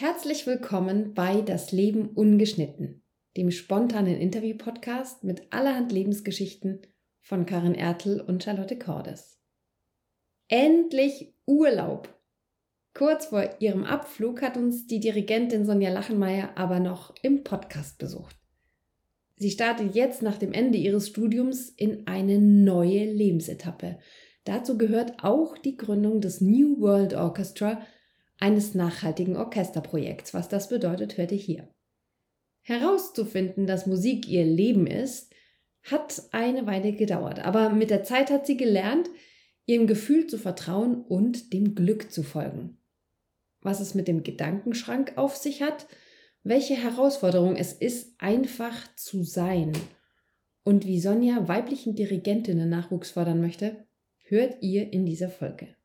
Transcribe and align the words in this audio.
Herzlich 0.00 0.46
willkommen 0.46 1.12
bei 1.12 1.40
Das 1.40 1.72
Leben 1.72 2.10
ungeschnitten, 2.10 3.02
dem 3.36 3.50
spontanen 3.50 4.16
Interview-Podcast 4.16 5.24
mit 5.24 5.52
allerhand 5.52 5.90
Lebensgeschichten 5.90 6.82
von 7.20 7.46
Karin 7.46 7.74
Ertel 7.74 8.20
und 8.20 8.44
Charlotte 8.44 8.78
Cordes. 8.78 9.40
Endlich 10.46 11.34
Urlaub! 11.46 12.16
Kurz 12.94 13.26
vor 13.26 13.56
ihrem 13.58 13.82
Abflug 13.82 14.40
hat 14.40 14.56
uns 14.56 14.86
die 14.86 15.00
Dirigentin 15.00 15.66
Sonja 15.66 15.90
Lachenmeier 15.90 16.50
aber 16.54 16.78
noch 16.78 17.12
im 17.22 17.42
Podcast 17.42 17.98
besucht. 17.98 18.36
Sie 19.34 19.50
startet 19.50 19.96
jetzt 19.96 20.22
nach 20.22 20.38
dem 20.38 20.52
Ende 20.52 20.78
ihres 20.78 21.08
Studiums 21.08 21.70
in 21.70 22.06
eine 22.06 22.38
neue 22.38 23.04
Lebensetappe. 23.04 23.98
Dazu 24.44 24.78
gehört 24.78 25.24
auch 25.24 25.58
die 25.58 25.76
Gründung 25.76 26.20
des 26.20 26.40
New 26.40 26.80
World 26.80 27.14
Orchestra– 27.14 27.82
eines 28.38 28.74
nachhaltigen 28.74 29.36
Orchesterprojekts. 29.36 30.34
Was 30.34 30.48
das 30.48 30.68
bedeutet, 30.68 31.16
hört 31.16 31.32
ihr 31.32 31.38
hier. 31.38 31.68
Herauszufinden, 32.62 33.66
dass 33.66 33.86
Musik 33.86 34.28
ihr 34.28 34.44
Leben 34.44 34.86
ist, 34.86 35.32
hat 35.82 36.22
eine 36.32 36.66
Weile 36.66 36.92
gedauert, 36.92 37.38
aber 37.40 37.70
mit 37.70 37.90
der 37.90 38.04
Zeit 38.04 38.30
hat 38.30 38.46
sie 38.46 38.56
gelernt, 38.56 39.08
ihrem 39.64 39.86
Gefühl 39.86 40.26
zu 40.26 40.38
vertrauen 40.38 41.02
und 41.02 41.52
dem 41.52 41.74
Glück 41.74 42.10
zu 42.12 42.22
folgen. 42.22 42.78
Was 43.60 43.80
es 43.80 43.94
mit 43.94 44.08
dem 44.08 44.22
Gedankenschrank 44.22 45.12
auf 45.16 45.36
sich 45.36 45.62
hat, 45.62 45.86
welche 46.42 46.74
Herausforderung 46.74 47.56
es 47.56 47.72
ist, 47.72 48.20
einfach 48.20 48.94
zu 48.96 49.22
sein 49.24 49.72
und 50.62 50.86
wie 50.86 51.00
Sonja 51.00 51.48
weiblichen 51.48 51.94
Dirigentinnen 51.94 52.68
Nachwuchs 52.68 53.10
fördern 53.10 53.40
möchte, 53.40 53.86
hört 54.24 54.62
ihr 54.62 54.92
in 54.92 55.06
dieser 55.06 55.30
Folge. 55.30 55.77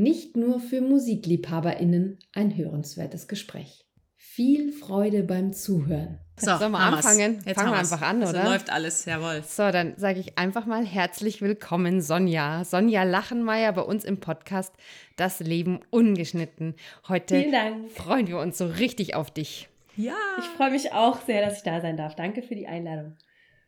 Nicht 0.00 0.36
nur 0.36 0.60
für 0.60 0.80
MusikliebhaberInnen 0.80 2.20
ein 2.32 2.56
hörenswertes 2.56 3.26
Gespräch. 3.26 3.84
Viel 4.14 4.70
Freude 4.70 5.24
beim 5.24 5.52
Zuhören. 5.52 6.20
So, 6.36 6.56
Sollen 6.56 6.70
wir 6.70 6.78
anfangen? 6.78 7.42
Jetzt 7.44 7.56
Fangen 7.56 7.72
wir 7.72 7.78
einfach 7.80 8.02
an, 8.02 8.18
oder? 8.18 8.44
So 8.44 8.48
läuft 8.48 8.70
alles, 8.70 9.06
jawohl. 9.06 9.42
So, 9.42 9.72
dann 9.72 9.94
sage 9.96 10.20
ich 10.20 10.38
einfach 10.38 10.66
mal 10.66 10.86
herzlich 10.86 11.42
willkommen, 11.42 12.00
Sonja. 12.00 12.62
Sonja 12.62 13.02
Lachenmeier 13.02 13.72
bei 13.72 13.80
uns 13.82 14.04
im 14.04 14.20
Podcast 14.20 14.72
Das 15.16 15.40
Leben 15.40 15.80
ungeschnitten. 15.90 16.76
Heute 17.08 17.44
freuen 17.92 18.28
wir 18.28 18.38
uns 18.38 18.56
so 18.56 18.66
richtig 18.66 19.16
auf 19.16 19.32
dich. 19.32 19.68
Ja. 19.96 20.14
Ich 20.38 20.44
freue 20.44 20.70
mich 20.70 20.92
auch 20.92 21.22
sehr, 21.22 21.44
dass 21.44 21.56
ich 21.56 21.64
da 21.64 21.80
sein 21.80 21.96
darf. 21.96 22.14
Danke 22.14 22.42
für 22.42 22.54
die 22.54 22.68
Einladung. 22.68 23.16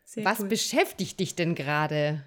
Sehr 0.04 0.24
Was 0.24 0.38
cool. 0.38 0.46
beschäftigt 0.46 1.18
dich 1.18 1.34
denn 1.34 1.56
gerade? 1.56 2.22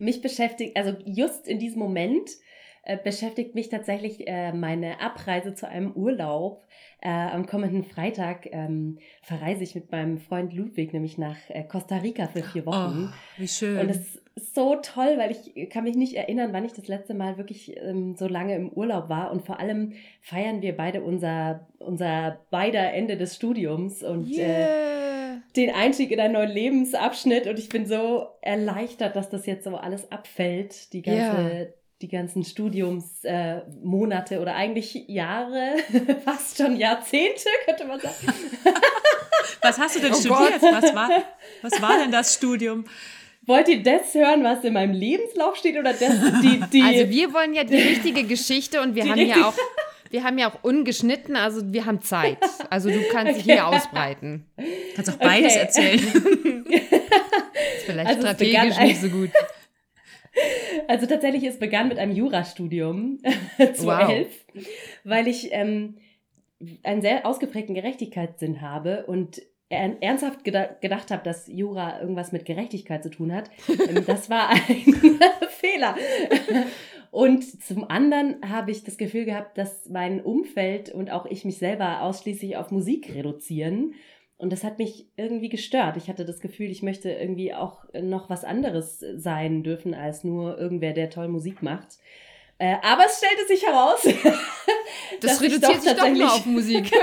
Mich 0.00 0.20
beschäftigt, 0.20 0.76
also 0.76 0.96
just 1.04 1.46
in 1.46 1.60
diesem 1.60 1.78
Moment 1.78 2.28
äh, 2.28 2.47
beschäftigt 2.96 3.54
mich 3.54 3.68
tatsächlich 3.68 4.26
äh, 4.26 4.52
meine 4.52 5.00
Abreise 5.00 5.54
zu 5.54 5.68
einem 5.68 5.92
Urlaub. 5.92 6.64
Äh, 7.00 7.10
am 7.10 7.46
kommenden 7.46 7.84
Freitag 7.84 8.46
ähm, 8.50 8.98
verreise 9.22 9.62
ich 9.62 9.74
mit 9.74 9.92
meinem 9.92 10.18
Freund 10.18 10.52
Ludwig 10.52 10.92
nämlich 10.92 11.18
nach 11.18 11.36
äh, 11.48 11.62
Costa 11.62 11.98
Rica 11.98 12.26
für 12.26 12.42
vier 12.42 12.66
Wochen. 12.66 13.10
Oh, 13.12 13.40
wie 13.40 13.46
schön. 13.46 13.78
Und 13.78 13.90
es 13.90 14.20
ist 14.34 14.54
so 14.54 14.76
toll, 14.76 15.16
weil 15.16 15.30
ich 15.30 15.68
kann 15.70 15.84
mich 15.84 15.96
nicht 15.96 16.14
erinnern, 16.14 16.52
wann 16.52 16.64
ich 16.64 16.72
das 16.72 16.88
letzte 16.88 17.14
Mal 17.14 17.36
wirklich 17.36 17.76
ähm, 17.76 18.16
so 18.16 18.26
lange 18.26 18.54
im 18.56 18.70
Urlaub 18.70 19.08
war. 19.08 19.30
Und 19.30 19.44
vor 19.44 19.60
allem 19.60 19.92
feiern 20.22 20.62
wir 20.62 20.76
beide 20.76 21.02
unser, 21.02 21.68
unser 21.78 22.40
beider 22.50 22.92
Ende 22.92 23.16
des 23.16 23.36
Studiums 23.36 24.02
und 24.02 24.30
äh, 24.32 24.38
yeah. 24.38 25.42
den 25.56 25.70
Einstieg 25.74 26.10
in 26.10 26.20
einen 26.20 26.34
neuen 26.34 26.50
Lebensabschnitt. 26.50 27.46
Und 27.46 27.58
ich 27.58 27.68
bin 27.68 27.86
so 27.86 28.26
erleichtert, 28.40 29.14
dass 29.14 29.28
das 29.28 29.46
jetzt 29.46 29.64
so 29.64 29.76
alles 29.76 30.10
abfällt, 30.10 30.92
die 30.92 31.02
ganze 31.02 31.20
yeah 31.20 31.66
die 32.00 32.08
ganzen 32.08 32.44
Studiumsmonate 32.44 34.34
äh, 34.34 34.38
oder 34.38 34.54
eigentlich 34.54 35.04
Jahre, 35.08 35.76
fast 36.24 36.56
schon 36.56 36.76
Jahrzehnte, 36.76 37.48
könnte 37.64 37.84
man 37.86 37.98
sagen. 38.00 38.14
was 39.62 39.78
hast 39.78 39.96
du 39.96 40.00
denn 40.00 40.12
oh 40.12 40.16
studiert? 40.16 40.62
Was 40.62 40.94
war, 40.94 41.10
was 41.62 41.82
war 41.82 41.98
denn 41.98 42.12
das 42.12 42.34
Studium? 42.34 42.84
Wollt 43.46 43.68
ihr 43.68 43.82
das 43.82 44.14
hören, 44.14 44.44
was 44.44 44.62
in 44.62 44.74
meinem 44.74 44.92
Lebenslauf 44.92 45.56
steht 45.56 45.78
oder 45.78 45.92
das 45.92 46.12
die, 46.42 46.60
die 46.70 46.82
Also 46.82 47.08
wir 47.08 47.32
wollen 47.32 47.54
ja 47.54 47.64
die 47.64 47.76
richtige 47.76 48.24
Geschichte 48.24 48.80
und 48.82 48.94
wir 48.94 49.08
haben 49.08 49.18
ja 49.18 49.48
auch 49.48 49.56
wir 50.10 50.24
haben 50.24 50.38
ja 50.38 50.50
auch 50.50 50.62
ungeschnitten, 50.62 51.36
also 51.36 51.60
wir 51.72 51.84
haben 51.84 52.00
Zeit. 52.00 52.38
Also 52.70 52.88
du 52.88 53.02
kannst 53.12 53.32
okay. 53.32 53.42
dich 53.42 53.52
hier 53.52 53.66
ausbreiten. 53.66 54.46
Du 54.56 54.64
kannst 54.96 55.10
auch 55.10 55.16
beides 55.16 55.52
okay. 55.52 55.60
erzählen. 55.60 55.98
ist 56.66 57.84
vielleicht 57.84 58.06
also 58.06 58.20
strategisch 58.20 58.78
nicht 58.78 59.00
so 59.00 59.08
gut. 59.08 59.30
Also 60.86 61.06
tatsächlich, 61.06 61.44
es 61.44 61.58
begann 61.58 61.88
mit 61.88 61.98
einem 61.98 62.12
Jurastudium 62.12 63.18
zu 63.74 63.86
wow. 63.86 64.08
elf, 64.08 64.44
weil 65.04 65.28
ich 65.28 65.48
ähm, 65.52 65.96
einen 66.82 67.02
sehr 67.02 67.26
ausgeprägten 67.26 67.74
Gerechtigkeitssinn 67.74 68.60
habe 68.60 69.04
und 69.06 69.42
ernsthaft 69.70 70.44
gedacht 70.44 71.10
habe, 71.10 71.22
dass 71.22 71.46
Jura 71.46 72.00
irgendwas 72.00 72.32
mit 72.32 72.46
Gerechtigkeit 72.46 73.02
zu 73.02 73.10
tun 73.10 73.34
hat. 73.34 73.50
Ähm, 73.68 74.02
das 74.06 74.30
war 74.30 74.48
ein 74.48 74.58
Fehler. 75.50 75.94
Und 77.10 77.44
zum 77.62 77.88
anderen 77.90 78.36
habe 78.48 78.70
ich 78.70 78.84
das 78.84 78.96
Gefühl 78.96 79.24
gehabt, 79.24 79.58
dass 79.58 79.88
mein 79.88 80.22
Umfeld 80.22 80.90
und 80.90 81.10
auch 81.10 81.26
ich 81.26 81.44
mich 81.44 81.58
selber 81.58 82.02
ausschließlich 82.02 82.56
auf 82.56 82.70
Musik 82.70 83.14
reduzieren 83.14 83.94
und 84.38 84.52
das 84.52 84.64
hat 84.64 84.78
mich 84.78 85.08
irgendwie 85.16 85.48
gestört. 85.48 85.96
Ich 85.96 86.08
hatte 86.08 86.24
das 86.24 86.40
Gefühl, 86.40 86.70
ich 86.70 86.82
möchte 86.82 87.10
irgendwie 87.10 87.52
auch 87.52 87.84
noch 88.00 88.30
was 88.30 88.44
anderes 88.44 89.04
sein 89.16 89.64
dürfen 89.64 89.94
als 89.94 90.22
nur 90.24 90.56
irgendwer, 90.58 90.92
der 90.92 91.10
toll 91.10 91.28
Musik 91.28 91.60
macht. 91.60 91.98
Äh, 92.58 92.76
aber 92.82 93.04
es 93.06 93.18
stellte 93.18 93.46
sich 93.46 93.66
heraus, 93.66 94.02
das 95.20 95.40
reduziert 95.40 95.64
doch 95.64 95.80
sich 95.80 95.92
doch 95.92 96.08
nur 96.08 96.32
auf 96.32 96.46
Musik. 96.46 96.90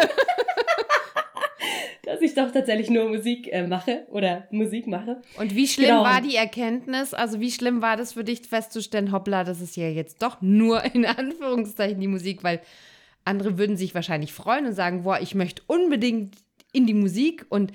dass 2.04 2.22
ich 2.22 2.36
doch 2.36 2.52
tatsächlich 2.52 2.90
nur 2.90 3.10
Musik 3.10 3.52
äh, 3.52 3.66
mache 3.66 4.06
oder 4.12 4.48
Musik 4.52 4.88
mache. 4.88 5.22
Und 5.38 5.56
wie 5.56 5.68
schlimm 5.68 5.88
genau. 5.88 6.04
war 6.04 6.22
die 6.22 6.36
Erkenntnis? 6.36 7.14
Also 7.14 7.40
wie 7.40 7.52
schlimm 7.52 7.82
war 7.82 7.98
das 7.98 8.14
für 8.14 8.24
dich 8.24 8.42
festzustellen, 8.42 9.12
hoppla, 9.12 9.44
das 9.44 9.60
ist 9.60 9.76
ja 9.76 9.90
jetzt 9.90 10.22
doch 10.22 10.42
nur 10.42 10.84
in 10.96 11.06
Anführungszeichen 11.06 12.00
die 12.00 12.08
Musik, 12.08 12.44
weil 12.44 12.62
andere 13.26 13.58
würden 13.58 13.76
sich 13.76 13.96
wahrscheinlich 13.96 14.34
freuen 14.34 14.68
und 14.68 14.74
sagen, 14.74 15.04
boah, 15.04 15.20
ich 15.20 15.36
möchte 15.36 15.64
unbedingt 15.68 16.36
in 16.76 16.86
die 16.86 16.94
Musik 16.94 17.46
und 17.50 17.72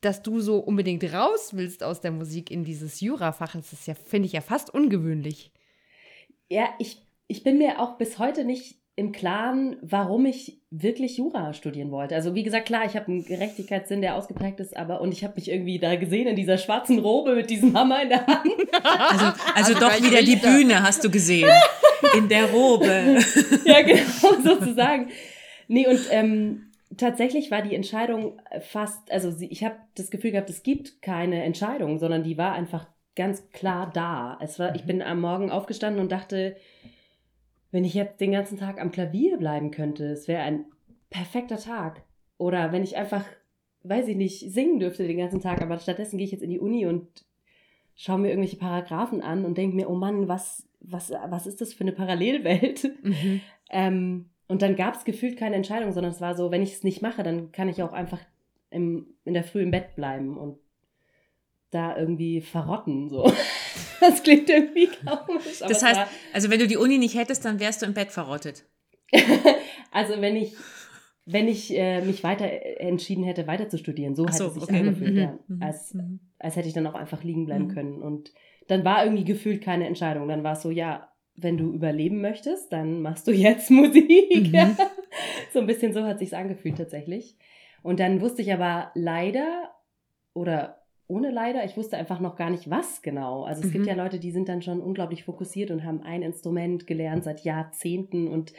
dass 0.00 0.22
du 0.22 0.40
so 0.40 0.58
unbedingt 0.58 1.02
raus 1.12 1.50
willst 1.54 1.82
aus 1.82 2.00
der 2.00 2.12
Musik 2.12 2.50
in 2.50 2.64
dieses 2.64 3.00
Jurafach, 3.00 3.54
das 3.54 3.72
ist 3.72 3.86
ja, 3.86 3.94
finde 3.94 4.26
ich 4.26 4.32
ja 4.32 4.40
fast 4.40 4.72
ungewöhnlich. 4.72 5.50
Ja, 6.48 6.68
ich, 6.78 7.02
ich 7.26 7.42
bin 7.42 7.58
mir 7.58 7.80
auch 7.80 7.98
bis 7.98 8.18
heute 8.18 8.44
nicht 8.44 8.76
im 8.98 9.12
Klaren, 9.12 9.76
warum 9.82 10.24
ich 10.24 10.58
wirklich 10.70 11.18
Jura 11.18 11.52
studieren 11.52 11.90
wollte. 11.90 12.14
Also 12.14 12.34
wie 12.34 12.42
gesagt, 12.42 12.66
klar, 12.66 12.86
ich 12.86 12.96
habe 12.96 13.08
einen 13.08 13.24
Gerechtigkeitssinn, 13.26 14.00
der 14.00 14.16
ausgeprägt 14.16 14.58
ist, 14.58 14.74
aber 14.74 15.02
und 15.02 15.12
ich 15.12 15.22
habe 15.22 15.34
mich 15.36 15.50
irgendwie 15.50 15.78
da 15.78 15.96
gesehen 15.96 16.26
in 16.28 16.36
dieser 16.36 16.56
schwarzen 16.56 16.98
Robe 16.98 17.34
mit 17.34 17.50
diesem 17.50 17.76
Hammer 17.76 18.02
in 18.02 18.08
der 18.08 18.26
Hand. 18.26 18.48
Also, 18.82 19.26
also, 19.26 19.34
also 19.54 19.74
doch 19.74 20.02
wieder 20.02 20.22
die 20.22 20.36
Bühne 20.36 20.82
hast 20.82 21.04
du 21.04 21.10
gesehen. 21.10 21.50
In 22.16 22.28
der 22.28 22.50
Robe. 22.50 22.86
ja, 23.64 23.82
genau, 23.82 24.42
sozusagen. 24.42 25.10
Nee, 25.68 25.86
und 25.86 26.00
ähm, 26.10 26.65
tatsächlich 26.96 27.50
war 27.50 27.62
die 27.62 27.74
Entscheidung 27.74 28.40
fast, 28.60 29.10
also 29.10 29.32
ich 29.40 29.64
habe 29.64 29.76
das 29.94 30.10
Gefühl 30.10 30.32
gehabt, 30.32 30.50
es 30.50 30.62
gibt 30.62 31.02
keine 31.02 31.42
Entscheidung, 31.42 31.98
sondern 31.98 32.22
die 32.22 32.38
war 32.38 32.52
einfach 32.52 32.86
ganz 33.16 33.50
klar 33.50 33.90
da. 33.92 34.38
Es 34.40 34.58
war, 34.58 34.74
ich 34.74 34.82
mhm. 34.84 34.86
bin 34.86 35.02
am 35.02 35.20
Morgen 35.20 35.50
aufgestanden 35.50 36.00
und 36.00 36.12
dachte, 36.12 36.56
wenn 37.70 37.84
ich 37.84 37.94
jetzt 37.94 38.20
den 38.20 38.32
ganzen 38.32 38.58
Tag 38.58 38.80
am 38.80 38.92
Klavier 38.92 39.38
bleiben 39.38 39.70
könnte, 39.70 40.06
es 40.06 40.28
wäre 40.28 40.42
ein 40.42 40.66
perfekter 41.10 41.58
Tag. 41.58 42.02
Oder 42.38 42.72
wenn 42.72 42.84
ich 42.84 42.96
einfach, 42.96 43.24
weiß 43.82 44.08
ich 44.08 44.16
nicht, 44.16 44.52
singen 44.52 44.78
dürfte 44.78 45.06
den 45.06 45.18
ganzen 45.18 45.40
Tag, 45.40 45.62
aber 45.62 45.78
stattdessen 45.78 46.18
gehe 46.18 46.26
ich 46.26 46.32
jetzt 46.32 46.42
in 46.42 46.50
die 46.50 46.60
Uni 46.60 46.86
und 46.86 47.24
schaue 47.94 48.18
mir 48.18 48.28
irgendwelche 48.28 48.58
Paragraphen 48.58 49.22
an 49.22 49.44
und 49.44 49.58
denke 49.58 49.74
mir, 49.74 49.88
oh 49.88 49.94
Mann, 49.94 50.28
was, 50.28 50.68
was, 50.80 51.10
was 51.10 51.46
ist 51.46 51.60
das 51.60 51.72
für 51.72 51.82
eine 51.82 51.92
Parallelwelt? 51.92 52.92
Mhm. 53.02 53.40
ähm, 53.70 54.30
und 54.48 54.62
dann 54.62 54.76
gab 54.76 54.94
es 54.94 55.04
gefühlt 55.04 55.36
keine 55.36 55.56
Entscheidung, 55.56 55.92
sondern 55.92 56.12
es 56.12 56.20
war 56.20 56.34
so, 56.34 56.50
wenn 56.50 56.62
ich 56.62 56.74
es 56.74 56.84
nicht 56.84 57.02
mache, 57.02 57.22
dann 57.22 57.52
kann 57.52 57.68
ich 57.68 57.82
auch 57.82 57.92
einfach 57.92 58.20
im, 58.70 59.06
in 59.24 59.34
der 59.34 59.44
Früh 59.44 59.62
im 59.62 59.70
Bett 59.70 59.96
bleiben 59.96 60.36
und 60.36 60.58
da 61.70 61.96
irgendwie 61.96 62.40
verrotten. 62.40 63.08
So. 63.08 63.32
Das 63.98 64.22
klingt 64.22 64.48
irgendwie 64.50 64.88
komisch. 64.88 65.60
Das 65.60 65.82
heißt, 65.82 66.00
also 66.34 66.50
wenn 66.50 66.58
du 66.58 66.66
die 66.66 66.76
Uni 66.76 66.98
nicht 66.98 67.14
hättest, 67.14 67.46
dann 67.46 67.60
wärst 67.60 67.80
du 67.80 67.86
im 67.86 67.94
Bett 67.94 68.10
verrottet. 68.10 68.64
also 69.90 70.20
wenn 70.20 70.36
ich, 70.36 70.54
wenn 71.24 71.48
ich 71.48 71.74
äh, 71.74 72.02
mich 72.02 72.22
weiter 72.22 72.46
entschieden 72.78 73.24
hätte, 73.24 73.46
weiter 73.46 73.70
zu 73.70 73.78
studieren, 73.78 74.14
so, 74.14 74.24
so 74.24 74.28
hätte 74.28 74.44
es 74.44 74.54
sich 74.54 74.62
okay. 74.62 74.78
angefühlt, 74.80 75.14
mhm. 75.14 75.18
ja. 75.18 75.38
Mhm. 75.48 75.62
Als, 75.62 75.94
mhm. 75.94 76.20
als 76.38 76.56
hätte 76.56 76.68
ich 76.68 76.74
dann 76.74 76.86
auch 76.86 76.94
einfach 76.94 77.24
liegen 77.24 77.46
bleiben 77.46 77.68
mhm. 77.68 77.74
können. 77.74 78.02
Und 78.02 78.32
dann 78.68 78.84
war 78.84 79.02
irgendwie 79.02 79.24
gefühlt 79.24 79.62
keine 79.62 79.86
Entscheidung. 79.86 80.28
Dann 80.28 80.44
war 80.44 80.52
es 80.52 80.62
so, 80.62 80.70
ja, 80.70 81.08
wenn 81.36 81.58
du 81.58 81.72
überleben 81.72 82.20
möchtest, 82.20 82.72
dann 82.72 83.02
machst 83.02 83.26
du 83.26 83.32
jetzt 83.32 83.70
Musik. 83.70 84.52
Mhm. 84.52 84.76
so 85.52 85.60
ein 85.60 85.66
bisschen 85.66 85.92
so 85.92 86.04
hat 86.04 86.18
sich's 86.18 86.32
angefühlt 86.32 86.76
tatsächlich. 86.78 87.36
Und 87.82 88.00
dann 88.00 88.20
wusste 88.20 88.42
ich 88.42 88.52
aber 88.52 88.90
leider 88.94 89.70
oder 90.34 90.82
ohne 91.08 91.30
leider, 91.30 91.64
ich 91.64 91.76
wusste 91.76 91.96
einfach 91.96 92.18
noch 92.18 92.36
gar 92.36 92.50
nicht, 92.50 92.68
was 92.68 93.00
genau. 93.00 93.44
Also 93.44 93.62
es 93.62 93.68
mhm. 93.68 93.72
gibt 93.72 93.86
ja 93.86 93.94
Leute, 93.94 94.18
die 94.18 94.32
sind 94.32 94.48
dann 94.48 94.62
schon 94.62 94.80
unglaublich 94.80 95.24
fokussiert 95.24 95.70
und 95.70 95.84
haben 95.84 96.02
ein 96.02 96.22
Instrument 96.22 96.86
gelernt 96.86 97.22
seit 97.24 97.44
Jahrzehnten 97.44 98.26
und 98.26 98.52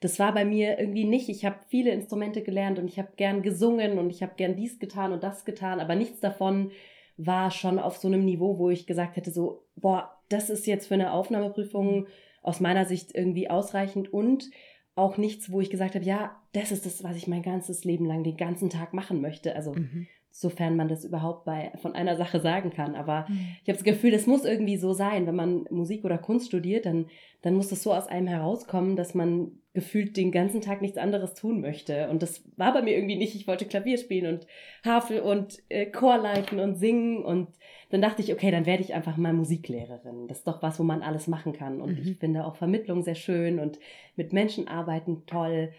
das 0.00 0.18
war 0.18 0.34
bei 0.34 0.44
mir 0.44 0.80
irgendwie 0.80 1.04
nicht. 1.04 1.28
Ich 1.28 1.44
habe 1.44 1.60
viele 1.68 1.92
Instrumente 1.92 2.42
gelernt 2.42 2.80
und 2.80 2.88
ich 2.88 2.98
habe 2.98 3.10
gern 3.16 3.40
gesungen 3.42 4.00
und 4.00 4.10
ich 4.10 4.20
habe 4.20 4.32
gern 4.36 4.56
dies 4.56 4.80
getan 4.80 5.12
und 5.12 5.22
das 5.22 5.44
getan, 5.44 5.78
aber 5.78 5.94
nichts 5.94 6.18
davon 6.18 6.72
war 7.16 7.52
schon 7.52 7.78
auf 7.78 7.96
so 7.98 8.08
einem 8.08 8.24
Niveau, 8.24 8.58
wo 8.58 8.68
ich 8.68 8.86
gesagt 8.86 9.16
hätte, 9.16 9.30
so, 9.30 9.64
boah, 9.76 10.10
das 10.32 10.50
ist 10.50 10.66
jetzt 10.66 10.86
für 10.88 10.94
eine 10.94 11.12
Aufnahmeprüfung 11.12 12.06
aus 12.42 12.60
meiner 12.60 12.84
Sicht 12.84 13.14
irgendwie 13.14 13.48
ausreichend 13.50 14.12
und 14.12 14.50
auch 14.94 15.16
nichts, 15.16 15.50
wo 15.50 15.60
ich 15.60 15.70
gesagt 15.70 15.94
habe, 15.94 16.04
ja, 16.04 16.36
das 16.52 16.70
ist 16.72 16.84
das, 16.84 17.02
was 17.02 17.16
ich 17.16 17.26
mein 17.26 17.42
ganzes 17.42 17.84
Leben 17.84 18.04
lang 18.04 18.24
den 18.24 18.36
ganzen 18.36 18.68
Tag 18.68 18.92
machen 18.92 19.20
möchte. 19.20 19.54
Also 19.56 19.72
Mhm. 19.72 20.06
sofern 20.34 20.76
man 20.76 20.88
das 20.88 21.04
überhaupt 21.04 21.44
bei 21.44 21.72
von 21.82 21.94
einer 21.94 22.16
Sache 22.16 22.40
sagen 22.40 22.70
kann. 22.70 22.94
Aber 22.94 23.26
Mhm. 23.28 23.34
ich 23.62 23.68
habe 23.68 23.74
das 23.78 23.84
Gefühl, 23.84 24.10
das 24.10 24.26
muss 24.26 24.44
irgendwie 24.46 24.76
so 24.78 24.92
sein. 24.94 25.26
Wenn 25.26 25.34
man 25.36 25.64
Musik 25.70 26.04
oder 26.04 26.16
Kunst 26.18 26.46
studiert, 26.48 26.86
dann, 26.86 27.06
dann 27.42 27.54
muss 27.54 27.68
das 27.68 27.82
so 27.82 27.92
aus 27.92 28.06
einem 28.06 28.28
herauskommen, 28.28 28.96
dass 28.96 29.14
man 29.14 29.52
gefühlt 29.74 30.16
den 30.18 30.32
ganzen 30.32 30.60
Tag 30.62 30.82
nichts 30.82 30.98
anderes 30.98 31.34
tun 31.34 31.60
möchte. 31.60 32.08
Und 32.10 32.22
das 32.22 32.44
war 32.56 32.72
bei 32.74 32.82
mir 32.82 32.94
irgendwie 32.94 33.16
nicht. 33.16 33.34
Ich 33.34 33.46
wollte 33.46 33.64
Klavier 33.66 33.96
spielen 33.98 34.34
und 34.34 34.46
Harfe 34.84 35.22
und 35.22 35.58
äh, 35.70 35.86
Chor 35.86 36.18
leiten 36.18 36.60
und 36.60 36.76
singen. 36.76 37.22
Und 37.24 37.48
dann 37.92 38.00
dachte 38.00 38.22
ich, 38.22 38.32
okay, 38.32 38.50
dann 38.50 38.64
werde 38.66 38.82
ich 38.82 38.94
einfach 38.94 39.16
mal 39.16 39.32
Musiklehrerin. 39.32 40.26
Das 40.26 40.38
ist 40.38 40.46
doch 40.46 40.62
was, 40.62 40.78
wo 40.78 40.82
man 40.82 41.02
alles 41.02 41.26
machen 41.28 41.52
kann. 41.52 41.80
Und 41.82 41.98
Mhm. 41.98 42.08
ich 42.12 42.18
finde 42.18 42.44
auch 42.46 42.56
Vermittlung 42.56 43.02
sehr 43.02 43.14
schön 43.14 43.58
und 43.58 43.78
mit 44.16 44.32
Menschen 44.32 44.66
arbeiten 44.66 45.24
toll. 45.26 45.72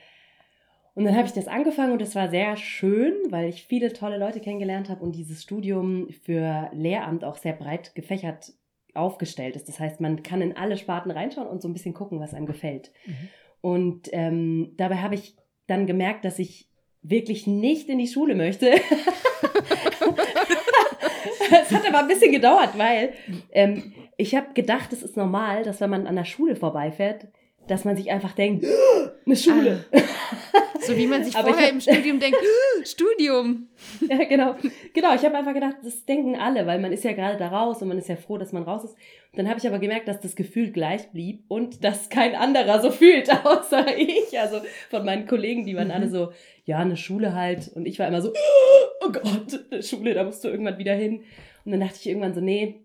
Und 0.95 1.05
dann 1.05 1.15
habe 1.15 1.25
ich 1.25 1.33
das 1.33 1.47
angefangen 1.47 1.91
und 1.93 2.01
es 2.03 2.13
war 2.15 2.29
sehr 2.29 2.55
schön, 2.55 3.13
weil 3.29 3.49
ich 3.49 3.63
viele 3.65 3.93
tolle 3.93 4.17
Leute 4.19 4.39
kennengelernt 4.41 4.89
habe 4.89 5.03
und 5.03 5.15
dieses 5.15 5.41
Studium 5.41 6.07
für 6.23 6.69
Lehramt 6.71 7.23
auch 7.23 7.37
sehr 7.37 7.53
breit 7.53 7.95
gefächert 7.95 8.53
aufgestellt 8.93 9.55
ist. 9.55 9.67
Das 9.67 9.79
heißt, 9.79 9.99
man 10.01 10.21
kann 10.21 10.41
in 10.41 10.55
alle 10.55 10.77
Sparten 10.77 11.09
reinschauen 11.09 11.47
und 11.47 11.63
so 11.63 11.67
ein 11.67 11.73
bisschen 11.73 11.95
gucken, 11.95 12.19
was 12.19 12.35
einem 12.35 12.45
gefällt. 12.45 12.91
Mhm. 13.07 13.13
Und 13.61 14.09
ähm, 14.11 14.73
dabei 14.77 14.97
habe 14.97 15.15
ich 15.15 15.35
dann 15.65 15.87
gemerkt, 15.87 16.25
dass 16.25 16.37
ich 16.37 16.67
wirklich 17.01 17.47
nicht 17.47 17.89
in 17.89 17.97
die 17.97 18.07
Schule 18.07 18.35
möchte. 18.35 18.71
Es 21.61 21.71
hat 21.71 21.87
aber 21.87 21.99
ein 21.99 22.07
bisschen 22.07 22.31
gedauert, 22.31 22.77
weil 22.77 23.13
ähm, 23.51 23.93
ich 24.17 24.35
habe 24.35 24.53
gedacht, 24.53 24.91
es 24.93 25.03
ist 25.03 25.17
normal, 25.17 25.63
dass 25.63 25.81
wenn 25.81 25.89
man 25.89 26.07
an 26.07 26.15
der 26.15 26.25
Schule 26.25 26.55
vorbeifährt, 26.55 27.27
dass 27.67 27.85
man 27.85 27.95
sich 27.95 28.11
einfach 28.11 28.33
denkt, 28.33 28.65
eine 29.25 29.35
Schule. 29.35 29.85
So 30.81 30.97
wie 30.97 31.07
man 31.07 31.23
sich 31.23 31.33
vorher 31.37 31.67
hab- 31.67 31.71
im 31.71 31.79
Studium 31.81 32.19
denkt, 32.19 32.37
Studium. 32.83 33.67
Ja, 34.09 34.17
genau. 34.25 34.55
Genau, 34.93 35.13
ich 35.15 35.23
habe 35.23 35.35
einfach 35.37 35.53
gedacht, 35.53 35.77
das 35.83 36.05
denken 36.05 36.35
alle, 36.35 36.65
weil 36.65 36.79
man 36.79 36.91
ist 36.91 37.03
ja 37.03 37.13
gerade 37.13 37.37
da 37.37 37.47
raus 37.47 37.81
und 37.81 37.87
man 37.87 37.97
ist 37.97 38.09
ja 38.09 38.15
froh, 38.15 38.37
dass 38.37 38.51
man 38.51 38.63
raus 38.63 38.83
ist. 38.83 38.93
Und 39.31 39.37
dann 39.39 39.47
habe 39.49 39.59
ich 39.59 39.67
aber 39.67 39.79
gemerkt, 39.79 40.07
dass 40.07 40.19
das 40.19 40.35
Gefühl 40.35 40.71
gleich 40.71 41.09
blieb 41.11 41.45
und 41.47 41.83
dass 41.83 42.09
kein 42.09 42.35
anderer 42.35 42.81
so 42.81 42.91
fühlt, 42.91 43.29
außer 43.45 43.97
ich. 43.97 44.37
Also 44.39 44.61
von 44.89 45.05
meinen 45.05 45.25
Kollegen, 45.27 45.65
die 45.65 45.75
waren 45.75 45.87
Mhm. 45.87 45.93
alle 45.93 46.09
so, 46.09 46.31
ja, 46.65 46.79
eine 46.79 46.97
Schule 46.97 47.33
halt. 47.33 47.69
Und 47.75 47.85
ich 47.85 47.97
war 47.99 48.07
immer 48.07 48.21
so, 48.21 48.31
oh 49.05 49.11
Gott, 49.11 49.65
eine 49.71 49.83
Schule, 49.83 50.13
da 50.13 50.23
musst 50.23 50.43
du 50.43 50.49
irgendwann 50.49 50.77
wieder 50.77 50.93
hin. 50.95 51.23
Und 51.65 51.71
dann 51.71 51.79
dachte 51.81 51.95
ich 51.99 52.07
irgendwann 52.07 52.33
so, 52.33 52.41
nee, 52.41 52.81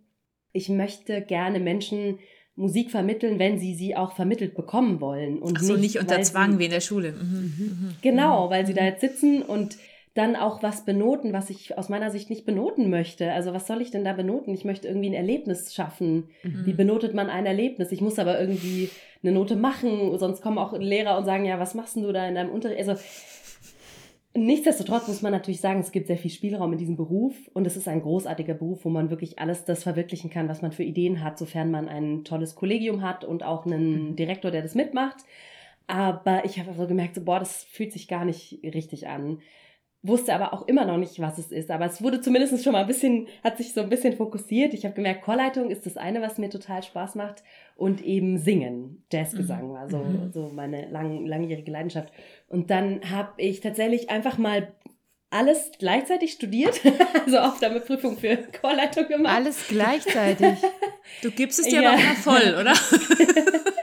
ich 0.53 0.69
möchte 0.69 1.21
gerne 1.23 1.59
Menschen 1.61 2.19
Musik 2.59 2.91
vermitteln, 2.91 3.39
wenn 3.39 3.59
sie 3.59 3.75
sie 3.75 3.97
auch 3.97 4.13
vermittelt 4.13 4.55
bekommen 4.55 5.01
wollen. 5.01 5.39
Und 5.39 5.57
Ach 5.59 5.63
so, 5.63 5.77
nicht 5.77 5.99
unter 5.99 6.17
weil 6.17 6.25
sie- 6.25 6.33
Zwang 6.33 6.59
wie 6.59 6.65
in 6.67 6.71
der 6.71 6.81
Schule. 6.81 7.13
Mhm. 7.13 7.53
Mhm. 7.59 7.95
Genau, 8.03 8.51
weil 8.51 8.67
sie 8.67 8.75
da 8.75 8.85
jetzt 8.85 9.01
sitzen 9.01 9.43
und 9.43 9.77
dann 10.15 10.35
auch 10.35 10.63
was 10.65 10.85
benoten, 10.85 11.33
was 11.33 11.49
ich 11.49 11.79
aus 11.79 11.89
meiner 11.89 12.11
Sicht 12.11 12.29
nicht 12.29 12.45
benoten 12.45 12.91
möchte. 12.91 13.31
Also 13.33 13.55
was 13.55 13.69
soll 13.69 13.81
ich 13.81 13.93
denn 13.93 14.05
da 14.05 14.13
benoten? 14.15 14.53
Ich 14.53 14.65
möchte 14.65 14.89
irgendwie 14.89 15.09
ein 15.11 15.15
Erlebnis 15.15 15.73
schaffen. 15.73 16.25
Mhm. 16.43 16.67
Wie 16.67 16.73
benotet 16.73 17.15
man 17.15 17.31
ein 17.31 17.47
Erlebnis? 17.47 17.93
Ich 17.93 18.01
muss 18.01 18.19
aber 18.19 18.41
irgendwie 18.41 18.91
eine 19.23 19.31
Note 19.33 19.55
machen, 19.55 20.19
sonst 20.19 20.43
kommen 20.43 20.59
auch 20.59 20.77
Lehrer 20.77 21.17
und 21.19 21.25
sagen, 21.25 21.45
ja, 21.45 21.61
was 21.61 21.75
machst 21.75 21.95
denn 21.95 22.03
du 22.03 22.13
da 22.13 22.27
in 22.27 22.35
deinem 22.35 22.51
Unterricht? 22.51 22.81
Also 22.89 23.01
nichtsdestotrotz 24.47 25.09
muss 25.09 25.23
man 25.23 25.33
natürlich 25.33 25.61
sagen, 25.61 25.81
es 25.81 25.93
gibt 25.93 26.07
sehr 26.07 26.17
viel 26.17 26.31
Spielraum 26.31 26.73
in 26.73 26.79
diesem 26.79 26.97
Beruf 26.97 27.35
und 27.55 27.67
es 27.67 27.77
ist 27.77 27.89
ein 27.89 28.03
großartiger 28.03 28.55
Beruf, 28.55 28.85
wo 28.85 28.89
man 28.89 29.11
wirklich 29.11 29.39
alles 29.39 29.65
das 29.65 29.83
verwirklichen 29.83 30.31
kann, 30.31 30.49
was 30.49 30.63
man 30.63 30.73
für 30.73 30.83
Ideen 30.83 31.23
hat, 31.23 31.39
sofern 31.39 31.71
man 31.71 31.89
ein 31.89 32.25
tolles 32.25 32.55
Kollegium 32.55 33.03
hat 33.03 33.25
und 33.25 33.43
auch 33.43 33.67
einen 33.67 34.17
Direktor, 34.17 34.51
der 34.51 34.63
das 34.63 34.75
mitmacht. 34.75 35.17
Aber 35.87 36.45
ich 36.45 36.59
habe 36.59 36.73
so 36.75 36.87
gemerkt, 36.87 37.15
so, 37.15 37.23
boah, 37.23 37.39
das 37.39 37.65
fühlt 37.65 37.93
sich 37.93 38.09
gar 38.09 38.25
nicht 38.25 38.61
richtig 38.63 39.09
an. 39.09 39.41
Wusste 40.03 40.33
aber 40.33 40.53
auch 40.55 40.69
immer 40.69 40.85
noch 40.85 40.97
nicht, 40.97 41.19
was 41.21 41.39
es 41.39 41.51
ist. 41.51 41.71
Aber 41.73 41.87
es 41.87 42.01
wurde 42.01 42.21
zumindest 42.21 42.63
schon 42.63 42.73
mal 42.73 42.83
ein 42.83 42.87
bisschen, 42.87 43.27
hat 43.43 43.57
sich 43.59 43.73
so 43.75 43.81
ein 43.81 43.89
bisschen 43.89 44.17
fokussiert. 44.17 44.73
Ich 44.73 44.85
habe 44.85 44.95
gemerkt, 44.95 45.23
Chorleitung 45.23 45.71
ist 45.71 45.87
das 45.87 45.97
eine, 45.97 46.23
was 46.23 46.39
mir 46.39 46.51
total 46.51 46.83
Spaß 46.85 47.17
macht. 47.17 47.43
Und 47.75 48.01
eben 48.05 48.39
Singen, 48.39 49.03
Jazzgesang 49.13 49.73
war 49.73 49.89
so, 49.91 49.99
Mhm. 49.99 50.31
so 50.33 50.51
meine 50.55 50.89
lang, 50.91 51.27
langjährige 51.27 51.71
Leidenschaft. 51.73 52.13
Und 52.49 52.71
dann 52.71 53.11
habe 53.11 53.33
ich 53.39 53.61
tatsächlich 53.61 54.09
einfach 54.09 54.39
mal 54.39 54.73
alles 55.31 55.73
gleichzeitig 55.79 56.33
studiert. 56.33 56.81
also 57.27 57.39
Aufnahmeprüfung 57.39 58.17
für 58.19 58.37
Chorleitung 58.61 59.09
gemacht. 59.09 59.35
Alles 59.35 59.67
gleichzeitig. 59.69 60.59
Du 61.23 61.31
gibst 61.31 61.59
es 61.59 61.65
dir 61.67 61.81
Ja. 61.81 61.93
aber 61.93 61.99
auch 61.99 62.05
mal 62.05 62.15
voll, 62.17 62.57
oder? 62.61 62.75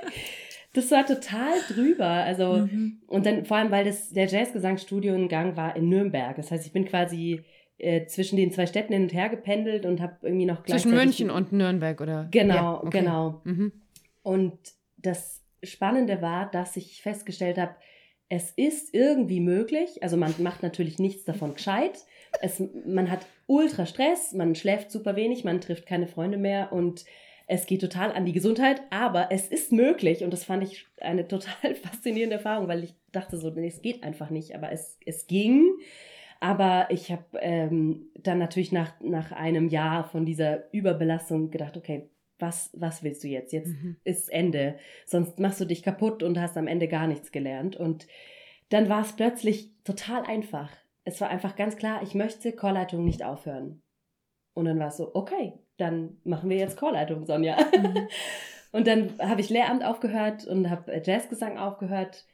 Das 0.75 0.91
war 0.91 1.05
total 1.05 1.53
drüber. 1.69 2.05
Also, 2.05 2.67
Mhm. 2.71 3.01
Und 3.07 3.25
dann 3.25 3.45
vor 3.45 3.57
allem, 3.57 3.71
weil 3.71 3.85
das, 3.85 4.09
der 4.11 4.27
Jazzgesangsstudiengang 4.27 5.55
war 5.55 5.75
in 5.75 5.89
Nürnberg. 5.89 6.35
Das 6.35 6.51
heißt, 6.51 6.65
ich 6.65 6.73
bin 6.73 6.85
quasi 6.85 7.41
äh, 7.77 8.05
zwischen 8.05 8.37
den 8.37 8.51
zwei 8.51 8.67
Städten 8.67 8.93
hin 8.93 9.03
und 9.03 9.13
her 9.13 9.29
gependelt 9.29 9.85
und 9.85 9.99
habe 10.01 10.15
irgendwie 10.21 10.45
noch 10.45 10.63
Zwischen 10.63 10.91
gleichzeitig- 10.91 11.19
München 11.19 11.29
und 11.29 11.51
Nürnberg, 11.51 11.99
oder? 12.01 12.27
Genau, 12.31 12.53
Ja, 12.55 12.83
okay. 12.83 12.99
genau. 12.99 13.41
Mhm. 13.43 13.71
Und 14.23 14.57
das 14.97 15.41
Spannende 15.63 16.21
war, 16.21 16.49
dass 16.51 16.77
ich 16.77 17.01
festgestellt 17.01 17.57
habe, 17.57 17.75
es 18.29 18.51
ist 18.51 18.93
irgendwie 18.93 19.39
möglich. 19.39 20.01
Also 20.03 20.17
man 20.17 20.33
macht 20.39 20.63
natürlich 20.63 20.99
nichts 20.99 21.25
davon 21.25 21.53
gescheit. 21.53 22.05
Es, 22.41 22.61
man 22.85 23.11
hat 23.11 23.25
ultra 23.45 23.85
Stress, 23.85 24.33
man 24.33 24.55
schläft 24.55 24.89
super 24.91 25.15
wenig, 25.15 25.43
man 25.43 25.61
trifft 25.61 25.85
keine 25.85 26.07
Freunde 26.07 26.37
mehr 26.37 26.71
und 26.73 27.05
es 27.47 27.65
geht 27.67 27.81
total 27.81 28.11
an 28.11 28.25
die 28.25 28.31
Gesundheit, 28.33 28.81
aber 28.89 29.31
es 29.31 29.47
ist 29.47 29.71
möglich 29.71 30.23
und 30.23 30.31
das 30.31 30.43
fand 30.43 30.63
ich 30.63 30.87
eine 30.99 31.27
total 31.27 31.75
faszinierende 31.83 32.37
Erfahrung, 32.37 32.67
weil 32.67 32.83
ich 32.83 32.95
dachte 33.11 33.37
so, 33.37 33.49
nee, 33.49 33.67
es 33.67 33.81
geht 33.81 34.03
einfach 34.03 34.29
nicht, 34.29 34.55
aber 34.55 34.71
es, 34.71 34.97
es 35.05 35.27
ging. 35.27 35.65
Aber 36.39 36.87
ich 36.89 37.11
habe 37.11 37.23
ähm, 37.39 38.07
dann 38.19 38.39
natürlich 38.39 38.71
nach, 38.71 38.99
nach 38.99 39.31
einem 39.31 39.69
Jahr 39.69 40.03
von 40.09 40.25
dieser 40.25 40.71
Überbelastung 40.73 41.49
gedacht, 41.49 41.77
okay, 41.77 42.09
was, 42.39 42.69
was 42.73 43.03
willst 43.03 43.23
du 43.23 43.29
jetzt? 43.29 43.53
Jetzt 43.53 43.69
Mhm. 43.69 43.95
ist 44.03 44.29
Ende. 44.31 44.77
Sonst 45.05 45.39
machst 45.39 45.61
du 45.61 45.65
dich 45.65 45.81
kaputt 45.81 46.21
und 46.23 46.39
hast 46.39 46.57
am 46.57 46.67
Ende 46.67 46.87
gar 46.87 47.07
nichts 47.07 47.31
gelernt. 47.31 47.77
Und 47.77 48.07
dann 48.69 48.89
war 48.89 49.01
es 49.01 49.13
plötzlich 49.13 49.71
total 49.83 50.23
einfach. 50.23 50.71
Es 51.05 51.21
war 51.21 51.29
einfach 51.29 51.55
ganz 51.55 51.77
klar, 51.77 52.01
ich 52.03 52.13
möchte 52.15 52.51
Chorleitung 52.51 53.05
nicht 53.05 53.23
aufhören. 53.23 53.81
Und 54.53 54.65
dann 54.65 54.79
war 54.79 54.87
es 54.89 54.97
so, 54.97 55.15
okay, 55.15 55.53
dann 55.77 56.17
machen 56.23 56.49
wir 56.49 56.57
jetzt 56.57 56.77
Chorleitung, 56.77 57.25
Sonja. 57.25 57.57
Mhm. 57.77 58.07
Und 58.71 58.87
dann 58.87 59.13
habe 59.19 59.39
ich 59.39 59.49
Lehramt 59.49 59.85
aufgehört 59.85 60.45
und 60.47 60.69
habe 60.69 61.01
Jazzgesang 61.01 61.57
aufgehört 61.57 62.25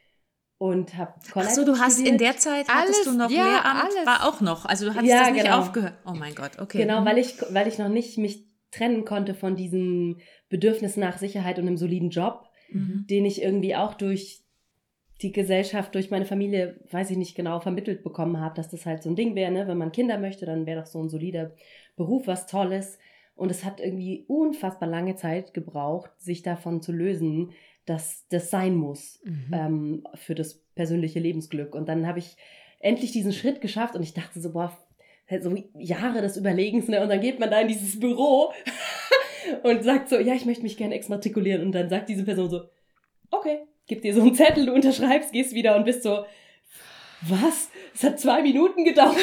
und 0.57 0.97
habe 0.97 1.13
Chorleitung 1.31 1.53
so, 1.55 1.65
du 1.73 1.77
hast 1.79 1.99
in 1.99 2.05
studiert. 2.07 2.21
der 2.21 2.37
Zeit 2.37 2.65
Alles, 2.67 2.89
hattest 2.97 3.05
du 3.05 3.11
noch 3.11 3.29
ja, 3.29 3.43
Lehramt, 3.43 3.83
alles. 3.83 4.05
war 4.07 4.27
auch 4.27 4.41
noch. 4.41 4.65
Also 4.65 4.85
du 4.85 4.95
hattest 4.95 5.11
Ja, 5.11 5.19
das 5.25 5.33
nicht 5.33 5.43
genau. 5.43 5.59
aufgehört. 5.59 5.93
Oh 6.03 6.13
mein 6.15 6.33
Gott, 6.33 6.57
okay. 6.59 6.79
Genau, 6.79 7.01
Mhm. 7.01 7.05
weil 7.05 7.17
ich, 7.19 7.35
weil 7.51 7.67
ich 7.67 7.77
noch 7.77 7.89
nicht 7.89 8.17
mich 8.17 8.45
trennen 8.71 9.05
konnte 9.05 9.35
von 9.35 9.55
diesem 9.55 10.17
Bedürfnis 10.49 10.97
nach 10.97 11.19
Sicherheit 11.19 11.59
und 11.59 11.67
einem 11.67 11.77
soliden 11.77 12.09
Job, 12.09 12.49
Mhm. 12.71 13.05
den 13.07 13.25
ich 13.25 13.41
irgendwie 13.43 13.75
auch 13.75 13.93
durch 13.93 14.43
die 15.21 15.31
Gesellschaft, 15.31 15.93
durch 15.93 16.09
meine 16.09 16.25
Familie, 16.25 16.79
weiß 16.89 17.11
ich 17.11 17.17
nicht 17.17 17.35
genau, 17.35 17.59
vermittelt 17.59 18.01
bekommen 18.03 18.39
habe, 18.39 18.55
dass 18.55 18.69
das 18.69 18.87
halt 18.87 19.03
so 19.03 19.09
ein 19.11 19.15
Ding 19.15 19.35
wäre, 19.35 19.51
ne? 19.51 19.67
wenn 19.67 19.77
man 19.77 19.91
Kinder 19.91 20.17
möchte, 20.17 20.47
dann 20.47 20.65
wäre 20.65 20.79
doch 20.81 20.87
so 20.87 20.99
ein 21.03 21.09
solider 21.09 21.51
Beruf 21.95 22.25
was 22.25 22.47
Tolles. 22.47 22.97
Und 23.35 23.49
es 23.49 23.63
hat 23.63 23.79
irgendwie 23.79 24.25
unfassbar 24.27 24.87
lange 24.87 25.15
Zeit 25.15 25.53
gebraucht, 25.53 26.11
sich 26.17 26.43
davon 26.43 26.81
zu 26.81 26.91
lösen, 26.91 27.51
dass 27.85 28.25
das 28.29 28.49
sein 28.49 28.75
muss 28.75 29.19
Mhm. 29.23 29.51
ähm, 29.51 30.07
für 30.15 30.35
das 30.35 30.59
persönliche 30.75 31.19
Lebensglück. 31.19 31.73
Und 31.73 31.89
dann 31.89 32.05
habe 32.05 32.19
ich 32.19 32.37
endlich 32.79 33.11
diesen 33.11 33.33
Schritt 33.33 33.61
geschafft 33.61 33.95
und 33.95 34.03
ich 34.03 34.13
dachte 34.13 34.39
so, 34.39 34.51
boah, 34.53 34.77
so 35.39 35.55
Jahre 35.77 36.21
des 36.21 36.35
Überlegens, 36.37 36.87
ne? 36.87 37.01
Und 37.01 37.09
dann 37.09 37.21
geht 37.21 37.39
man 37.39 37.49
da 37.49 37.61
in 37.61 37.69
dieses 37.69 37.99
Büro 37.99 38.51
und 39.63 39.83
sagt 39.83 40.09
so, 40.09 40.19
ja, 40.19 40.33
ich 40.33 40.45
möchte 40.45 40.63
mich 40.63 40.77
gerne 40.77 40.95
exmatrikulieren. 40.95 41.61
Und 41.63 41.71
dann 41.71 41.89
sagt 41.89 42.09
diese 42.09 42.25
Person 42.25 42.49
so, 42.49 42.61
okay, 43.31 43.59
gib 43.87 44.01
dir 44.01 44.13
so 44.13 44.21
einen 44.21 44.35
Zettel, 44.35 44.65
du 44.65 44.73
unterschreibst, 44.73 45.31
gehst 45.31 45.53
wieder 45.53 45.75
und 45.77 45.85
bist 45.85 46.03
so, 46.03 46.25
was? 47.21 47.69
Es 47.93 48.03
hat 48.03 48.19
zwei 48.19 48.41
Minuten 48.41 48.83
gedauert. 48.83 49.17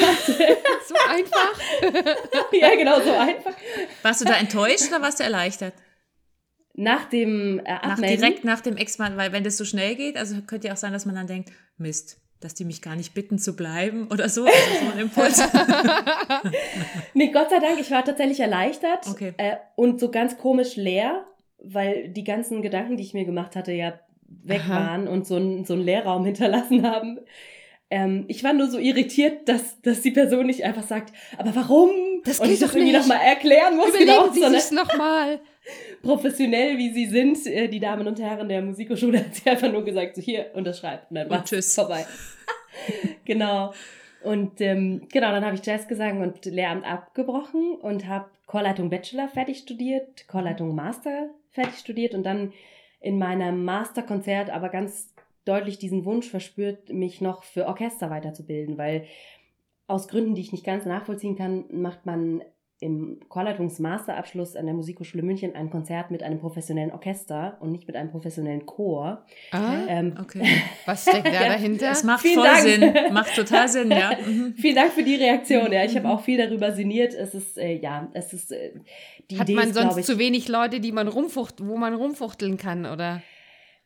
So 0.87 0.95
einfach. 1.07 1.53
ja, 2.51 2.75
genau, 2.75 2.99
so 2.99 3.13
einfach. 3.13 3.53
Warst 4.01 4.21
du 4.21 4.25
da 4.25 4.37
enttäuscht 4.37 4.87
oder 4.87 5.03
warst 5.03 5.19
du 5.19 5.23
erleichtert? 5.23 5.75
Nach 6.73 7.05
dem 7.05 7.59
äh, 7.59 7.73
Nach, 7.73 7.99
direkt 7.99 8.43
nach 8.43 8.61
dem 8.61 8.75
Ex-Mann, 8.75 9.15
weil 9.15 9.31
wenn 9.31 9.43
das 9.43 9.57
so 9.57 9.65
schnell 9.65 9.93
geht, 9.93 10.17
also 10.17 10.41
könnte 10.47 10.67
ja 10.67 10.73
auch 10.73 10.77
sein, 10.77 10.91
dass 10.91 11.05
man 11.05 11.13
dann 11.13 11.27
denkt, 11.27 11.51
Mist, 11.77 12.19
dass 12.39 12.55
die 12.55 12.65
mich 12.65 12.81
gar 12.81 12.95
nicht 12.95 13.13
bitten 13.13 13.37
zu 13.37 13.55
bleiben 13.55 14.07
oder 14.07 14.29
so. 14.29 14.45
Also 14.45 14.85
so 14.85 14.91
ein 14.93 14.99
Impuls. 14.99 15.43
Nee, 17.13 17.31
Gott 17.31 17.51
sei 17.51 17.59
Dank, 17.59 17.79
ich 17.79 17.91
war 17.91 18.03
tatsächlich 18.03 18.39
erleichtert 18.39 19.07
Okay. 19.11 19.33
äh, 19.37 19.57
und 19.75 19.99
so 19.99 20.09
ganz 20.09 20.37
komisch 20.37 20.75
leer, 20.75 21.25
weil 21.59 22.09
die 22.09 22.23
ganzen 22.23 22.61
Gedanken, 22.63 22.97
die 22.97 23.03
ich 23.03 23.13
mir 23.13 23.25
gemacht 23.25 23.55
hatte, 23.55 23.73
ja 23.73 23.99
weg 24.43 24.61
Aha. 24.61 24.75
waren 24.75 25.07
und 25.07 25.27
so, 25.27 25.37
ein, 25.37 25.65
so 25.65 25.73
einen 25.73 25.83
Leerraum 25.83 26.25
hinterlassen 26.25 26.89
haben. 26.89 27.19
Ähm, 27.91 28.25
ich 28.27 28.43
war 28.43 28.53
nur 28.53 28.67
so 28.67 28.77
irritiert, 28.77 29.49
dass, 29.49 29.81
dass 29.81 30.01
die 30.01 30.11
Person 30.11 30.45
nicht 30.45 30.63
einfach 30.63 30.83
sagt, 30.83 31.13
aber 31.37 31.55
warum? 31.55 31.89
Das 32.23 32.39
und 32.39 32.51
ich 32.51 32.59
das 32.59 32.69
doch 32.69 32.75
irgendwie 32.75 32.93
nicht. 32.93 33.07
nochmal 33.07 33.25
erklären 33.25 33.77
muss, 33.77 33.89
Überlegen 33.89 34.11
genau, 34.11 34.31
Sie 34.31 34.41
sondern 34.41 34.75
nochmal. 34.75 35.39
professionell 36.01 36.77
wie 36.77 36.93
sie 36.93 37.07
sind, 37.07 37.45
äh, 37.47 37.67
die 37.67 37.79
Damen 37.79 38.07
und 38.07 38.19
Herren 38.19 38.47
der 38.47 38.61
Musikhochschule, 38.61 39.19
hat 39.19 39.35
sie 39.35 39.49
einfach 39.49 39.71
nur 39.71 39.83
gesagt, 39.83 40.15
so 40.15 40.21
hier, 40.21 40.51
unterschreibt. 40.53 41.09
Und 41.09 41.15
dann 41.15 41.29
war 41.29 41.43
tschüss. 41.43 41.75
vorbei. 41.75 42.05
genau. 43.25 43.73
Und 44.23 44.59
ähm, 44.61 45.07
genau, 45.11 45.31
dann 45.31 45.45
habe 45.45 45.55
ich 45.55 45.65
Jazzgesang 45.65 46.21
und 46.21 46.45
Lehramt 46.45 46.85
abgebrochen 46.85 47.75
und 47.75 48.07
habe 48.07 48.29
Chorleitung 48.47 48.89
Bachelor 48.89 49.29
fertig 49.29 49.59
studiert, 49.59 50.27
Chorleitung 50.27 50.75
Master 50.75 51.29
fertig 51.51 51.79
studiert 51.79 52.13
und 52.13 52.23
dann 52.23 52.53
in 52.99 53.17
meinem 53.17 53.63
Masterkonzert 53.63 54.49
aber 54.49 54.69
ganz 54.69 55.13
deutlich 55.49 55.77
diesen 55.79 56.05
Wunsch 56.05 56.29
verspürt, 56.29 56.89
mich 56.93 57.19
noch 57.21 57.43
für 57.43 57.67
Orchester 57.67 58.09
weiterzubilden, 58.09 58.77
weil 58.77 59.05
aus 59.87 60.07
Gründen, 60.07 60.35
die 60.35 60.41
ich 60.41 60.51
nicht 60.51 60.63
ganz 60.65 60.85
nachvollziehen 60.85 61.35
kann, 61.35 61.65
macht 61.71 62.05
man 62.05 62.41
im 62.81 63.19
Chorleitungsmasterabschluss 63.27 64.55
an 64.55 64.65
der 64.65 64.73
Musikhochschule 64.73 65.21
München 65.23 65.53
ein 65.53 65.69
Konzert 65.69 66.11
mit 66.11 66.23
einem 66.23 66.39
professionellen 66.39 66.91
Orchester 66.91 67.57
und 67.59 67.71
nicht 67.73 67.87
mit 67.87 67.95
einem 67.97 68.09
professionellen 68.09 68.65
Chor. 68.65 69.25
Ah, 69.51 69.85
Ähm, 69.87 70.15
Okay. 70.21 70.43
was 70.85 71.03
steckt 71.03 71.25
da 71.27 71.31
Ja, 71.31 71.47
dahinter? 71.49 71.89
Das 71.89 72.03
macht 72.05 72.21
Vielen 72.21 72.35
voll 72.35 72.45
Dank. 72.45 72.59
Sinn. 72.61 73.13
Macht 73.13 73.35
total 73.35 73.67
Sinn, 73.67 73.91
ja. 73.91 74.11
Mhm. 74.25 74.53
Vielen 74.55 74.75
Dank 74.75 74.93
für 74.93 75.03
die 75.03 75.15
Reaktion. 75.15 75.71
Ja, 75.73 75.83
ich 75.83 75.95
habe 75.97 76.07
Mhm. 76.07 76.13
auch 76.13 76.21
viel 76.21 76.37
darüber 76.37 76.71
sinniert. 76.71 77.13
Es 77.13 77.33
ist, 77.33 77.57
äh, 77.57 77.73
ja, 77.73 78.09
es 78.13 78.31
ist, 78.31 78.51
äh, 78.53 78.71
die 79.29 79.37
Hat 79.39 79.49
Idee 79.49 79.55
man 79.55 79.69
ist, 79.69 79.75
sonst 79.75 79.97
ich, 79.97 80.05
zu 80.05 80.17
wenig 80.17 80.47
Leute, 80.47 80.79
die 80.79 80.91
man 80.93 81.07
rumfucht, 81.09 81.55
wo 81.67 81.75
man 81.75 81.93
rumfuchteln 81.93 82.55
kann, 82.57 82.85
oder? 82.85 83.21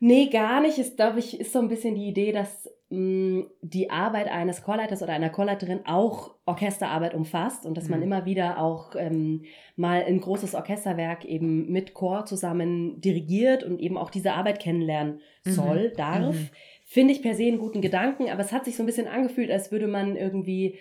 Nee, 0.05 0.27
gar 0.27 0.59
nicht. 0.61 0.77
Ist, 0.79 0.97
glaube 0.97 1.19
ich, 1.19 1.39
ist 1.39 1.53
so 1.53 1.59
ein 1.59 1.69
bisschen 1.69 1.95
die 1.95 2.07
Idee, 2.09 2.33
dass 2.33 2.69
mh, 2.89 3.45
die 3.61 3.89
Arbeit 3.89 4.27
eines 4.27 4.61
Chorleiters 4.63 5.01
oder 5.01 5.13
einer 5.13 5.29
Chorleiterin 5.29 5.85
auch 5.85 6.35
Orchesterarbeit 6.45 7.13
umfasst 7.13 7.65
und 7.65 7.77
dass 7.77 7.87
man 7.87 7.99
Mhm. 7.99 8.05
immer 8.05 8.25
wieder 8.25 8.59
auch 8.59 8.95
ähm, 8.97 9.43
mal 9.77 10.03
ein 10.05 10.19
großes 10.19 10.55
Orchesterwerk 10.55 11.23
eben 11.23 11.71
mit 11.71 11.93
Chor 11.93 12.25
zusammen 12.25 12.99
dirigiert 12.99 13.63
und 13.63 13.79
eben 13.79 13.97
auch 13.97 14.09
diese 14.09 14.33
Arbeit 14.33 14.59
kennenlernen 14.59 15.21
Mhm. 15.45 15.51
soll, 15.51 15.93
darf. 15.95 16.35
Mhm. 16.35 16.49
Finde 16.83 17.13
ich 17.13 17.21
per 17.21 17.33
se 17.33 17.43
einen 17.45 17.59
guten 17.59 17.79
Gedanken, 17.81 18.29
aber 18.29 18.41
es 18.41 18.51
hat 18.51 18.65
sich 18.65 18.75
so 18.75 18.83
ein 18.83 18.87
bisschen 18.87 19.07
angefühlt, 19.07 19.49
als 19.51 19.71
würde 19.71 19.87
man 19.87 20.17
irgendwie 20.17 20.77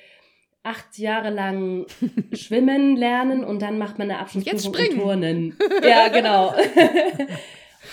acht 0.65 0.99
Jahre 0.99 1.31
lang 1.31 1.87
schwimmen 2.33 2.97
lernen 2.97 3.45
und 3.45 3.63
dann 3.63 3.79
macht 3.79 3.99
man 3.99 4.11
eine 4.11 4.19
Abschlussprüfung 4.19 4.59
Jetzt 4.59 4.67
springen. 4.67 5.01
Turnen. 5.01 5.57
Ja, 5.89 6.09
genau. 6.09 6.53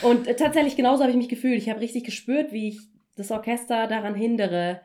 und 0.04 0.26
tatsächlich 0.38 0.76
genauso 0.76 1.02
habe 1.02 1.12
ich 1.12 1.18
mich 1.18 1.30
gefühlt. 1.30 1.58
Ich 1.58 1.70
habe 1.70 1.82
richtig 1.82 2.04
gespürt, 2.04 2.52
wie 2.52 2.70
ich 2.70 2.80
das 3.16 3.32
Orchester 3.32 3.88
daran 3.88 4.16
hindere, 4.16 4.82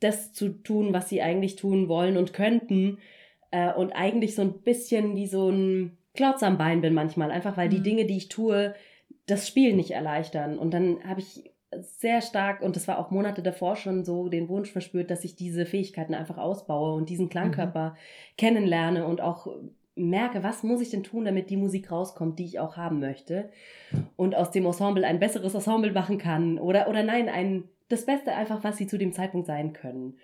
das 0.00 0.32
zu 0.32 0.50
tun, 0.50 0.92
was 0.92 1.08
sie 1.08 1.22
eigentlich 1.22 1.56
tun 1.56 1.88
wollen 1.88 2.16
und 2.16 2.32
könnten. 2.32 2.98
Äh, 3.50 3.72
und 3.72 3.92
eigentlich 3.92 4.34
so 4.34 4.42
ein 4.42 4.60
bisschen 4.62 5.16
wie 5.16 5.26
so 5.26 5.50
ein 5.50 5.96
Klotz 6.14 6.42
am 6.42 6.58
Bein 6.58 6.80
bin 6.80 6.94
manchmal, 6.94 7.30
einfach 7.30 7.56
weil 7.56 7.68
die 7.68 7.78
Mhm. 7.78 7.84
Dinge, 7.84 8.04
die 8.06 8.16
ich 8.16 8.28
tue, 8.28 8.74
das 9.26 9.46
Spiel 9.48 9.74
nicht 9.74 9.92
erleichtern. 9.92 10.58
Und 10.58 10.72
dann 10.72 11.02
habe 11.04 11.20
ich 11.20 11.50
sehr 11.80 12.22
stark, 12.22 12.62
und 12.62 12.76
das 12.76 12.88
war 12.88 12.98
auch 12.98 13.10
Monate 13.10 13.42
davor 13.42 13.76
schon 13.76 14.04
so, 14.04 14.28
den 14.28 14.48
Wunsch 14.48 14.70
verspürt, 14.70 15.10
dass 15.10 15.24
ich 15.24 15.36
diese 15.36 15.66
Fähigkeiten 15.66 16.14
einfach 16.14 16.38
ausbaue 16.38 16.94
und 16.94 17.08
diesen 17.10 17.28
Klangkörper 17.28 17.96
kennenlerne 18.38 19.06
und 19.06 19.20
auch 19.20 19.46
merke, 19.98 20.42
was 20.42 20.62
muss 20.62 20.80
ich 20.80 20.90
denn 20.90 21.02
tun, 21.02 21.24
damit 21.24 21.50
die 21.50 21.56
Musik 21.56 21.90
rauskommt, 21.90 22.38
die 22.38 22.44
ich 22.44 22.58
auch 22.58 22.76
haben 22.76 23.00
möchte. 23.00 23.50
Und 24.16 24.34
aus 24.34 24.50
dem 24.50 24.66
Ensemble 24.66 25.04
ein 25.04 25.20
besseres 25.20 25.54
Ensemble 25.54 25.92
machen 25.92 26.18
kann. 26.18 26.58
Oder, 26.58 26.88
oder 26.88 27.02
nein, 27.02 27.28
ein, 27.28 27.64
das 27.88 28.06
Beste 28.06 28.34
einfach, 28.34 28.64
was 28.64 28.76
sie 28.76 28.86
zu 28.86 28.98
dem 28.98 29.12
Zeitpunkt 29.12 29.46
sein 29.46 29.72
können. 29.72 30.18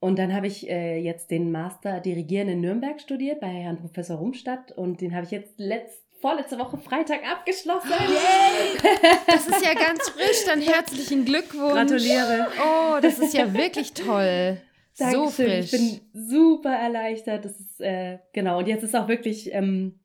Und 0.00 0.18
dann 0.18 0.34
habe 0.34 0.46
ich 0.46 0.68
äh, 0.68 0.98
jetzt 0.98 1.30
den 1.30 1.50
Master 1.50 2.00
Dirigieren 2.00 2.48
in 2.48 2.60
Nürnberg 2.60 3.00
studiert 3.00 3.40
bei 3.40 3.48
Herrn 3.48 3.78
Professor 3.78 4.18
Rumstadt 4.18 4.70
und 4.72 5.00
den 5.00 5.14
habe 5.14 5.24
ich 5.24 5.30
jetzt 5.30 5.58
letzt, 5.58 6.04
vorletzte 6.20 6.58
Woche 6.58 6.76
Freitag 6.76 7.20
abgeschlossen. 7.26 7.88
Das 9.26 9.48
ist 9.48 9.64
ja 9.64 9.74
ganz 9.74 10.08
frisch, 10.10 10.44
dann 10.46 10.60
herzlichen 10.60 11.24
Glückwunsch. 11.24 11.72
Gratuliere. 11.72 12.48
Oh, 12.62 12.98
das 13.00 13.18
ist 13.18 13.34
ja 13.34 13.52
wirklich 13.54 13.94
toll. 13.94 14.58
So 14.94 15.04
Dankeschön. 15.04 15.46
frisch. 15.46 15.72
Ich 15.72 16.00
bin 16.12 16.28
super 16.28 16.74
erleichtert. 16.74 17.44
Das 17.44 17.58
ist, 17.58 17.80
äh, 17.80 18.18
genau. 18.32 18.58
Und 18.58 18.68
jetzt 18.68 18.82
ist 18.84 18.94
auch 18.94 19.08
wirklich, 19.08 19.52
ähm, 19.52 20.00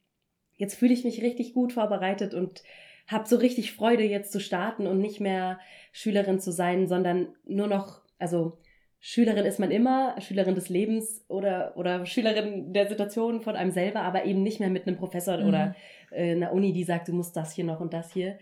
jetzt 0.57 0.75
fühle 0.75 0.93
ich 0.93 1.03
mich 1.03 1.21
richtig 1.21 1.53
gut 1.53 1.73
vorbereitet 1.73 2.33
und 2.33 2.63
habe 3.07 3.27
so 3.27 3.37
richtig 3.37 3.71
Freude, 3.71 4.03
jetzt 4.03 4.31
zu 4.31 4.39
starten 4.39 4.85
und 4.85 4.99
nicht 4.99 5.19
mehr 5.19 5.59
Schülerin 5.91 6.39
zu 6.39 6.51
sein, 6.51 6.87
sondern 6.87 7.29
nur 7.45 7.67
noch, 7.67 8.01
also 8.19 8.57
Schülerin 8.99 9.45
ist 9.45 9.59
man 9.59 9.71
immer, 9.71 10.19
Schülerin 10.19 10.55
des 10.55 10.69
Lebens 10.69 11.23
oder, 11.29 11.73
oder 11.77 12.05
Schülerin 12.05 12.73
der 12.73 12.87
Situation 12.89 13.41
von 13.41 13.55
einem 13.55 13.71
selber, 13.71 14.01
aber 14.01 14.25
eben 14.25 14.43
nicht 14.43 14.59
mehr 14.59 14.69
mit 14.69 14.85
einem 14.85 14.97
Professor 14.97 15.37
Mhm. 15.37 15.47
oder 15.47 15.75
äh, 16.11 16.31
einer 16.33 16.51
Uni, 16.51 16.73
die 16.73 16.83
sagt, 16.83 17.07
du 17.07 17.13
musst 17.13 17.35
das 17.35 17.53
hier 17.53 17.63
noch 17.63 17.79
und 17.79 17.93
das 17.93 18.11
hier. 18.11 18.37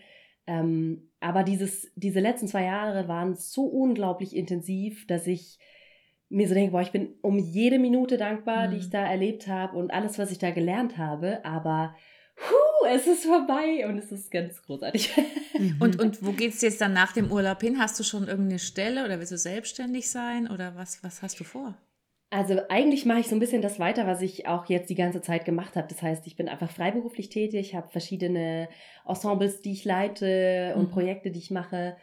Ähm, 0.46 1.10
aber 1.20 1.44
dieses, 1.44 1.92
diese 1.94 2.20
letzten 2.20 2.48
zwei 2.48 2.64
Jahre 2.64 3.06
waren 3.06 3.36
so 3.36 3.64
unglaublich 3.66 4.34
intensiv, 4.34 5.06
dass 5.06 5.26
ich 5.26 5.58
mir 6.28 6.46
so 6.48 6.54
denke, 6.54 6.72
boah, 6.72 6.82
ich 6.82 6.92
bin 6.92 7.14
um 7.22 7.38
jede 7.38 7.78
Minute 7.78 8.16
dankbar, 8.18 8.68
die 8.68 8.74
Mhm. 8.74 8.80
ich 8.80 8.90
da 8.90 9.04
erlebt 9.06 9.46
habe 9.48 9.76
und 9.76 9.90
alles, 9.92 10.18
was 10.18 10.30
ich 10.30 10.38
da 10.38 10.50
gelernt 10.50 10.98
habe, 10.98 11.44
aber 11.44 11.94
puh, 12.36 12.86
es 12.94 13.06
ist 13.06 13.24
vorbei 13.24 13.86
und 13.88 13.98
es 13.98 14.12
ist 14.12 14.30
ganz 14.30 14.62
großartig. 14.62 15.10
Mhm. 15.58 15.76
Und, 15.80 16.00
und 16.00 16.24
wo 16.24 16.32
geht's 16.32 16.60
jetzt 16.62 16.80
dann 16.80 16.92
nach 16.92 17.12
dem 17.12 17.32
Urlaub 17.32 17.60
hin? 17.60 17.78
Hast 17.80 17.98
du 17.98 18.04
schon 18.04 18.28
irgendeine 18.28 18.58
Stelle 18.60 19.04
oder 19.04 19.18
willst 19.18 19.32
du 19.32 19.38
selbstständig 19.38 20.10
sein 20.10 20.48
oder 20.50 20.76
was, 20.76 21.02
was 21.02 21.22
hast 21.22 21.40
du 21.40 21.44
vor? 21.44 21.74
Also 22.30 22.60
eigentlich 22.68 23.06
mache 23.06 23.20
ich 23.20 23.28
so 23.28 23.34
ein 23.34 23.38
bisschen 23.40 23.62
das 23.62 23.78
weiter, 23.80 24.06
was 24.06 24.20
ich 24.20 24.46
auch 24.46 24.66
jetzt 24.66 24.90
die 24.90 24.94
ganze 24.94 25.22
Zeit 25.22 25.46
gemacht 25.46 25.76
habe. 25.76 25.88
Das 25.88 26.02
heißt, 26.02 26.26
ich 26.26 26.36
bin 26.36 26.46
einfach 26.48 26.70
freiberuflich 26.70 27.30
tätig, 27.30 27.74
habe 27.74 27.88
verschiedene 27.88 28.68
Ensembles, 29.06 29.62
die 29.62 29.72
ich 29.72 29.86
leite 29.86 30.74
und 30.76 30.88
Mhm. 30.88 30.90
Projekte, 30.90 31.30
die 31.30 31.38
ich 31.38 31.50
mache. 31.50 31.96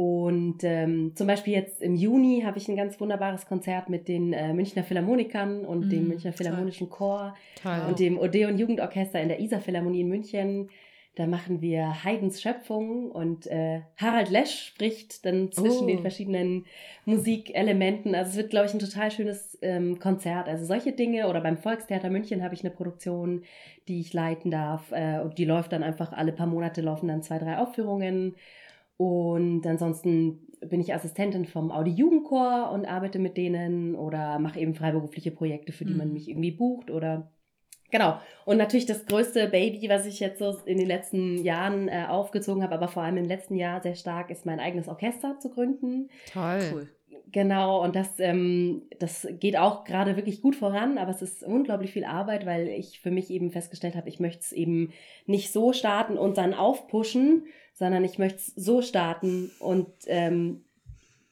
Und 0.00 0.58
ähm, 0.62 1.10
zum 1.16 1.26
Beispiel 1.26 1.54
jetzt 1.54 1.82
im 1.82 1.96
Juni 1.96 2.42
habe 2.44 2.56
ich 2.56 2.68
ein 2.68 2.76
ganz 2.76 3.00
wunderbares 3.00 3.46
Konzert 3.46 3.88
mit 3.88 4.06
den 4.06 4.32
äh, 4.32 4.52
Münchner 4.54 4.84
Philharmonikern 4.84 5.64
und 5.66 5.90
dem 5.90 6.02
Mhm, 6.04 6.08
Münchner 6.10 6.30
toll. 6.30 6.36
Philharmonischen 6.36 6.88
Chor 6.88 7.34
Toll. 7.60 7.80
und 7.88 7.98
dem 7.98 8.16
Odeon 8.16 8.56
Jugendorchester 8.58 9.20
in 9.20 9.26
der 9.26 9.40
Isar 9.40 9.60
Philharmonie 9.60 10.02
in 10.02 10.08
München. 10.08 10.70
Da 11.16 11.26
machen 11.26 11.60
wir 11.60 12.04
Haydns 12.04 12.40
Schöpfung 12.40 13.10
und 13.10 13.48
äh, 13.48 13.80
Harald 13.96 14.30
Lesch 14.30 14.66
spricht 14.68 15.26
dann 15.26 15.50
zwischen 15.50 15.82
Oh. 15.82 15.86
den 15.88 15.98
verschiedenen 15.98 16.64
Musikelementen. 17.06 18.14
Also 18.14 18.30
es 18.30 18.36
wird, 18.36 18.50
glaube 18.50 18.66
ich, 18.66 18.74
ein 18.74 18.78
total 18.78 19.10
schönes 19.10 19.58
ähm, 19.60 19.98
Konzert. 19.98 20.48
Also 20.48 20.64
solche 20.64 20.92
Dinge. 20.92 21.28
Oder 21.28 21.40
beim 21.40 21.58
Volkstheater 21.58 22.08
München 22.08 22.44
habe 22.44 22.54
ich 22.54 22.60
eine 22.60 22.70
Produktion, 22.70 23.42
die 23.88 23.98
ich 23.98 24.12
leiten 24.12 24.52
darf. 24.52 24.92
Äh, 24.92 25.18
und 25.24 25.38
die 25.38 25.44
läuft 25.44 25.72
dann 25.72 25.82
einfach 25.82 26.12
alle 26.12 26.30
paar 26.32 26.46
Monate, 26.46 26.82
laufen 26.82 27.08
dann 27.08 27.22
zwei, 27.24 27.38
drei 27.38 27.58
Aufführungen. 27.58 28.36
Und 28.98 29.66
ansonsten 29.66 30.40
bin 30.60 30.80
ich 30.80 30.92
Assistentin 30.92 31.46
vom 31.46 31.70
Audi 31.70 31.92
Jugendchor 31.92 32.70
und 32.72 32.84
arbeite 32.84 33.18
mit 33.18 33.36
denen 33.36 33.94
oder 33.94 34.38
mache 34.38 34.60
eben 34.60 34.74
freiberufliche 34.74 35.30
Projekte, 35.30 35.72
für 35.72 35.84
die 35.84 35.94
man 35.94 36.08
Mhm. 36.08 36.12
mich 36.14 36.28
irgendwie 36.28 36.50
bucht 36.50 36.90
oder 36.90 37.32
Genau. 37.90 38.18
Und 38.44 38.58
natürlich 38.58 38.84
das 38.84 39.06
größte 39.06 39.48
Baby, 39.48 39.88
was 39.88 40.04
ich 40.04 40.20
jetzt 40.20 40.40
so 40.40 40.54
in 40.66 40.76
den 40.76 40.86
letzten 40.86 41.42
Jahren 41.42 41.88
äh, 41.88 42.04
aufgezogen 42.06 42.62
habe, 42.62 42.74
aber 42.74 42.88
vor 42.88 43.02
allem 43.02 43.16
im 43.16 43.24
letzten 43.24 43.54
Jahr 43.56 43.80
sehr 43.80 43.94
stark, 43.94 44.30
ist 44.30 44.44
mein 44.44 44.60
eigenes 44.60 44.88
Orchester 44.88 45.38
zu 45.38 45.48
gründen. 45.48 46.10
Toll. 46.30 46.60
Cool. 46.70 46.88
Genau, 47.32 47.82
und 47.82 47.96
das, 47.96 48.20
ähm, 48.20 48.82
das 48.98 49.26
geht 49.40 49.56
auch 49.56 49.84
gerade 49.84 50.16
wirklich 50.16 50.42
gut 50.42 50.56
voran, 50.56 50.98
aber 50.98 51.10
es 51.10 51.22
ist 51.22 51.42
unglaublich 51.42 51.92
viel 51.92 52.04
Arbeit, 52.04 52.44
weil 52.44 52.68
ich 52.68 53.00
für 53.00 53.10
mich 53.10 53.30
eben 53.30 53.50
festgestellt 53.50 53.96
habe, 53.96 54.08
ich 54.08 54.20
möchte 54.20 54.40
es 54.40 54.52
eben 54.52 54.92
nicht 55.26 55.52
so 55.52 55.72
starten 55.72 56.18
und 56.18 56.36
dann 56.38 56.52
aufpushen, 56.54 57.44
sondern 57.78 58.04
ich 58.04 58.18
möchte 58.18 58.38
es 58.38 58.52
so 58.56 58.82
starten 58.82 59.50
und 59.60 59.86
ähm, 60.06 60.64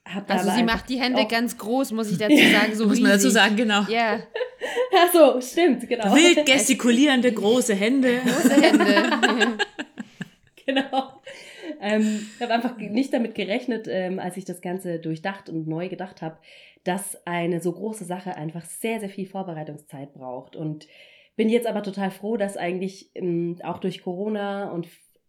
habe 0.04 0.32
Also 0.32 0.50
sie 0.50 0.62
macht 0.62 0.88
die 0.88 1.00
Hände 1.00 1.26
ganz 1.26 1.58
groß, 1.58 1.90
muss 1.90 2.10
ich 2.10 2.18
dazu 2.18 2.36
sagen. 2.36 2.74
So 2.74 2.86
Muss 2.88 3.00
man 3.00 3.10
dazu 3.10 3.30
sagen, 3.30 3.56
genau. 3.56 3.82
Ja, 3.88 4.20
Ach 4.96 5.12
so, 5.12 5.40
stimmt, 5.40 5.88
genau. 5.88 6.14
Wild 6.14 6.46
gestikulierende 6.46 7.32
große 7.32 7.74
Hände. 7.74 8.20
große 8.24 8.62
Hände. 8.62 9.58
Genau. 10.64 11.20
Ähm, 11.80 12.26
ich 12.36 12.42
habe 12.42 12.54
einfach 12.54 12.76
nicht 12.76 13.12
damit 13.12 13.34
gerechnet, 13.34 13.86
ähm, 13.88 14.18
als 14.18 14.36
ich 14.36 14.44
das 14.44 14.60
Ganze 14.60 14.98
durchdacht 15.00 15.48
und 15.48 15.66
neu 15.66 15.88
gedacht 15.88 16.22
habe, 16.22 16.38
dass 16.84 17.26
eine 17.26 17.60
so 17.60 17.72
große 17.72 18.04
Sache 18.04 18.36
einfach 18.36 18.64
sehr, 18.64 19.00
sehr 19.00 19.08
viel 19.10 19.26
Vorbereitungszeit 19.26 20.14
braucht. 20.14 20.54
Und 20.54 20.86
bin 21.34 21.48
jetzt 21.48 21.66
aber 21.66 21.82
total 21.82 22.10
froh, 22.10 22.36
dass 22.36 22.56
eigentlich 22.56 23.10
ähm, 23.14 23.58
auch 23.62 23.78
durch 23.78 24.02
Corona 24.02 24.70
und 24.70 24.86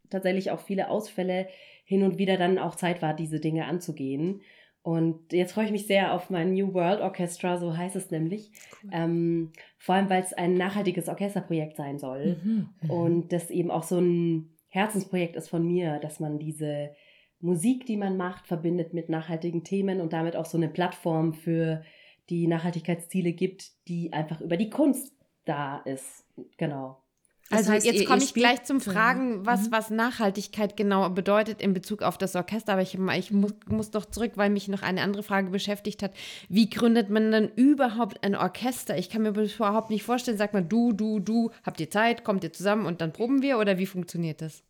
tatsächlich 0.09 0.51
auch 0.51 0.59
viele 0.59 0.89
Ausfälle 0.89 1.47
hin 1.83 2.03
und 2.03 2.17
wieder 2.17 2.37
dann 2.37 2.57
auch 2.57 2.75
Zeit 2.75 3.01
war, 3.01 3.13
diese 3.13 3.39
Dinge 3.39 3.65
anzugehen. 3.65 4.41
Und 4.81 5.33
jetzt 5.33 5.51
freue 5.51 5.65
ich 5.65 5.71
mich 5.71 5.85
sehr 5.85 6.13
auf 6.13 6.29
mein 6.29 6.53
New 6.53 6.73
World 6.73 7.01
Orchestra, 7.01 7.57
so 7.57 7.75
heißt 7.75 7.97
es 7.97 8.09
nämlich. 8.09 8.51
Cool. 8.83 8.89
Ähm, 8.93 9.51
vor 9.77 9.95
allem, 9.95 10.09
weil 10.09 10.21
es 10.21 10.33
ein 10.33 10.53
nachhaltiges 10.53 11.09
Orchesterprojekt 11.09 11.75
sein 11.75 11.99
soll. 11.99 12.37
Mhm. 12.41 12.69
Und 12.89 13.33
das 13.33 13.51
eben 13.51 13.69
auch 13.69 13.83
so 13.83 13.99
ein 13.99 14.53
Herzensprojekt 14.69 15.35
ist 15.35 15.49
von 15.49 15.65
mir, 15.65 15.99
dass 15.99 16.19
man 16.19 16.39
diese 16.39 16.91
Musik, 17.39 17.85
die 17.85 17.97
man 17.97 18.17
macht, 18.17 18.47
verbindet 18.47 18.93
mit 18.93 19.09
nachhaltigen 19.09 19.63
Themen 19.63 20.01
und 20.01 20.13
damit 20.13 20.35
auch 20.35 20.45
so 20.45 20.57
eine 20.57 20.69
Plattform 20.69 21.33
für 21.33 21.83
die 22.29 22.47
Nachhaltigkeitsziele 22.47 23.33
gibt, 23.33 23.71
die 23.87 24.13
einfach 24.13 24.41
über 24.41 24.57
die 24.57 24.69
Kunst 24.69 25.13
da 25.45 25.79
ist. 25.79 26.25
Genau. 26.57 27.01
Das 27.49 27.59
also 27.59 27.71
heißt, 27.71 27.85
jetzt 27.85 28.05
komme 28.05 28.21
ich 28.21 28.33
gleich 28.33 28.63
zum 28.63 28.81
Fragen, 28.81 29.45
was, 29.45 29.67
mhm. 29.67 29.71
was 29.71 29.89
Nachhaltigkeit 29.89 30.75
genau 30.75 31.09
bedeutet 31.09 31.61
in 31.61 31.73
Bezug 31.73 32.01
auf 32.01 32.17
das 32.17 32.35
Orchester. 32.35 32.73
Aber 32.73 32.81
ich, 32.81 32.97
ich 33.17 33.31
muss, 33.31 33.53
muss 33.69 33.91
doch 33.91 34.05
zurück, 34.05 34.33
weil 34.35 34.49
mich 34.49 34.67
noch 34.67 34.81
eine 34.81 35.01
andere 35.01 35.23
Frage 35.23 35.49
beschäftigt 35.49 36.03
hat. 36.03 36.11
Wie 36.49 36.69
gründet 36.69 37.09
man 37.09 37.31
denn 37.31 37.49
überhaupt 37.55 38.23
ein 38.23 38.35
Orchester? 38.35 38.97
Ich 38.97 39.09
kann 39.09 39.21
mir 39.21 39.31
das 39.31 39.55
überhaupt 39.55 39.89
nicht 39.89 40.03
vorstellen. 40.03 40.37
Sagt 40.37 40.53
man, 40.53 40.67
du, 40.67 40.91
du, 40.91 41.19
du, 41.19 41.51
habt 41.63 41.79
ihr 41.79 41.89
Zeit, 41.89 42.25
kommt 42.25 42.43
ihr 42.43 42.51
zusammen 42.51 42.85
und 42.85 42.99
dann 42.99 43.13
proben 43.13 43.41
wir? 43.41 43.59
Oder 43.59 43.77
wie 43.77 43.85
funktioniert 43.85 44.41
das? 44.41 44.63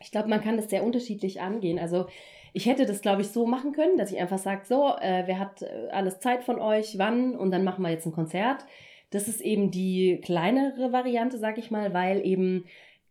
Ich 0.00 0.10
glaube, 0.10 0.28
man 0.28 0.42
kann 0.42 0.56
das 0.56 0.70
sehr 0.70 0.84
unterschiedlich 0.84 1.40
angehen. 1.42 1.78
Also 1.78 2.06
ich 2.54 2.66
hätte 2.66 2.86
das, 2.86 3.02
glaube 3.02 3.22
ich, 3.22 3.28
so 3.28 3.46
machen 3.46 3.72
können, 3.72 3.98
dass 3.98 4.10
ich 4.10 4.18
einfach 4.18 4.38
sage, 4.38 4.62
so, 4.64 4.94
äh, 5.00 5.24
wer 5.26 5.38
hat 5.38 5.62
äh, 5.62 5.88
alles 5.90 6.20
Zeit 6.20 6.44
von 6.44 6.58
euch, 6.58 6.98
wann 6.98 7.34
und 7.36 7.50
dann 7.50 7.64
machen 7.64 7.82
wir 7.82 7.90
jetzt 7.90 8.06
ein 8.06 8.12
Konzert. 8.12 8.64
Das 9.12 9.28
ist 9.28 9.42
eben 9.42 9.70
die 9.70 10.20
kleinere 10.22 10.90
Variante, 10.90 11.38
sag 11.38 11.58
ich 11.58 11.70
mal, 11.70 11.92
weil 11.92 12.26
eben 12.26 12.64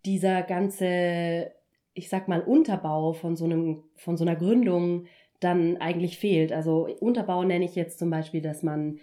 dieser 0.03 0.41
ganze, 0.41 1.51
ich 1.93 2.09
sag 2.09 2.27
mal, 2.27 2.41
Unterbau 2.41 3.13
von 3.13 3.35
so 3.35 3.45
einem, 3.45 3.83
von 3.95 4.17
so 4.17 4.25
einer 4.25 4.35
Gründung 4.35 5.05
dann 5.39 5.77
eigentlich 5.77 6.17
fehlt. 6.17 6.51
Also 6.51 6.87
Unterbau 6.99 7.43
nenne 7.43 7.65
ich 7.65 7.75
jetzt 7.75 7.99
zum 7.99 8.09
Beispiel, 8.09 8.41
dass 8.41 8.63
man 8.63 8.99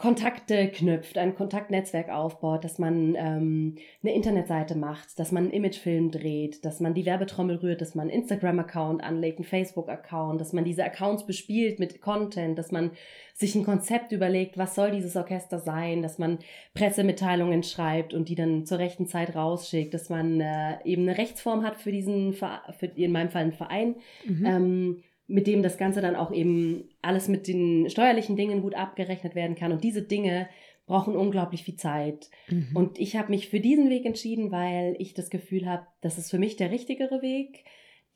Kontakte 0.00 0.68
knüpft, 0.68 1.18
ein 1.18 1.34
Kontaktnetzwerk 1.34 2.08
aufbaut, 2.08 2.64
dass 2.64 2.78
man 2.78 3.14
ähm, 3.18 3.76
eine 4.02 4.14
Internetseite 4.14 4.74
macht, 4.74 5.18
dass 5.18 5.30
man 5.30 5.44
einen 5.44 5.52
Imagefilm 5.52 6.10
dreht, 6.10 6.64
dass 6.64 6.80
man 6.80 6.94
die 6.94 7.04
Werbetrommel 7.04 7.56
rührt, 7.56 7.82
dass 7.82 7.94
man 7.94 8.08
einen 8.08 8.22
Instagram-Account 8.22 9.04
anlegt, 9.04 9.36
einen 9.36 9.44
Facebook-Account, 9.44 10.40
dass 10.40 10.54
man 10.54 10.64
diese 10.64 10.84
Accounts 10.84 11.26
bespielt 11.26 11.78
mit 11.78 12.00
Content, 12.00 12.58
dass 12.58 12.72
man 12.72 12.92
sich 13.34 13.54
ein 13.54 13.62
Konzept 13.62 14.12
überlegt, 14.12 14.56
was 14.56 14.74
soll 14.74 14.90
dieses 14.90 15.16
Orchester 15.16 15.58
sein, 15.58 16.00
dass 16.00 16.18
man 16.18 16.38
Pressemitteilungen 16.72 17.62
schreibt 17.62 18.14
und 18.14 18.30
die 18.30 18.36
dann 18.36 18.64
zur 18.64 18.78
rechten 18.78 19.06
Zeit 19.06 19.36
rausschickt, 19.36 19.92
dass 19.92 20.08
man 20.08 20.40
äh, 20.40 20.78
eben 20.84 21.02
eine 21.02 21.18
Rechtsform 21.18 21.62
hat 21.62 21.76
für 21.76 21.92
diesen, 21.92 22.32
für 22.32 22.86
in 22.96 23.12
meinem 23.12 23.28
Fall 23.28 23.42
einen 23.42 23.52
Verein. 23.52 23.96
Mhm. 24.24 24.46
Ähm, 24.46 25.02
mit 25.30 25.46
dem 25.46 25.62
das 25.62 25.78
Ganze 25.78 26.00
dann 26.00 26.16
auch 26.16 26.32
eben 26.32 26.88
alles 27.02 27.28
mit 27.28 27.46
den 27.46 27.88
steuerlichen 27.88 28.36
Dingen 28.36 28.62
gut 28.62 28.74
abgerechnet 28.74 29.34
werden 29.34 29.54
kann. 29.54 29.72
Und 29.72 29.84
diese 29.84 30.02
Dinge 30.02 30.48
brauchen 30.86 31.14
unglaublich 31.14 31.62
viel 31.62 31.76
Zeit. 31.76 32.30
Mhm. 32.48 32.70
Und 32.74 32.98
ich 32.98 33.16
habe 33.16 33.30
mich 33.30 33.48
für 33.48 33.60
diesen 33.60 33.90
Weg 33.90 34.04
entschieden, 34.04 34.50
weil 34.50 34.96
ich 34.98 35.14
das 35.14 35.30
Gefühl 35.30 35.66
habe, 35.66 35.86
das 36.00 36.18
ist 36.18 36.30
für 36.30 36.38
mich 36.38 36.56
der 36.56 36.72
richtigere 36.72 37.22
Weg, 37.22 37.64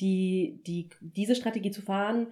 die, 0.01 0.61
die, 0.67 0.91
diese 1.01 1.37
Strategie 1.37 1.71
zu 1.71 1.83
fahren. 1.83 2.29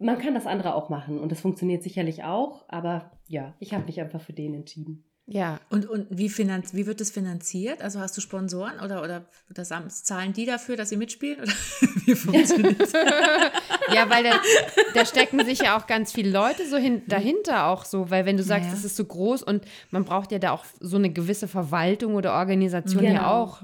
Man 0.00 0.18
kann 0.18 0.34
das 0.34 0.46
andere 0.46 0.74
auch 0.74 0.90
machen 0.90 1.20
und 1.20 1.30
das 1.30 1.40
funktioniert 1.40 1.84
sicherlich 1.84 2.24
auch, 2.24 2.64
aber 2.68 3.12
ja, 3.28 3.54
ich 3.60 3.72
habe 3.72 3.86
mich 3.86 4.00
einfach 4.00 4.20
für 4.20 4.32
den 4.32 4.52
entschieden. 4.52 5.04
Ja. 5.26 5.58
Und, 5.70 5.88
und 5.88 6.06
wie, 6.10 6.28
finanz, 6.28 6.74
wie 6.74 6.86
wird 6.86 7.00
das 7.00 7.10
finanziert? 7.10 7.80
Also 7.80 7.98
hast 7.98 8.14
du 8.16 8.20
Sponsoren 8.20 8.80
oder, 8.80 9.02
oder 9.02 9.24
das, 9.48 9.70
zahlen 10.04 10.34
die 10.34 10.44
dafür, 10.44 10.76
dass 10.76 10.90
sie 10.90 10.98
mitspielen? 10.98 11.40
Oder 11.40 11.52
wie 12.04 12.14
funktioniert 12.14 12.78
das? 12.78 12.92
ja, 13.94 14.10
weil 14.10 14.24
da, 14.24 14.32
da, 14.92 15.06
stecken 15.06 15.42
sich 15.44 15.60
ja 15.60 15.78
auch 15.78 15.86
ganz 15.86 16.12
viele 16.12 16.30
Leute 16.30 16.68
so 16.68 16.76
hin, 16.76 17.02
dahinter 17.06 17.66
auch 17.66 17.86
so, 17.86 18.10
weil 18.10 18.26
wenn 18.26 18.36
du 18.36 18.42
sagst, 18.42 18.68
ja. 18.68 18.74
das 18.74 18.84
ist 18.84 18.96
so 18.96 19.04
groß 19.04 19.42
und 19.42 19.64
man 19.90 20.04
braucht 20.04 20.30
ja 20.30 20.38
da 20.38 20.50
auch 20.50 20.64
so 20.80 20.96
eine 20.96 21.10
gewisse 21.10 21.48
Verwaltung 21.48 22.16
oder 22.16 22.34
Organisation 22.34 23.02
genau. 23.02 23.14
ja 23.14 23.30
auch. 23.30 23.62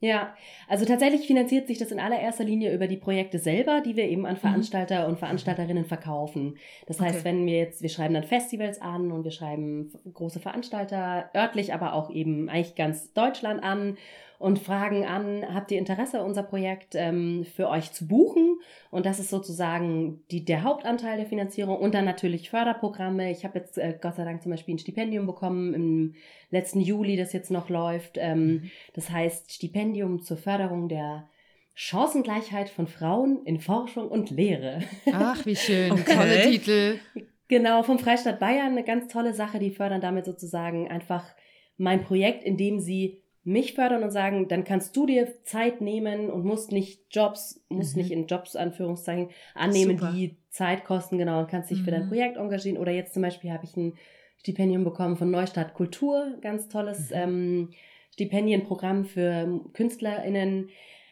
Ja, 0.00 0.36
also 0.68 0.84
tatsächlich 0.84 1.26
finanziert 1.26 1.66
sich 1.66 1.78
das 1.78 1.90
in 1.90 1.98
allererster 1.98 2.44
Linie 2.44 2.72
über 2.72 2.86
die 2.86 2.96
Projekte 2.96 3.40
selber, 3.40 3.80
die 3.80 3.96
wir 3.96 4.04
eben 4.04 4.26
an 4.26 4.34
mhm. 4.34 4.38
Veranstalter 4.38 5.02
mhm. 5.02 5.10
und 5.10 5.18
Veranstalterinnen 5.18 5.84
verkaufen. 5.84 6.56
Das 6.86 7.00
heißt, 7.00 7.24
wenn 7.24 7.46
wir 7.46 7.58
jetzt, 7.58 7.82
wir 7.82 7.88
schreiben 7.88 8.14
dann 8.14 8.22
Festivals 8.22 8.80
an 8.80 9.10
und 9.10 9.24
wir 9.24 9.32
schreiben 9.32 9.92
große 10.12 10.38
Veranstalter 10.38 11.30
örtlich, 11.34 11.74
aber 11.74 11.94
auch 11.94 12.10
eben 12.10 12.48
eigentlich 12.48 12.76
ganz 12.76 13.12
Deutschland 13.12 13.64
an 13.64 13.96
und 14.38 14.60
fragen 14.60 15.04
an, 15.04 15.44
habt 15.52 15.72
ihr 15.72 15.78
Interesse, 15.78 16.22
unser 16.22 16.44
Projekt 16.44 16.94
ähm, 16.94 17.44
für 17.44 17.68
euch 17.68 17.92
zu 17.92 18.06
buchen? 18.06 18.60
Und 18.90 19.04
das 19.04 19.18
ist 19.18 19.30
sozusagen 19.30 20.22
die, 20.30 20.44
der 20.44 20.62
Hauptanteil 20.62 21.16
der 21.16 21.26
Finanzierung 21.26 21.76
und 21.76 21.92
dann 21.92 22.04
natürlich 22.04 22.48
Förderprogramme. 22.48 23.32
Ich 23.32 23.44
habe 23.44 23.58
jetzt 23.58 23.78
äh, 23.78 23.98
Gott 24.00 24.14
sei 24.14 24.24
Dank 24.24 24.42
zum 24.42 24.50
Beispiel 24.50 24.76
ein 24.76 24.78
Stipendium 24.78 25.26
bekommen 25.26 25.74
im 25.74 26.14
letzten 26.50 26.80
Juli, 26.80 27.16
das 27.16 27.32
jetzt 27.32 27.50
noch 27.50 27.68
läuft. 27.68 28.16
Ähm, 28.16 28.46
mhm. 28.46 28.70
das 28.94 29.10
heißt 29.10 29.52
Stipendium 29.52 30.22
zur 30.22 30.36
Förderung 30.36 30.88
der 30.88 31.28
Chancengleichheit 31.74 32.70
von 32.70 32.86
Frauen 32.86 33.44
in 33.44 33.60
Forschung 33.60 34.08
und 34.08 34.30
Lehre. 34.30 34.80
Ach, 35.12 35.44
wie 35.46 35.56
schön. 35.56 35.92
Okay. 35.98 36.14
Tolle 36.14 36.42
Titel. 36.42 36.98
Genau, 37.48 37.82
vom 37.82 37.98
Freistaat 37.98 38.38
Bayern 38.38 38.72
eine 38.72 38.84
ganz 38.84 39.12
tolle 39.12 39.32
Sache. 39.32 39.58
Die 39.58 39.70
fördern 39.70 40.00
damit 40.00 40.26
sozusagen 40.26 40.88
einfach 40.88 41.24
mein 41.76 42.02
Projekt, 42.02 42.44
indem 42.44 42.78
sie 42.78 43.22
mich 43.44 43.74
fördern 43.74 44.02
und 44.02 44.10
sagen, 44.10 44.48
dann 44.48 44.64
kannst 44.64 44.96
du 44.96 45.06
dir 45.06 45.42
Zeit 45.44 45.80
nehmen 45.80 46.30
und 46.30 46.44
musst 46.44 46.72
nicht 46.72 47.02
Jobs, 47.10 47.64
musst 47.68 47.96
mhm. 47.96 48.02
nicht 48.02 48.10
in 48.10 48.26
Jobs, 48.26 48.56
Anführungszeichen, 48.56 49.30
annehmen, 49.54 49.98
Super. 49.98 50.12
die 50.12 50.36
Zeit 50.50 50.84
kosten, 50.84 51.18
genau, 51.18 51.40
und 51.40 51.48
kannst 51.48 51.70
dich 51.70 51.80
mhm. 51.80 51.84
für 51.84 51.90
dein 51.90 52.04
mhm. 52.04 52.08
Projekt 52.08 52.36
engagieren. 52.36 52.78
Oder 52.78 52.92
jetzt 52.92 53.14
zum 53.14 53.22
Beispiel 53.22 53.52
habe 53.52 53.64
ich 53.64 53.76
ein 53.76 53.94
Stipendium 54.36 54.84
bekommen 54.84 55.16
von 55.16 55.30
Neustadt 55.30 55.74
Kultur, 55.74 56.36
ganz 56.40 56.68
tolles 56.68 57.10
mhm. 57.10 57.16
ähm, 57.16 57.70
Stipendienprogramm 58.12 59.04
für 59.04 59.60
KünstlerInnen, 59.72 60.70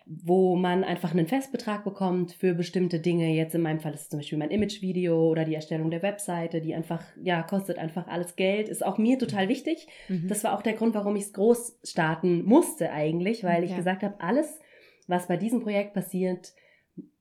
wo 0.09 0.55
man 0.55 0.85
einfach 0.85 1.11
einen 1.11 1.27
Festbetrag 1.27 1.83
bekommt 1.83 2.33
für 2.33 2.55
bestimmte 2.55 3.01
Dinge. 3.01 3.35
Jetzt 3.35 3.57
in 3.57 3.63
meinem 3.63 3.81
Fall 3.81 3.93
ist 3.93 4.03
es 4.03 4.09
zum 4.09 4.21
Beispiel 4.21 4.39
mein 4.39 4.53
Imagevideo 4.53 5.29
oder 5.29 5.45
die 5.45 5.57
Erstellung 5.57 5.91
der 5.91 6.03
Webseite, 6.03 6.61
die 6.61 6.77
einfach, 6.77 7.03
ja, 7.21 7.43
kostet 7.43 7.77
einfach 7.79 8.07
alles 8.07 8.37
Geld. 8.37 8.69
Ist 8.69 8.87
auch 8.87 8.99
mir 8.99 9.19
total 9.19 9.49
wichtig. 9.49 9.89
Mhm. 10.09 10.29
Das 10.29 10.45
war 10.45 10.57
auch 10.57 10.63
der 10.63 10.75
Grund, 10.75 10.95
warum 10.95 11.17
ich 11.17 11.25
es 11.25 11.33
groß 11.33 11.81
starten 11.83 12.45
musste 12.45 12.93
eigentlich, 12.93 13.43
weil 13.43 13.65
ich 13.65 13.73
ja. 13.73 13.77
gesagt 13.77 14.05
habe, 14.05 14.21
alles, 14.21 14.61
was 15.09 15.27
bei 15.27 15.37
diesem 15.37 15.61
Projekt 15.61 15.93
passiert, 15.93 16.53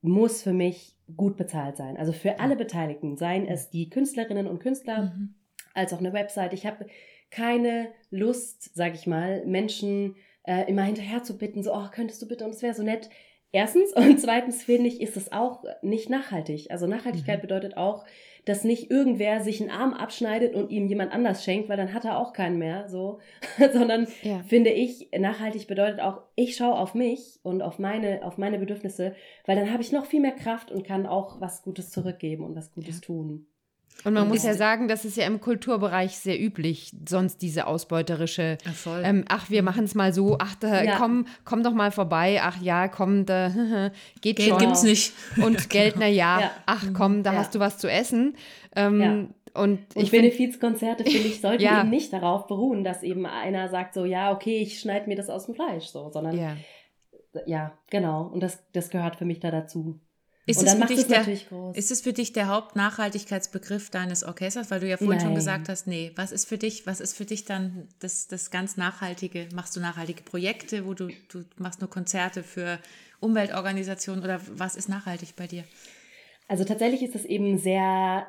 muss 0.00 0.44
für 0.44 0.52
mich 0.52 0.96
gut 1.16 1.36
bezahlt 1.36 1.76
sein. 1.76 1.96
Also 1.96 2.12
für 2.12 2.38
alle 2.38 2.54
Beteiligten, 2.54 3.16
seien 3.16 3.46
es 3.48 3.68
die 3.68 3.90
Künstlerinnen 3.90 4.46
und 4.46 4.60
Künstler, 4.60 5.12
mhm. 5.16 5.34
als 5.74 5.92
auch 5.92 5.98
eine 5.98 6.12
Website. 6.12 6.52
Ich 6.52 6.66
habe 6.66 6.86
keine 7.30 7.88
Lust, 8.10 8.76
sag 8.76 8.94
ich 8.94 9.08
mal, 9.08 9.44
Menschen 9.44 10.14
äh, 10.46 10.68
immer 10.68 10.82
hinterher 10.82 11.22
zu 11.22 11.36
bitten, 11.36 11.62
so, 11.62 11.74
oh, 11.74 11.88
könntest 11.92 12.22
du 12.22 12.28
bitte, 12.28 12.44
und 12.44 12.50
es 12.50 12.62
wäre 12.62 12.74
so 12.74 12.82
nett. 12.82 13.10
Erstens 13.52 13.92
und 13.92 14.20
zweitens 14.20 14.64
finde 14.64 14.88
ich, 14.88 15.00
ist 15.00 15.16
es 15.16 15.32
auch 15.32 15.64
nicht 15.82 16.10
nachhaltig. 16.10 16.70
Also 16.70 16.86
Nachhaltigkeit 16.86 17.38
mhm. 17.38 17.42
bedeutet 17.42 17.76
auch, 17.76 18.04
dass 18.44 18.62
nicht 18.62 18.90
irgendwer 18.90 19.42
sich 19.42 19.60
einen 19.60 19.70
Arm 19.70 19.92
abschneidet 19.92 20.54
und 20.54 20.70
ihm 20.70 20.86
jemand 20.86 21.12
anders 21.12 21.42
schenkt, 21.42 21.68
weil 21.68 21.76
dann 21.76 21.92
hat 21.92 22.04
er 22.04 22.18
auch 22.18 22.32
keinen 22.32 22.58
mehr, 22.58 22.88
so, 22.88 23.18
sondern 23.72 24.06
ja. 24.22 24.42
finde 24.46 24.70
ich, 24.70 25.08
nachhaltig 25.16 25.66
bedeutet 25.66 26.00
auch, 26.00 26.22
ich 26.36 26.56
schaue 26.56 26.78
auf 26.78 26.94
mich 26.94 27.40
und 27.42 27.60
auf 27.60 27.78
meine, 27.80 28.24
auf 28.24 28.38
meine 28.38 28.58
Bedürfnisse, 28.58 29.16
weil 29.46 29.56
dann 29.56 29.72
habe 29.72 29.82
ich 29.82 29.90
noch 29.90 30.06
viel 30.06 30.20
mehr 30.20 30.32
Kraft 30.32 30.70
und 30.70 30.86
kann 30.86 31.06
auch 31.06 31.40
was 31.40 31.62
Gutes 31.62 31.90
zurückgeben 31.90 32.44
und 32.44 32.54
was 32.54 32.72
Gutes 32.72 32.96
ja. 32.96 33.06
tun. 33.06 33.46
Und 34.04 34.14
man 34.14 34.24
und 34.24 34.28
muss 34.28 34.44
ja 34.44 34.54
sagen, 34.54 34.86
das 34.86 35.04
ist 35.04 35.16
ja 35.16 35.26
im 35.26 35.40
Kulturbereich 35.40 36.16
sehr 36.16 36.40
üblich, 36.40 36.92
sonst 37.08 37.42
diese 37.42 37.66
ausbeuterische, 37.66 38.56
ja, 38.64 39.00
ähm, 39.00 39.24
ach, 39.28 39.50
wir 39.50 39.64
machen 39.64 39.82
es 39.82 39.96
mal 39.96 40.12
so, 40.12 40.36
ach, 40.38 40.54
da, 40.54 40.84
ja. 40.84 40.96
komm, 40.96 41.26
komm 41.44 41.64
doch 41.64 41.72
mal 41.72 41.90
vorbei, 41.90 42.38
ach 42.40 42.60
ja, 42.62 42.86
komm, 42.86 43.26
da, 43.26 43.48
geht 44.20 44.36
Geld 44.36 44.50
schon. 44.50 44.58
gibt's 44.58 44.84
nicht. 44.84 45.12
Und 45.42 45.70
Geld, 45.70 45.96
na 45.98 46.06
ja, 46.06 46.40
ja. 46.40 46.50
ach 46.66 46.84
komm, 46.94 47.24
da 47.24 47.32
hast 47.32 47.56
du 47.56 47.58
was 47.58 47.78
zu 47.78 47.90
essen. 47.90 48.36
Ähm, 48.76 49.34
und, 49.54 49.96
und 49.96 50.10
Benefizkonzerte, 50.10 51.02
finde 51.02 51.26
ich, 51.26 51.40
sollten 51.40 51.64
eben 51.80 51.90
nicht 51.90 52.12
darauf 52.12 52.46
beruhen, 52.46 52.84
dass 52.84 53.02
eben 53.02 53.26
einer 53.26 53.68
sagt 53.70 53.94
so, 53.94 54.04
ja, 54.04 54.30
okay, 54.30 54.58
ich 54.58 54.78
schneide 54.78 55.08
mir 55.08 55.16
das 55.16 55.30
aus 55.30 55.46
dem 55.46 55.56
Fleisch, 55.56 55.86
so, 55.86 56.10
sondern 56.10 56.58
ja, 57.44 57.72
genau. 57.90 58.26
Und 58.26 58.40
das, 58.42 58.64
das 58.72 58.90
gehört 58.90 59.16
für 59.16 59.24
mich 59.24 59.40
da 59.40 59.50
dazu. 59.50 60.00
Ist 60.48 60.62
es, 60.62 60.74
für 60.74 60.86
dich 60.86 61.06
der, 61.08 61.26
ist 61.74 61.90
es 61.90 62.00
für 62.02 62.12
dich 62.12 62.32
der 62.32 62.46
Hauptnachhaltigkeitsbegriff 62.46 63.90
deines 63.90 64.22
Orchesters? 64.22 64.70
Weil 64.70 64.78
du 64.78 64.88
ja 64.88 64.96
vorhin 64.96 65.16
Nein. 65.16 65.26
schon 65.26 65.34
gesagt 65.34 65.68
hast, 65.68 65.88
nee, 65.88 66.12
was 66.14 66.30
ist 66.30 66.48
für 66.48 66.56
dich, 66.56 66.86
was 66.86 67.00
ist 67.00 67.16
für 67.16 67.24
dich 67.24 67.44
dann 67.44 67.88
das, 67.98 68.28
das 68.28 68.52
ganz 68.52 68.76
Nachhaltige? 68.76 69.48
Machst 69.52 69.74
du 69.74 69.80
nachhaltige 69.80 70.22
Projekte, 70.22 70.86
wo 70.86 70.94
du, 70.94 71.08
du 71.32 71.44
machst 71.56 71.80
nur 71.80 71.90
Konzerte 71.90 72.44
für 72.44 72.78
Umweltorganisationen 73.18 74.22
oder 74.22 74.40
was 74.48 74.76
ist 74.76 74.88
nachhaltig 74.88 75.34
bei 75.34 75.48
dir? 75.48 75.64
Also 76.46 76.62
tatsächlich 76.62 77.02
ist 77.02 77.16
es 77.16 77.24
eben 77.24 77.58
sehr 77.58 78.28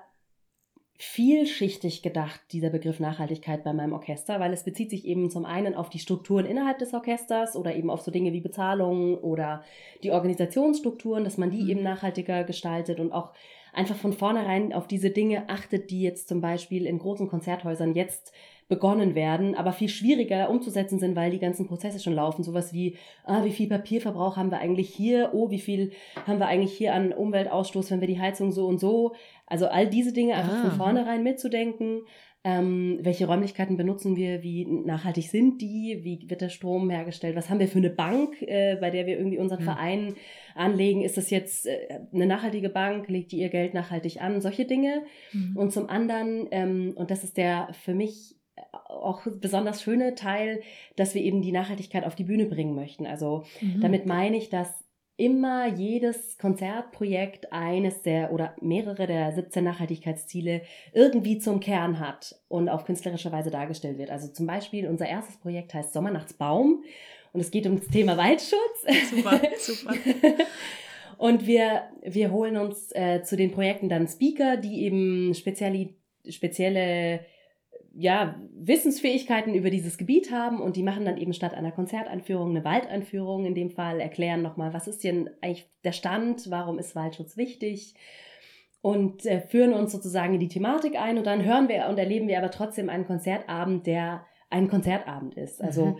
vielschichtig 0.98 2.02
gedacht, 2.02 2.42
dieser 2.52 2.72
Begriff 2.72 3.00
Nachhaltigkeit 3.00 3.64
bei 3.64 3.72
meinem 3.72 3.94
Orchester, 3.94 4.40
weil 4.40 4.52
es 4.52 4.64
bezieht 4.64 4.90
sich 4.90 5.06
eben 5.06 5.30
zum 5.30 5.46
einen 5.46 5.76
auf 5.76 5.90
die 5.90 6.00
Strukturen 6.00 6.46
innerhalb 6.46 6.80
des 6.80 6.94
Orchesters 6.94 7.56
oder 7.56 7.76
eben 7.76 7.92
auf 7.92 8.02
so 8.02 8.10
Dinge 8.10 8.34
wie 8.34 8.42
Bezahlung 8.42 9.18
oder 9.20 9.64
die 10.02 10.12
Organisationsstrukturen, 10.12 11.24
dass 11.24 11.38
man 11.38 11.52
die 11.52 11.62
mhm. 11.62 11.70
eben 11.70 11.84
nachhaltiger 11.84 12.44
gestaltet 12.44 13.00
und 13.00 13.12
auch 13.12 13.34
einfach 13.74 13.96
von 13.96 14.12
vornherein 14.12 14.74
auf 14.74 14.88
diese 14.88 15.12
Dinge 15.12 15.50
achtet, 15.50 15.92
die 15.92 16.02
jetzt 16.02 16.28
zum 16.28 16.42
Beispiel 16.42 16.88
in 16.88 16.98
großen 16.98 17.28
Konzerthäusern 17.28 17.94
jetzt 17.94 18.34
begonnen 18.68 19.16
werden, 19.16 19.56
aber 19.56 19.72
viel 19.72 19.88
schwieriger 19.88 20.50
umzusetzen 20.50 21.00
sind, 21.00 21.16
weil 21.16 21.32
die 21.32 21.40
ganzen 21.40 21.68
Prozesse 21.68 22.00
schon 22.00 22.14
laufen. 22.14 22.44
Sowas 22.44 22.74
wie, 22.74 22.98
ah, 23.24 23.46
wie 23.46 23.52
viel 23.52 23.70
Papierverbrauch 23.70 24.36
haben 24.36 24.52
wir 24.52 24.60
eigentlich 24.60 24.90
hier? 24.90 25.30
Oh, 25.34 25.50
wie 25.50 25.60
viel 25.60 25.92
haben 26.26 26.40
wir 26.40 26.48
eigentlich 26.48 26.74
hier 26.74 26.94
an 26.94 27.14
Umweltausstoß, 27.14 27.92
wenn 27.92 28.02
wir 28.02 28.08
die 28.08 28.20
Heizung 28.20 28.52
so 28.52 28.68
und 28.68 28.80
so? 28.80 29.14
Also 29.48 29.68
all 29.68 29.88
diese 29.88 30.14
Dinge 30.14 30.36
einfach 30.36 30.54
ah. 30.54 30.70
von 30.70 30.78
vornherein 30.78 31.24
mitzudenken. 31.24 32.02
Ähm, 32.44 33.00
welche 33.02 33.26
Räumlichkeiten 33.26 33.76
benutzen 33.76 34.16
wir? 34.16 34.44
Wie 34.44 34.66
nachhaltig 34.66 35.30
sind 35.30 35.62
die? 35.62 36.00
Wie 36.04 36.30
wird 36.30 36.42
der 36.42 36.50
Strom 36.50 36.90
hergestellt? 36.90 37.36
Was 37.36 37.50
haben 37.50 37.60
wir 37.60 37.68
für 37.68 37.80
eine 37.80 37.90
Bank, 37.90 38.42
äh, 38.42 38.78
bei 38.80 38.90
der 38.90 39.06
wir 39.06 39.18
irgendwie 39.18 39.40
unseren 39.40 39.62
mhm. 39.62 39.66
Verein 39.66 40.16
anlegen? 40.56 41.02
Ist 41.02 41.18
das 41.18 41.30
jetzt 41.30 41.66
äh, 41.66 42.00
eine 42.14 42.26
nachhaltige 42.26 42.70
Bank? 42.70 43.10
Legt 43.10 43.32
die 43.32 43.40
ihr 43.40 43.50
Geld 43.50 43.74
nachhaltig 43.74 44.22
an? 44.22 44.40
Solche 44.40 44.66
Dinge. 44.66 45.04
Mhm. 45.34 45.58
Und 45.58 45.74
zum 45.74 45.90
anderen, 45.90 46.48
ähm, 46.52 46.94
und 46.96 47.10
das 47.10 47.24
ist 47.24 47.38
der 47.38 47.70
für 47.74 47.94
mich 47.94 48.38
auch 48.72 49.26
besonders 49.40 49.82
schöne 49.82 50.16
Teil, 50.16 50.62
dass 50.96 51.16
wir 51.16 51.22
eben 51.22 51.42
die 51.42 51.52
Nachhaltigkeit 51.52 52.06
auf 52.06 52.16
die 52.16 52.24
Bühne 52.24 52.46
bringen 52.46 52.76
möchten. 52.76 53.06
Also 53.06 53.44
mhm. 53.62 53.82
damit 53.82 54.06
meine 54.06 54.38
ich, 54.38 54.50
dass 54.50 54.87
immer 55.18 55.68
jedes 55.68 56.38
Konzertprojekt 56.38 57.52
eines 57.52 58.04
der 58.04 58.32
oder 58.32 58.56
mehrere 58.62 59.08
der 59.08 59.34
17 59.34 59.64
Nachhaltigkeitsziele 59.64 60.62
irgendwie 60.94 61.40
zum 61.40 61.60
Kern 61.60 62.00
hat 62.00 62.36
und 62.48 62.70
auf 62.70 62.86
künstlerische 62.86 63.32
Weise 63.32 63.50
dargestellt 63.50 63.98
wird. 63.98 64.12
Also 64.12 64.28
zum 64.28 64.46
Beispiel 64.46 64.88
unser 64.88 65.08
erstes 65.08 65.38
Projekt 65.38 65.74
heißt 65.74 65.92
Sommernachtsbaum 65.92 66.84
und 67.34 67.40
es 67.42 67.50
geht 67.50 67.66
um 67.66 67.80
das 67.80 67.88
Thema 67.88 68.16
Waldschutz. 68.16 69.10
Super, 69.10 69.42
super. 69.58 69.96
und 71.18 71.48
wir, 71.48 71.84
wir 72.04 72.32
holen 72.32 72.56
uns 72.56 72.92
äh, 72.94 73.24
zu 73.24 73.36
den 73.36 73.52
Projekten 73.52 73.90
dann 73.90 74.08
Speaker, 74.08 74.56
die 74.56 74.84
eben 74.84 75.34
spezielle, 75.34 75.90
spezielle 76.30 77.22
ja, 78.00 78.40
Wissensfähigkeiten 78.54 79.56
über 79.56 79.72
dieses 79.72 79.98
Gebiet 79.98 80.32
haben 80.32 80.62
und 80.62 80.76
die 80.76 80.84
machen 80.84 81.04
dann 81.04 81.18
eben 81.18 81.34
statt 81.34 81.56
einer 81.56 81.72
Konzerteinführung 81.72 82.52
eine 82.52 82.64
Waldeinführung 82.64 83.46
in 83.46 83.56
dem 83.56 83.72
Fall, 83.72 84.00
erklären 84.00 84.44
nochmal, 84.44 84.72
was 84.72 84.88
ist 84.88 85.04
denn 85.04 85.32
eigentlich 85.42 85.68
der 85.84 85.94
Stand, 85.94 86.52
warum 86.52 86.78
ist 86.78 86.96
Waldschutz 86.96 87.38
wichtig 87.38 87.96
und 88.82 89.26
äh, 89.26 89.42
führen 89.42 89.74
uns 89.74 89.92
sozusagen 89.92 90.36
in 90.36 90.40
die 90.40 90.48
Thematik 90.48 90.96
ein 90.96 91.18
und 91.18 91.26
dann 91.26 91.44
hören 91.44 91.70
wir 91.70 91.88
und 91.90 91.98
erleben 91.98 92.28
wir 92.28 92.38
aber 92.38 92.52
trotzdem 92.52 92.88
einen 92.90 93.08
Konzertabend, 93.08 93.88
der 93.88 94.26
ein 94.52 94.68
Konzertabend 94.68 95.36
ist. 95.36 95.60
Also 95.62 95.88
mhm 95.88 95.98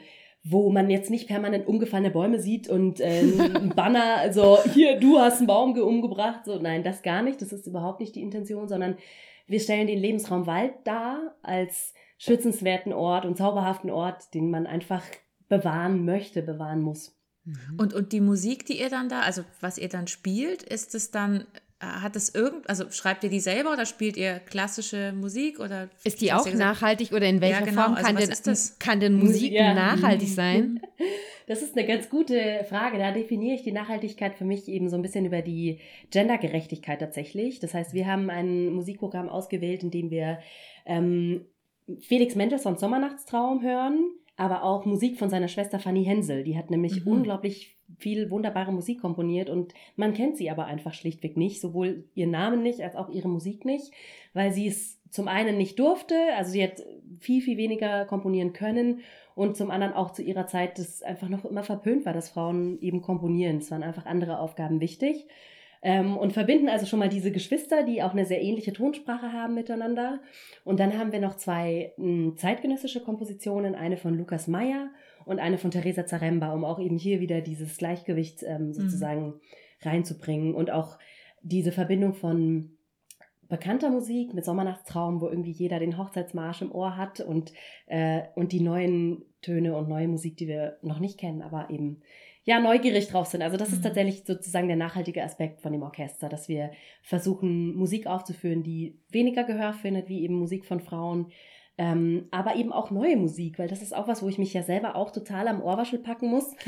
wo 0.50 0.70
man 0.70 0.90
jetzt 0.90 1.10
nicht 1.10 1.28
permanent 1.28 1.68
umgefallene 1.68 2.10
Bäume 2.10 2.40
sieht 2.40 2.70
und 2.70 3.02
äh, 3.02 3.20
ein 3.54 3.74
Banner, 3.76 4.16
also 4.16 4.60
hier, 4.74 4.98
du 4.98 5.20
hast 5.20 5.40
einen 5.40 5.48
Baum 5.48 5.78
umgebracht. 5.78 6.46
So, 6.46 6.58
nein, 6.58 6.84
das 6.84 7.02
gar 7.02 7.22
nicht. 7.22 7.42
Das 7.42 7.52
ist 7.52 7.68
überhaupt 7.68 8.00
nicht 8.00 8.16
die 8.16 8.22
Intention, 8.22 8.70
sondern 8.70 8.96
wir 9.48 9.60
stellen 9.60 9.88
den 9.88 10.00
Lebensraum 10.00 10.46
Wald 10.46 10.74
dar 10.84 11.36
als 11.42 11.94
schützenswerten 12.18 12.94
Ort 12.94 13.26
und 13.26 13.38
zauberhaften 13.38 13.90
Ort, 13.90 14.34
den 14.34 14.50
man 14.50 14.68
einfach 14.68 15.04
bewahren 15.48 16.06
möchte, 16.06 16.42
bewahren 16.42 16.82
muss. 16.82 17.18
Und, 17.78 17.94
und 17.94 18.12
die 18.12 18.20
Musik, 18.20 18.66
die 18.66 18.80
ihr 18.80 18.90
dann 18.90 19.08
da, 19.08 19.22
also 19.22 19.44
was 19.62 19.78
ihr 19.78 19.88
dann 19.88 20.08
spielt, 20.08 20.64
ist 20.64 20.94
es 20.96 21.12
dann, 21.12 21.46
hat 21.80 22.16
es 22.16 22.34
irgend, 22.34 22.68
also 22.70 22.90
schreibt 22.90 23.24
ihr 23.24 23.30
die 23.30 23.40
selber 23.40 23.72
oder 23.72 23.86
spielt 23.86 24.18
ihr 24.18 24.40
klassische 24.40 25.14
Musik 25.14 25.60
oder? 25.60 25.90
Ist 26.04 26.22
die 26.22 26.34
auch 26.34 26.52
nachhaltig 26.52 27.12
oder 27.12 27.28
in 27.28 27.40
welcher 27.40 27.60
ja, 27.60 27.66
genau. 27.66 27.82
Form 27.84 27.94
also 27.94 28.08
kann, 28.08 28.18
also 28.18 28.44
denn, 28.44 28.80
kann 28.80 29.00
denn 29.00 29.14
Musik 29.14 29.52
ja. 29.52 29.74
nachhaltig 29.74 30.30
sein? 30.30 30.82
Das 31.50 31.62
ist 31.62 31.78
eine 31.78 31.88
ganz 31.88 32.10
gute 32.10 32.66
Frage. 32.68 32.98
Da 32.98 33.14
definiere 33.14 33.56
ich 33.56 33.64
die 33.64 33.72
Nachhaltigkeit 33.72 34.36
für 34.36 34.44
mich 34.44 34.68
eben 34.68 34.90
so 34.90 34.98
ein 34.98 35.02
bisschen 35.02 35.24
über 35.24 35.42
die 35.42 35.80
Gendergerechtigkeit 36.12 37.00
tatsächlich. 37.00 37.62
Das 37.62 37.74
heißt, 37.74 37.94
wir 37.94 38.06
haben 38.06 38.30
ein 38.30 38.74
Musikprogramm 38.74 39.30
ausgewählt, 39.30 39.82
in 39.82 39.90
dem 39.90 40.10
wir 40.12 40.40
ähm, 40.86 41.46
Felix 42.02 42.36
Mendelssohn 42.36 42.78
Sommernachtstraum 42.78 43.62
hören, 43.62 44.10
aber 44.36 44.64
auch 44.64 44.84
Musik 44.86 45.18
von 45.18 45.30
seiner 45.30 45.48
Schwester 45.48 45.80
Fanny 45.80 46.04
Hensel. 46.04 46.44
Die 46.44 46.58
hat 46.58 46.70
nämlich 46.70 47.06
mhm. 47.06 47.14
unglaublich 47.14 47.77
viel 47.98 48.30
wunderbare 48.30 48.72
Musik 48.72 49.02
komponiert 49.02 49.50
und 49.50 49.74
man 49.96 50.14
kennt 50.14 50.38
sie 50.38 50.50
aber 50.50 50.66
einfach 50.66 50.94
schlichtweg 50.94 51.36
nicht, 51.36 51.60
sowohl 51.60 52.06
ihren 52.14 52.32
Namen 52.32 52.64
nicht 52.64 52.82
als 52.82 52.96
auch 52.96 53.10
ihre 53.10 53.28
Musik 53.28 53.66
nicht, 53.66 53.92
weil 54.34 54.52
sie 54.52 54.68
es 54.68 55.00
zum 55.10 55.28
einen 55.28 55.58
nicht 55.58 55.80
durfte, 55.80 56.16
also 56.36 56.52
sie 56.52 56.64
hat 56.64 56.84
viel, 57.20 57.42
viel 57.42 57.58
weniger 57.58 58.06
komponieren 58.06 58.54
können 58.54 59.02
und 59.36 59.56
zum 59.56 59.72
anderen 59.72 59.94
auch 59.94 60.12
zu 60.12 60.22
ihrer 60.22 60.48
Zeit, 60.48 60.80
das 60.80 61.02
einfach 61.02 61.30
noch 61.30 61.46
immer 61.46 61.64
verpönt 61.64 62.06
war, 62.06 62.14
dass 62.14 62.30
Frauen 62.30 62.80
eben 62.82 63.02
komponieren. 63.02 63.58
Es 63.58 63.72
waren 63.72 63.84
einfach 63.84 64.06
andere 64.06 64.40
Aufgaben 64.40 64.82
wichtig. 64.82 65.28
Ähm, 65.84 66.18
und 66.18 66.34
verbinden 66.34 66.70
also 66.70 66.86
schon 66.86 67.00
mal 67.00 67.10
diese 67.10 67.32
Geschwister, 67.32 67.84
die 67.84 68.02
auch 68.02 68.14
eine 68.14 68.26
sehr 68.26 68.42
ähnliche 68.42 68.74
Tonsprache 68.74 69.32
haben 69.32 69.54
miteinander. 69.54 70.22
Und 70.64 70.80
dann 70.80 70.98
haben 70.98 71.12
wir 71.12 71.20
noch 71.20 71.36
zwei 71.36 71.94
m, 71.98 72.04
hm, 72.04 72.38
zeitgenössische 72.38 73.02
Kompositionen, 73.02 73.76
eine 73.76 73.98
von 73.98 74.18
Lukas 74.18 74.48
Meyer 74.48 74.90
und 75.28 75.40
eine 75.40 75.58
von 75.58 75.72
Teresa 75.72 76.06
Zaremba, 76.06 76.54
um 76.54 76.64
auch 76.64 76.80
eben 76.80 76.98
hier 76.98 77.20
wieder 77.20 77.42
dieses 77.42 77.78
Gleichgewicht 77.78 78.44
ähm, 78.44 78.68
mhm. 78.68 78.74
sozusagen 78.74 79.26
mhm. 79.26 79.42
reinzubringen 79.82 80.56
und 80.56 80.72
auch 80.72 80.98
diese 81.42 81.72
Verbindung 81.72 82.14
von 82.14 82.78
bekannter 83.50 83.90
Musik 83.90 84.34
mit 84.34 84.46
Sommernachtstraum, 84.46 85.22
wo 85.22 85.28
irgendwie 85.28 85.52
jeder 85.52 85.80
den 85.80 85.98
Hochzeitsmarsch 85.98 86.62
im 86.62 86.72
Ohr 86.72 86.98
hat 86.98 87.20
und, 87.20 87.54
äh, 87.86 88.24
und 88.36 88.52
die 88.52 88.60
neuen 88.60 89.24
Töne 89.42 89.76
und 89.76 89.88
neue 89.88 90.08
Musik, 90.08 90.38
die 90.38 90.48
wir 90.48 90.78
noch 90.82 91.00
nicht 91.00 91.20
kennen, 91.20 91.42
aber 91.42 91.70
eben 91.70 92.02
ja 92.44 92.60
neugierig 92.60 93.08
drauf 93.08 93.28
sind. 93.28 93.42
Also 93.42 93.58
das 93.58 93.70
mhm. 93.70 93.76
ist 93.76 93.82
tatsächlich 93.84 94.24
sozusagen 94.26 94.68
der 94.68 94.78
nachhaltige 94.78 95.24
Aspekt 95.24 95.62
von 95.62 95.72
dem 95.72 95.84
Orchester, 95.84 96.30
dass 96.30 96.48
wir 96.48 96.72
versuchen, 97.02 97.76
Musik 97.76 98.08
aufzuführen, 98.08 98.64
die 98.64 99.00
weniger 99.10 99.44
Gehör 99.44 99.74
findet, 99.74 100.10
wie 100.10 100.24
eben 100.24 100.36
Musik 100.36 100.66
von 100.66 100.80
Frauen, 100.80 101.32
ähm, 101.78 102.28
aber 102.32 102.56
eben 102.56 102.72
auch 102.72 102.92
neue 102.92 103.18
Musik, 103.18 103.60
weil 103.60 103.68
das 103.68 103.82
ist 103.82 103.96
auch 103.96 104.08
was, 104.08 104.24
wo 104.24 104.30
ich 104.30 104.38
mich 104.38 104.54
ja 104.54 104.64
selber 104.64 104.96
auch 104.96 105.12
total 105.12 105.48
am 105.48 105.62
Ohrwaschel 105.62 106.00
packen 106.00 106.30
muss. 106.30 106.56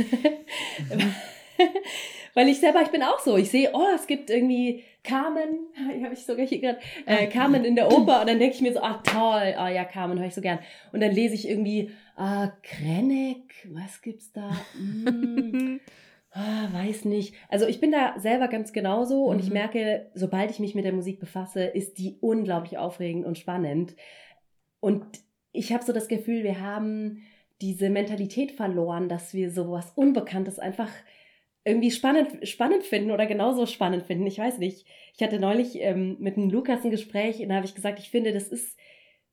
Weil 2.34 2.48
ich 2.48 2.60
selber, 2.60 2.82
ich 2.82 2.89
bin 2.89 3.04
auch 3.04 3.19
so. 3.19 3.38
Ich 3.38 3.50
sehe, 3.50 3.72
oh, 3.74 3.88
es 3.95 4.08
gibt 4.08 4.30
irgendwie 4.30 4.84
Carmen, 5.04 5.67
habe 6.04 6.13
ich 6.13 6.26
sogar 6.26 6.45
hier 6.45 6.60
gerade, 6.60 6.80
äh, 7.06 7.26
ah. 7.26 7.30
Carmen 7.30 7.65
in 7.65 7.76
der 7.76 7.91
Oper 7.91 8.22
und 8.22 8.30
dann 8.30 8.39
denke 8.39 8.56
ich 8.56 8.62
mir 8.62 8.74
so, 8.74 8.82
ah 8.82 9.02
toll, 9.04 9.56
ah 9.58 9.69
ja, 9.69 9.84
Carmen 9.84 10.19
höre 10.19 10.28
ich 10.28 10.36
so 10.36 10.41
gern. 10.41 10.60
Und 10.91 11.02
dann 11.02 11.12
lese 11.12 11.36
ich 11.36 11.50
irgendwie, 11.50 11.91
ah, 12.15 12.52
Krennek, 12.63 13.67
was 13.74 14.02
gibt's 14.02 14.32
da? 14.32 14.52
Hm. 14.78 15.80
Ah, 16.32 16.67
weiß 16.72 17.06
nicht. 17.06 17.34
Also 17.50 17.65
ich 17.65 17.80
bin 17.80 17.91
da 17.91 18.13
selber 18.19 18.50
ganz 18.50 18.72
genauso 18.72 19.26
und 19.26 19.38
mhm. 19.38 19.43
ich 19.43 19.50
merke, 19.50 20.12
sobald 20.13 20.52
ich 20.52 20.60
mich 20.60 20.76
mit 20.76 20.86
der 20.86 20.93
Musik 20.93 21.19
befasse, 21.19 21.63
ist 21.63 21.98
die 21.98 22.17
unglaublich 22.22 22.78
aufregend 22.78 23.26
und 23.26 23.39
spannend. 23.39 23.95
Und 24.80 25.06
ich 25.52 25.74
habe 25.74 25.84
so 25.84 25.94
das 25.94 26.08
Gefühl, 26.08 26.44
wir 26.44 26.62
haben 26.62 27.24
diese 27.62 27.89
Mentalität 27.89 28.52
verloren, 28.52 29.10
dass 29.10 29.34
wir 29.34 29.52
sowas 29.52 29.92
Unbekanntes 29.96 30.60
einfach 30.60 30.89
irgendwie 31.65 31.92
spannend, 31.92 32.48
spannend 32.48 32.84
finden 32.84 33.12
oder 33.12 33.26
genauso 33.26 33.65
spannend 33.65 34.04
finden. 34.04 34.26
Ich 34.28 34.39
weiß 34.39 34.60
nicht. 34.60 34.86
Ich 35.15 35.22
hatte 35.22 35.39
neulich 35.39 35.80
ähm, 35.82 36.15
mit 36.20 36.38
einem 36.38 36.50
Lukas 36.50 36.84
ein 36.84 36.92
Gespräch 36.92 37.42
und 37.42 37.50
da 37.50 37.56
habe 37.56 37.65
ich 37.65 37.76
gesagt, 37.76 38.00
ich 38.00 38.10
finde, 38.10 38.32
das 38.32 38.48
ist 38.48 38.78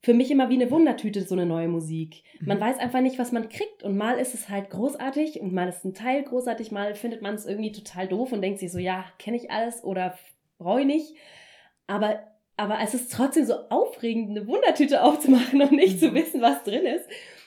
für 0.01 0.13
mich 0.13 0.29
immer 0.29 0.49
wie 0.49 0.55
eine 0.55 0.69
Wundertüte, 0.69 1.23
so 1.23 1.35
eine 1.35 1.45
neue 1.45 1.67
Musik. 1.67 2.23
Man 2.39 2.57
mhm. 2.57 2.61
weiß 2.61 2.79
einfach 2.79 3.01
nicht, 3.01 3.17
was 3.17 3.31
man 3.31 3.49
kriegt. 3.49 3.83
Und 3.83 3.97
mal 3.97 4.19
ist 4.19 4.33
es 4.33 4.49
halt 4.49 4.69
großartig 4.69 5.39
und 5.39 5.53
mal 5.53 5.67
ist 5.67 5.83
ein 5.85 5.93
Teil 5.93 6.23
großartig, 6.23 6.71
mal 6.71 6.95
findet 6.95 7.21
man 7.21 7.35
es 7.35 7.45
irgendwie 7.45 7.71
total 7.71 8.07
doof 8.07 8.31
und 8.31 8.41
denkt 8.41 8.59
sich 8.59 8.71
so, 8.71 8.79
ja, 8.79 9.05
kenne 9.17 9.37
ich 9.37 9.49
alles 9.49 9.83
oder 9.83 10.17
brauche 10.59 10.81
ich 10.81 10.85
nicht. 10.85 11.15
Aber, 11.87 12.19
aber 12.57 12.79
es 12.83 12.93
ist 12.93 13.11
trotzdem 13.11 13.45
so 13.45 13.53
aufregend, 13.69 14.31
eine 14.31 14.47
Wundertüte 14.47 15.03
aufzumachen 15.03 15.61
und 15.61 15.71
nicht 15.71 15.99
zu 15.99 16.09
mhm. 16.09 16.15
wissen, 16.15 16.41
was 16.41 16.63
drin 16.63 16.85
ist. 16.85 17.05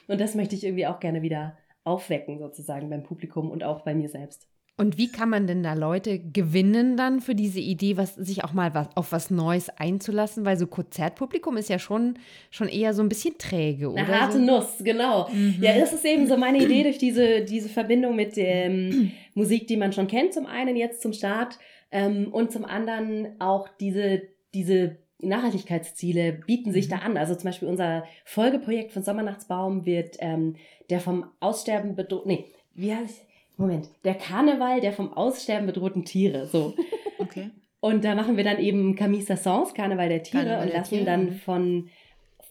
Und 0.09 0.21
das 0.21 0.35
möchte 0.35 0.55
ich 0.55 0.65
irgendwie 0.65 0.87
auch 0.87 1.01
gerne 1.01 1.23
wieder 1.23 1.59
aufwecken, 1.85 2.39
sozusagen 2.39 2.89
beim 2.91 3.03
Publikum 3.03 3.51
und 3.51 3.65
auch 3.65 3.83
bei 3.83 3.95
mir 3.95 4.09
selbst. 4.09 4.47
Und 4.77 4.97
wie 4.97 5.13
kann 5.13 5.29
man 5.29 5.47
denn 5.47 5.63
da 5.63 5.75
Leute 5.75 6.19
gewinnen 6.19 6.97
dann 6.97 7.21
für 7.21 7.35
diese 7.35 7.61
Idee, 7.61 7.99
was, 7.99 8.15
sich 8.15 8.45
auch 8.45 8.55
mal 8.55 8.73
was, 8.73 8.89
auf 8.95 9.13
was 9.13 9.31
Neues 9.31 9.69
einzulassen? 9.69 10.47
Weil 10.47 10.57
so 10.57 10.67
Konzertpublikum 10.67 11.59
ist 11.59 11.69
ja 11.69 11.79
schon, 11.79 12.15
schon 12.51 12.67
eher 12.67 12.95
so 12.95 13.03
ein 13.03 13.11
bisschen 13.11 13.37
träge, 13.37 13.91
oder? 13.91 14.03
Eine 14.03 14.21
harte 14.21 14.39
so? 14.39 14.45
Nuss, 14.45 14.79
genau. 14.79 15.29
Mhm. 15.29 15.59
Ja, 15.61 15.79
das 15.79 15.93
ist 15.93 16.07
eben 16.07 16.27
so 16.27 16.39
meine 16.39 16.65
Idee 16.65 16.83
durch 16.85 16.97
diese, 16.97 17.43
diese 17.43 17.69
Verbindung 17.69 18.17
mit 18.17 18.33
ähm, 18.37 19.13
Musik, 19.35 19.67
die 19.67 19.77
man 19.77 19.93
schon 19.93 20.07
kennt, 20.07 20.33
zum 20.33 20.47
einen 20.47 20.77
jetzt 20.77 21.03
zum 21.03 21.13
Start 21.13 21.59
ähm, 21.91 22.29
und 22.33 22.51
zum 22.51 22.65
anderen 22.65 23.39
auch 23.39 23.69
diese, 23.81 24.23
diese 24.55 24.97
Nachhaltigkeitsziele 25.19 26.33
bieten 26.33 26.73
sich 26.73 26.87
mhm. 26.87 26.91
da 26.91 26.97
an. 26.99 27.17
Also 27.17 27.35
zum 27.35 27.45
Beispiel 27.45 27.69
unser 27.69 28.05
Folgeprojekt 28.25 28.93
von 28.93 29.03
Sommernachtsbaum 29.03 29.87
wird 29.87 30.17
ähm, 30.21 30.57
der 30.89 31.01
vom 31.01 31.27
Aussterben 31.41 31.95
bedroht, 31.95 32.27
nee, 32.27 32.47
wie 32.75 32.95
heißt 32.95 33.25
Moment, 33.61 33.91
der 34.05 34.15
Karneval 34.15 34.81
der 34.81 34.93
vom 34.93 35.13
Aussterben 35.13 35.67
bedrohten 35.67 36.05
Tiere. 36.05 36.47
So. 36.47 36.75
Okay. 37.19 37.51
Und 37.81 38.03
da 38.03 38.15
machen 38.15 38.39
wir 38.39 38.45
dann 38.45 38.59
eben 38.59 38.97
Camille 38.97 39.23
Sassons, 39.23 39.75
Karneval 39.75 40.09
der 40.09 40.23
Tiere, 40.23 40.45
Karneval 40.45 40.67
und 40.67 40.73
lassen 40.73 40.95
Tiere. 40.95 41.05
dann 41.05 41.33
von 41.33 41.91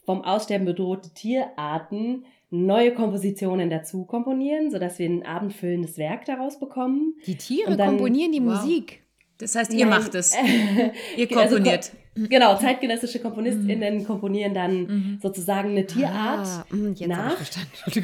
vom 0.06 0.24
Aussterben 0.24 0.68
bedrohte 0.68 1.10
Tierarten 1.10 2.26
neue 2.52 2.94
Kompositionen 2.94 3.72
dazu 3.72 4.06
komponieren, 4.06 4.70
sodass 4.70 5.00
wir 5.00 5.10
ein 5.10 5.26
abendfüllendes 5.26 5.98
Werk 5.98 6.26
daraus 6.26 6.60
bekommen. 6.60 7.16
Die 7.26 7.36
Tiere 7.36 7.76
dann, 7.76 7.90
komponieren 7.90 8.32
die 8.32 8.46
wow. 8.46 8.62
Musik. 8.62 9.02
Das 9.40 9.56
heißt, 9.56 9.74
ihr 9.74 9.86
Nein. 9.86 10.00
macht 10.00 10.16
es. 10.16 10.36
ihr 11.16 11.28
also 11.38 11.56
komponiert. 11.56 11.92
Also, 12.16 12.28
genau, 12.30 12.58
zeitgenössische 12.58 13.20
KomponistInnen 13.20 14.00
mhm. 14.00 14.06
komponieren 14.06 14.54
dann 14.54 14.82
mhm. 14.82 15.20
sozusagen 15.22 15.70
eine 15.70 15.86
Tierart 15.86 16.46
ah, 16.46 16.66
mhm, 16.70 16.96
nach, 17.08 17.38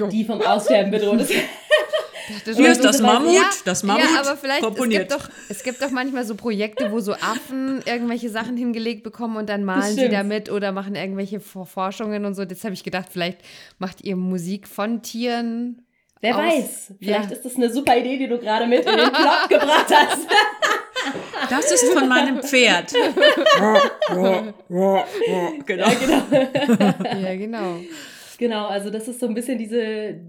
die 0.10 0.24
vom 0.24 0.42
Aussterben 0.42 0.92
bedroht 0.92 1.22
ist. 1.22 1.34
Hier 2.56 2.72
ist 2.72 2.84
das 2.84 3.02
Mammut, 3.02 3.36
ja, 3.36 3.50
das 3.66 3.84
Mammut 3.84 4.04
ja, 4.04 4.20
aber 4.20 4.36
vielleicht, 4.36 4.64
komponiert. 4.64 5.12
Es 5.12 5.18
gibt, 5.18 5.24
doch, 5.24 5.36
es 5.50 5.64
gibt 5.64 5.82
doch 5.84 5.92
manchmal 5.92 6.26
so 6.26 6.34
Projekte, 6.34 6.92
wo 6.92 7.00
so 7.00 7.14
Affen 7.14 7.84
irgendwelche 7.86 8.30
Sachen 8.30 8.58
hingelegt 8.58 9.04
bekommen 9.04 9.38
und 9.38 9.48
dann 9.48 9.64
malen 9.64 9.96
sie 9.96 10.10
damit 10.10 10.50
oder 10.50 10.72
machen 10.72 10.96
irgendwelche 10.96 11.40
Forschungen 11.40 12.26
und 12.26 12.34
so. 12.34 12.42
Jetzt 12.42 12.64
habe 12.64 12.74
ich 12.74 12.84
gedacht, 12.84 13.10
vielleicht 13.12 13.42
macht 13.78 14.04
ihr 14.04 14.16
Musik 14.16 14.68
von 14.68 15.04
Tieren. 15.04 15.84
Wer 16.20 16.36
aus, 16.36 16.44
weiß, 16.44 16.94
vielleicht 17.00 17.30
ja. 17.30 17.36
ist 17.36 17.46
das 17.46 17.56
eine 17.58 17.72
super 17.72 17.96
Idee, 17.96 18.18
die 18.18 18.28
du 18.28 18.40
gerade 18.40 18.66
mit 18.66 18.80
in 18.80 18.98
den 18.98 19.12
Plot 19.12 19.50
gebracht 19.50 19.94
hast. 19.94 20.28
Das 21.50 21.72
ist 21.72 21.94
von 21.94 22.08
meinem 22.08 22.42
Pferd. 22.42 22.94
genau. 24.68 24.96
Ja, 25.28 25.54
genau. 25.66 25.88
ja, 27.20 27.36
genau. 27.36 27.80
Genau, 28.38 28.68
also 28.68 28.90
das 28.90 29.08
ist 29.08 29.20
so 29.20 29.28
ein 29.28 29.34
bisschen 29.34 29.58
diese, 29.58 30.20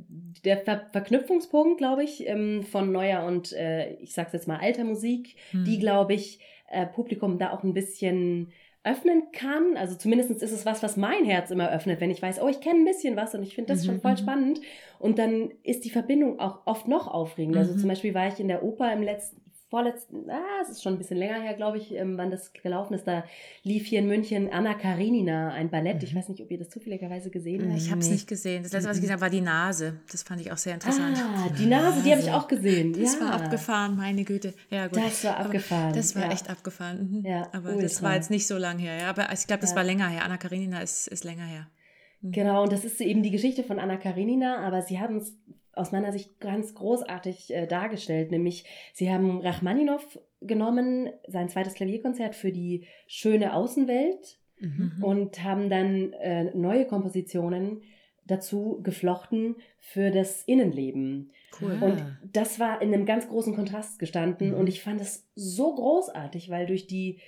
der 0.44 0.58
Ver 0.58 0.86
Verknüpfungspunkt, 0.92 1.78
glaube 1.78 2.04
ich, 2.04 2.26
ähm, 2.26 2.62
von 2.62 2.92
neuer 2.92 3.24
und 3.24 3.52
äh, 3.52 3.94
ich 3.94 4.14
sag's 4.14 4.32
jetzt 4.32 4.46
mal 4.46 4.58
alter 4.58 4.84
Musik, 4.84 5.36
hm. 5.50 5.64
die, 5.64 5.78
glaube 5.78 6.14
ich, 6.14 6.38
äh, 6.70 6.86
Publikum 6.86 7.38
da 7.38 7.52
auch 7.52 7.62
ein 7.62 7.74
bisschen 7.74 8.52
öffnen 8.86 9.24
kann. 9.32 9.76
Also 9.76 9.96
zumindest 9.96 10.30
ist 10.30 10.52
es 10.52 10.64
was, 10.64 10.82
was 10.82 10.96
mein 10.96 11.24
Herz 11.24 11.50
immer 11.50 11.70
öffnet, 11.70 12.00
wenn 12.00 12.10
ich 12.10 12.22
weiß, 12.22 12.40
oh, 12.40 12.48
ich 12.48 12.60
kenne 12.60 12.80
ein 12.80 12.84
bisschen 12.84 13.16
was 13.16 13.34
und 13.34 13.42
ich 13.42 13.54
finde 13.54 13.72
das 13.72 13.82
mhm, 13.82 13.86
schon 13.86 14.00
voll 14.00 14.12
mhm. 14.12 14.18
spannend. 14.18 14.60
Und 15.00 15.18
dann 15.18 15.50
ist 15.64 15.84
die 15.84 15.90
Verbindung 15.90 16.38
auch 16.38 16.60
oft 16.66 16.86
noch 16.86 17.08
aufregend. 17.08 17.56
Also 17.56 17.74
mhm. 17.74 17.78
zum 17.78 17.88
Beispiel 17.88 18.14
war 18.14 18.28
ich 18.28 18.38
in 18.38 18.48
der 18.48 18.62
Oper 18.62 18.92
im 18.92 19.02
letzten, 19.02 19.40
vorletzten, 19.68 20.30
ah, 20.30 20.62
es 20.62 20.68
ist 20.68 20.82
schon 20.82 20.94
ein 20.94 20.98
bisschen 20.98 21.16
länger 21.16 21.40
her, 21.40 21.54
glaube 21.54 21.78
ich, 21.78 21.92
ähm, 21.92 22.16
wann 22.16 22.30
das 22.30 22.52
gelaufen 22.52 22.94
ist. 22.94 23.04
Da 23.04 23.24
lief 23.62 23.86
hier 23.86 23.98
in 23.98 24.06
München 24.06 24.52
Anna 24.52 24.74
Karenina, 24.74 25.50
ein 25.50 25.70
Ballett. 25.70 26.02
Ich 26.02 26.14
mhm. 26.14 26.18
weiß 26.18 26.28
nicht, 26.28 26.40
ob 26.40 26.50
ihr 26.50 26.58
das 26.58 26.70
zufälligerweise 26.70 27.30
gesehen 27.30 27.68
habt. 27.68 27.80
Ich 27.80 27.90
habe 27.90 28.00
es 28.00 28.08
nicht 28.08 28.28
gesehen. 28.28 28.62
Das 28.62 28.72
letzte, 28.72 28.88
was 28.88 28.96
ich 28.96 29.02
gesehen 29.02 29.14
habe, 29.14 29.22
war 29.22 29.30
die 29.30 29.40
Nase. 29.40 30.00
Das 30.10 30.22
fand 30.22 30.40
ich 30.40 30.52
auch 30.52 30.56
sehr 30.56 30.74
interessant. 30.74 31.18
Ah, 31.18 31.48
die 31.58 31.66
Nase, 31.66 32.02
die 32.02 32.12
habe 32.12 32.20
ich 32.20 32.30
auch 32.30 32.46
gesehen. 32.46 32.92
Das 32.92 33.14
ja. 33.14 33.20
war 33.22 33.32
abgefahren, 33.32 33.96
meine 33.96 34.24
Güte. 34.24 34.54
Ja, 34.70 34.86
gut. 34.86 34.98
Das 34.98 35.24
war 35.24 35.36
abgefahren. 35.38 35.86
Aber 35.86 35.96
das 35.96 36.14
war 36.14 36.22
ja. 36.22 36.32
echt 36.32 36.48
abgefahren. 36.48 37.10
Mhm. 37.10 37.26
Ja, 37.26 37.48
aber 37.52 37.70
ultra. 37.70 37.82
das 37.82 38.02
war 38.02 38.14
jetzt 38.14 38.30
nicht 38.30 38.46
so 38.46 38.56
lang 38.58 38.78
her. 38.78 38.96
Ja, 38.96 39.10
aber 39.10 39.32
ich 39.32 39.46
glaube, 39.46 39.62
das 39.62 39.70
ja. 39.70 39.76
war 39.76 39.84
länger 39.84 40.08
her. 40.08 40.24
Anna 40.24 40.36
Karenina 40.36 40.80
ist, 40.80 41.08
ist 41.08 41.24
länger 41.24 41.44
her. 41.44 41.66
Mhm. 42.20 42.32
Genau, 42.32 42.62
und 42.62 42.72
das 42.72 42.84
ist 42.84 43.00
eben 43.00 43.24
die 43.24 43.32
Geschichte 43.32 43.64
von 43.64 43.80
Anna 43.80 43.96
Karenina, 43.96 44.58
aber 44.64 44.82
sie 44.82 45.00
haben 45.00 45.16
es 45.16 45.34
aus 45.76 45.92
meiner 45.92 46.12
Sicht 46.12 46.40
ganz 46.40 46.74
großartig 46.74 47.54
äh, 47.54 47.66
dargestellt. 47.66 48.30
Nämlich, 48.30 48.64
sie 48.92 49.10
haben 49.10 49.40
Rachmaninow 49.40 50.18
genommen, 50.40 51.10
sein 51.28 51.48
zweites 51.48 51.74
Klavierkonzert 51.74 52.34
für 52.34 52.52
die 52.52 52.86
schöne 53.06 53.54
Außenwelt 53.54 54.38
mhm. 54.58 54.96
und 55.02 55.44
haben 55.44 55.70
dann 55.70 56.12
äh, 56.14 56.44
neue 56.56 56.86
Kompositionen 56.86 57.82
dazu 58.24 58.80
geflochten 58.82 59.56
für 59.78 60.10
das 60.10 60.42
Innenleben. 60.44 61.32
Cool. 61.60 61.78
Und 61.80 62.18
das 62.32 62.58
war 62.58 62.82
in 62.82 62.92
einem 62.92 63.06
ganz 63.06 63.28
großen 63.28 63.54
Kontrast 63.54 63.98
gestanden 63.98 64.50
mhm. 64.50 64.56
und 64.56 64.68
ich 64.68 64.82
fand 64.82 65.00
es 65.00 65.28
so 65.34 65.74
großartig, 65.74 66.50
weil 66.50 66.66
durch 66.66 66.86
die 66.86 67.20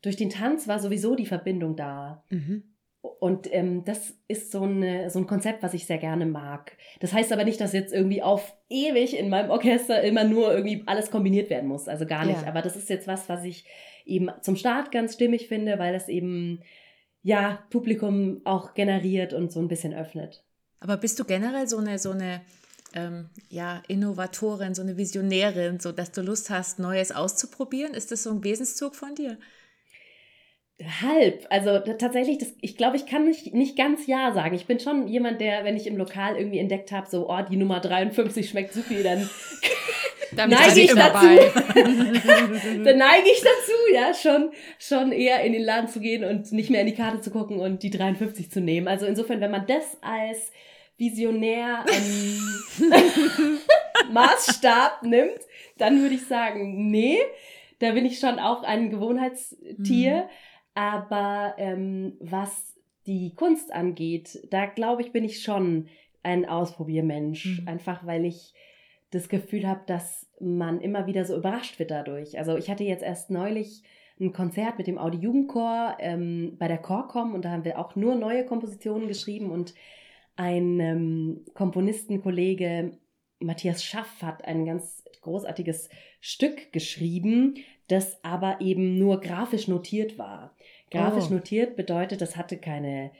durch 0.00 0.16
den 0.16 0.30
Tanz 0.30 0.68
war 0.68 0.78
sowieso 0.78 1.16
die 1.16 1.26
Verbindung 1.26 1.74
da. 1.74 2.24
Mhm. 2.30 2.62
Und 3.00 3.52
ähm, 3.52 3.84
das 3.84 4.14
ist 4.26 4.50
so, 4.50 4.62
eine, 4.62 5.08
so 5.10 5.20
ein 5.20 5.26
Konzept, 5.26 5.62
was 5.62 5.74
ich 5.74 5.86
sehr 5.86 5.98
gerne 5.98 6.26
mag. 6.26 6.76
Das 7.00 7.12
heißt 7.12 7.32
aber 7.32 7.44
nicht, 7.44 7.60
dass 7.60 7.72
jetzt 7.72 7.92
irgendwie 7.92 8.22
auf 8.22 8.56
ewig 8.68 9.16
in 9.16 9.28
meinem 9.28 9.50
Orchester 9.50 10.02
immer 10.02 10.24
nur 10.24 10.52
irgendwie 10.52 10.82
alles 10.86 11.10
kombiniert 11.10 11.48
werden 11.48 11.68
muss. 11.68 11.88
Also 11.88 12.06
gar 12.06 12.24
nicht. 12.24 12.42
Ja. 12.42 12.48
Aber 12.48 12.60
das 12.60 12.76
ist 12.76 12.88
jetzt 12.88 13.06
was, 13.06 13.28
was 13.28 13.44
ich 13.44 13.64
eben 14.04 14.30
zum 14.40 14.56
Start 14.56 14.90
ganz 14.90 15.14
stimmig 15.14 15.48
finde, 15.48 15.78
weil 15.78 15.94
es 15.94 16.08
eben 16.08 16.62
ja 17.22 17.64
Publikum 17.70 18.40
auch 18.44 18.74
generiert 18.74 19.32
und 19.32 19.52
so 19.52 19.60
ein 19.60 19.68
bisschen 19.68 19.94
öffnet. 19.94 20.44
Aber 20.80 20.96
bist 20.96 21.18
du 21.20 21.24
generell 21.24 21.68
so 21.68 21.78
eine, 21.78 21.98
so 21.98 22.10
eine 22.10 22.40
ähm, 22.94 23.30
ja, 23.48 23.82
Innovatorin, 23.88 24.74
so 24.74 24.82
eine 24.82 24.96
Visionärin, 24.96 25.80
so 25.80 25.92
dass 25.92 26.12
du 26.12 26.22
Lust 26.22 26.50
hast, 26.50 26.78
Neues 26.78 27.12
auszuprobieren? 27.12 27.94
Ist 27.94 28.10
das 28.10 28.22
so 28.22 28.30
ein 28.30 28.44
Wesenszug 28.44 28.94
von 28.94 29.14
dir? 29.14 29.38
Halb. 31.02 31.44
Also 31.50 31.80
tatsächlich, 31.80 32.38
das, 32.38 32.54
ich 32.60 32.76
glaube, 32.76 32.96
ich 32.96 33.06
kann 33.06 33.24
nicht, 33.24 33.52
nicht 33.52 33.76
ganz 33.76 34.06
Ja 34.06 34.32
sagen. 34.32 34.54
Ich 34.54 34.66
bin 34.66 34.78
schon 34.78 35.08
jemand, 35.08 35.40
der, 35.40 35.64
wenn 35.64 35.76
ich 35.76 35.88
im 35.88 35.96
Lokal 35.96 36.36
irgendwie 36.36 36.58
entdeckt 36.58 36.92
habe, 36.92 37.08
so, 37.10 37.28
oh, 37.28 37.40
die 37.50 37.56
Nummer 37.56 37.80
53 37.80 38.48
schmeckt 38.48 38.72
supi, 38.72 39.02
dann 39.02 39.28
neige 40.48 40.80
ich 40.80 40.94
dazu. 40.94 41.26
dann 41.74 42.98
neige 42.98 43.28
ich 43.28 43.40
dazu, 43.40 43.92
ja, 43.92 44.14
schon, 44.14 44.52
schon 44.78 45.10
eher 45.10 45.42
in 45.42 45.52
den 45.52 45.62
Laden 45.62 45.88
zu 45.88 45.98
gehen 45.98 46.22
und 46.22 46.52
nicht 46.52 46.70
mehr 46.70 46.82
in 46.82 46.86
die 46.86 46.94
Karte 46.94 47.20
zu 47.20 47.32
gucken 47.32 47.58
und 47.58 47.82
die 47.82 47.90
53 47.90 48.48
zu 48.48 48.60
nehmen. 48.60 48.86
Also 48.86 49.06
insofern, 49.06 49.40
wenn 49.40 49.50
man 49.50 49.66
das 49.66 49.98
als 50.00 50.52
Visionär 50.96 51.84
ähm, 51.88 52.88
Maßstab 54.12 55.02
nimmt, 55.02 55.40
dann 55.76 56.02
würde 56.02 56.14
ich 56.14 56.26
sagen, 56.26 56.88
nee, 56.88 57.18
da 57.80 57.92
bin 57.92 58.04
ich 58.04 58.20
schon 58.20 58.38
auch 58.38 58.62
ein 58.62 58.90
Gewohnheitstier. 58.90 60.16
Mhm. 60.16 60.28
Aber 60.78 61.54
ähm, 61.58 62.12
was 62.20 62.78
die 63.08 63.34
Kunst 63.34 63.72
angeht, 63.72 64.46
da 64.50 64.66
glaube 64.66 65.02
ich, 65.02 65.10
bin 65.10 65.24
ich 65.24 65.42
schon 65.42 65.88
ein 66.22 66.48
Ausprobiermensch. 66.48 67.62
Mhm. 67.62 67.68
Einfach 67.68 68.06
weil 68.06 68.24
ich 68.24 68.54
das 69.10 69.28
Gefühl 69.28 69.66
habe, 69.66 69.80
dass 69.86 70.28
man 70.38 70.80
immer 70.80 71.08
wieder 71.08 71.24
so 71.24 71.36
überrascht 71.36 71.80
wird 71.80 71.90
dadurch. 71.90 72.38
Also 72.38 72.56
ich 72.56 72.70
hatte 72.70 72.84
jetzt 72.84 73.02
erst 73.02 73.28
neulich 73.28 73.82
ein 74.20 74.32
Konzert 74.32 74.78
mit 74.78 74.86
dem 74.86 74.98
Audi 74.98 75.18
Jugendchor 75.18 75.96
ähm, 75.98 76.54
bei 76.60 76.68
der 76.68 76.78
Chorcom 76.78 77.34
und 77.34 77.44
da 77.44 77.50
haben 77.50 77.64
wir 77.64 77.80
auch 77.80 77.96
nur 77.96 78.14
neue 78.14 78.46
Kompositionen 78.46 79.08
geschrieben 79.08 79.50
und 79.50 79.74
ein 80.36 80.78
ähm, 80.78 81.44
Komponistenkollege 81.54 82.98
Matthias 83.40 83.82
Schaff 83.82 84.22
hat 84.22 84.44
ein 84.44 84.64
ganz 84.64 85.02
großartiges 85.22 85.88
Stück 86.20 86.72
geschrieben, 86.72 87.56
das 87.88 88.22
aber 88.22 88.60
eben 88.60 88.96
nur 88.98 89.20
grafisch 89.20 89.66
notiert 89.66 90.18
war. 90.18 90.54
Grafisch 90.90 91.26
oh. 91.30 91.34
notiert 91.34 91.76
bedeutet, 91.76 92.20
das 92.20 92.36
hatte 92.36 92.56
keine, 92.56 93.10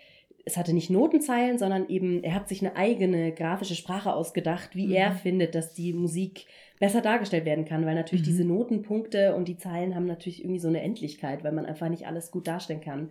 es 0.45 0.57
hatte 0.57 0.73
nicht 0.73 0.91
Notenzeilen, 0.91 1.59
sondern 1.59 1.89
eben, 1.89 2.23
er 2.23 2.35
hat 2.35 2.49
sich 2.49 2.61
eine 2.61 2.77
eigene 2.77 3.33
grafische 3.33 3.75
Sprache 3.75 4.15
ausgedacht, 4.15 4.75
wie 4.75 4.87
mhm. 4.87 4.95
er 4.95 5.13
findet, 5.13 5.55
dass 5.55 5.75
die 5.75 5.93
Musik 5.93 6.47
besser 6.79 7.01
dargestellt 7.01 7.45
werden 7.45 7.65
kann, 7.65 7.85
weil 7.85 7.95
natürlich 7.95 8.25
mhm. 8.25 8.31
diese 8.31 8.45
Notenpunkte 8.45 9.35
und 9.35 9.49
die 9.49 9.59
Zeilen 9.59 9.95
haben 9.95 10.07
natürlich 10.07 10.43
irgendwie 10.43 10.61
so 10.61 10.69
eine 10.69 10.81
Endlichkeit, 10.81 11.45
weil 11.45 11.53
man 11.53 11.67
einfach 11.67 11.89
nicht 11.89 12.07
alles 12.07 12.31
gut 12.31 12.47
darstellen 12.47 12.81
kann. 12.81 13.11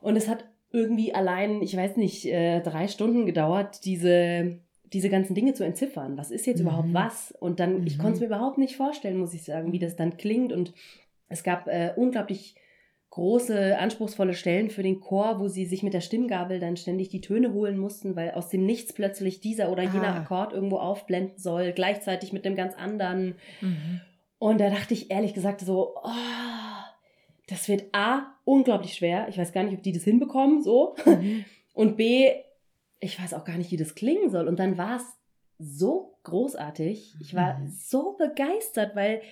Und 0.00 0.16
es 0.16 0.28
hat 0.28 0.44
irgendwie 0.70 1.14
allein, 1.14 1.62
ich 1.62 1.76
weiß 1.76 1.96
nicht, 1.96 2.26
äh, 2.26 2.60
drei 2.60 2.88
Stunden 2.88 3.26
gedauert, 3.26 3.84
diese, 3.84 4.58
diese 4.92 5.08
ganzen 5.08 5.34
Dinge 5.34 5.54
zu 5.54 5.64
entziffern. 5.64 6.16
Was 6.16 6.30
ist 6.30 6.46
jetzt 6.46 6.60
mhm. 6.60 6.66
überhaupt 6.66 6.92
was? 6.92 7.32
Und 7.40 7.58
dann, 7.60 7.86
ich 7.86 7.98
konnte 7.98 8.14
es 8.14 8.20
mhm. 8.20 8.28
mir 8.28 8.36
überhaupt 8.36 8.58
nicht 8.58 8.76
vorstellen, 8.76 9.18
muss 9.18 9.34
ich 9.34 9.44
sagen, 9.44 9.72
wie 9.72 9.78
das 9.78 9.96
dann 9.96 10.16
klingt. 10.16 10.52
Und 10.52 10.74
es 11.28 11.42
gab 11.42 11.68
äh, 11.68 11.92
unglaublich 11.96 12.54
große, 13.10 13.78
anspruchsvolle 13.78 14.34
Stellen 14.34 14.70
für 14.70 14.82
den 14.82 15.00
Chor, 15.00 15.40
wo 15.40 15.48
sie 15.48 15.64
sich 15.64 15.82
mit 15.82 15.94
der 15.94 16.00
Stimmgabel 16.00 16.60
dann 16.60 16.76
ständig 16.76 17.08
die 17.08 17.20
Töne 17.20 17.52
holen 17.52 17.78
mussten, 17.78 18.16
weil 18.16 18.32
aus 18.32 18.48
dem 18.48 18.66
Nichts 18.66 18.92
plötzlich 18.92 19.40
dieser 19.40 19.72
oder 19.72 19.82
jener 19.82 20.14
ah. 20.14 20.18
Akkord 20.18 20.52
irgendwo 20.52 20.76
aufblenden 20.76 21.38
soll, 21.38 21.72
gleichzeitig 21.72 22.32
mit 22.32 22.44
dem 22.44 22.54
ganz 22.54 22.74
anderen. 22.74 23.36
Mhm. 23.60 24.00
Und 24.38 24.60
da 24.60 24.70
dachte 24.70 24.94
ich 24.94 25.10
ehrlich 25.10 25.34
gesagt 25.34 25.60
so, 25.60 25.96
oh, 25.96 26.78
das 27.48 27.68
wird 27.68 27.86
A, 27.92 28.34
unglaublich 28.44 28.94
schwer. 28.94 29.26
Ich 29.28 29.38
weiß 29.38 29.52
gar 29.52 29.64
nicht, 29.64 29.74
ob 29.74 29.82
die 29.82 29.92
das 29.92 30.04
hinbekommen, 30.04 30.62
so. 30.62 30.94
Mhm. 31.04 31.44
Und 31.74 31.96
B, 31.96 32.30
ich 33.00 33.22
weiß 33.22 33.34
auch 33.34 33.44
gar 33.44 33.56
nicht, 33.56 33.70
wie 33.70 33.76
das 33.76 33.94
klingen 33.94 34.30
soll. 34.30 34.48
Und 34.48 34.58
dann 34.58 34.76
war 34.76 34.96
es 34.96 35.04
so 35.58 36.18
großartig. 36.24 37.14
Ich 37.20 37.34
war 37.34 37.58
mhm. 37.58 37.68
so 37.68 38.16
begeistert, 38.18 38.94
weil 38.94 39.22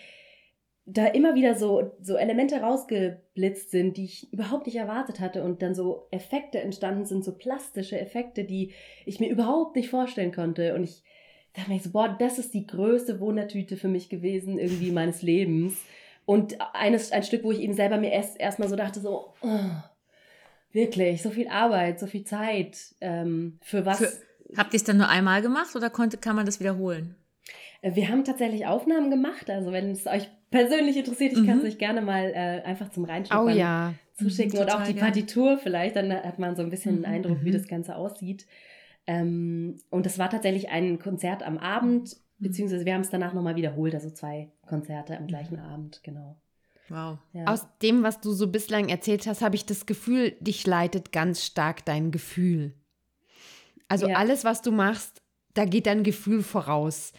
da 0.89 1.07
immer 1.07 1.35
wieder 1.35 1.57
so, 1.57 1.93
so 2.01 2.17
Elemente 2.17 2.61
rausgeblitzt 2.61 3.73
sind, 3.73 3.97
die 3.97 4.05
ich 4.05 4.33
überhaupt 4.33 4.67
nicht 4.67 4.77
erwartet 4.77 5.19
hatte 5.19 5.43
und 5.43 5.61
dann 5.61 5.75
so 5.75 6.07
Effekte 6.13 6.61
entstanden 6.61 7.05
sind, 7.05 7.25
so 7.25 7.37
plastische 7.37 8.01
Effekte, 8.01 8.45
die 8.45 8.73
ich 9.05 9.19
mir 9.19 9.29
überhaupt 9.29 9.75
nicht 9.75 9.91
vorstellen 9.91 10.33
konnte. 10.33 10.77
Und 10.77 10.85
ich 10.85 11.03
dachte 11.55 11.71
mir 11.71 11.81
so, 11.81 11.91
boah, 11.91 12.17
das 12.17 12.39
ist 12.39 12.55
die 12.55 12.69
größte 12.69 13.19
Wundertüte 13.19 13.77
für 13.77 13.89
mich 13.89 14.09
gewesen, 14.09 14.59
irgendwie 14.59 14.93
meines 14.93 15.23
Lebens. 15.23 15.77
Und 16.25 16.57
eines, 16.73 17.11
ein 17.11 17.25
Stück, 17.25 17.43
wo 17.43 17.51
ich 17.51 17.61
eben 17.61 17.75
selber 17.75 17.97
mir 17.97 18.13
erst 18.13 18.39
erstmal 18.39 18.69
so 18.69 18.77
dachte, 18.77 19.01
so, 19.01 19.35
oh, 19.43 19.59
wirklich, 20.71 21.21
so 21.21 21.31
viel 21.31 21.49
Arbeit, 21.49 21.99
so 21.99 22.07
viel 22.07 22.25
Zeit, 22.25 22.95
ähm, 23.01 23.59
für 23.61 23.85
was. 23.85 23.99
Für, 23.99 24.57
habt 24.57 24.73
ihr 24.73 24.77
es 24.79 24.85
dann 24.85 24.99
nur 24.99 25.09
einmal 25.09 25.43
gemacht 25.43 25.75
oder 25.75 25.91
konnte, 25.91 26.17
kann 26.17 26.37
man 26.37 26.47
das 26.47 26.61
wiederholen? 26.61 27.17
Äh, 27.83 27.97
wir 27.97 28.09
haben 28.09 28.25
tatsächlich 28.25 28.67
Aufnahmen 28.67 29.11
gemacht. 29.11 29.51
Also 29.51 29.73
wenn 29.73 29.91
es 29.91 30.07
euch 30.07 30.29
persönlich 30.51 30.97
interessiert, 30.97 31.33
ich 31.33 31.41
mhm. 31.41 31.47
kann 31.47 31.59
es 31.59 31.65
euch 31.65 31.79
gerne 31.79 32.01
mal 32.01 32.31
äh, 32.35 32.63
einfach 32.65 32.91
zum 32.91 33.05
Reinschauen 33.05 33.53
oh, 33.53 33.57
ja. 33.57 33.95
zuschicken. 34.15 34.59
Mhm, 34.59 34.65
und 34.67 34.75
auch 34.75 34.83
die 34.83 34.95
Partitur 34.95 35.59
vielleicht, 35.59 35.97
dann 35.97 36.13
hat 36.13 36.39
man 36.39 36.57
so 36.57 36.63
ein 36.63 36.71
bisschen 36.71 36.95
einen 36.95 37.01
mhm, 37.01 37.17
Eindruck, 37.17 37.45
wie 37.45 37.51
mhm. 37.51 37.55
das 37.55 37.69
Ganze 37.69 37.97
aussieht. 37.97 38.47
Ähm, 39.07 39.79
und 39.91 40.07
das 40.07 40.19
war 40.19 40.31
tatsächlich 40.31 40.71
ein 40.71 40.99
Konzert 40.99 41.43
am 41.43 41.59
Abend, 41.59 42.17
beziehungsweise 42.39 42.85
wir 42.85 42.95
haben 42.95 43.03
es 43.03 43.11
danach 43.11 43.35
nochmal 43.35 43.57
wiederholt, 43.57 43.95
also 43.95 44.11
zwei 44.11 44.51
Konzerte 44.67 45.17
am 45.17 45.27
gleichen 45.27 45.59
Abend, 45.59 46.03
genau. 46.03 46.37
Wow. 46.89 47.19
Ja. 47.33 47.47
Aus 47.47 47.67
dem, 47.83 48.03
was 48.03 48.21
du 48.21 48.33
so 48.33 48.49
bislang 48.49 48.89
erzählt 48.89 49.27
hast, 49.27 49.43
habe 49.43 49.57
ich 49.57 49.67
das 49.67 49.87
Gefühl, 49.87 50.37
dich 50.41 50.67
leitet 50.67 51.13
ganz 51.13 51.45
stark 51.45 51.85
dein 51.85 52.11
Gefühl. 52.11 52.75
Also 53.89 54.09
ja. 54.09 54.17
alles, 54.17 54.45
was 54.45 54.63
du 54.63 54.73
machst, 54.73 55.23
da 55.55 55.65
geht 55.65 55.87
dein 55.87 56.03
Gefühl 56.03 56.43
voraus. 56.43 57.13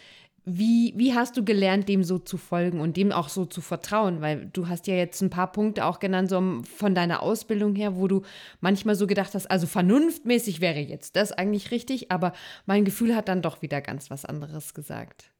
Wie, 0.50 0.94
wie 0.96 1.14
hast 1.14 1.36
du 1.36 1.44
gelernt, 1.44 1.90
dem 1.90 2.02
so 2.02 2.18
zu 2.18 2.38
folgen 2.38 2.80
und 2.80 2.96
dem 2.96 3.12
auch 3.12 3.28
so 3.28 3.44
zu 3.44 3.60
vertrauen? 3.60 4.22
Weil 4.22 4.46
du 4.46 4.66
hast 4.66 4.86
ja 4.86 4.94
jetzt 4.94 5.20
ein 5.20 5.28
paar 5.28 5.52
Punkte 5.52 5.84
auch 5.84 5.98
genannt, 5.98 6.30
so 6.30 6.62
von 6.62 6.94
deiner 6.94 7.22
Ausbildung 7.22 7.74
her, 7.74 7.96
wo 7.96 8.08
du 8.08 8.22
manchmal 8.60 8.94
so 8.94 9.06
gedacht 9.06 9.34
hast, 9.34 9.50
also 9.50 9.66
vernunftmäßig 9.66 10.62
wäre 10.62 10.80
jetzt 10.80 11.16
das 11.16 11.32
eigentlich 11.32 11.70
richtig, 11.70 12.10
aber 12.10 12.32
mein 12.64 12.86
Gefühl 12.86 13.14
hat 13.14 13.28
dann 13.28 13.42
doch 13.42 13.60
wieder 13.60 13.82
ganz 13.82 14.10
was 14.10 14.24
anderes 14.24 14.72
gesagt. 14.72 15.30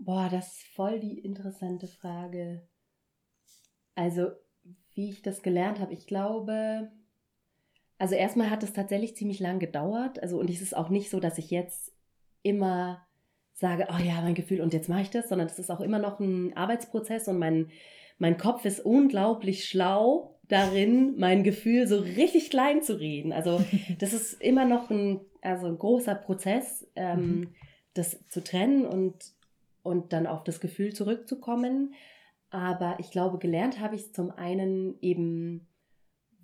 Boah, 0.00 0.28
das 0.28 0.48
ist 0.48 0.66
voll 0.74 0.98
die 0.98 1.20
interessante 1.20 1.86
Frage. 1.86 2.66
Also, 3.94 4.32
wie 4.94 5.10
ich 5.10 5.22
das 5.22 5.42
gelernt 5.42 5.78
habe, 5.78 5.92
ich 5.92 6.08
glaube, 6.08 6.90
also 7.98 8.16
erstmal 8.16 8.50
hat 8.50 8.64
es 8.64 8.72
tatsächlich 8.72 9.16
ziemlich 9.16 9.38
lang 9.38 9.60
gedauert. 9.60 10.20
Also, 10.20 10.40
und 10.40 10.50
es 10.50 10.60
ist 10.60 10.76
auch 10.76 10.88
nicht 10.88 11.08
so, 11.08 11.20
dass 11.20 11.38
ich 11.38 11.52
jetzt 11.52 11.92
immer 12.42 13.05
sage, 13.56 13.88
oh 13.90 14.02
ja, 14.02 14.20
mein 14.20 14.34
Gefühl 14.34 14.60
und 14.60 14.74
jetzt 14.74 14.88
mache 14.88 15.02
ich 15.02 15.10
das, 15.10 15.30
sondern 15.30 15.48
es 15.48 15.58
ist 15.58 15.70
auch 15.70 15.80
immer 15.80 15.98
noch 15.98 16.20
ein 16.20 16.54
Arbeitsprozess 16.56 17.26
und 17.26 17.38
mein, 17.38 17.70
mein 18.18 18.36
Kopf 18.36 18.66
ist 18.66 18.80
unglaublich 18.84 19.64
schlau 19.64 20.38
darin, 20.46 21.14
mein 21.16 21.42
Gefühl 21.42 21.86
so 21.86 21.98
richtig 21.98 22.50
klein 22.50 22.82
zu 22.82 23.00
reden. 23.00 23.32
Also 23.32 23.64
das 23.98 24.12
ist 24.12 24.34
immer 24.42 24.66
noch 24.66 24.90
ein, 24.90 25.20
also 25.40 25.66
ein 25.66 25.78
großer 25.78 26.14
Prozess, 26.14 26.86
ähm, 26.96 27.18
mhm. 27.20 27.54
das 27.94 28.26
zu 28.28 28.44
trennen 28.44 28.84
und, 28.84 29.32
und 29.82 30.12
dann 30.12 30.26
auf 30.26 30.44
das 30.44 30.60
Gefühl 30.60 30.92
zurückzukommen. 30.92 31.94
Aber 32.50 32.96
ich 33.00 33.10
glaube, 33.10 33.38
gelernt 33.38 33.80
habe 33.80 33.96
ich 33.96 34.02
es 34.02 34.12
zum 34.12 34.30
einen 34.30 35.00
eben, 35.00 35.66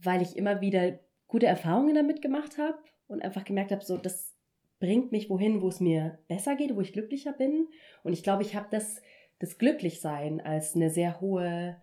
weil 0.03 0.23
ich 0.23 0.37
immer 0.37 0.63
wieder 0.63 0.99
gute 1.29 1.47
Erfahrungen 1.47 1.95
damit 1.95 2.23
gemacht 2.23 2.57
habe 2.57 2.79
und 3.07 3.23
einfach 3.23 3.45
gemerkt 3.45 3.71
habe, 3.71 3.85
so 3.85 3.99
das 3.99 4.32
bringt 4.83 5.13
mich 5.13 5.31
wohin, 5.31 5.63
wo 5.63 5.69
es 5.69 5.79
mir 5.79 6.19
besser 6.27 6.57
geht, 6.57 6.75
wo 6.75 6.81
ich 6.81 6.93
glücklicher 6.93 7.33
bin. 7.33 7.69
Und 8.03 8.15
ich 8.15 8.25
glaube, 8.25 8.43
ich 8.43 8.57
habe 8.57 8.67
das, 8.69 9.01
das 9.39 9.57
Glücklichsein 9.57 10.41
als 10.41 10.75
eine 10.75 10.91
sehr 10.91 11.21
hohe 11.21 11.81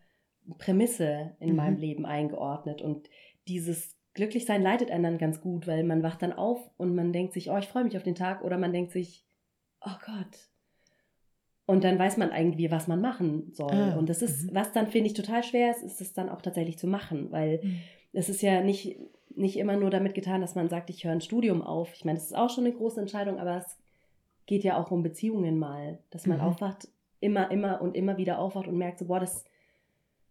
Prämisse 0.58 1.38
in 1.40 1.52
mhm. 1.52 1.56
meinem 1.56 1.78
Leben 1.78 2.06
eingeordnet. 2.06 2.82
Und 2.82 3.10
dieses 3.48 3.96
Glücklichsein 4.16 4.62
leitet 4.62 4.92
einen 4.92 5.06
dann 5.06 5.18
ganz 5.18 5.40
gut, 5.40 5.66
weil 5.66 5.86
man 5.86 6.04
wacht 6.04 6.22
dann 6.22 6.34
auf 6.34 6.60
und 6.76 6.94
man 6.94 7.14
denkt 7.14 7.32
sich, 7.32 7.50
oh, 7.50 7.58
ich 7.58 7.70
freue 7.70 7.86
mich 7.86 7.96
auf 7.96 8.04
den 8.04 8.16
Tag. 8.16 8.44
Oder 8.44 8.58
man 8.58 8.74
denkt 8.74 8.92
sich, 8.92 9.26
oh 9.80 9.98
Gott, 10.06 10.50
und 11.68 11.86
dann 11.86 12.00
weiß 12.00 12.18
man 12.18 12.32
irgendwie, 12.36 12.70
was 12.70 12.88
man 12.88 13.00
machen 13.00 13.54
soll. 13.54 13.72
Ah, 13.72 13.96
und 13.96 14.10
das 14.10 14.22
ist, 14.22 14.50
mhm. 14.50 14.56
was 14.56 14.74
dann 14.74 14.88
finde 14.88 15.08
ich 15.08 15.14
total 15.14 15.44
schwer 15.44 15.72
ist, 15.72 15.84
ist 15.84 16.02
es 16.02 16.14
dann 16.14 16.28
auch 16.28 16.42
tatsächlich 16.42 16.78
zu 16.78 16.88
machen, 16.88 17.32
weil 17.32 17.62
mhm. 17.64 17.80
es 18.12 18.28
ist 18.28 18.42
ja 18.42 18.62
nicht, 18.62 19.00
nicht 19.36 19.58
immer 19.58 19.76
nur 19.76 19.89
damit 19.89 20.13
getan, 20.13 20.42
dass 20.42 20.56
man 20.56 20.70
sagt, 20.70 20.89
ich 20.89 21.04
höre 21.04 21.12
ein 21.12 21.22
Studium 21.22 21.62
auf. 21.62 21.94
Ich 21.94 22.06
meine, 22.06 22.18
das 22.18 22.28
ist 22.28 22.36
auch 22.36 22.50
schon 22.50 22.65
eine 22.65 22.74
große 22.74 23.00
Entscheidung, 23.00 23.39
aber 23.39 23.58
es 23.58 23.78
geht 24.46 24.63
ja 24.63 24.78
auch 24.78 24.92
um 24.92 25.04
Beziehungen 25.04 25.60
mal, 25.60 26.00
dass 26.10 26.26
man 26.26 26.39
mhm. 26.39 26.44
aufwacht, 26.44 26.88
immer, 27.20 27.52
immer 27.52 27.82
und 27.82 27.96
immer 27.96 28.18
wieder 28.18 28.39
aufwacht 28.39 28.68
und 28.68 28.78
merkt 28.78 29.00
so, 29.00 29.06
boah, 29.06 29.20
das, 29.20 29.46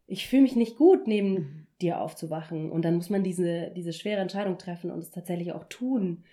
ich 0.06 0.26
fühle 0.26 0.42
mich 0.42 0.56
nicht 0.56 0.76
gut, 0.76 1.06
neben 1.06 1.30
mhm. 1.32 1.66
dir 1.80 2.00
aufzuwachen. 2.00 2.70
Und 2.70 2.84
dann 2.84 2.96
muss 2.96 3.10
man 3.10 3.22
diese, 3.22 3.70
diese 3.76 3.92
schwere 3.92 4.20
Entscheidung 4.20 4.58
treffen 4.58 4.90
und 4.90 4.98
es 4.98 5.10
tatsächlich 5.10 5.52
auch 5.52 5.64
tun. 5.64 6.24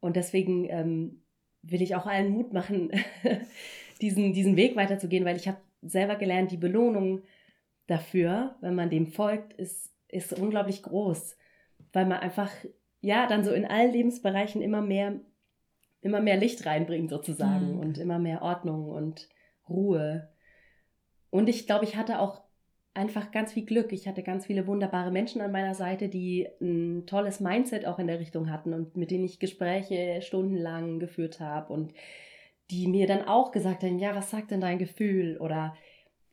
Und 0.00 0.16
deswegen 0.16 0.68
ähm, 0.70 1.22
will 1.62 1.82
ich 1.82 1.96
auch 1.96 2.06
allen 2.06 2.30
Mut 2.30 2.52
machen, 2.52 2.92
diesen, 4.00 4.32
diesen 4.32 4.56
Weg 4.56 4.76
weiterzugehen, 4.76 5.24
weil 5.24 5.36
ich 5.36 5.48
habe 5.48 5.58
selber 5.82 6.16
gelernt, 6.16 6.50
die 6.50 6.56
Belohnung 6.56 7.22
dafür, 7.86 8.56
wenn 8.60 8.74
man 8.74 8.90
dem 8.90 9.06
folgt, 9.06 9.54
ist, 9.54 9.92
ist 10.08 10.38
unglaublich 10.38 10.82
groß, 10.82 11.36
weil 11.92 12.06
man 12.06 12.18
einfach, 12.18 12.50
ja, 13.00 13.26
dann 13.26 13.44
so 13.44 13.52
in 13.52 13.66
allen 13.66 13.92
Lebensbereichen 13.92 14.62
immer 14.62 14.82
mehr, 14.82 15.20
immer 16.00 16.20
mehr 16.20 16.36
Licht 16.36 16.66
reinbringt 16.66 17.10
sozusagen 17.10 17.74
mhm. 17.74 17.80
und 17.80 17.98
immer 17.98 18.18
mehr 18.18 18.42
Ordnung 18.42 18.90
und 18.90 19.28
Ruhe. 19.68 20.28
Und 21.30 21.48
ich 21.48 21.66
glaube, 21.66 21.84
ich 21.84 21.96
hatte 21.96 22.20
auch 22.20 22.42
einfach 22.94 23.30
ganz 23.30 23.52
viel 23.52 23.64
Glück. 23.64 23.92
Ich 23.92 24.08
hatte 24.08 24.22
ganz 24.22 24.46
viele 24.46 24.66
wunderbare 24.66 25.10
Menschen 25.10 25.40
an 25.40 25.52
meiner 25.52 25.74
Seite, 25.74 26.08
die 26.08 26.48
ein 26.60 27.06
tolles 27.06 27.40
Mindset 27.40 27.86
auch 27.86 27.98
in 27.98 28.08
der 28.08 28.18
Richtung 28.18 28.50
hatten 28.50 28.72
und 28.72 28.96
mit 28.96 29.10
denen 29.10 29.24
ich 29.24 29.38
Gespräche 29.38 30.20
stundenlang 30.20 30.98
geführt 30.98 31.38
habe 31.40 31.72
und 31.72 31.92
die 32.70 32.86
mir 32.86 33.06
dann 33.06 33.26
auch 33.26 33.52
gesagt 33.52 33.82
haben, 33.82 33.98
ja, 33.98 34.14
was 34.14 34.30
sagt 34.30 34.50
denn 34.50 34.60
dein 34.60 34.78
Gefühl? 34.78 35.38
Oder 35.38 35.74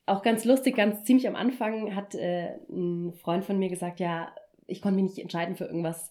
auch 0.05 0.21
ganz 0.21 0.43
lustig, 0.43 0.75
ganz 0.75 1.03
ziemlich 1.03 1.27
am 1.27 1.35
Anfang 1.35 1.95
hat 1.95 2.15
äh, 2.15 2.57
ein 2.69 3.13
Freund 3.13 3.45
von 3.45 3.57
mir 3.57 3.69
gesagt, 3.69 3.99
ja, 3.99 4.33
ich 4.67 4.81
konnte 4.81 5.01
mich 5.01 5.11
nicht 5.11 5.19
entscheiden 5.19 5.55
für 5.55 5.65
irgendwas. 5.65 6.09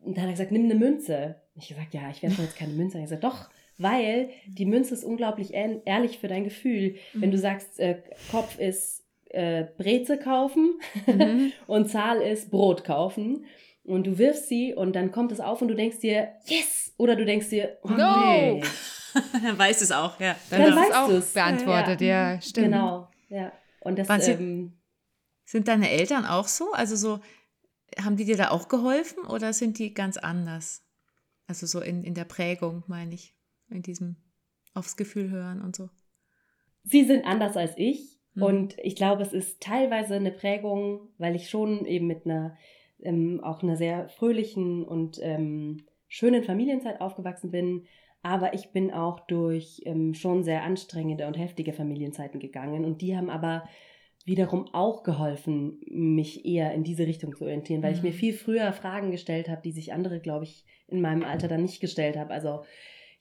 Und 0.00 0.16
dann 0.16 0.24
hat 0.24 0.30
er 0.30 0.32
gesagt, 0.32 0.52
nimm 0.52 0.64
eine 0.64 0.74
Münze. 0.74 1.36
Ich 1.54 1.68
gesagt, 1.68 1.94
ja, 1.94 2.10
ich 2.10 2.22
werde 2.22 2.42
jetzt 2.42 2.56
keine 2.56 2.72
Münze. 2.72 2.98
Er 2.98 3.04
gesagt, 3.04 3.24
doch, 3.24 3.48
weil 3.78 4.30
die 4.46 4.66
Münze 4.66 4.94
ist 4.94 5.04
unglaublich 5.04 5.54
ehrlich 5.54 6.18
für 6.18 6.28
dein 6.28 6.44
Gefühl. 6.44 6.96
Mhm. 7.12 7.20
Wenn 7.20 7.30
du 7.30 7.38
sagst, 7.38 7.78
äh, 7.78 8.02
Kopf 8.30 8.58
ist 8.58 9.04
äh, 9.30 9.64
Breze 9.76 10.18
kaufen 10.18 10.78
mhm. 11.06 11.52
und 11.66 11.88
Zahl 11.88 12.20
ist 12.20 12.50
Brot 12.50 12.84
kaufen 12.84 13.46
und 13.84 14.06
du 14.06 14.18
wirfst 14.18 14.48
sie 14.48 14.74
und 14.74 14.94
dann 14.94 15.10
kommt 15.10 15.32
es 15.32 15.40
auf 15.40 15.62
und 15.62 15.68
du 15.68 15.74
denkst 15.74 16.00
dir, 16.00 16.28
yes! 16.44 16.94
Oder 16.98 17.16
du 17.16 17.24
denkst 17.24 17.48
dir, 17.48 17.78
oh 17.82 17.88
no! 17.88 18.56
nee. 18.56 18.62
dann 19.42 19.58
weißt 19.58 19.80
du 19.80 19.84
es 19.84 19.92
auch, 19.92 20.20
ja. 20.20 20.36
Dann, 20.50 20.62
dann 20.62 20.76
weißt 20.76 20.90
es 20.90 20.96
auch 20.96 21.08
du's. 21.08 21.32
beantwortet, 21.32 22.00
ja. 22.00 22.34
ja, 22.34 22.40
stimmt. 22.40 22.66
Genau, 22.66 23.08
ja. 23.28 23.52
Und 23.80 23.98
das, 23.98 24.06
sind, 24.24 24.40
ähm, 24.40 24.72
sind 25.44 25.68
deine 25.68 25.90
Eltern 25.90 26.24
auch 26.24 26.46
so? 26.46 26.72
Also 26.72 26.94
so, 26.96 27.20
haben 28.00 28.16
die 28.16 28.24
dir 28.24 28.36
da 28.36 28.50
auch 28.50 28.68
geholfen 28.68 29.24
oder 29.24 29.52
sind 29.52 29.78
die 29.78 29.94
ganz 29.94 30.16
anders? 30.16 30.84
Also 31.46 31.66
so 31.66 31.80
in, 31.80 32.04
in 32.04 32.14
der 32.14 32.24
Prägung, 32.24 32.82
meine 32.86 33.14
ich, 33.14 33.34
in 33.68 33.82
diesem 33.82 34.16
aufs 34.74 34.96
Gefühl 34.96 35.30
hören 35.30 35.60
und 35.62 35.76
so. 35.76 35.90
Sie 36.84 37.04
sind 37.04 37.24
anders 37.24 37.56
als 37.56 37.72
ich. 37.76 38.18
Mhm. 38.34 38.42
Und 38.42 38.78
ich 38.78 38.96
glaube, 38.96 39.22
es 39.22 39.32
ist 39.32 39.60
teilweise 39.60 40.14
eine 40.14 40.32
Prägung, 40.32 41.08
weil 41.18 41.36
ich 41.36 41.50
schon 41.50 41.84
eben 41.84 42.06
mit 42.06 42.24
einer, 42.24 42.56
ähm, 43.00 43.40
auch 43.42 43.62
einer 43.62 43.76
sehr 43.76 44.08
fröhlichen 44.08 44.84
und 44.84 45.18
ähm, 45.20 45.84
schönen 46.08 46.42
Familienzeit 46.42 47.00
aufgewachsen 47.00 47.50
bin 47.50 47.86
aber 48.22 48.54
ich 48.54 48.70
bin 48.70 48.92
auch 48.92 49.20
durch 49.20 49.82
ähm, 49.84 50.14
schon 50.14 50.44
sehr 50.44 50.62
anstrengende 50.62 51.26
und 51.26 51.36
heftige 51.36 51.72
Familienzeiten 51.72 52.38
gegangen 52.38 52.84
und 52.84 53.02
die 53.02 53.16
haben 53.16 53.30
aber 53.30 53.68
wiederum 54.26 54.72
auch 54.72 55.02
geholfen, 55.02 55.80
mich 55.88 56.44
eher 56.44 56.72
in 56.74 56.84
diese 56.84 57.06
Richtung 57.06 57.34
zu 57.34 57.44
orientieren, 57.44 57.82
weil 57.82 57.94
ich 57.94 58.02
mir 58.02 58.10
mhm. 58.10 58.16
viel 58.16 58.32
früher 58.32 58.72
Fragen 58.72 59.10
gestellt 59.10 59.48
habe, 59.48 59.62
die 59.62 59.72
sich 59.72 59.92
andere, 59.92 60.20
glaube 60.20 60.44
ich, 60.44 60.64
in 60.88 61.00
meinem 61.00 61.24
Alter 61.24 61.48
dann 61.48 61.62
nicht 61.62 61.80
gestellt 61.80 62.16
haben. 62.16 62.30
Also 62.30 62.62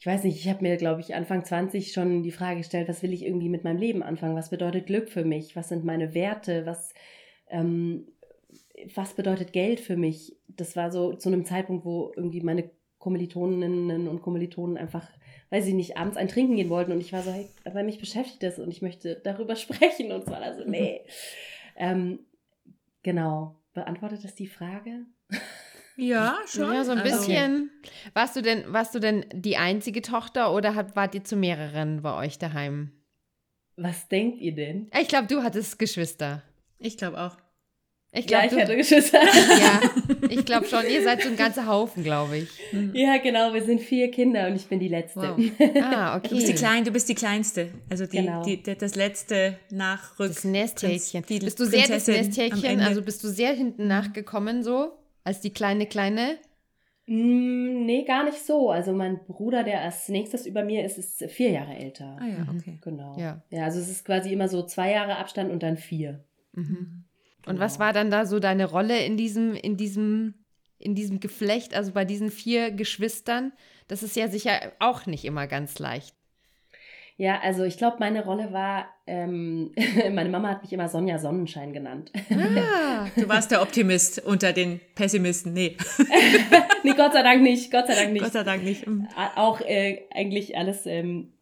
ich 0.01 0.07
weiß 0.07 0.23
nicht, 0.23 0.37
ich 0.37 0.49
habe 0.49 0.63
mir, 0.63 0.77
glaube 0.77 0.99
ich, 1.01 1.13
Anfang 1.13 1.45
20 1.45 1.93
schon 1.93 2.23
die 2.23 2.31
Frage 2.31 2.57
gestellt, 2.57 2.89
was 2.89 3.03
will 3.03 3.13
ich 3.13 3.23
irgendwie 3.23 3.49
mit 3.49 3.63
meinem 3.63 3.77
Leben 3.77 4.01
anfangen? 4.01 4.35
Was 4.35 4.49
bedeutet 4.49 4.87
Glück 4.87 5.09
für 5.09 5.23
mich? 5.23 5.55
Was 5.55 5.69
sind 5.69 5.85
meine 5.85 6.15
Werte? 6.15 6.65
Was, 6.65 6.95
ähm, 7.49 8.07
was 8.95 9.13
bedeutet 9.13 9.53
Geld 9.53 9.79
für 9.79 9.97
mich? 9.97 10.35
Das 10.47 10.75
war 10.75 10.91
so 10.91 11.13
zu 11.13 11.29
einem 11.29 11.45
Zeitpunkt, 11.45 11.85
wo 11.85 12.11
irgendwie 12.15 12.41
meine 12.41 12.71
Kommilitoninnen 12.97 14.07
und 14.07 14.23
Kommilitonen 14.23 14.77
einfach, 14.77 15.07
weil 15.51 15.61
sie 15.61 15.73
nicht 15.73 15.97
abends 15.97 16.17
ein 16.17 16.29
Trinken 16.29 16.55
gehen 16.55 16.69
wollten. 16.69 16.91
Und 16.91 17.01
ich 17.01 17.13
war 17.13 17.21
so, 17.21 17.31
hey, 17.31 17.47
aber 17.65 17.83
mich 17.83 17.99
beschäftigt 17.99 18.41
das 18.41 18.57
und 18.57 18.71
ich 18.71 18.81
möchte 18.81 19.21
darüber 19.23 19.55
sprechen. 19.57 20.11
Und 20.11 20.25
so, 20.25 20.33
also, 20.33 20.63
nee. 20.65 21.01
ähm, 21.75 22.19
genau. 23.03 23.57
Beantwortet 23.73 24.23
das 24.23 24.33
die 24.35 24.47
Frage? 24.47 25.05
Ja, 25.95 26.39
schon. 26.47 26.73
Ja, 26.73 26.83
so 26.83 26.91
ein 26.91 26.99
also, 26.99 27.17
bisschen. 27.17 27.69
Okay. 27.79 27.91
Warst 28.13 28.35
du 28.35 28.41
denn, 28.41 28.73
warst 28.73 28.95
du 28.95 28.99
denn 28.99 29.25
die 29.33 29.57
einzige 29.57 30.01
Tochter 30.01 30.53
oder 30.53 30.75
hat, 30.75 30.95
wart 30.95 31.15
ihr 31.15 31.23
zu 31.23 31.35
mehreren 31.35 32.01
bei 32.01 32.17
euch 32.17 32.37
daheim? 32.37 32.91
Was 33.75 34.07
denkt 34.07 34.39
ihr 34.39 34.55
denn? 34.55 34.89
Ich 34.99 35.07
glaube, 35.07 35.27
du 35.27 35.43
hattest 35.43 35.79
Geschwister. 35.79 36.43
Ich 36.79 36.97
glaube 36.97 37.21
auch. 37.21 37.37
Ich 38.13 38.27
glaube, 38.27 38.47
ja, 38.47 38.51
ich 38.51 38.61
hatte 38.61 38.75
Geschwister. 38.75 39.21
Ja, 39.23 39.81
ich 40.29 40.43
glaube 40.43 40.65
schon. 40.65 40.85
Ihr 40.85 41.01
seid 41.01 41.21
so 41.21 41.29
ein 41.29 41.37
ganzer 41.37 41.65
Haufen, 41.65 42.03
glaube 42.03 42.39
ich. 42.39 42.49
Ja, 42.91 43.17
genau. 43.17 43.53
Wir 43.53 43.63
sind 43.63 43.79
vier 43.79 44.11
Kinder 44.11 44.47
und 44.47 44.55
ich 44.57 44.67
bin 44.67 44.79
die 44.79 44.89
Letzte. 44.89 45.21
Wow. 45.21 45.39
Ah, 45.81 46.17
okay. 46.17 46.27
Du 46.29 46.35
bist 46.35 46.47
die, 46.49 46.53
Klein, 46.53 46.83
du 46.83 46.91
bist 46.91 47.07
die 47.07 47.15
Kleinste. 47.15 47.69
Also 47.89 48.05
die, 48.05 48.17
genau. 48.17 48.43
die, 48.43 48.61
die 48.61 48.75
das 48.75 48.95
letzte 48.95 49.57
Nachrück. 49.69 50.27
Das 50.27 50.43
Nesthäkchen. 50.43 51.23
Bist 51.25 51.59
du 51.59 51.65
sehr 51.65 51.87
das 51.87 52.07
Nesthäkchen? 52.07 52.81
Also 52.81 53.01
bist 53.01 53.23
du 53.23 53.29
sehr 53.29 53.53
hinten 53.53 53.87
nachgekommen 53.87 54.63
so? 54.63 54.91
Als 55.23 55.39
die 55.39 55.51
kleine, 55.51 55.85
kleine? 55.85 56.37
Mm, 57.05 57.85
nee, 57.85 58.03
gar 58.03 58.25
nicht 58.25 58.39
so. 58.45 58.71
Also 58.71 58.91
mein 58.91 59.23
Bruder, 59.25 59.63
der 59.63 59.81
als 59.81 60.09
nächstes 60.09 60.45
über 60.45 60.65
mir 60.65 60.83
ist, 60.83 60.97
ist 60.97 61.31
vier 61.31 61.51
Jahre 61.51 61.75
älter. 61.75 62.17
Ah 62.19 62.27
ja, 62.27 62.47
okay. 62.53 62.77
Genau. 62.81 63.15
Ja. 63.17 63.41
ja, 63.49 63.63
also 63.65 63.79
es 63.79 63.89
ist 63.89 64.03
quasi 64.05 64.33
immer 64.33 64.49
so 64.49 64.63
zwei 64.63 64.91
Jahre 64.91 65.17
Abstand 65.17 65.51
und 65.51 65.63
dann 65.63 65.77
vier. 65.77 66.25
Mhm. 66.53 67.05
Und 67.45 67.59
was 67.59 67.79
war 67.79 67.93
dann 67.93 68.11
da 68.11 68.25
so 68.25 68.39
deine 68.39 68.65
Rolle 68.65 69.03
in 69.03 69.17
diesem, 69.17 69.55
in 69.55 69.77
diesem, 69.77 70.35
in 70.77 70.95
diesem 70.95 71.19
Geflecht, 71.19 71.73
also 71.73 71.91
bei 71.91 72.05
diesen 72.05 72.31
vier 72.31 72.71
Geschwistern? 72.71 73.51
Das 73.87 74.03
ist 74.03 74.15
ja 74.15 74.27
sicher 74.27 74.71
auch 74.79 75.05
nicht 75.05 75.25
immer 75.25 75.47
ganz 75.47 75.79
leicht. 75.79 76.15
Ja, 77.17 77.39
also 77.39 77.63
ich 77.65 77.77
glaube, 77.77 77.97
meine 77.99 78.25
Rolle 78.25 78.51
war, 78.51 78.87
ähm, 79.05 79.75
meine 80.11 80.29
Mama 80.29 80.49
hat 80.49 80.63
mich 80.63 80.73
immer 80.73 80.89
Sonja 80.89 81.19
Sonnenschein 81.19 81.71
genannt. 81.71 82.11
Ah, 82.31 83.07
du 83.15 83.29
warst 83.29 83.51
der 83.51 83.61
Optimist 83.61 84.25
unter 84.25 84.53
den 84.53 84.79
Pessimisten. 84.95 85.53
Nee. 85.53 85.77
nee, 86.83 86.93
Gott 86.93 87.13
sei 87.13 87.21
Dank 87.21 87.43
nicht. 87.43 87.71
Gott 87.71 87.87
sei 87.87 87.95
Dank 87.95 88.13
nicht. 88.13 88.23
Gott 88.23 88.33
sei 88.33 88.43
Dank 88.43 88.63
nicht. 88.63 88.87
Mhm. 88.87 89.07
Auch 89.35 89.61
äh, 89.61 90.03
eigentlich 90.11 90.57
alles, 90.57 90.87
ähm, 90.87 91.33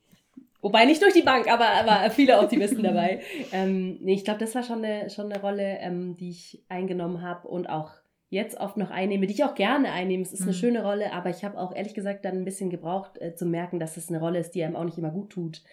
wobei 0.62 0.86
nicht 0.86 1.02
durch 1.02 1.14
die 1.14 1.22
Bank, 1.22 1.52
aber, 1.52 1.68
aber 1.68 2.10
viele 2.12 2.40
Optimisten 2.40 2.84
dabei. 2.84 3.22
Ähm, 3.52 3.98
nee, 4.02 4.14
ich 4.14 4.24
glaube, 4.24 4.40
das 4.40 4.54
war 4.54 4.64
schon 4.64 4.84
eine, 4.84 5.10
schon 5.10 5.32
eine 5.32 5.42
Rolle, 5.42 5.80
ähm, 5.80 6.16
die 6.18 6.30
ich 6.30 6.64
eingenommen 6.70 7.22
habe 7.22 7.48
und 7.48 7.68
auch 7.68 7.92
jetzt 8.30 8.60
oft 8.60 8.78
noch 8.78 8.92
einnehme, 8.92 9.26
die 9.26 9.34
ich 9.34 9.44
auch 9.44 9.56
gerne 9.56 9.92
einnehme. 9.92 10.24
Es 10.24 10.34
ist 10.34 10.42
eine 10.42 10.52
mhm. 10.52 10.56
schöne 10.56 10.84
Rolle, 10.84 11.14
aber 11.14 11.30
ich 11.30 11.44
habe 11.44 11.58
auch 11.58 11.76
ehrlich 11.76 11.94
gesagt 11.94 12.26
dann 12.26 12.38
ein 12.38 12.46
bisschen 12.46 12.70
gebraucht 12.70 13.20
äh, 13.20 13.34
zu 13.34 13.46
merken, 13.46 13.80
dass 13.80 13.98
es 13.98 14.10
eine 14.10 14.20
Rolle 14.20 14.40
ist, 14.40 14.52
die 14.52 14.64
einem 14.64 14.76
auch 14.76 14.84
nicht 14.84 14.98
immer 14.98 15.12
gut 15.12 15.32
tut. 15.32 15.64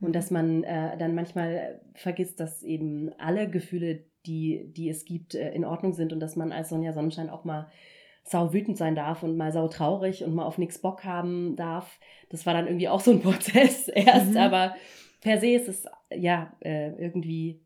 Und 0.00 0.08
mhm. 0.08 0.12
dass 0.12 0.30
man 0.30 0.64
äh, 0.64 0.96
dann 0.96 1.14
manchmal 1.14 1.80
vergisst, 1.94 2.40
dass 2.40 2.62
eben 2.62 3.10
alle 3.18 3.48
Gefühle, 3.50 4.04
die, 4.24 4.72
die 4.72 4.88
es 4.88 5.04
gibt, 5.04 5.34
äh, 5.34 5.52
in 5.52 5.64
Ordnung 5.64 5.92
sind 5.92 6.12
und 6.12 6.20
dass 6.20 6.36
man 6.36 6.52
als 6.52 6.70
Sonja 6.70 6.92
Sonnenschein 6.92 7.30
auch 7.30 7.44
mal 7.44 7.68
sau 8.26 8.52
wütend 8.52 8.76
sein 8.76 8.94
darf 8.94 9.22
und 9.22 9.36
mal 9.36 9.52
sau 9.52 9.68
traurig 9.68 10.24
und 10.24 10.34
mal 10.34 10.44
auf 10.44 10.58
nichts 10.58 10.78
Bock 10.78 11.04
haben 11.04 11.54
darf. 11.56 11.98
Das 12.28 12.44
war 12.44 12.54
dann 12.54 12.66
irgendwie 12.66 12.88
auch 12.88 13.00
so 13.00 13.12
ein 13.12 13.20
Prozess 13.22 13.88
erst, 13.88 14.32
mhm. 14.32 14.36
aber 14.36 14.74
per 15.20 15.40
se 15.40 15.48
ist 15.48 15.68
es 15.68 15.86
ja 16.14 16.52
äh, 16.60 16.90
irgendwie 17.02 17.60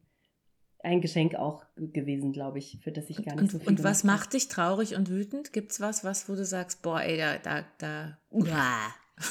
ein 0.83 1.01
Geschenk 1.01 1.35
auch 1.35 1.65
gewesen, 1.77 2.33
glaube 2.33 2.59
ich, 2.59 2.79
für 2.83 2.93
das 2.93 3.11
ich 3.11 3.23
gar 3.23 3.35
nicht 3.35 3.43
und, 3.43 3.51
so 3.51 3.59
viel 3.59 3.69
Und 3.69 3.85
was 3.85 4.05
macht 4.05 4.33
dich 4.33 4.49
traurig 4.49 4.97
und 4.97 5.11
wütend? 5.11 5.53
Gibt 5.53 5.73
es 5.73 5.81
was, 5.81 6.05
was, 6.05 6.29
wo 6.29 6.35
du 6.35 6.45
sagst, 6.45 6.83
boah, 6.83 7.03
ey, 7.03 7.19
da, 7.19 7.37
da, 7.39 7.65
da, 7.79 8.19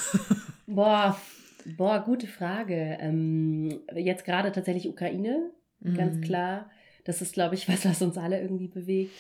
boah, 0.68 1.20
boah, 1.78 2.00
gute 2.04 2.28
Frage. 2.28 2.98
Ähm, 3.00 3.80
jetzt 3.96 4.26
gerade 4.26 4.52
tatsächlich 4.52 4.88
Ukraine, 4.88 5.52
mhm. 5.80 5.96
ganz 5.96 6.22
klar. 6.22 6.70
Das 7.04 7.22
ist, 7.22 7.34
glaube 7.34 7.56
ich, 7.56 7.68
was, 7.70 7.86
was 7.86 8.02
uns 8.02 8.18
alle 8.18 8.42
irgendwie 8.42 8.68
bewegt. 8.68 9.12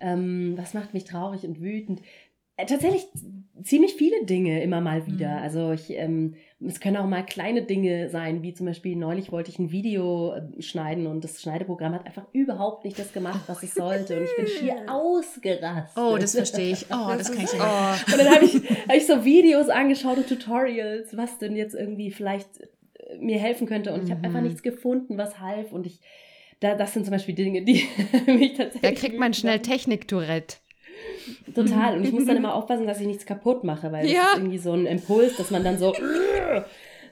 Ähm, 0.00 0.54
was 0.56 0.74
macht 0.74 0.94
mich 0.94 1.04
traurig 1.04 1.44
und 1.44 1.60
wütend? 1.60 2.00
Äh, 2.58 2.66
tatsächlich 2.66 3.06
ziemlich 3.62 3.94
viele 3.94 4.24
Dinge 4.24 4.62
immer 4.62 4.80
mal 4.80 5.06
wieder. 5.06 5.36
Mhm. 5.36 5.42
Also 5.42 5.72
ich, 5.72 5.90
ähm, 5.90 6.34
es 6.66 6.80
können 6.80 6.96
auch 6.96 7.06
mal 7.06 7.24
kleine 7.24 7.62
Dinge 7.62 8.10
sein, 8.10 8.42
wie 8.42 8.52
zum 8.52 8.66
Beispiel 8.66 8.96
neulich 8.96 9.30
wollte 9.30 9.50
ich 9.50 9.60
ein 9.60 9.70
Video 9.70 10.34
äh, 10.34 10.60
schneiden 10.60 11.06
und 11.06 11.22
das 11.22 11.40
Schneideprogramm 11.40 11.94
hat 11.94 12.04
einfach 12.04 12.26
überhaupt 12.32 12.84
nicht 12.84 12.98
das 12.98 13.12
gemacht, 13.12 13.42
was 13.46 13.62
es 13.62 13.74
sollte. 13.74 14.18
Und 14.18 14.24
ich 14.24 14.36
bin 14.36 14.46
schier 14.46 14.76
ausgerastet. 14.88 16.02
Oh, 16.02 16.16
das 16.18 16.34
verstehe 16.34 16.72
ich. 16.72 16.86
Oh, 16.86 17.14
das, 17.16 17.30
kann 17.30 17.44
ich 17.44 17.52
nicht. 17.52 17.62
Oh. 17.62 18.12
Und 18.12 18.18
dann 18.18 18.34
habe 18.34 18.44
ich, 18.44 18.54
hab 18.54 18.96
ich 18.96 19.06
so 19.06 19.24
Videos 19.24 19.68
angeschaut 19.68 20.18
und 20.18 20.28
Tutorials, 20.28 21.16
was 21.16 21.38
denn 21.38 21.54
jetzt 21.54 21.76
irgendwie 21.76 22.10
vielleicht 22.10 22.48
äh, 22.60 23.18
mir 23.18 23.38
helfen 23.38 23.68
könnte. 23.68 23.92
Und 23.92 24.00
mhm. 24.00 24.06
ich 24.06 24.10
habe 24.10 24.24
einfach 24.24 24.40
nichts 24.40 24.64
gefunden, 24.64 25.16
was 25.16 25.38
half. 25.38 25.72
Und 25.72 25.86
ich, 25.86 26.00
da, 26.60 26.74
das 26.74 26.92
sind 26.92 27.04
zum 27.04 27.12
Beispiel 27.12 27.34
Dinge, 27.34 27.62
die 27.62 27.84
mich 28.26 28.54
tatsächlich. 28.54 28.82
Da 28.82 28.92
kriegt 28.92 29.18
man 29.18 29.34
schnell 29.34 29.60
Technik-Tourette. 29.60 30.56
Total. 31.54 31.96
Und 31.96 32.04
ich 32.04 32.12
muss 32.12 32.26
dann 32.26 32.36
immer 32.38 32.54
aufpassen, 32.54 32.86
dass 32.86 33.00
ich 33.00 33.06
nichts 33.06 33.26
kaputt 33.26 33.64
mache, 33.64 33.92
weil 33.92 34.06
ja. 34.06 34.22
das 34.22 34.32
ist 34.32 34.38
irgendwie 34.38 34.58
so 34.58 34.72
ein 34.72 34.86
Impuls, 34.86 35.36
dass 35.36 35.50
man 35.50 35.64
dann 35.64 35.78
so 35.78 35.94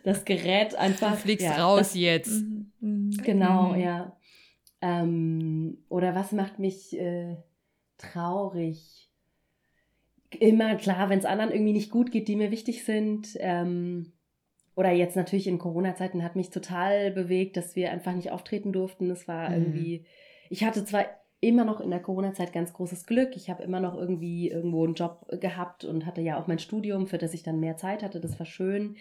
das 0.03 0.25
Gerät 0.25 0.75
einfach. 0.75 1.13
Du 1.13 1.19
fliegst 1.19 1.47
ja, 1.47 1.65
raus 1.65 1.79
das, 1.79 1.95
jetzt. 1.95 2.45
Mhm. 2.81 3.17
Genau, 3.23 3.75
mhm. 3.75 3.81
ja. 3.81 4.17
Ähm, 4.81 5.79
oder 5.89 6.15
was 6.15 6.33
macht 6.33 6.59
mich 6.59 6.99
äh, 6.99 7.37
traurig? 7.99 9.11
Immer 10.39 10.75
klar, 10.77 11.09
wenn 11.09 11.19
es 11.19 11.25
anderen 11.25 11.53
irgendwie 11.53 11.73
nicht 11.73 11.91
gut 11.91 12.11
geht, 12.11 12.29
die 12.29 12.37
mir 12.37 12.51
wichtig 12.51 12.85
sind. 12.85 13.29
Ähm, 13.39 14.13
oder 14.77 14.93
jetzt 14.93 15.17
natürlich 15.17 15.49
in 15.49 15.59
Corona-Zeiten 15.59 16.23
hat 16.23 16.37
mich 16.37 16.51
total 16.51 17.11
bewegt, 17.11 17.57
dass 17.57 17.75
wir 17.75 17.91
einfach 17.91 18.13
nicht 18.13 18.31
auftreten 18.31 18.73
durften. 18.73 19.11
Es 19.11 19.27
war 19.27 19.49
mhm. 19.49 19.57
irgendwie, 19.57 20.05
ich 20.51 20.65
hatte 20.65 20.85
zwar 20.85 21.07
immer 21.41 21.65
noch 21.65 21.81
in 21.81 21.91
der 21.91 22.01
Corona-Zeit 22.01 22.53
ganz 22.53 22.75
großes 22.75 23.07
Glück. 23.07 23.37
Ich 23.37 23.49
habe 23.49 23.63
immer 23.63 23.81
noch 23.81 23.97
irgendwie 23.97 24.51
irgendwo 24.51 24.85
einen 24.85 24.95
Job 24.95 25.27
gehabt 25.41 25.85
und 25.85 26.05
hatte 26.05 26.21
ja 26.21 26.39
auch 26.39 26.47
mein 26.47 26.59
Studium, 26.59 27.07
für 27.07 27.19
das 27.19 27.33
ich 27.33 27.43
dann 27.43 27.59
mehr 27.59 27.79
Zeit 27.79 28.03
hatte. 28.03 28.21
Das 28.21 28.39
war 28.39 28.47
schön. 28.47 28.97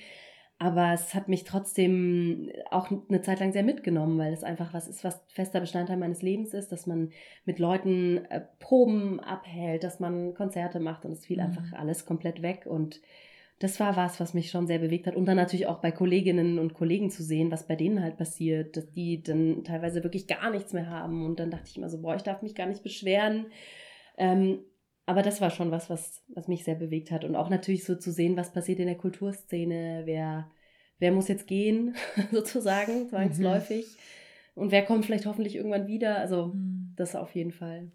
Aber 0.57 0.93
es 0.93 1.13
hat 1.13 1.27
mich 1.27 1.43
trotzdem 1.43 2.49
auch 2.71 2.89
eine 2.89 3.21
Zeit 3.21 3.41
lang 3.41 3.51
sehr 3.51 3.63
mitgenommen, 3.63 4.17
weil 4.17 4.31
es 4.31 4.45
einfach 4.45 4.73
was 4.73 4.87
ist, 4.87 5.03
was 5.03 5.21
fester 5.27 5.59
Bestandteil 5.59 5.97
meines 5.97 6.21
Lebens 6.21 6.53
ist, 6.53 6.71
dass 6.71 6.87
man 6.87 7.11
mit 7.43 7.59
Leuten 7.59 8.23
äh, 8.29 8.41
Proben 8.59 9.19
abhält, 9.19 9.83
dass 9.83 9.99
man 9.99 10.33
Konzerte 10.33 10.79
macht 10.79 11.03
und 11.03 11.11
es 11.11 11.25
fiel 11.25 11.37
mhm. 11.37 11.47
einfach 11.47 11.73
alles 11.73 12.05
komplett 12.05 12.41
weg. 12.41 12.65
Und 12.65 13.01
das 13.59 13.79
war 13.79 13.95
was, 13.95 14.19
was 14.19 14.33
mich 14.33 14.51
schon 14.51 14.67
sehr 14.67 14.79
bewegt 14.79 15.07
hat. 15.07 15.15
Und 15.15 15.25
dann 15.25 15.37
natürlich 15.37 15.67
auch 15.67 15.79
bei 15.79 15.91
Kolleginnen 15.91 16.59
und 16.59 16.73
Kollegen 16.73 17.09
zu 17.09 17.23
sehen, 17.23 17.51
was 17.51 17.67
bei 17.67 17.75
denen 17.75 18.01
halt 18.01 18.17
passiert, 18.17 18.75
dass 18.75 18.91
die 18.91 19.23
dann 19.23 19.63
teilweise 19.63 20.03
wirklich 20.03 20.27
gar 20.27 20.49
nichts 20.51 20.73
mehr 20.73 20.89
haben. 20.89 21.25
Und 21.25 21.39
dann 21.39 21.51
dachte 21.51 21.69
ich 21.69 21.77
immer 21.77 21.89
so, 21.89 22.01
boah, 22.01 22.15
ich 22.15 22.23
darf 22.23 22.41
mich 22.41 22.53
gar 22.53 22.67
nicht 22.67 22.83
beschweren. 22.83 23.47
Ähm, 24.17 24.59
aber 25.05 25.21
das 25.21 25.39
war 25.39 25.51
schon 25.51 25.71
was, 25.71 25.89
was, 25.89 26.23
was 26.27 26.47
mich 26.47 26.65
sehr 26.65 26.75
bewegt 26.75 27.11
hat. 27.11 27.23
Und 27.23 27.35
auch 27.35 27.49
natürlich 27.49 27.85
so 27.85 27.95
zu 27.95 28.11
sehen, 28.11 28.35
was 28.35 28.51
passiert 28.51 28.79
in 28.79 28.87
der 28.87 28.97
Kulturszene, 28.97 30.01
wer, 30.05 30.51
wer 30.99 31.11
muss 31.11 31.29
jetzt 31.29 31.47
gehen, 31.47 31.95
sozusagen, 32.31 33.07
zwangsläufig. 33.07 33.85
Mhm. 33.85 34.61
Und 34.61 34.71
wer 34.71 34.83
kommt 34.83 35.05
vielleicht 35.05 35.25
hoffentlich 35.25 35.55
irgendwann 35.55 35.87
wieder. 35.87 36.17
Also, 36.17 36.47
mhm. 36.47 36.93
das 36.97 37.15
auf 37.15 37.33
jeden 37.35 37.51
Fall. 37.51 37.91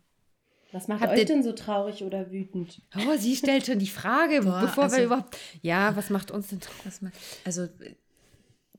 Was 0.72 0.88
macht 0.88 1.00
Habt 1.00 1.18
euch 1.18 1.24
denn 1.24 1.42
so 1.42 1.52
traurig 1.52 2.04
oder 2.04 2.30
wütend? 2.30 2.80
Oh, 2.96 3.16
sie 3.18 3.34
stellt 3.34 3.66
schon 3.66 3.78
die 3.78 3.88
Frage, 3.88 4.42
Boah, 4.42 4.60
bevor 4.60 4.84
also, 4.84 4.96
wir 4.96 5.04
überhaupt. 5.04 5.36
Ja, 5.62 5.96
was 5.96 6.10
macht 6.10 6.30
uns 6.30 6.48
denn 6.48 6.60
traurig? 6.60 7.12
Also, 7.44 7.68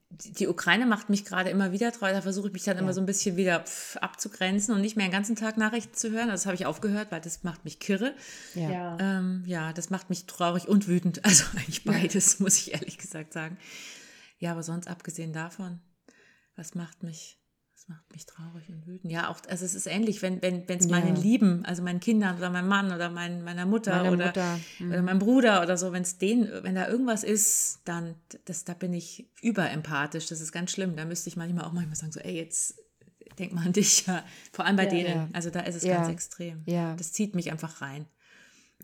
die 0.10 0.48
Ukraine 0.48 0.86
macht 0.86 1.10
mich 1.10 1.26
gerade 1.26 1.50
immer 1.50 1.72
wieder 1.72 1.92
traurig. 1.92 2.16
Da 2.16 2.22
versuche 2.22 2.48
ich 2.48 2.54
mich 2.54 2.64
dann 2.64 2.78
ja. 2.78 2.84
immer 2.84 2.94
so 2.94 3.02
ein 3.02 3.06
bisschen 3.06 3.38
wieder 3.38 3.64
abzugrenzen 4.02 4.74
und 4.74 4.82
nicht 4.82 4.96
mehr 4.96 5.08
den 5.08 5.12
ganzen 5.12 5.36
Tag 5.36 5.58
Nachrichten 5.58 5.96
zu 5.96 6.12
hören. 6.12 6.30
Also 6.30 6.44
das 6.44 6.46
habe 6.46 6.56
ich 6.56 6.66
aufgehört, 6.66 7.12
weil 7.12 7.22
das 7.22 7.44
macht 7.44 7.66
mich 7.66 7.80
kirre. 7.80 8.14
Ja. 8.54 8.98
Ähm, 9.00 9.44
ja, 9.46 9.74
das 9.74 9.90
macht 9.90 10.10
mich 10.10 10.26
traurig 10.26 10.68
und 10.68 10.88
wütend. 10.88 11.22
Also 11.32 11.46
eigentlich 11.56 11.86
beides, 11.86 12.40
muss 12.40 12.58
ich 12.58 12.74
ehrlich 12.74 12.98
gesagt 12.98 13.32
sagen. 13.32 13.58
Ja, 14.38 14.52
aber 14.52 14.64
sonst 14.64 14.88
abgesehen 14.88 15.34
davon, 15.34 15.80
was 16.56 16.76
macht 16.76 17.04
mich 17.04 17.41
das 17.82 17.88
macht 17.88 18.12
mich 18.12 18.26
traurig 18.28 18.70
und 18.70 18.86
wütend. 18.86 19.12
Ja, 19.12 19.30
auch, 19.30 19.40
also 19.50 19.66
es 19.66 19.74
ist 19.74 19.88
ähnlich, 19.88 20.22
wenn 20.22 20.42
wenn 20.42 20.66
es 20.68 20.86
ja. 20.86 20.92
meinen 20.92 21.16
Lieben, 21.16 21.66
also 21.66 21.82
meinen 21.82 22.00
Kindern 22.00 22.38
oder 22.38 22.52
meinem 22.52 22.68
Mann 22.68 22.92
oder 22.92 23.10
mein, 23.10 23.44
meiner 23.44 23.66
Mutter 23.66 24.04
Meine 24.04 24.12
oder, 24.12 24.26
Mutter. 24.28 24.60
Mhm. 24.80 24.92
oder 24.92 25.02
meinem 25.02 25.20
Bruder 25.20 25.64
oder 25.64 25.78
so, 25.78 25.92
wenn 25.92 26.04
es 26.04 26.20
denen, 26.20 26.64
wenn 26.64 26.76
da 26.76 26.88
irgendwas 26.88 27.24
ist, 27.24 27.80
dann, 27.86 28.16
das, 28.46 28.66
da 28.66 28.76
bin 28.76 28.94
ich 28.94 29.28
überempathisch. 29.42 30.28
Das 30.28 30.42
ist 30.42 30.52
ganz 30.52 30.72
schlimm. 30.72 30.96
Da 30.96 31.06
müsste 31.06 31.30
ich 31.30 31.38
manchmal 31.38 31.66
auch 31.66 31.72
manchmal 31.72 31.96
sagen, 31.96 32.12
so, 32.12 32.20
ey, 32.20 32.36
jetzt 32.36 32.80
denk 33.40 33.54
mal 33.54 33.66
an 33.66 33.74
dich, 33.74 34.06
ja. 34.06 34.24
Vor 34.52 34.66
allem 34.66 34.76
bei 34.76 34.84
ja, 34.84 34.90
denen. 34.90 35.34
Also 35.34 35.50
da 35.50 35.62
ist 35.62 35.76
es 35.76 35.84
ganz 35.84 36.08
extrem. 36.08 36.62
Ja. 36.68 36.96
Das 36.96 37.14
zieht 37.14 37.34
mich 37.34 37.52
einfach 37.52 37.82
rein. 37.82 38.06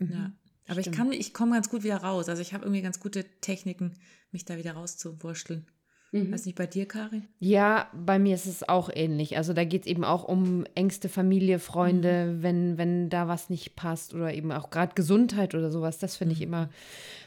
Mhm. 0.00 0.12
Ja. 0.12 0.32
Aber 0.66 0.80
Stimmt. 0.80 0.86
ich 0.86 0.98
kann, 0.98 1.12
ich 1.12 1.34
komme 1.34 1.52
ganz 1.52 1.70
gut 1.70 1.84
wieder 1.84 1.98
raus. 1.98 2.28
Also 2.28 2.42
ich 2.42 2.52
habe 2.52 2.64
irgendwie 2.64 2.82
ganz 2.82 2.98
gute 2.98 3.24
Techniken, 3.40 3.94
mich 4.32 4.44
da 4.44 4.56
wieder 4.56 4.72
rauszuwurschteln. 4.72 5.66
Mhm. 6.10 6.32
Weiß 6.32 6.46
nicht, 6.46 6.56
bei 6.56 6.66
dir, 6.66 6.86
Karin? 6.86 7.24
Ja, 7.38 7.88
bei 7.92 8.18
mir 8.18 8.34
ist 8.34 8.46
es 8.46 8.66
auch 8.66 8.88
ähnlich. 8.92 9.36
Also 9.36 9.52
da 9.52 9.64
geht 9.64 9.82
es 9.82 9.86
eben 9.86 10.04
auch 10.04 10.24
um 10.24 10.64
engste 10.74 11.08
Familie, 11.08 11.58
Freunde, 11.58 12.26
mhm. 12.26 12.42
wenn, 12.42 12.78
wenn 12.78 13.10
da 13.10 13.28
was 13.28 13.50
nicht 13.50 13.76
passt 13.76 14.14
oder 14.14 14.32
eben 14.32 14.50
auch 14.50 14.70
gerade 14.70 14.94
Gesundheit 14.94 15.54
oder 15.54 15.70
sowas. 15.70 15.98
Das 15.98 16.16
finde 16.16 16.32
ich 16.32 16.40
mhm. 16.40 16.46
immer, 16.46 16.68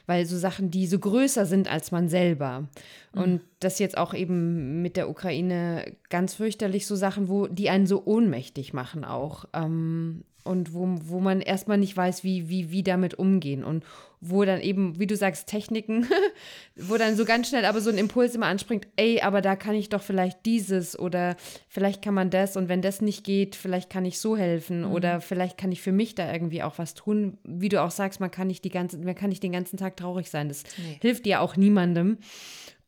weil 0.08 0.26
so 0.26 0.38
Sachen, 0.38 0.72
die 0.72 0.88
so 0.88 0.98
größer 0.98 1.46
sind 1.46 1.72
als 1.72 1.92
man 1.92 2.10
selber. 2.10 2.68
Mhm. 3.14 3.22
Und 3.22 3.42
das 3.60 3.78
jetzt 3.78 3.98
auch 3.98 4.16
eben 4.16 4.82
mit 4.82 4.98
der 4.98 5.10
Ukraine 5.10 5.96
ganz 6.10 6.34
fürchterlich 6.34 6.88
so 6.88 6.96
Sachen, 6.96 7.30
wo 7.30 7.46
die 7.48 7.70
einen 7.70 7.86
so 7.86 8.04
ohnmächtig 8.06 8.74
machen 8.74 9.06
auch. 9.06 9.46
Ähm, 9.54 10.24
und 10.44 10.74
wo, 10.74 10.88
wo 11.06 11.20
man 11.20 11.42
erstmal 11.42 11.78
nicht 11.78 11.96
weiß, 11.96 12.24
wie, 12.24 12.50
wie, 12.50 12.72
wie 12.72 12.84
damit 12.84 13.16
umgehen. 13.16 13.64
Und 13.64 13.84
wo 14.24 14.46
dann 14.46 14.62
eben, 14.62 15.00
wie 15.00 15.08
du 15.08 15.16
sagst, 15.16 15.48
Techniken, 15.48 16.08
wo 16.76 16.98
dann 16.98 17.18
so 17.18 17.26
ganz 17.26 17.50
schnell 17.50 17.66
aber 17.66 17.82
so 17.82 17.89
ein 17.89 17.98
Impuls 17.98 18.36
immer 18.36 18.46
anspringt, 18.46 18.88
ey, 18.96 19.22
aber 19.22 19.42
da 19.42 19.56
kann 19.56 19.74
ich 19.74 19.89
doch 19.89 20.02
vielleicht 20.02 20.46
dieses 20.46 20.98
oder 20.98 21.36
vielleicht 21.68 22.04
kann 22.04 22.14
man 22.14 22.30
das 22.30 22.56
und 22.56 22.70
wenn 22.70 22.84
das 22.84 23.02
nicht 23.02 23.24
geht, 23.24 23.56
vielleicht 23.56 23.89
kann 23.89 24.06
ich 24.06 24.20
so 24.20 24.38
helfen 24.38 24.82
mhm. 24.82 24.92
oder 24.92 25.22
vielleicht 25.22 25.58
kann 25.58 25.72
ich 25.72 25.82
für 25.82 25.92
mich 25.92 26.14
da 26.14 26.32
irgendwie 26.32 26.62
auch 26.62 26.78
was 26.78 26.94
tun. 26.94 27.39
Wie 27.44 27.70
du 27.70 27.82
auch 27.82 27.92
sagst, 27.92 28.20
man 28.20 28.30
kann 28.30 28.48
nicht 28.48 28.64
die 28.64 28.70
ganze, 28.70 29.00
man 29.00 29.16
kann 29.16 29.30
nicht 29.30 29.42
den 29.42 29.54
ganzen 29.54 29.78
Tag 29.78 29.98
traurig 29.98 30.30
sein. 30.30 30.50
Das 30.50 30.64
nee. 30.78 31.00
hilft 31.02 31.26
ja 31.26 31.39
auch 31.39 31.58
niemandem 31.58 32.20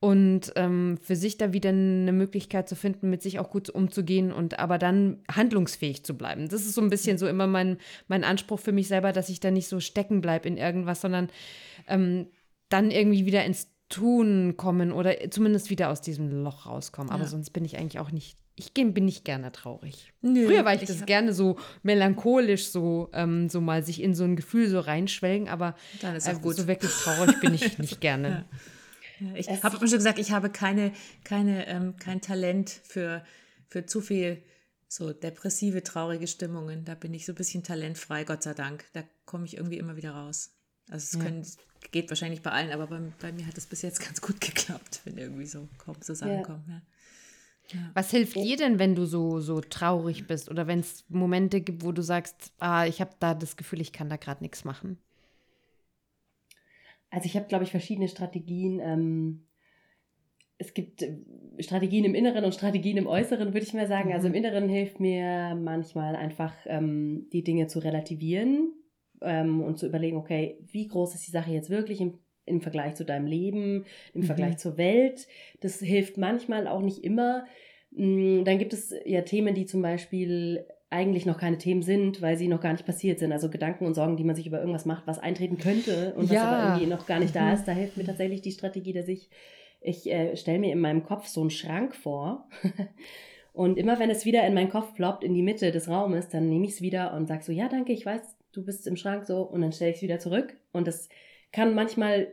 und 0.04 0.51
ähm, 0.58 0.97
für 1.01 1.16
sich 1.16 1.38
da 1.38 1.54
wieder 1.54 1.70
eine 1.70 2.12
Möglichkeit 2.12 2.68
zu 2.68 2.76
finden, 2.76 3.10
mit 3.10 3.22
sich 3.22 3.39
auch 3.39 3.49
gut 3.49 3.70
umzugehen 3.70 4.34
und 4.34 4.60
aber 4.60 4.78
dann 4.78 5.20
handlungsfähig 5.32 6.04
zu 6.04 6.18
bleiben. 6.18 6.49
Das 6.49 6.66
ist 6.66 6.74
so 6.74 6.82
ein 6.82 6.89
bisschen 6.89 7.18
so 7.18 7.26
immer 7.26 7.47
mein, 7.47 7.78
mein 8.10 8.26
Anspruch 8.26 8.60
für 8.60 8.74
mich 8.74 8.89
selber, 8.89 9.14
dass 9.14 9.30
ich 9.30 9.39
da 9.39 9.49
nicht 9.49 9.70
so 9.70 9.80
stecken 9.80 10.20
bleibe 10.20 10.49
in 10.49 10.58
irgendwas, 10.58 10.99
sondern 10.99 11.30
ähm, 11.88 12.28
dann 12.68 12.91
irgendwie 12.91 13.26
wieder 13.26 13.45
ins 13.45 13.70
Tun 13.88 14.56
kommen 14.58 14.91
oder 14.91 15.32
zumindest 15.32 15.70
wieder 15.70 15.89
aus 15.89 16.01
diesem 16.01 16.43
Loch 16.43 16.66
rauskommen. 16.66 17.10
Aber 17.10 17.24
ja. 17.24 17.30
sonst 17.30 17.51
bin 17.51 17.64
ich 17.64 17.78
eigentlich 17.78 17.99
auch 17.99 18.12
nicht 18.12 18.38
ich 18.56 18.74
bin 18.74 19.06
nicht 19.06 19.26
gerne 19.26 19.51
traurig. 19.51 20.14
Nö, 20.22 20.45
Früher 20.45 20.64
war 20.64 20.76
ich, 20.76 20.84
ich 20.84 20.88
das 20.88 21.06
gerne 21.08 21.34
so 21.34 21.58
melancholisch, 21.82 22.68
so, 22.68 23.10
ähm, 23.14 23.49
so 23.49 23.62
mal 23.62 23.84
sich 23.84 23.99
in 23.99 24.14
so 24.14 24.26
ein 24.26 24.36
Gefühl 24.36 24.68
so 24.68 24.80
reinschwelgen, 24.80 25.49
aber 25.49 25.76
äh, 26.04 26.20
so 26.20 26.68
wirklich 26.68 26.91
traurig 26.91 27.39
bin 27.39 27.56
ich 27.56 27.80
nicht 27.80 27.99
gerne. 28.01 28.45
Ja. 28.51 28.60
Ich 29.36 29.49
habe 29.63 29.78
schon 29.78 29.97
gesagt, 29.97 30.19
ich 30.19 30.32
habe 30.32 30.49
keine, 30.49 30.91
keine, 31.24 31.67
ähm, 31.67 31.97
kein 31.97 32.21
Talent 32.21 32.69
für, 32.69 33.24
für 33.67 33.86
zu 33.86 34.01
viel 34.01 34.43
so 34.88 35.11
depressive, 35.11 35.84
traurige 35.84 36.28
Stimmungen. 36.28 36.86
Da 36.86 36.95
bin 36.95 37.13
ich 37.13 37.26
so 37.26 37.32
ein 37.32 37.36
bisschen 37.36 37.63
talentfrei, 37.63 38.24
Gott 38.24 38.43
sei 38.43 38.53
Dank. 38.53 38.86
Da 38.93 39.03
komme 39.26 39.45
ich 39.45 39.57
irgendwie 39.57 39.78
immer 39.78 39.95
wieder 39.95 40.11
raus. 40.11 40.51
Also 40.89 41.17
es 41.17 41.24
können, 41.24 41.45
geht 41.91 42.09
wahrscheinlich 42.09 42.41
bei 42.41 42.51
allen, 42.51 42.71
aber 42.71 42.88
bei, 42.88 42.99
bei 43.19 43.32
mir 43.32 43.47
hat 43.47 43.57
es 43.57 43.65
bis 43.65 43.82
jetzt 43.82 43.99
ganz 44.05 44.21
gut 44.21 44.39
geklappt, 44.41 45.01
wenn 45.05 45.17
irgendwie 45.17 45.45
so, 45.45 45.67
so 46.01 46.13
Sachen 46.13 46.34
ja. 46.34 46.43
kommen. 46.43 46.63
Ja. 46.67 46.82
Ja. 47.71 47.91
Was 47.93 48.11
hilft 48.11 48.36
dir 48.36 48.57
denn, 48.57 48.78
wenn 48.78 48.93
du 48.93 49.05
so, 49.05 49.39
so 49.39 49.61
traurig 49.61 50.28
bist 50.28 50.49
oder 50.51 50.67
wenn 50.67 50.82
es 50.82 51.05
Momente 51.07 51.61
gibt, 51.61 51.84
wo 51.84 51.93
du 51.93 52.01
sagst, 52.01 52.51
ah, 52.59 52.86
ich 52.86 52.99
habe 52.99 53.11
da 53.19 53.34
das 53.34 53.55
Gefühl, 53.55 53.80
ich 53.80 53.93
kann 53.93 54.09
da 54.09 54.17
gerade 54.17 54.43
nichts 54.43 54.65
machen? 54.65 54.97
Also 57.14 57.28
ich 57.28 57.36
habe, 57.36 57.45
glaube 57.45 57.64
ich, 57.64 57.70
verschiedene 57.70 58.07
Strategien. 58.07 58.80
Ähm, 58.80 59.45
es 60.57 60.74
gibt 60.74 61.03
äh, 61.03 61.20
Strategien 61.59 62.05
im 62.05 62.16
Inneren 62.16 62.43
und 62.43 62.55
Strategien 62.55 62.97
im 62.97 63.05
Äußeren, 63.05 63.53
würde 63.53 63.66
ich 63.66 63.74
mal 63.74 63.88
sagen. 63.88 64.11
Also 64.14 64.26
im 64.28 64.32
mhm. 64.32 64.39
Inneren 64.39 64.68
hilft 64.68 64.99
mir 64.99 65.55
manchmal 65.55 66.16
einfach, 66.16 66.55
ähm, 66.66 67.28
die 67.32 67.43
Dinge 67.43 67.68
zu 67.68 67.78
relativieren 67.80 68.74
ähm, 69.22 69.61
und 69.61 69.78
zu 69.78 69.86
überlegen, 69.86 70.18
okay, 70.18 70.57
wie 70.72 70.88
groß 70.88 71.14
ist 71.14 71.28
die 71.28 71.32
Sache 71.32 71.51
jetzt 71.51 71.70
wirklich 71.70 72.01
im, 72.01 72.18
im 72.45 72.61
Vergleich 72.61 72.95
zu 72.95 73.05
deinem 73.05 73.28
Leben, 73.28 73.86
im 74.16 74.22
mhm. 74.22 74.26
Vergleich 74.26 74.57
zur 74.57 74.78
Welt. 74.78 75.28
Das 75.61 75.80
hilft 75.80 76.18
manchmal 76.18 76.68
auch 76.68 76.82
nicht 76.82 77.03
immer. 77.03 77.45
Mm, 77.91 78.43
dann 78.43 78.57
gibt 78.57 78.74
es 78.74 78.91
ja 79.05 79.22
Themen, 79.22 79.53
die 79.53 79.68
zum 79.68 79.84
Beispiel 79.84 80.66
eigentlich 80.94 81.26
noch 81.26 81.38
keine 81.38 81.58
Themen 81.58 81.82
sind, 81.82 82.22
weil 82.22 82.38
sie 82.38 82.48
noch 82.48 82.62
gar 82.62 82.72
nicht 82.72 82.86
passiert 82.86 83.20
sind. 83.20 83.32
Also 83.32 83.50
Gedanken 83.50 83.86
und 83.86 83.96
Sorgen, 83.96 84.16
die 84.16 84.24
man 84.24 84.36
sich 84.36 84.48
über 84.48 84.60
irgendwas 84.60 84.86
macht, 84.86 85.08
was 85.08 85.20
eintreten 85.20 85.58
könnte 85.58 86.14
und 86.16 86.30
was 86.30 86.36
ja. 86.36 86.44
aber 86.44 86.64
irgendwie 86.70 86.89
noch 86.89 87.06
gar 87.06 87.20
nicht 87.20 87.36
da 87.36 87.48
mhm. 87.48 87.54
ist. 87.54 87.68
Da 87.68 87.72
hilft 87.72 87.98
mir 87.98 88.06
tatsächlich 88.06 88.41
die 88.41 88.52
Strategie, 88.52 88.94
dass 88.94 89.08
ich, 89.08 89.30
ich 89.82 90.10
äh, 90.10 90.38
stelle 90.38 90.60
mir 90.60 90.72
in 90.72 90.80
meinem 90.80 91.04
Kopf 91.04 91.28
so 91.28 91.41
einen 91.41 91.50
Schrank 91.50 91.96
vor. 91.96 92.48
und 93.54 93.78
immer 93.78 94.00
wenn 94.00 94.10
es 94.10 94.26
wieder 94.26 94.46
in 94.46 94.54
meinen 94.54 94.70
Kopf 94.70 94.94
ploppt, 94.94 95.24
in 95.24 95.34
die 95.34 95.41
Mitte 95.41 95.72
des 95.72 95.89
Raumes, 95.89 96.30
dann 96.30 96.48
nehme 96.48 96.66
ich 96.66 96.74
es 96.74 96.82
wieder 96.82 97.14
und 97.14 97.28
sage 97.28 97.44
so, 97.44 97.52
ja, 97.52 97.68
danke, 97.68 97.91
ich 97.91 98.06
weiß, 98.06 98.22
du 98.52 98.64
bist 98.64 98.88
im 98.88 98.96
Schrank 98.96 99.26
so. 99.26 99.41
Und 99.41 99.62
dann 99.62 99.72
stelle 99.72 99.91
ich 99.91 99.98
es 99.98 100.04
wieder 100.04 100.20
zurück. 100.20 100.56
Und 100.72 100.88
das 100.88 101.10
kann 101.52 101.74
manchmal 101.74 102.28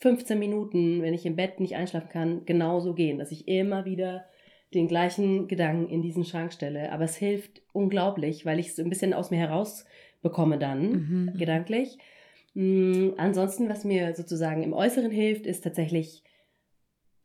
15 0.00 0.38
Minuten, 0.38 1.00
wenn 1.00 1.14
ich 1.14 1.24
im 1.24 1.36
Bett 1.36 1.60
nicht 1.60 1.76
einschlafen 1.76 2.08
kann, 2.08 2.44
genauso 2.44 2.92
gehen, 2.92 3.18
dass 3.18 3.32
ich 3.32 3.48
immer 3.48 3.84
wieder 3.84 4.24
den 4.74 4.88
gleichen 4.88 5.48
Gedanken 5.48 5.88
in 5.88 6.02
diesen 6.02 6.24
Schrank 6.24 6.52
stelle. 6.52 6.92
Aber 6.92 7.04
es 7.04 7.16
hilft 7.16 7.62
unglaublich, 7.72 8.44
weil 8.44 8.58
ich 8.58 8.68
es 8.68 8.78
ein 8.78 8.88
bisschen 8.88 9.14
aus 9.14 9.30
mir 9.30 9.38
heraus 9.38 9.84
bekomme 10.22 10.58
dann, 10.58 10.90
mhm. 10.90 11.32
gedanklich. 11.38 11.98
Mhm, 12.54 13.14
ansonsten, 13.16 13.68
was 13.68 13.84
mir 13.84 14.14
sozusagen 14.14 14.62
im 14.62 14.72
Äußeren 14.72 15.10
hilft, 15.10 15.46
ist 15.46 15.62
tatsächlich 15.62 16.22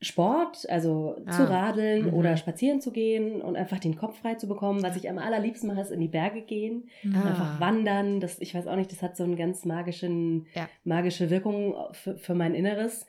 Sport, 0.02 0.70
also 0.70 1.18
ah. 1.26 1.32
zu 1.32 1.50
radeln 1.50 2.08
mhm. 2.08 2.14
oder 2.14 2.38
spazieren 2.38 2.80
zu 2.80 2.92
gehen 2.92 3.42
und 3.42 3.58
einfach 3.58 3.80
den 3.80 3.98
Kopf 3.98 4.20
frei 4.20 4.36
zu 4.36 4.48
bekommen. 4.48 4.82
Was 4.82 4.96
ich 4.96 5.10
am 5.10 5.18
allerliebsten 5.18 5.68
mache, 5.68 5.82
ist 5.82 5.92
in 5.92 6.00
die 6.00 6.08
Berge 6.08 6.42
gehen, 6.42 6.90
ah. 7.14 7.28
einfach 7.28 7.60
wandern. 7.60 8.20
Das, 8.22 8.40
ich 8.40 8.56
weiß 8.56 8.68
auch 8.68 8.78
nicht, 8.78 8.92
das 8.92 9.02
hat 9.02 9.18
so 9.18 9.24
eine 9.24 9.36
ganz 9.36 9.66
magischen, 9.66 10.48
ja. 10.56 10.70
magische 10.86 11.30
Wirkung 11.30 11.76
für, 11.92 12.18
für 12.18 12.34
mein 12.34 12.56
Inneres. 12.56 13.08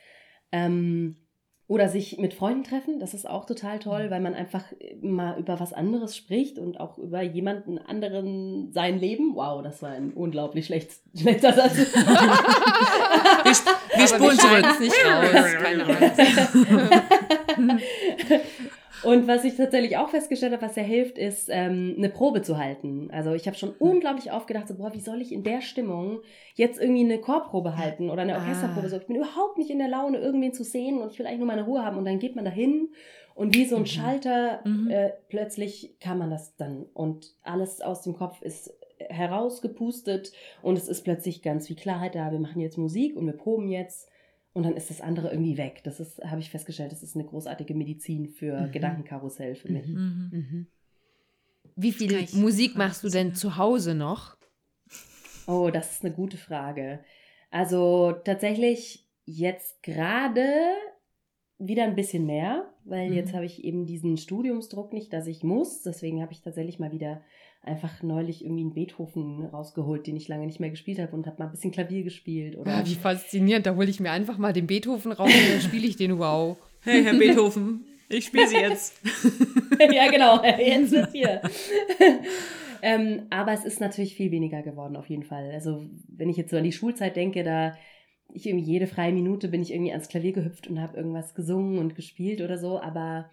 Ähm, 0.50 1.16
oder 1.70 1.88
sich 1.88 2.18
mit 2.18 2.34
Freunden 2.34 2.64
treffen, 2.64 2.98
das 2.98 3.14
ist 3.14 3.30
auch 3.30 3.46
total 3.46 3.78
toll, 3.78 4.06
mhm. 4.06 4.10
weil 4.10 4.20
man 4.20 4.34
einfach 4.34 4.64
mal 5.00 5.38
über 5.38 5.60
was 5.60 5.72
anderes 5.72 6.16
spricht 6.16 6.58
und 6.58 6.80
auch 6.80 6.98
über 6.98 7.22
jemanden 7.22 7.78
anderen 7.78 8.72
sein 8.72 8.98
Leben. 8.98 9.36
Wow, 9.36 9.62
das 9.62 9.80
war 9.80 9.90
ein 9.90 10.12
unglaublich 10.12 10.66
schlecht, 10.66 10.90
schlechter 11.16 11.52
Satz. 11.52 11.76
wir, 11.76 11.94
wir 13.98 14.08
spulen 14.08 14.36
zurück. 14.36 14.80
nicht 14.80 14.96
raus, 15.06 15.46
keine 15.62 15.84
Ahnung. 15.84 16.10
Und 19.02 19.26
was 19.28 19.44
ich 19.44 19.56
tatsächlich 19.56 19.96
auch 19.96 20.08
festgestellt 20.08 20.52
habe, 20.52 20.62
was 20.62 20.74
sehr 20.74 20.84
hilft, 20.84 21.18
ist 21.18 21.48
ähm, 21.50 21.94
eine 21.96 22.08
Probe 22.08 22.42
zu 22.42 22.58
halten. 22.58 23.08
Also 23.12 23.32
ich 23.32 23.46
habe 23.46 23.56
schon 23.56 23.70
hm. 23.70 23.76
unglaublich 23.78 24.30
aufgedacht, 24.30 24.68
so, 24.68 24.74
boah, 24.74 24.92
wie 24.92 25.00
soll 25.00 25.20
ich 25.20 25.32
in 25.32 25.42
der 25.42 25.60
Stimmung 25.60 26.20
jetzt 26.54 26.80
irgendwie 26.80 27.04
eine 27.04 27.18
Chorprobe 27.18 27.76
halten 27.76 28.10
oder 28.10 28.22
eine 28.22 28.34
Orchesterprobe? 28.34 28.86
Ah. 28.86 28.90
So, 28.90 28.96
ich 28.96 29.06
bin 29.06 29.16
überhaupt 29.16 29.58
nicht 29.58 29.70
in 29.70 29.78
der 29.78 29.88
Laune, 29.88 30.18
irgendwen 30.18 30.52
zu 30.52 30.64
sehen 30.64 30.98
und 30.98 31.12
ich 31.12 31.18
will 31.18 31.26
eigentlich 31.26 31.38
nur 31.38 31.46
meine 31.46 31.64
Ruhe 31.64 31.84
haben. 31.84 31.96
Und 31.96 32.04
dann 32.04 32.18
geht 32.18 32.36
man 32.36 32.44
da 32.44 32.50
hin 32.50 32.88
und 33.34 33.54
wie 33.54 33.64
so 33.64 33.76
ein 33.76 33.82
mhm. 33.82 33.86
Schalter, 33.86 34.60
mhm. 34.64 34.90
Äh, 34.90 35.12
plötzlich 35.28 35.96
kann 36.00 36.18
man 36.18 36.30
das 36.30 36.56
dann 36.56 36.86
und 36.92 37.34
alles 37.42 37.80
aus 37.80 38.02
dem 38.02 38.14
Kopf 38.14 38.42
ist 38.42 38.74
herausgepustet 39.08 40.32
und 40.60 40.76
es 40.76 40.88
ist 40.88 41.04
plötzlich 41.04 41.40
ganz 41.40 41.66
viel 41.66 41.76
Klarheit 41.76 42.14
da. 42.14 42.30
Wir 42.30 42.38
machen 42.38 42.60
jetzt 42.60 42.76
Musik 42.76 43.16
und 43.16 43.24
wir 43.24 43.32
proben 43.32 43.68
jetzt 43.68 44.09
und 44.52 44.64
dann 44.64 44.76
ist 44.76 44.90
das 44.90 45.00
andere 45.00 45.30
irgendwie 45.30 45.56
weg. 45.56 45.82
Das 45.84 46.00
ist, 46.00 46.22
habe 46.24 46.40
ich 46.40 46.50
festgestellt, 46.50 46.92
das 46.92 47.02
ist 47.02 47.14
eine 47.14 47.24
großartige 47.24 47.74
Medizin 47.74 48.28
für 48.28 48.62
mhm. 48.62 48.72
Gedankenkarussell 48.72 49.54
für 49.54 49.70
mich. 49.70 49.86
Mhm. 49.86 49.94
Mhm. 49.94 50.30
mhm. 50.32 50.66
Wie 51.76 51.92
viel 51.92 52.26
Musik 52.32 52.76
machst 52.76 53.04
du 53.04 53.08
denn 53.08 53.34
zu 53.34 53.56
Hause 53.56 53.94
noch? 53.94 54.36
Oh, 55.46 55.70
das 55.72 55.92
ist 55.92 56.04
eine 56.04 56.12
gute 56.12 56.36
Frage. 56.36 57.00
Also 57.50 58.12
tatsächlich 58.24 59.08
jetzt 59.24 59.82
gerade 59.82 60.44
wieder 61.58 61.84
ein 61.84 61.94
bisschen 61.94 62.26
mehr, 62.26 62.72
weil 62.84 63.10
mhm. 63.10 63.16
jetzt 63.16 63.32
habe 63.32 63.44
ich 63.44 63.64
eben 63.64 63.86
diesen 63.86 64.16
Studiumsdruck 64.16 64.92
nicht, 64.92 65.12
dass 65.12 65.26
ich 65.26 65.42
muss. 65.42 65.82
Deswegen 65.82 66.22
habe 66.22 66.32
ich 66.32 66.42
tatsächlich 66.42 66.78
mal 66.78 66.92
wieder 66.92 67.22
einfach 67.62 68.02
neulich 68.02 68.44
irgendwie 68.44 68.62
einen 68.62 68.74
Beethoven 68.74 69.44
rausgeholt, 69.44 70.06
den 70.06 70.16
ich 70.16 70.28
lange 70.28 70.46
nicht 70.46 70.60
mehr 70.60 70.70
gespielt 70.70 70.98
habe 70.98 71.14
und 71.14 71.26
habe 71.26 71.38
mal 71.38 71.46
ein 71.46 71.50
bisschen 71.50 71.72
Klavier 71.72 72.02
gespielt. 72.02 72.56
Oder 72.56 72.78
ja, 72.78 72.86
wie 72.86 72.94
faszinierend. 72.94 73.66
Da 73.66 73.74
hole 73.74 73.88
ich 73.88 74.00
mir 74.00 74.10
einfach 74.10 74.38
mal 74.38 74.52
den 74.52 74.66
Beethoven 74.66 75.12
raus 75.12 75.30
und 75.32 75.52
dann 75.52 75.60
spiele 75.60 75.86
ich 75.86 75.96
den 75.96 76.18
wow. 76.18 76.56
Hey, 76.82 77.04
Herr 77.04 77.12
Beethoven, 77.12 77.84
ich 78.08 78.24
spiele 78.24 78.48
sie 78.48 78.56
jetzt. 78.56 78.98
ja, 79.78 80.10
genau, 80.10 80.42
jetzt 80.58 80.92
wird 80.92 81.12
hier. 81.12 81.42
ähm, 82.80 83.26
aber 83.28 83.52
es 83.52 83.66
ist 83.66 83.80
natürlich 83.80 84.14
viel 84.14 84.30
weniger 84.30 84.62
geworden, 84.62 84.96
auf 84.96 85.10
jeden 85.10 85.24
Fall. 85.24 85.50
Also, 85.52 85.84
wenn 86.08 86.30
ich 86.30 86.38
jetzt 86.38 86.50
so 86.50 86.56
an 86.56 86.64
die 86.64 86.72
Schulzeit 86.72 87.16
denke, 87.16 87.44
da 87.44 87.76
ich 88.32 88.46
irgendwie 88.46 88.64
jede 88.64 88.86
freie 88.86 89.12
Minute 89.12 89.48
bin 89.48 89.60
ich 89.60 89.72
irgendwie 89.72 89.90
ans 89.90 90.08
Klavier 90.08 90.32
gehüpft 90.32 90.68
und 90.68 90.80
habe 90.80 90.96
irgendwas 90.96 91.34
gesungen 91.34 91.78
und 91.78 91.96
gespielt 91.96 92.40
oder 92.40 92.56
so, 92.56 92.80
aber 92.80 93.28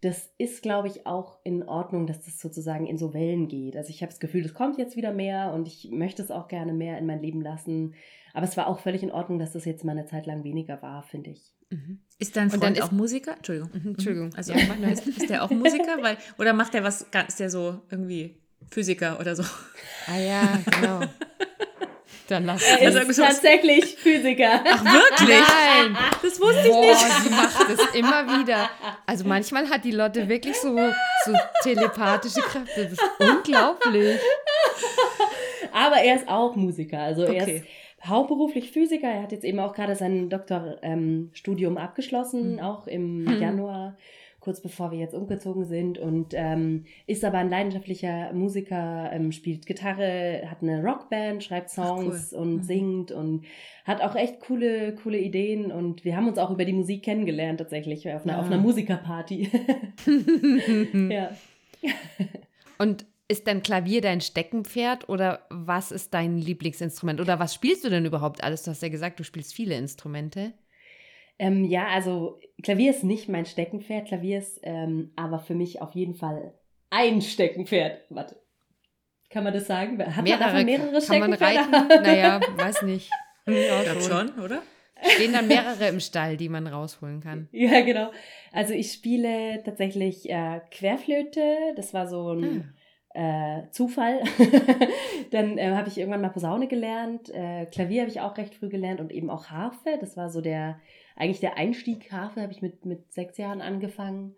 das 0.00 0.32
ist, 0.38 0.62
glaube 0.62 0.88
ich, 0.88 1.06
auch 1.06 1.38
in 1.42 1.64
Ordnung, 1.64 2.06
dass 2.06 2.24
das 2.24 2.38
sozusagen 2.38 2.86
in 2.86 2.98
so 2.98 3.14
Wellen 3.14 3.48
geht. 3.48 3.76
Also 3.76 3.90
ich 3.90 4.02
habe 4.02 4.10
das 4.10 4.20
Gefühl, 4.20 4.42
das 4.42 4.54
kommt 4.54 4.78
jetzt 4.78 4.96
wieder 4.96 5.12
mehr 5.12 5.52
und 5.52 5.66
ich 5.66 5.90
möchte 5.90 6.22
es 6.22 6.30
auch 6.30 6.46
gerne 6.46 6.72
mehr 6.72 6.98
in 6.98 7.06
mein 7.06 7.20
Leben 7.20 7.40
lassen. 7.40 7.94
Aber 8.32 8.46
es 8.46 8.56
war 8.56 8.68
auch 8.68 8.78
völlig 8.78 9.02
in 9.02 9.10
Ordnung, 9.10 9.38
dass 9.38 9.52
das 9.52 9.64
jetzt 9.64 9.84
mal 9.84 9.92
eine 9.92 10.06
Zeit 10.06 10.26
lang 10.26 10.44
weniger 10.44 10.80
war, 10.82 11.02
finde 11.02 11.30
ich. 11.30 11.52
Mhm. 11.70 11.98
Ist 12.18 12.36
dein 12.36 12.50
Freund 12.50 12.62
dann 12.62 12.80
auch 12.80 12.92
Musiker? 12.92 13.36
Entschuldigung. 13.36 13.70
Mhm, 13.72 13.90
Entschuldigung. 13.90 14.34
Also 14.34 14.52
ja. 14.52 14.88
ist, 14.88 15.06
ist 15.06 15.30
der 15.30 15.42
auch 15.44 15.50
Musiker? 15.50 16.00
Weil, 16.00 16.16
oder 16.38 16.52
macht 16.52 16.74
der 16.74 16.84
was, 16.84 17.06
ist 17.26 17.40
der 17.40 17.50
so 17.50 17.80
irgendwie 17.90 18.36
Physiker 18.70 19.18
oder 19.18 19.34
so? 19.34 19.42
Ah 20.06 20.18
ja, 20.18 20.60
genau. 20.64 21.00
Dann 22.28 22.44
lass 22.44 22.62
er 22.62 22.90
ist 22.90 22.96
also, 22.96 23.22
tatsächlich 23.22 23.96
Physiker. 23.96 24.62
Ach 24.62 24.84
wirklich? 24.84 25.28
Nein, 25.28 25.96
das 26.22 26.38
wusste 26.38 26.60
ich 26.66 26.72
Boah, 26.72 26.82
nicht. 26.82 27.22
Sie 27.22 27.30
macht 27.30 27.70
das 27.70 27.94
immer 27.94 28.38
wieder. 28.38 28.68
Also 29.06 29.24
manchmal 29.26 29.68
hat 29.70 29.84
die 29.84 29.92
Lotte 29.92 30.28
wirklich 30.28 30.56
so, 30.56 30.78
so 31.24 31.32
telepathische 31.62 32.40
Kräfte. 32.42 32.84
Das 32.84 32.92
ist 32.92 33.02
unglaublich. 33.18 34.20
Aber 35.72 35.96
er 35.96 36.16
ist 36.16 36.28
auch 36.28 36.54
Musiker. 36.54 37.00
Also 37.00 37.22
okay. 37.22 37.36
er 37.36 37.48
ist 37.48 37.64
hauptberuflich 38.06 38.72
Physiker. 38.72 39.08
Er 39.08 39.22
hat 39.22 39.32
jetzt 39.32 39.44
eben 39.44 39.58
auch 39.58 39.72
gerade 39.72 39.96
sein 39.96 40.28
Doktorstudium 40.28 41.72
ähm, 41.76 41.78
abgeschlossen, 41.78 42.56
mhm. 42.56 42.60
auch 42.60 42.86
im 42.86 43.24
mhm. 43.24 43.40
Januar 43.40 43.96
kurz 44.48 44.62
bevor 44.62 44.90
wir 44.92 44.98
jetzt 44.98 45.14
umgezogen 45.14 45.66
sind 45.66 45.98
und 45.98 46.32
ähm, 46.32 46.86
ist 47.06 47.22
aber 47.22 47.36
ein 47.36 47.50
leidenschaftlicher 47.50 48.32
Musiker, 48.32 49.12
ähm, 49.12 49.30
spielt 49.30 49.66
Gitarre, 49.66 50.40
hat 50.50 50.62
eine 50.62 50.82
Rockband, 50.82 51.44
schreibt 51.44 51.68
Songs 51.68 52.32
cool. 52.32 52.38
und 52.38 52.54
mhm. 52.54 52.62
singt 52.62 53.12
und 53.12 53.44
hat 53.84 54.00
auch 54.00 54.14
echt 54.14 54.40
coole, 54.40 54.94
coole 54.94 55.18
Ideen 55.18 55.70
und 55.70 56.02
wir 56.02 56.16
haben 56.16 56.28
uns 56.28 56.38
auch 56.38 56.50
über 56.50 56.64
die 56.64 56.72
Musik 56.72 57.04
kennengelernt 57.04 57.58
tatsächlich 57.58 58.10
auf 58.10 58.24
einer, 58.24 58.32
ja. 58.32 58.40
auf 58.40 58.46
einer 58.46 58.56
Musikerparty. 58.56 59.50
ja. 61.10 61.30
und 62.78 63.04
ist 63.28 63.46
dein 63.46 63.62
Klavier 63.62 64.00
dein 64.00 64.22
Steckenpferd 64.22 65.10
oder 65.10 65.46
was 65.50 65.92
ist 65.92 66.14
dein 66.14 66.38
Lieblingsinstrument? 66.38 67.20
Oder 67.20 67.38
was 67.38 67.52
spielst 67.52 67.84
du 67.84 67.90
denn 67.90 68.06
überhaupt 68.06 68.42
alles? 68.42 68.62
Du 68.62 68.70
hast 68.70 68.80
ja 68.80 68.88
gesagt, 68.88 69.20
du 69.20 69.24
spielst 69.24 69.52
viele 69.52 69.74
Instrumente. 69.74 70.54
Ähm, 71.38 71.64
ja, 71.64 71.86
also 71.88 72.40
Klavier 72.62 72.90
ist 72.90 73.04
nicht 73.04 73.28
mein 73.28 73.46
Steckenpferd. 73.46 74.08
Klavier 74.08 74.38
ist 74.38 74.60
ähm, 74.62 75.12
aber 75.16 75.38
für 75.38 75.54
mich 75.54 75.80
auf 75.80 75.92
jeden 75.94 76.14
Fall 76.14 76.54
ein 76.90 77.20
Steckenpferd. 77.20 78.02
Warte. 78.10 78.36
Kann 79.30 79.44
man 79.44 79.52
das 79.52 79.66
sagen? 79.66 79.98
Hat 79.98 80.24
mehrere, 80.24 80.40
man 80.40 80.52
davon 80.52 80.64
mehrere 80.64 81.02
Steckenpferde? 81.02 81.54
Kann 81.54 81.70
man 81.70 81.80
reiten? 81.86 82.02
naja, 82.02 82.40
weiß 82.56 82.82
nicht. 82.82 83.10
Ja, 83.48 83.82
schon. 83.82 84.02
schon, 84.02 84.44
oder? 84.44 84.60
Stehen 85.14 85.32
dann 85.32 85.48
mehrere 85.48 85.88
im 85.88 86.00
Stall, 86.00 86.36
die 86.36 86.50
man 86.50 86.66
rausholen 86.66 87.22
kann. 87.22 87.48
Ja, 87.52 87.80
genau. 87.80 88.10
Also 88.52 88.74
ich 88.74 88.92
spiele 88.92 89.62
tatsächlich 89.64 90.28
äh, 90.28 90.60
Querflöte. 90.70 91.56
Das 91.74 91.94
war 91.94 92.06
so 92.08 92.32
ein... 92.32 92.74
Ah 92.74 92.78
äh, 93.18 93.68
Zufall. 93.70 94.20
dann 95.32 95.58
äh, 95.58 95.72
habe 95.72 95.88
ich 95.88 95.98
irgendwann 95.98 96.20
mal 96.20 96.28
Posaune 96.28 96.68
gelernt. 96.68 97.30
Äh, 97.30 97.66
Klavier 97.66 98.02
habe 98.02 98.10
ich 98.10 98.20
auch 98.20 98.36
recht 98.36 98.54
früh 98.54 98.68
gelernt 98.68 99.00
und 99.00 99.12
eben 99.12 99.28
auch 99.28 99.46
Harfe. 99.46 99.98
Das 100.00 100.16
war 100.16 100.30
so 100.30 100.40
der, 100.40 100.78
eigentlich 101.18 101.40
der 101.40 101.56
Einstieg. 101.56 102.10
Harfe 102.12 102.42
habe 102.42 102.52
ich 102.52 102.62
mit, 102.62 102.84
mit 102.84 103.12
sechs 103.12 103.36
Jahren 103.38 103.60
angefangen. 103.60 104.34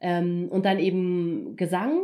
Ähm, 0.00 0.48
und 0.50 0.64
dann 0.64 0.78
eben 0.78 1.56
Gesang. 1.56 2.02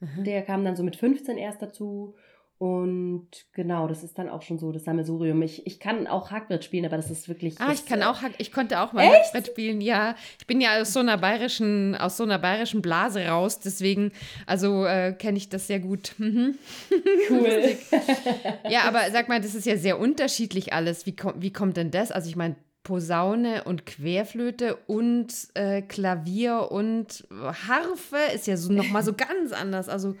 Mhm. 0.00 0.24
Der 0.24 0.42
kam 0.42 0.64
dann 0.64 0.76
so 0.76 0.82
mit 0.82 0.96
15 0.96 1.36
erst 1.36 1.60
dazu. 1.62 2.14
Und 2.56 3.28
genau, 3.52 3.88
das 3.88 4.04
ist 4.04 4.16
dann 4.16 4.28
auch 4.28 4.42
schon 4.42 4.58
so 4.58 4.70
das 4.70 4.84
Sammelsurium. 4.84 5.42
Ich, 5.42 5.66
ich 5.66 5.80
kann 5.80 6.06
auch 6.06 6.30
Hackbrett 6.30 6.64
spielen, 6.64 6.86
aber 6.86 6.96
das 6.96 7.10
ist 7.10 7.28
wirklich. 7.28 7.60
Ah, 7.60 7.68
das, 7.68 7.80
ich 7.80 7.86
kann 7.86 8.02
auch 8.04 8.22
ich 8.38 8.52
konnte 8.52 8.80
auch 8.80 8.92
mal 8.92 9.02
echt? 9.02 9.12
Hackbrett 9.12 9.48
spielen, 9.48 9.80
ja. 9.80 10.14
Ich 10.38 10.46
bin 10.46 10.60
ja 10.60 10.80
aus 10.80 10.92
so 10.92 11.00
einer 11.00 11.18
bayerischen, 11.18 11.96
aus 11.96 12.16
so 12.16 12.22
einer 12.22 12.38
bayerischen 12.38 12.80
Blase 12.80 13.26
raus, 13.26 13.58
deswegen, 13.58 14.12
also 14.46 14.86
äh, 14.86 15.12
kenne 15.12 15.36
ich 15.36 15.48
das 15.48 15.66
sehr 15.66 15.80
gut. 15.80 16.14
Mhm. 16.18 16.54
Cool. 17.28 17.76
ja, 18.68 18.82
aber 18.82 19.00
sag 19.12 19.28
mal, 19.28 19.40
das 19.40 19.54
ist 19.54 19.66
ja 19.66 19.76
sehr 19.76 19.98
unterschiedlich 19.98 20.72
alles. 20.72 21.06
Wie, 21.06 21.16
wie 21.36 21.52
kommt 21.52 21.76
denn 21.76 21.90
das? 21.90 22.12
Also 22.12 22.28
ich 22.28 22.36
meine, 22.36 22.56
Posaune 22.84 23.64
und 23.64 23.86
Querflöte 23.86 24.76
und 24.86 25.34
äh, 25.54 25.82
Klavier 25.82 26.70
und 26.70 27.26
Harfe 27.30 28.18
ist 28.34 28.46
ja 28.46 28.56
so 28.56 28.72
nochmal 28.72 29.02
so 29.02 29.12
ganz 29.16 29.52
anders. 29.52 29.88
Also 29.88 30.14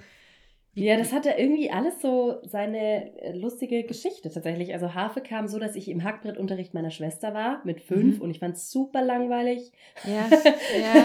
ja, 0.76 0.96
das 0.96 1.12
hatte 1.12 1.30
irgendwie 1.30 1.70
alles 1.70 2.00
so 2.00 2.40
seine 2.42 3.16
äh, 3.22 3.32
lustige 3.32 3.84
Geschichte 3.84 4.28
tatsächlich. 4.28 4.72
Also 4.72 4.92
Harfe 4.92 5.20
kam 5.20 5.46
so, 5.46 5.60
dass 5.60 5.76
ich 5.76 5.88
im 5.88 6.02
Hackbrettunterricht 6.02 6.74
meiner 6.74 6.90
Schwester 6.90 7.32
war 7.32 7.62
mit 7.64 7.80
fünf 7.80 8.16
mhm. 8.16 8.22
und 8.22 8.30
ich 8.32 8.40
fand 8.40 8.56
es 8.56 8.72
super 8.72 9.00
langweilig. 9.00 9.70
Ja, 10.04 10.28
ja. 10.80 11.04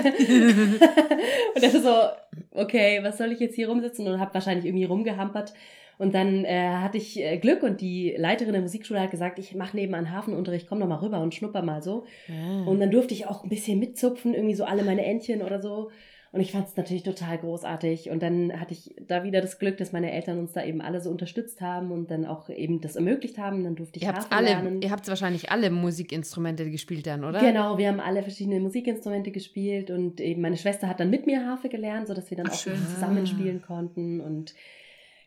und 1.54 1.64
dachte 1.64 1.82
so, 1.82 2.60
okay, 2.60 3.00
was 3.04 3.20
soll 3.20 3.32
ich 3.32 3.40
jetzt 3.40 3.56
hier 3.56 3.70
rumsitzen 3.70 4.08
und 4.08 4.20
habe 4.20 4.34
wahrscheinlich 4.34 4.66
irgendwie 4.66 4.86
rumgehampert. 4.86 5.54
Und 6.00 6.16
dann 6.16 6.46
äh, 6.46 6.70
hatte 6.70 6.98
ich 6.98 7.20
äh, 7.20 7.38
Glück 7.38 7.62
und 7.62 7.82
die 7.82 8.16
Leiterin 8.18 8.54
der 8.54 8.62
Musikschule 8.62 9.02
hat 9.02 9.12
gesagt, 9.12 9.38
ich 9.38 9.54
mache 9.54 9.76
nebenan 9.76 10.12
Hafenunterricht, 10.12 10.66
komm 10.68 10.80
doch 10.80 10.88
mal 10.88 10.96
rüber 10.96 11.20
und 11.20 11.36
schnupper 11.36 11.62
mal 11.62 11.84
so. 11.84 12.06
Ah. 12.30 12.64
Und 12.64 12.80
dann 12.80 12.90
durfte 12.90 13.14
ich 13.14 13.28
auch 13.28 13.44
ein 13.44 13.50
bisschen 13.50 13.80
mitzupfen, 13.80 14.34
irgendwie 14.34 14.56
so 14.56 14.64
alle 14.64 14.84
meine 14.84 15.04
Entchen 15.04 15.42
oder 15.42 15.62
so. 15.62 15.92
Und 16.32 16.40
ich 16.40 16.54
fand 16.54 16.68
es 16.68 16.78
natürlich 16.78 17.04
total 17.04 17.40
großartig. 17.40 18.12
Und 18.12 18.24
dann 18.24 18.58
hatte 18.58 18.74
ich 18.74 18.96
da 19.06 19.26
wieder 19.26 19.42
das 19.42 19.60
Glück, 19.60 19.76
dass 19.78 19.92
meine 19.92 20.14
Eltern 20.14 20.40
uns 20.40 20.54
da 20.54 20.64
eben 20.64 20.80
alle 20.80 21.02
so 21.02 21.10
unterstützt 21.10 21.60
haben 21.60 21.92
und 21.92 22.12
dann 22.12 22.26
auch 22.26 22.50
eben 22.50 22.80
das 22.80 22.96
ermöglicht 22.96 23.38
haben. 23.38 23.66
Dann 23.66 23.76
durfte 23.76 23.98
ich 23.98 24.04
ihr 24.04 24.14
habt 24.14 24.32
alle, 24.32 24.48
lernen. 24.48 24.82
Ihr 24.82 24.92
habt 24.92 25.06
wahrscheinlich 25.10 25.52
alle 25.52 25.70
Musikinstrumente 25.70 26.70
gespielt 26.70 27.08
dann, 27.08 27.26
oder? 27.26 27.40
Genau, 27.42 27.78
wir 27.78 27.90
haben 27.90 28.00
alle 28.00 28.22
verschiedene 28.22 28.62
Musikinstrumente 28.62 29.32
gespielt 29.32 29.92
und 29.92 30.22
eben 30.22 30.42
meine 30.42 30.56
Schwester 30.56 30.88
hat 30.88 31.02
dann 31.02 31.10
mit 31.10 31.26
mir 31.26 31.46
Harfe 31.46 31.68
gelernt, 31.68 32.08
sodass 32.08 32.30
wir 32.30 32.38
dann 32.38 32.48
Ach, 32.48 32.54
auch 32.54 32.60
schön. 32.60 32.78
zusammenspielen 32.94 33.62
konnten. 33.64 34.22
Und 34.22 34.54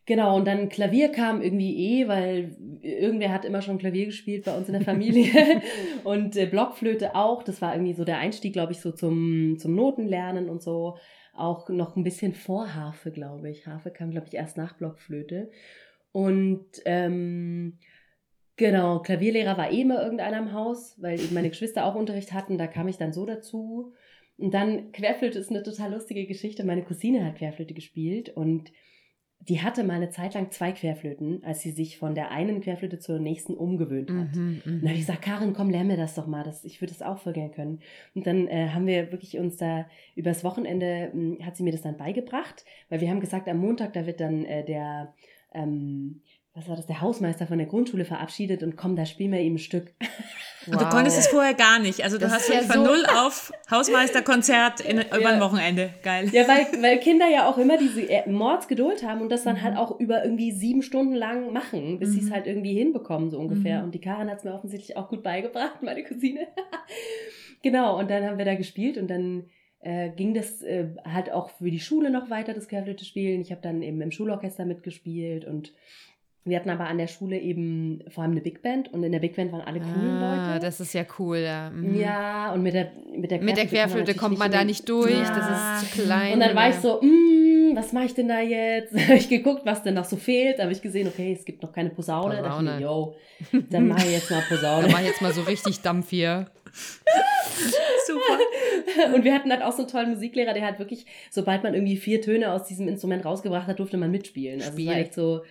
Genau, 0.05 0.37
und 0.37 0.47
dann 0.47 0.69
Klavier 0.69 1.11
kam 1.11 1.41
irgendwie 1.41 2.01
eh, 2.01 2.09
weil 2.09 2.57
irgendwer 2.81 3.33
hat 3.33 3.45
immer 3.45 3.63
schon 3.63 3.79
Klavier 3.79 4.07
gespielt 4.07 4.45
bei 4.45 4.57
uns 4.57 4.67
in 4.67 4.73
der 4.73 4.83
Familie. 4.83 5.31
und 6.05 6.37
äh, 6.37 6.47
Blockflöte 6.47 7.15
auch. 7.15 7.45
Das 7.45 7.63
war 7.63 7.75
irgendwie 7.75 7.95
so 7.95 8.05
der 8.05 8.19
Einstieg, 8.19 8.53
glaube 8.53 8.73
ich, 8.73 8.81
so 8.81 8.91
zum, 8.91 9.59
zum 9.59 9.77
Notenlernen 9.77 10.49
und 10.49 10.61
so. 10.61 10.97
Auch 11.35 11.69
noch 11.69 11.97
ein 11.97 12.03
bisschen 12.03 12.35
vor 12.35 12.75
Harfe, 12.75 13.13
glaube 13.13 13.49
ich. 13.49 13.67
Harfe 13.67 13.91
kam, 13.91 14.11
glaube 14.11 14.27
ich, 14.27 14.35
erst 14.35 14.57
nach 14.57 14.77
Blockflöte. 14.77 15.51
Und 16.11 16.67
ähm, 16.85 17.79
genau, 18.57 18.99
Klavierlehrer 19.01 19.57
war 19.57 19.71
eh 19.71 19.83
immer 19.83 20.03
irgendeiner 20.03 20.39
im 20.39 20.53
Haus, 20.53 21.01
weil 21.01 21.21
eben 21.21 21.33
meine 21.33 21.49
Geschwister 21.49 21.87
auch 21.87 21.95
Unterricht 21.95 22.33
hatten. 22.33 22.59
Da 22.59 22.67
kam 22.67 22.89
ich 22.89 22.99
dann 22.99 23.13
so 23.13 23.25
dazu. 23.25 23.95
Und 24.37 24.53
dann 24.53 24.91
Querflöte 24.91 25.39
ist 25.39 25.51
eine 25.51 25.63
total 25.63 25.93
lustige 25.93 26.27
Geschichte. 26.27 26.65
Meine 26.65 26.83
Cousine 26.83 27.25
hat 27.25 27.37
Querflöte 27.37 27.73
gespielt 27.73 28.31
und 28.31 28.73
die 29.49 29.61
hatte 29.61 29.83
mal 29.83 29.95
eine 29.95 30.11
Zeit 30.11 30.35
lang 30.35 30.51
zwei 30.53 30.71
Querflöten, 30.71 31.43
als 31.45 31.63
sie 31.63 31.73
sich 31.73 31.99
von 31.99 32.15
der 32.15 32.31
einen 32.31 32.61
Querflöte 32.61 33.01
zur 33.01 33.19
nächsten 33.19 33.55
umgewöhnt 33.55 34.11
hat. 34.11 34.37
Mhm, 34.37 34.63
und 34.65 34.81
dann 34.81 34.89
habe 34.89 34.93
ich 34.93 35.07
gesagt, 35.07 35.23
Karin, 35.23 35.53
komm, 35.53 35.69
lern 35.69 35.89
mir 35.89 35.97
das 35.97 36.15
doch 36.15 36.29
mal. 36.29 36.45
Das, 36.45 36.65
ich 36.65 36.81
würde 36.81 36.93
das 36.93 37.03
auch 37.03 37.19
voll 37.19 37.33
gern 37.33 37.51
können. 37.51 37.81
Und 38.15 38.27
dann 38.27 38.47
äh, 38.47 38.69
haben 38.69 38.87
wir 38.87 39.11
wirklich 39.11 39.39
uns 39.39 39.57
da 39.57 39.87
übers 40.15 40.45
Wochenende, 40.45 41.11
mh, 41.13 41.39
hm, 41.39 41.47
hat 41.47 41.57
sie 41.57 41.65
mir 41.65 41.73
das 41.73 41.83
dann 41.83 41.97
beigebracht, 41.97 42.65
weil 42.89 43.01
wir 43.01 43.11
haben 43.11 43.21
gesagt, 43.21 43.49
am 43.49 43.59
Montag, 43.59 43.95
da 43.95 44.07
wird 44.07 44.21
dann 44.21 44.45
äh, 44.45 44.65
der, 44.65 45.13
ähm, 45.55 46.23
was 46.55 46.69
war 46.69 46.77
das, 46.77 46.87
der 46.87 47.01
Hausmeister 47.01 47.47
von 47.47 47.57
der 47.57 47.67
Grundschule 47.67 48.05
verabschiedet 48.05 48.63
und 48.63 48.77
komm, 48.77 48.95
da 48.95 49.07
spielen 49.07 49.33
wir 49.33 49.41
ihm 49.41 49.55
ein 49.55 49.59
Stück. 49.59 49.95
Wow. 50.67 50.75
Und 50.75 50.83
du 50.83 50.89
konntest 50.91 51.19
es 51.19 51.27
vorher 51.29 51.55
gar 51.55 51.79
nicht. 51.79 52.05
Also 52.05 52.19
du 52.19 52.25
das 52.25 52.35
hast 52.35 52.49
ja 52.51 52.61
von 52.61 52.85
so 52.85 52.85
null 52.85 53.05
auf 53.17 53.53
Hausmeisterkonzert 53.71 54.81
in, 54.81 54.99
ja. 54.99 55.05
über 55.19 55.31
ein 55.31 55.41
Wochenende. 55.41 55.95
Geil. 56.03 56.29
Ja, 56.31 56.47
weil, 56.47 56.67
weil 56.83 56.99
Kinder 56.99 57.27
ja 57.27 57.49
auch 57.49 57.57
immer 57.57 57.79
diese 57.79 58.03
äh, 58.03 58.29
Mordsgeduld 58.31 59.03
haben 59.03 59.23
und 59.23 59.33
das 59.33 59.45
dann 59.45 59.63
halt 59.63 59.75
mhm. 59.75 59.79
halt 59.79 59.91
auch 59.91 59.99
über 59.99 60.23
irgendwie 60.25 60.53
sieben 60.53 60.83
Stunden 60.83 61.15
lang 61.15 61.55
machen, 61.55 61.99
bis 61.99 62.11
mhm. 62.11 62.13
sie 62.13 62.21
es 62.27 62.31
halt 62.31 62.47
irgendwie 62.47 62.75
hinbekommen, 62.75 63.31
so 63.31 63.39
ungefähr. 63.39 63.79
Mhm. 63.79 63.85
Und 63.85 63.95
die 63.95 64.01
Karin 64.01 64.31
hat 64.31 64.39
es 64.39 64.45
mir 64.45 64.55
offensichtlich 64.55 64.97
auch 64.99 65.09
gut 65.09 65.23
beigebracht, 65.23 65.79
meine 65.83 66.05
Cousine. 66.05 66.47
genau, 67.63 67.99
und 67.99 68.11
dann 68.11 68.25
haben 68.25 68.37
wir 68.37 68.45
da 68.45 68.55
gespielt 68.57 68.99
und 68.99 69.09
dann 69.09 69.47
äh, 69.81 70.11
ging 70.11 70.35
das 70.35 70.63
äh, 70.63 70.89
halt 71.05 71.33
auch 71.33 71.51
für 71.51 71.71
die 71.71 71.81
Schule 71.81 72.11
noch 72.11 72.29
weiter, 72.29 72.53
das 72.53 72.69
Querflöte 72.69 73.07
spielen. 73.07 73.41
Ich 73.41 73.51
habe 73.51 73.63
dann 73.63 73.83
eben 73.83 74.03
im 74.03 74.11
Schulorchester 74.11 74.67
mitgespielt 74.67 75.47
und 75.47 75.73
wir 76.45 76.57
hatten 76.57 76.71
aber 76.71 76.89
an 76.89 76.99
der 76.99 77.07
Schule 77.07 77.39
eben 77.39 78.03
vor 78.09 78.25
allem 78.25 78.33
eine 78.33 78.41
Big 78.41 78.63
Band 78.63 78.93
und 78.93 79.05
in 79.05 79.13
der 79.13 79.21
Big 79.21 79.37
Band 79.37 79.53
waren 79.53 79.61
alle 79.61 79.79
coolen 79.79 80.11
ah, 80.11 80.55
Leute. 80.55 80.67
Das 80.67 80.81
ist 80.81 80.93
ja 80.93 81.05
cool, 81.19 81.39
ja. 81.39 81.71
Mhm. 81.71 81.95
Ja, 81.95 82.53
und 82.53 82.63
mit 82.63 82.75
der 82.75 82.91
mit 83.17 83.31
der 83.31 83.39
Querflöte, 83.39 83.45
mit 83.45 83.57
der 83.57 83.67
Querflöte 83.67 84.15
kommt 84.15 84.39
man, 84.39 84.51
da 84.51 84.65
nicht 84.65 84.89
durch, 84.89 85.13
ja. 85.13 85.23
das 85.23 85.85
ist 85.85 85.95
zu 85.95 86.03
klein. 86.03 86.35
Und 86.35 86.41
dann 86.41 86.57
war 86.57 86.69
ich 86.69 86.77
so, 86.77 87.01
mm, 87.01 87.77
was 87.77 87.93
mache 87.93 88.07
ich 88.07 88.15
denn 88.15 88.27
da 88.27 88.41
jetzt? 88.41 88.93
habe 89.09 89.15
ich 89.15 89.29
geguckt, 89.29 89.63
was 89.65 89.85
denn 89.85 89.95
noch 89.95 90.05
so 90.05 90.17
fehlt, 90.17 90.59
da 90.59 90.65
habe 90.65 90.73
ich 90.73 90.83
gesehen, 90.83 91.07
okay, 91.07 91.33
es 91.33 91.45
gibt 91.45 91.63
noch 91.63 91.73
keine 91.73 91.91
Posaune. 91.91 92.37
Posaune. 92.37 92.43
Da 92.43 92.49
dachte 92.49 92.65
ich 92.65 92.75
mir, 92.75 92.81
yo, 92.81 93.17
dann 93.71 93.87
mache 93.87 94.07
ich 94.07 94.13
jetzt 94.13 94.31
mal 94.31 94.43
Posaune. 94.49 94.83
dann 94.83 94.93
mache 94.93 95.03
ich 95.03 95.09
jetzt 95.09 95.23
mal 95.23 95.33
so 95.33 95.43
richtig 95.43 95.81
Dampf 95.81 96.11
hier. 96.11 96.47
Super. 98.07 99.15
Und 99.15 99.23
wir 99.23 99.33
hatten 99.33 99.51
halt 99.53 99.63
auch 99.63 99.73
so 99.73 99.83
einen 99.83 99.89
tollen 99.89 100.11
Musiklehrer, 100.11 100.55
der 100.55 100.65
halt 100.65 100.81
wirklich, 100.81 101.07
sobald 101.31 101.63
man 101.63 101.75
irgendwie 101.75 101.97
vier 101.97 102.21
Töne 102.21 102.51
aus 102.53 102.65
diesem 102.65 102.89
Instrument 102.89 103.25
rausgebracht 103.25 103.69
hat, 103.69 103.79
durfte 103.79 103.97
man 103.97 104.11
mitspielen. 104.11 104.61
Also 104.61 104.73
Spiel. 104.73 104.89
es 104.89 104.93
war 104.93 105.01
echt 105.01 105.15
so 105.15 105.43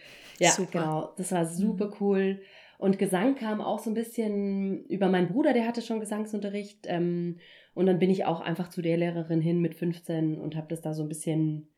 ja, 0.42 0.52
super. 0.52 0.72
genau. 0.72 1.14
Das 1.18 1.32
war 1.32 1.46
super 1.46 1.88
mhm. 1.88 1.94
cool. 2.00 2.42
Und 2.78 2.98
Gesang 2.98 3.36
kam 3.36 3.62
auch 3.62 3.80
so 3.80 3.92
ein 3.92 3.96
bisschen 3.96 4.86
über 4.86 5.08
meinen 5.08 5.28
Bruder, 5.28 5.54
der 5.54 5.68
hatte 5.68 5.84
schon 5.84 6.00
Gesangsunterricht. 6.00 6.88
Ähm, 6.88 7.38
und 7.76 7.86
dann 7.86 8.00
bin 8.00 8.10
ich 8.10 8.26
auch 8.26 8.42
einfach 8.42 8.70
zu 8.70 8.82
der 8.82 8.98
Lehrerin 8.98 9.40
hin 9.40 9.60
mit 9.60 9.76
15 9.76 10.40
und 10.40 10.56
habe 10.56 10.68
das 10.68 10.82
da 10.82 10.94
so 10.94 11.04
ein 11.04 11.10
bisschen, 11.10 11.70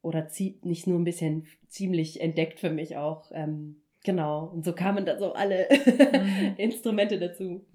oder 0.00 0.26
nicht 0.62 0.86
nur 0.86 0.98
ein 0.98 1.04
bisschen, 1.04 1.46
ziemlich 1.68 2.20
entdeckt 2.22 2.58
für 2.58 2.70
mich 2.70 2.96
auch. 2.96 3.30
Ähm, 3.34 3.82
genau. 4.02 4.46
Und 4.46 4.64
so 4.64 4.72
kamen 4.72 5.04
da 5.04 5.18
so 5.18 5.34
alle 5.34 5.68
mhm. 5.70 6.54
Instrumente 6.56 7.18
dazu. 7.18 7.66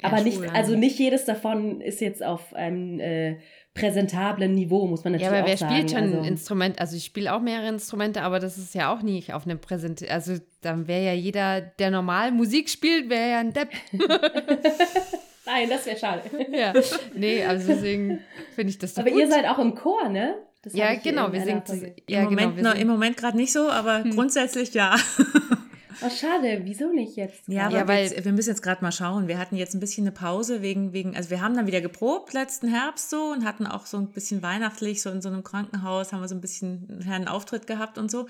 Ja, 0.00 0.08
Aber 0.08 0.22
nicht, 0.22 0.42
also 0.52 0.76
nicht 0.76 0.98
jedes 0.98 1.24
davon 1.24 1.80
ist 1.80 2.00
jetzt 2.00 2.22
auf 2.22 2.52
einem 2.52 2.98
äh, 3.00 3.38
präsentablen 3.76 4.54
Niveau, 4.54 4.86
muss 4.86 5.04
man 5.04 5.12
natürlich 5.12 5.28
sagen. 5.28 5.36
Ja, 5.36 5.40
aber 5.42 5.48
wer 5.48 5.56
sagen. 5.56 5.74
spielt 5.74 5.90
schon 5.90 6.02
also, 6.02 6.18
ein 6.18 6.24
Instrument? 6.24 6.78
Also 6.80 6.96
ich 6.96 7.04
spiele 7.04 7.32
auch 7.32 7.40
mehrere 7.40 7.68
Instrumente, 7.68 8.22
aber 8.22 8.40
das 8.40 8.58
ist 8.58 8.74
ja 8.74 8.92
auch 8.92 9.02
nicht 9.02 9.32
auf 9.32 9.44
einem 9.44 9.60
Präsent. 9.60 10.08
Also 10.10 10.34
dann 10.62 10.88
wäre 10.88 11.04
ja 11.04 11.12
jeder, 11.12 11.60
der 11.60 11.90
normal 11.90 12.32
Musik 12.32 12.68
spielt, 12.68 13.08
wäre 13.08 13.30
ja 13.30 13.38
ein 13.38 13.52
Depp. 13.52 13.70
Nein, 15.46 15.68
das 15.68 15.86
wäre 15.86 15.96
schade. 15.96 16.22
ja, 16.50 16.72
nee, 17.14 17.44
also 17.44 17.68
deswegen 17.68 18.18
finde 18.56 18.70
ich 18.70 18.78
das 18.78 18.94
so 18.94 19.02
Aber 19.02 19.10
gut. 19.10 19.20
ihr 19.20 19.28
seid 19.28 19.46
auch 19.46 19.60
im 19.60 19.76
Chor, 19.76 20.08
ne? 20.08 20.34
Das 20.62 20.74
ja, 20.74 20.94
genau, 20.96 21.32
wir 21.32 21.42
sind 21.42 21.62
ja, 22.08 22.22
Im 22.22 22.34
Moment, 22.34 22.56
genau, 22.56 22.92
Moment 22.92 23.16
gerade 23.16 23.36
nicht 23.36 23.52
so, 23.52 23.70
aber 23.70 24.02
hm. 24.02 24.10
grundsätzlich 24.10 24.74
ja. 24.74 24.96
Oh, 26.02 26.10
schade, 26.10 26.60
wieso 26.64 26.92
nicht 26.92 27.16
jetzt? 27.16 27.42
Ja, 27.46 27.70
ja 27.70 27.88
weil 27.88 28.10
wir, 28.10 28.24
wir 28.24 28.32
müssen 28.32 28.50
jetzt 28.50 28.62
gerade 28.62 28.82
mal 28.82 28.92
schauen. 28.92 29.28
Wir 29.28 29.38
hatten 29.38 29.56
jetzt 29.56 29.74
ein 29.74 29.80
bisschen 29.80 30.04
eine 30.04 30.12
Pause 30.12 30.62
wegen, 30.62 30.92
wegen, 30.92 31.16
also 31.16 31.30
wir 31.30 31.40
haben 31.40 31.54
dann 31.54 31.66
wieder 31.66 31.80
geprobt 31.80 32.32
letzten 32.32 32.68
Herbst 32.68 33.10
so 33.10 33.32
und 33.32 33.44
hatten 33.44 33.66
auch 33.66 33.86
so 33.86 33.96
ein 33.96 34.08
bisschen 34.08 34.42
weihnachtlich, 34.42 35.02
so 35.02 35.10
in 35.10 35.22
so 35.22 35.28
einem 35.28 35.42
Krankenhaus 35.42 36.12
haben 36.12 36.20
wir 36.20 36.28
so 36.28 36.34
ein 36.34 36.40
bisschen 36.40 37.02
einen 37.08 37.28
Auftritt 37.28 37.66
gehabt 37.66 37.98
und 37.98 38.10
so. 38.10 38.26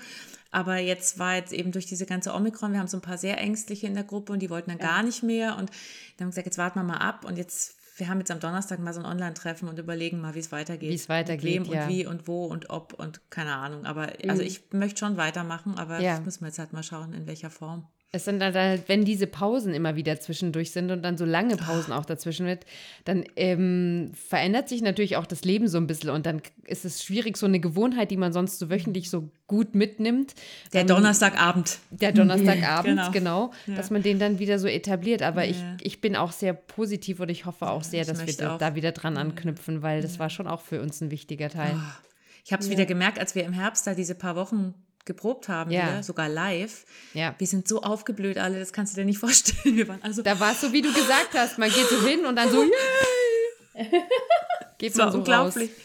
Aber 0.51 0.77
jetzt 0.77 1.19
war 1.19 1.35
jetzt 1.35 1.51
eben 1.51 1.71
durch 1.71 1.85
diese 1.85 2.05
ganze 2.05 2.33
Omikron, 2.33 2.71
wir 2.71 2.79
haben 2.79 2.87
so 2.87 2.97
ein 2.97 3.01
paar 3.01 3.17
sehr 3.17 3.37
ängstliche 3.37 3.87
in 3.87 3.95
der 3.95 4.03
Gruppe 4.03 4.33
und 4.33 4.39
die 4.39 4.49
wollten 4.49 4.71
dann 4.71 4.79
ja. 4.79 4.85
gar 4.85 5.03
nicht 5.03 5.23
mehr 5.23 5.57
und 5.57 5.69
dann 5.69 6.25
haben 6.25 6.27
wir 6.27 6.27
gesagt, 6.27 6.47
jetzt 6.47 6.57
warten 6.57 6.79
wir 6.79 6.83
mal 6.83 6.97
ab 6.97 7.25
und 7.25 7.37
jetzt 7.37 7.75
wir 7.97 8.09
haben 8.09 8.19
jetzt 8.19 8.29
am 8.29 8.39
Donnerstag 8.39 8.79
mal 8.79 8.93
so 8.93 8.99
ein 8.99 9.05
Online-Treffen 9.05 9.67
und 9.67 9.79
überlegen 9.79 10.21
mal, 10.21 10.35
wie 10.35 10.39
es 10.39 10.51
weitergeht. 10.51 10.89
Wie 10.89 10.95
es 10.95 11.09
weitergeht. 11.09 11.61
Mit 11.61 11.69
wem 11.69 11.73
ja. 11.73 11.83
und 11.83 11.89
wie 11.89 12.05
und 12.05 12.27
wo 12.27 12.45
und 12.45 12.69
ob 12.69 12.93
und 12.93 13.21
keine 13.31 13.55
Ahnung. 13.55 13.85
Aber 13.85 14.07
mhm. 14.23 14.29
also 14.29 14.43
ich 14.43 14.71
möchte 14.71 14.99
schon 14.99 15.17
weitermachen, 15.17 15.77
aber 15.77 15.99
ja. 15.99 16.15
das 16.15 16.25
müssen 16.25 16.41
wir 16.41 16.47
jetzt 16.47 16.59
halt 16.59 16.73
mal 16.73 16.83
schauen, 16.83 17.13
in 17.13 17.25
welcher 17.25 17.49
Form. 17.49 17.87
Es 18.13 18.23
sind 18.23 18.39
dann 18.39 18.53
halt, 18.53 18.87
wenn 18.87 19.03
diese 19.03 19.27
Pausen 19.27 19.73
immer 19.73 19.97
wieder 19.97 20.17
zwischendurch 20.19 20.71
sind 20.71 20.91
und 20.91 21.03
dann 21.03 21.17
so 21.17 21.25
lange 21.25 21.57
Pausen 21.57 21.91
auch 21.91 22.05
dazwischen 22.05 22.45
wird, 22.45 22.65
dann 23.03 23.25
ähm, 23.35 24.11
verändert 24.15 24.69
sich 24.69 24.81
natürlich 24.81 25.17
auch 25.17 25.25
das 25.25 25.43
Leben 25.43 25.67
so 25.67 25.77
ein 25.77 25.87
bisschen 25.87 26.11
und 26.11 26.25
dann 26.25 26.41
ist 26.65 26.85
es 26.85 27.03
schwierig, 27.03 27.35
so 27.35 27.45
eine 27.45 27.59
Gewohnheit, 27.59 28.09
die 28.09 28.15
man 28.15 28.31
sonst 28.31 28.59
so 28.59 28.69
wöchentlich 28.69 29.09
so 29.09 29.29
gut 29.45 29.75
mitnimmt. 29.75 30.35
Der 30.71 30.81
ähm, 30.81 30.87
Donnerstagabend. 30.87 31.79
Der 31.91 32.13
Donnerstagabend, 32.13 32.95
genau, 32.95 33.11
genau 33.11 33.51
ja. 33.65 33.75
dass 33.75 33.89
man 33.89 34.03
den 34.03 34.19
dann 34.19 34.39
wieder 34.39 34.57
so 34.57 34.67
etabliert. 34.67 35.21
Aber 35.21 35.43
ja. 35.43 35.51
ich, 35.51 35.85
ich 35.85 36.01
bin 36.01 36.15
auch 36.15 36.31
sehr 36.31 36.53
positiv 36.53 37.19
und 37.19 37.29
ich 37.29 37.45
hoffe 37.45 37.69
auch 37.69 37.83
sehr, 37.83 38.05
dass 38.05 38.25
wir 38.25 38.53
auch. 38.53 38.57
da 38.57 38.73
wieder 38.75 38.93
dran 38.93 39.17
anknüpfen, 39.17 39.81
weil 39.81 40.01
das 40.01 40.17
war 40.17 40.29
schon 40.29 40.47
auch 40.47 40.61
für 40.61 40.81
uns 40.81 41.01
ein 41.01 41.11
wichtiger 41.11 41.49
Teil. 41.49 41.75
Oh. 41.75 42.07
Ich 42.45 42.53
habe 42.53 42.61
es 42.61 42.67
ja. 42.67 42.71
wieder 42.73 42.85
gemerkt, 42.85 43.19
als 43.19 43.35
wir 43.35 43.43
im 43.43 43.51
Herbst 43.51 43.85
da 43.85 43.93
diese 43.93 44.15
paar 44.15 44.37
Wochen 44.37 44.73
geprobt 45.07 45.49
haben, 45.49 45.71
ja. 45.71 45.87
wieder, 45.87 46.03
sogar 46.03 46.29
live. 46.29 46.85
Ja. 47.13 47.33
Wir 47.39 47.47
sind 47.47 47.67
so 47.67 47.81
aufgeblüht 47.81 48.37
alle, 48.37 48.59
das 48.59 48.71
kannst 48.71 48.93
du 48.93 49.01
dir 49.01 49.05
nicht 49.05 49.17
vorstellen. 49.25 49.75
Wir 49.75 49.87
waren 49.87 50.03
also 50.03 50.21
da 50.21 50.39
war 50.39 50.51
es 50.51 50.61
so, 50.61 50.71
wie 50.71 50.83
du 50.83 50.93
gesagt 50.93 51.33
hast, 51.33 51.57
man 51.57 51.69
geht 51.69 51.87
so 51.89 52.05
hin 52.05 52.25
und 52.25 52.35
dann 52.35 52.51
so, 52.51 52.63
yay! 52.63 52.71
geht 54.77 54.95
man 54.95 55.11
so 55.11 55.17
unglaublich. 55.17 55.71
Raus. 55.71 55.77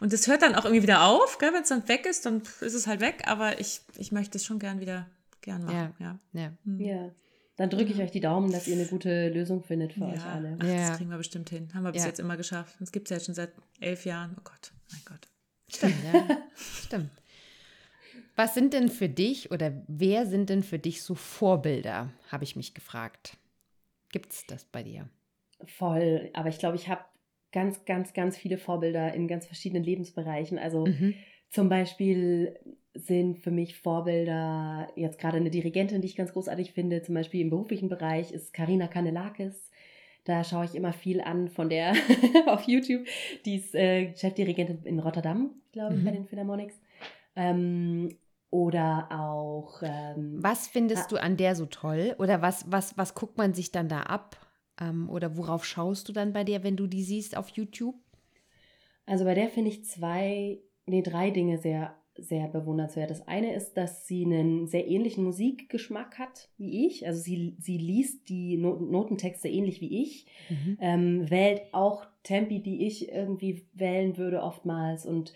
Und 0.00 0.12
es 0.12 0.28
hört 0.28 0.42
dann 0.42 0.54
auch 0.54 0.64
irgendwie 0.64 0.82
wieder 0.82 1.04
auf, 1.04 1.38
wenn 1.40 1.54
es 1.54 1.68
dann 1.68 1.88
weg 1.88 2.06
ist, 2.06 2.26
dann 2.26 2.42
ist 2.60 2.74
es 2.74 2.86
halt 2.86 3.00
weg, 3.00 3.22
aber 3.26 3.58
ich, 3.58 3.80
ich 3.96 4.12
möchte 4.12 4.38
es 4.38 4.44
schon 4.44 4.58
gern 4.58 4.80
wieder 4.80 5.06
gern 5.40 5.64
machen. 5.64 5.94
Ja. 5.98 6.18
Ja. 6.34 6.40
ja. 6.40 6.52
Hm. 6.64 6.80
ja. 6.80 7.10
Dann 7.56 7.70
drücke 7.70 7.92
ich 7.92 8.00
euch 8.00 8.10
die 8.10 8.20
Daumen, 8.20 8.50
dass 8.50 8.66
ihr 8.66 8.74
eine 8.74 8.86
gute 8.86 9.28
Lösung 9.28 9.62
findet 9.62 9.92
für 9.92 10.00
ja. 10.00 10.08
euch 10.08 10.24
alle. 10.24 10.58
Ach, 10.60 10.66
ja. 10.66 10.88
Das 10.88 10.96
kriegen 10.96 11.10
wir 11.10 11.18
bestimmt 11.18 11.50
hin. 11.50 11.72
Haben 11.72 11.84
wir 11.84 11.92
bis 11.92 12.04
jetzt 12.04 12.18
immer 12.18 12.36
geschafft. 12.36 12.74
Das 12.80 12.90
gibt 12.90 13.10
es 13.10 13.16
ja 13.16 13.24
schon 13.24 13.34
seit 13.34 13.52
elf 13.78 14.04
Jahren. 14.04 14.34
Oh 14.36 14.42
Gott, 14.42 14.72
mein 14.90 15.02
Gott. 15.04 15.28
Stimmt, 15.68 15.94
ja. 16.12 16.38
Stimmt. 16.84 17.10
Was 18.36 18.54
sind 18.54 18.74
denn 18.74 18.88
für 18.88 19.08
dich 19.08 19.50
oder 19.52 19.72
wer 19.86 20.26
sind 20.26 20.50
denn 20.50 20.62
für 20.62 20.78
dich 20.78 21.02
so 21.02 21.14
Vorbilder, 21.14 22.10
habe 22.30 22.44
ich 22.44 22.56
mich 22.56 22.74
gefragt. 22.74 23.36
Gibt 24.10 24.32
es 24.32 24.46
das 24.46 24.64
bei 24.64 24.82
dir? 24.82 25.08
Voll, 25.64 26.30
aber 26.34 26.48
ich 26.48 26.58
glaube, 26.58 26.76
ich 26.76 26.88
habe 26.88 27.04
ganz, 27.52 27.84
ganz, 27.84 28.12
ganz 28.12 28.36
viele 28.36 28.58
Vorbilder 28.58 29.14
in 29.14 29.28
ganz 29.28 29.46
verschiedenen 29.46 29.84
Lebensbereichen. 29.84 30.58
Also 30.58 30.86
mhm. 30.86 31.14
zum 31.48 31.68
Beispiel 31.68 32.58
sind 32.94 33.38
für 33.38 33.52
mich 33.52 33.78
Vorbilder 33.78 34.88
jetzt 34.96 35.18
gerade 35.18 35.36
eine 35.36 35.50
Dirigentin, 35.50 36.00
die 36.00 36.08
ich 36.08 36.16
ganz 36.16 36.32
großartig 36.32 36.72
finde, 36.72 37.02
zum 37.02 37.14
Beispiel 37.14 37.40
im 37.40 37.50
beruflichen 37.50 37.88
Bereich 37.88 38.32
ist 38.32 38.52
Karina 38.52 38.88
Kanelakis. 38.88 39.70
Da 40.24 40.42
schaue 40.42 40.64
ich 40.64 40.74
immer 40.74 40.92
viel 40.92 41.20
an 41.20 41.48
von 41.48 41.68
der 41.68 41.94
auf 42.46 42.62
YouTube. 42.66 43.06
Die 43.44 43.56
ist 43.56 43.74
äh, 43.74 44.14
Chefdirigentin 44.16 44.80
in 44.84 44.98
Rotterdam, 44.98 45.50
glaube 45.72 45.94
ich, 45.94 46.00
mhm. 46.00 46.04
bei 46.04 46.10
den 46.12 46.26
Philharmonics. 46.26 46.80
Ähm, 47.36 48.16
oder 48.54 49.08
auch. 49.10 49.82
Ähm, 49.82 50.36
was 50.40 50.68
findest 50.68 51.10
du 51.10 51.16
an 51.16 51.36
der 51.36 51.56
so 51.56 51.66
toll? 51.66 52.14
Oder 52.20 52.40
was, 52.40 52.70
was, 52.70 52.96
was 52.96 53.16
guckt 53.16 53.36
man 53.36 53.52
sich 53.52 53.72
dann 53.72 53.88
da 53.88 54.02
ab? 54.02 54.36
Ähm, 54.80 55.10
oder 55.10 55.36
worauf 55.36 55.64
schaust 55.64 56.08
du 56.08 56.12
dann 56.12 56.32
bei 56.32 56.44
der, 56.44 56.62
wenn 56.62 56.76
du 56.76 56.86
die 56.86 57.02
siehst 57.02 57.36
auf 57.36 57.48
YouTube? 57.48 57.96
Also 59.06 59.24
bei 59.24 59.34
der 59.34 59.48
finde 59.48 59.70
ich 59.70 59.84
zwei, 59.84 60.60
nee, 60.86 61.02
drei 61.02 61.32
Dinge 61.32 61.58
sehr, 61.58 61.96
sehr 62.16 62.46
bewundernswert. 62.46 63.10
Das 63.10 63.26
eine 63.26 63.52
ist, 63.56 63.74
dass 63.74 64.06
sie 64.06 64.24
einen 64.24 64.68
sehr 64.68 64.86
ähnlichen 64.86 65.24
Musikgeschmack 65.24 66.20
hat 66.20 66.48
wie 66.56 66.86
ich. 66.86 67.08
Also 67.08 67.20
sie, 67.20 67.56
sie 67.58 67.76
liest 67.76 68.28
die 68.28 68.56
Not 68.56 68.80
Notentexte 68.80 69.48
ähnlich 69.48 69.80
wie 69.80 70.00
ich, 70.00 70.26
mhm. 70.48 70.78
ähm, 70.80 71.28
wählt 71.28 71.62
auch 71.72 72.06
Tempi, 72.22 72.62
die 72.62 72.86
ich 72.86 73.08
irgendwie 73.08 73.66
wählen 73.72 74.16
würde 74.16 74.42
oftmals 74.42 75.06
und 75.06 75.34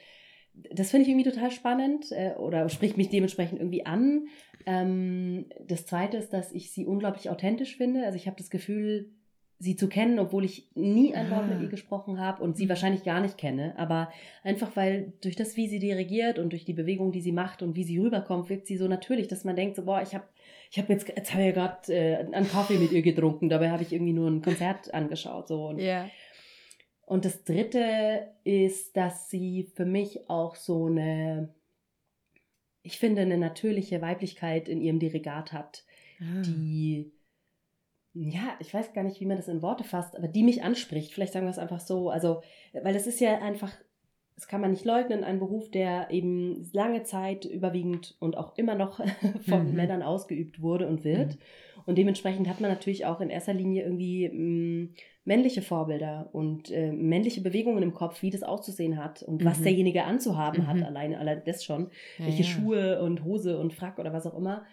das 0.72 0.90
finde 0.90 1.02
ich 1.02 1.08
irgendwie 1.10 1.30
total 1.30 1.50
spannend 1.50 2.12
äh, 2.12 2.34
oder 2.38 2.68
spricht 2.68 2.96
mich 2.96 3.08
dementsprechend 3.08 3.60
irgendwie 3.60 3.86
an. 3.86 4.28
Ähm, 4.66 5.46
das 5.66 5.86
Zweite 5.86 6.16
ist, 6.16 6.32
dass 6.32 6.52
ich 6.52 6.72
sie 6.72 6.86
unglaublich 6.86 7.30
authentisch 7.30 7.76
finde. 7.76 8.04
Also 8.04 8.16
ich 8.16 8.26
habe 8.26 8.36
das 8.36 8.50
Gefühl, 8.50 9.10
sie 9.60 9.74
zu 9.74 9.88
kennen, 9.88 10.18
obwohl 10.18 10.44
ich 10.44 10.68
nie 10.74 11.14
ein 11.14 11.30
Wort 11.30 11.48
mit 11.48 11.58
ah. 11.58 11.62
ihr 11.62 11.68
gesprochen 11.68 12.20
habe 12.20 12.42
und 12.42 12.56
sie 12.56 12.66
mhm. 12.66 12.68
wahrscheinlich 12.70 13.02
gar 13.02 13.20
nicht 13.20 13.38
kenne. 13.38 13.74
Aber 13.76 14.12
einfach 14.44 14.76
weil 14.76 15.12
durch 15.20 15.34
das, 15.34 15.56
wie 15.56 15.66
sie 15.66 15.80
dirigiert 15.80 16.38
und 16.38 16.50
durch 16.50 16.64
die 16.64 16.74
Bewegung, 16.74 17.10
die 17.10 17.20
sie 17.20 17.32
macht 17.32 17.62
und 17.62 17.74
wie 17.74 17.82
sie 17.82 17.98
rüberkommt, 17.98 18.50
wirkt 18.50 18.66
sie 18.66 18.76
so 18.76 18.86
natürlich, 18.86 19.26
dass 19.26 19.44
man 19.44 19.56
denkt, 19.56 19.76
so, 19.76 19.84
boah, 19.84 20.00
ich 20.00 20.14
habe 20.14 20.24
ich 20.70 20.78
hab 20.78 20.88
jetzt, 20.90 21.08
jetzt 21.08 21.32
habe 21.32 21.42
ich 21.42 21.48
ja 21.48 21.52
gerade 21.54 21.94
äh, 21.94 22.16
einen 22.16 22.48
Kaffee 22.48 22.78
mit 22.78 22.92
ihr 22.92 23.02
getrunken, 23.02 23.48
dabei 23.48 23.70
habe 23.70 23.82
ich 23.82 23.92
irgendwie 23.92 24.12
nur 24.12 24.28
ein 24.28 24.42
Konzert 24.42 24.92
angeschaut. 24.92 25.48
So. 25.48 25.68
Und, 25.68 25.80
yeah. 25.80 26.08
Und 27.08 27.24
das 27.24 27.44
Dritte 27.44 28.28
ist, 28.44 28.96
dass 28.96 29.30
sie 29.30 29.70
für 29.74 29.86
mich 29.86 30.28
auch 30.28 30.56
so 30.56 30.86
eine, 30.86 31.54
ich 32.82 32.98
finde, 32.98 33.22
eine 33.22 33.38
natürliche 33.38 34.00
Weiblichkeit 34.02 34.68
in 34.68 34.80
ihrem 34.80 34.98
Dirigat 34.98 35.52
hat, 35.52 35.84
ah. 36.20 36.42
die 36.42 37.12
ja, 38.14 38.56
ich 38.58 38.74
weiß 38.74 38.94
gar 38.94 39.04
nicht, 39.04 39.20
wie 39.20 39.26
man 39.26 39.36
das 39.36 39.48
in 39.48 39.62
Worte 39.62 39.84
fasst, 39.84 40.16
aber 40.16 40.26
die 40.28 40.42
mich 40.42 40.64
anspricht. 40.64 41.12
Vielleicht 41.12 41.32
sagen 41.32 41.46
wir 41.46 41.50
es 41.50 41.58
einfach 41.58 41.78
so. 41.78 42.10
Also, 42.10 42.42
weil 42.72 42.96
es 42.96 43.06
ist 43.06 43.20
ja 43.20 43.38
einfach, 43.38 43.72
das 44.38 44.46
kann 44.46 44.60
man 44.60 44.70
nicht 44.70 44.84
leugnen, 44.84 45.24
ein 45.24 45.40
Beruf, 45.40 45.68
der 45.68 46.12
eben 46.12 46.70
lange 46.72 47.02
Zeit 47.02 47.44
überwiegend 47.44 48.14
und 48.20 48.36
auch 48.36 48.56
immer 48.56 48.76
noch 48.76 49.00
von 49.48 49.70
mhm. 49.70 49.74
Männern 49.74 50.00
ausgeübt 50.00 50.62
wurde 50.62 50.86
und 50.86 51.02
wird. 51.02 51.34
Mhm. 51.34 51.82
Und 51.86 51.98
dementsprechend 51.98 52.48
hat 52.48 52.60
man 52.60 52.70
natürlich 52.70 53.04
auch 53.04 53.20
in 53.20 53.30
erster 53.30 53.52
Linie 53.52 53.82
irgendwie 53.82 54.28
mh, 54.28 54.34
mm, 54.34 54.94
männliche 55.24 55.60
Vorbilder 55.60 56.28
und 56.30 56.70
äh, 56.70 56.92
männliche 56.92 57.40
Bewegungen 57.40 57.82
im 57.82 57.94
Kopf, 57.94 58.22
wie 58.22 58.30
das 58.30 58.44
auszusehen 58.44 59.02
hat 59.02 59.24
und 59.24 59.42
mhm. 59.42 59.46
was 59.46 59.60
derjenige 59.60 60.04
anzuhaben 60.04 60.68
hat, 60.68 60.76
mhm. 60.76 60.84
alleine, 60.84 61.18
allein 61.18 61.42
das 61.44 61.64
schon. 61.64 61.90
Ja, 62.18 62.26
welche 62.26 62.44
ja. 62.44 62.48
Schuhe 62.48 63.02
und 63.02 63.24
Hose 63.24 63.58
und 63.58 63.72
Frack 63.72 63.98
oder 63.98 64.12
was 64.12 64.24
auch 64.24 64.38
immer. 64.38 64.66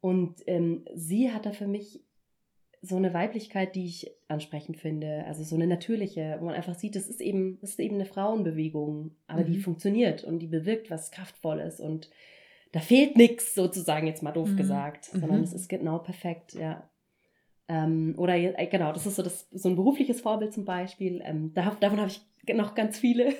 Und 0.00 0.42
ähm, 0.46 0.84
sie 0.94 1.30
hat 1.30 1.46
da 1.46 1.52
für 1.52 1.66
mich 1.66 2.04
so 2.82 2.96
eine 2.96 3.14
Weiblichkeit, 3.14 3.74
die 3.74 3.86
ich 3.86 4.10
ansprechend 4.28 4.76
finde. 4.76 5.24
Also 5.26 5.42
so 5.44 5.56
eine 5.56 5.66
natürliche, 5.66 6.36
wo 6.40 6.46
man 6.46 6.54
einfach 6.54 6.74
sieht, 6.74 6.96
das 6.96 7.08
ist 7.08 7.20
eben, 7.20 7.58
das 7.60 7.70
ist 7.70 7.80
eben 7.80 7.96
eine 7.96 8.04
Frauenbewegung, 8.04 9.16
aber 9.26 9.42
mhm. 9.42 9.46
die 9.46 9.58
funktioniert 9.58 10.24
und 10.24 10.38
die 10.38 10.46
bewirkt 10.46 10.90
was 10.90 11.10
Kraftvolles 11.10 11.80
und 11.80 12.10
da 12.72 12.80
fehlt 12.80 13.16
nichts, 13.16 13.54
sozusagen, 13.54 14.06
jetzt 14.06 14.22
mal 14.22 14.32
doof 14.32 14.50
mhm. 14.50 14.56
gesagt, 14.56 15.06
sondern 15.06 15.38
mhm. 15.38 15.44
es 15.44 15.52
ist 15.52 15.68
genau 15.68 15.98
perfekt, 15.98 16.54
ja. 16.54 16.88
Ähm, 17.68 18.14
oder 18.16 18.36
äh, 18.36 18.66
genau, 18.66 18.92
das 18.92 19.06
ist 19.06 19.16
so, 19.16 19.22
das, 19.22 19.48
so 19.50 19.68
ein 19.68 19.76
berufliches 19.76 20.20
Vorbild 20.20 20.52
zum 20.52 20.64
Beispiel. 20.64 21.20
Ähm, 21.24 21.52
da, 21.54 21.76
davon 21.80 21.98
habe 21.98 22.10
ich 22.10 22.20
noch 22.54 22.74
ganz 22.74 22.98
viele. 22.98 23.34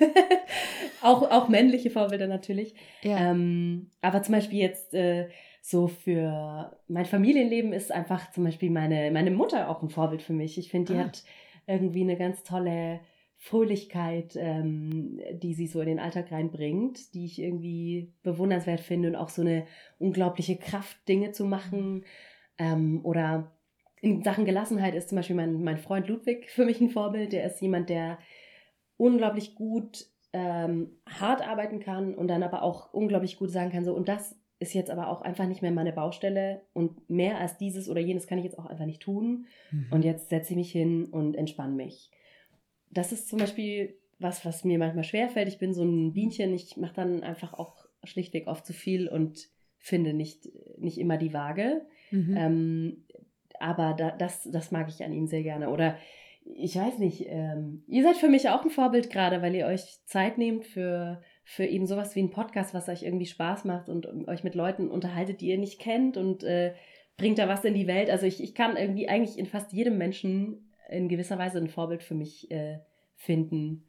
auch, 1.01 1.29
auch 1.31 1.47
männliche 1.47 1.89
Vorbilder 1.89 2.27
natürlich. 2.27 2.75
Ja. 3.03 3.31
Ähm, 3.31 3.91
aber 4.01 4.23
zum 4.23 4.33
Beispiel 4.33 4.59
jetzt 4.59 4.93
äh, 4.93 5.29
so 5.69 5.87
für 5.87 6.79
mein 6.87 7.05
Familienleben 7.05 7.73
ist 7.73 7.91
einfach 7.91 8.31
zum 8.31 8.45
Beispiel 8.45 8.69
meine, 8.69 9.11
meine 9.11 9.31
Mutter 9.31 9.69
auch 9.69 9.83
ein 9.83 9.89
Vorbild 9.89 10.21
für 10.21 10.31
mich. 10.31 10.57
Ich 10.57 10.71
finde, 10.71 10.93
die 10.93 10.99
ah. 10.99 11.03
hat 11.03 11.25
irgendwie 11.65 12.03
eine 12.03 12.15
ganz 12.15 12.43
tolle 12.43 13.01
Fröhlichkeit, 13.35 14.37
ähm, 14.37 15.19
die 15.33 15.53
sie 15.53 15.67
so 15.67 15.81
in 15.81 15.87
den 15.87 15.99
Alltag 15.99 16.31
reinbringt, 16.31 17.13
die 17.13 17.25
ich 17.25 17.41
irgendwie 17.41 18.13
bewundernswert 18.23 18.79
finde 18.79 19.09
und 19.09 19.17
auch 19.17 19.27
so 19.27 19.41
eine 19.41 19.65
unglaubliche 19.99 20.55
Kraft, 20.55 21.05
Dinge 21.09 21.33
zu 21.33 21.43
machen. 21.43 22.05
Ähm, 22.57 23.01
oder 23.03 23.51
in 23.99 24.23
Sachen 24.23 24.45
Gelassenheit 24.45 24.95
ist 24.95 25.09
zum 25.09 25.17
Beispiel 25.17 25.35
mein, 25.35 25.61
mein 25.63 25.77
Freund 25.77 26.07
Ludwig 26.07 26.49
für 26.49 26.63
mich 26.63 26.79
ein 26.79 26.91
Vorbild. 26.91 27.33
Der 27.33 27.45
ist 27.45 27.61
jemand, 27.61 27.89
der 27.89 28.19
unglaublich 28.95 29.53
gut 29.53 30.05
ähm, 30.31 30.91
hart 31.05 31.45
arbeiten 31.45 31.81
kann 31.81 32.15
und 32.15 32.29
dann 32.29 32.41
aber 32.41 32.63
auch 32.63 32.93
unglaublich 32.93 33.37
gut 33.37 33.51
sagen 33.51 33.71
kann, 33.71 33.83
so, 33.83 33.93
und 33.93 34.07
das 34.07 34.36
ist 34.59 34.73
jetzt 34.73 34.89
aber 34.89 35.09
auch 35.09 35.21
einfach 35.21 35.47
nicht 35.47 35.61
mehr 35.61 35.71
meine 35.71 35.93
Baustelle 35.93 36.61
und 36.73 37.09
mehr 37.09 37.39
als 37.39 37.57
dieses 37.57 37.89
oder 37.89 38.01
jenes 38.01 38.27
kann 38.27 38.39
ich 38.39 38.43
jetzt 38.43 38.57
auch 38.57 38.65
einfach 38.65 38.85
nicht 38.85 39.01
tun. 39.01 39.45
Mhm. 39.71 39.87
Und 39.91 40.05
jetzt 40.05 40.29
setze 40.29 40.51
ich 40.51 40.57
mich 40.57 40.71
hin 40.71 41.05
und 41.05 41.35
entspanne 41.35 41.75
mich. 41.75 42.09
Das 42.89 43.11
ist 43.11 43.29
zum 43.29 43.39
Beispiel 43.39 43.95
was, 44.19 44.45
was 44.45 44.63
mir 44.63 44.79
manchmal 44.79 45.03
schwerfällt. 45.03 45.47
Ich 45.47 45.59
bin 45.59 45.73
so 45.73 45.83
ein 45.83 46.13
Bienchen, 46.13 46.53
ich 46.53 46.77
mache 46.77 46.95
dann 46.95 47.23
einfach 47.23 47.53
auch 47.53 47.85
schlichtweg 48.03 48.47
oft 48.47 48.65
zu 48.65 48.73
viel 48.73 49.07
und 49.07 49.49
finde 49.77 50.13
nicht, 50.13 50.49
nicht 50.77 50.97
immer 50.97 51.17
die 51.17 51.33
Waage. 51.33 51.85
Mhm. 52.09 52.37
Ähm, 52.37 53.05
aber 53.59 53.93
da, 53.93 54.11
das, 54.11 54.49
das 54.51 54.71
mag 54.71 54.89
ich 54.89 55.03
an 55.03 55.13
ihm 55.13 55.27
sehr 55.27 55.43
gerne. 55.43 55.69
Oder 55.69 55.97
ich 56.45 56.75
weiß 56.75 56.97
nicht, 56.99 57.25
ähm, 57.27 57.83
ihr 57.87 58.03
seid 58.03 58.17
für 58.17 58.29
mich 58.29 58.49
auch 58.49 58.63
ein 58.63 58.69
Vorbild 58.69 59.09
gerade, 59.09 59.41
weil 59.41 59.55
ihr 59.55 59.67
euch 59.67 59.99
Zeit 60.05 60.37
nehmt 60.37 60.65
für 60.65 61.21
für 61.49 61.63
eben 61.63 61.87
sowas 61.87 62.13
wie 62.13 62.19
ein 62.21 62.29
Podcast, 62.29 62.73
was 62.73 62.89
euch 62.89 63.03
irgendwie 63.03 63.25
Spaß 63.25 63.63
macht 63.63 63.87
und 63.87 64.05
euch 64.27 64.43
mit 64.43 64.53
Leuten 64.53 64.89
unterhaltet, 64.89 65.39
die 65.39 65.47
ihr 65.47 65.57
nicht 65.57 65.79
kennt 65.79 66.17
und 66.17 66.43
äh, 66.43 66.73
bringt 67.15 67.39
da 67.39 67.47
was 67.47 67.63
in 67.63 67.73
die 67.73 67.87
Welt. 67.87 68.09
Also 68.09 68.25
ich, 68.25 68.43
ich 68.43 68.53
kann 68.53 68.75
irgendwie 68.75 69.07
eigentlich 69.07 69.39
in 69.39 69.45
fast 69.45 69.71
jedem 69.71 69.97
Menschen 69.97 70.73
in 70.89 71.07
gewisser 71.07 71.39
Weise 71.39 71.57
ein 71.57 71.69
Vorbild 71.69 72.03
für 72.03 72.15
mich 72.15 72.51
äh, 72.51 72.79
finden. 73.15 73.86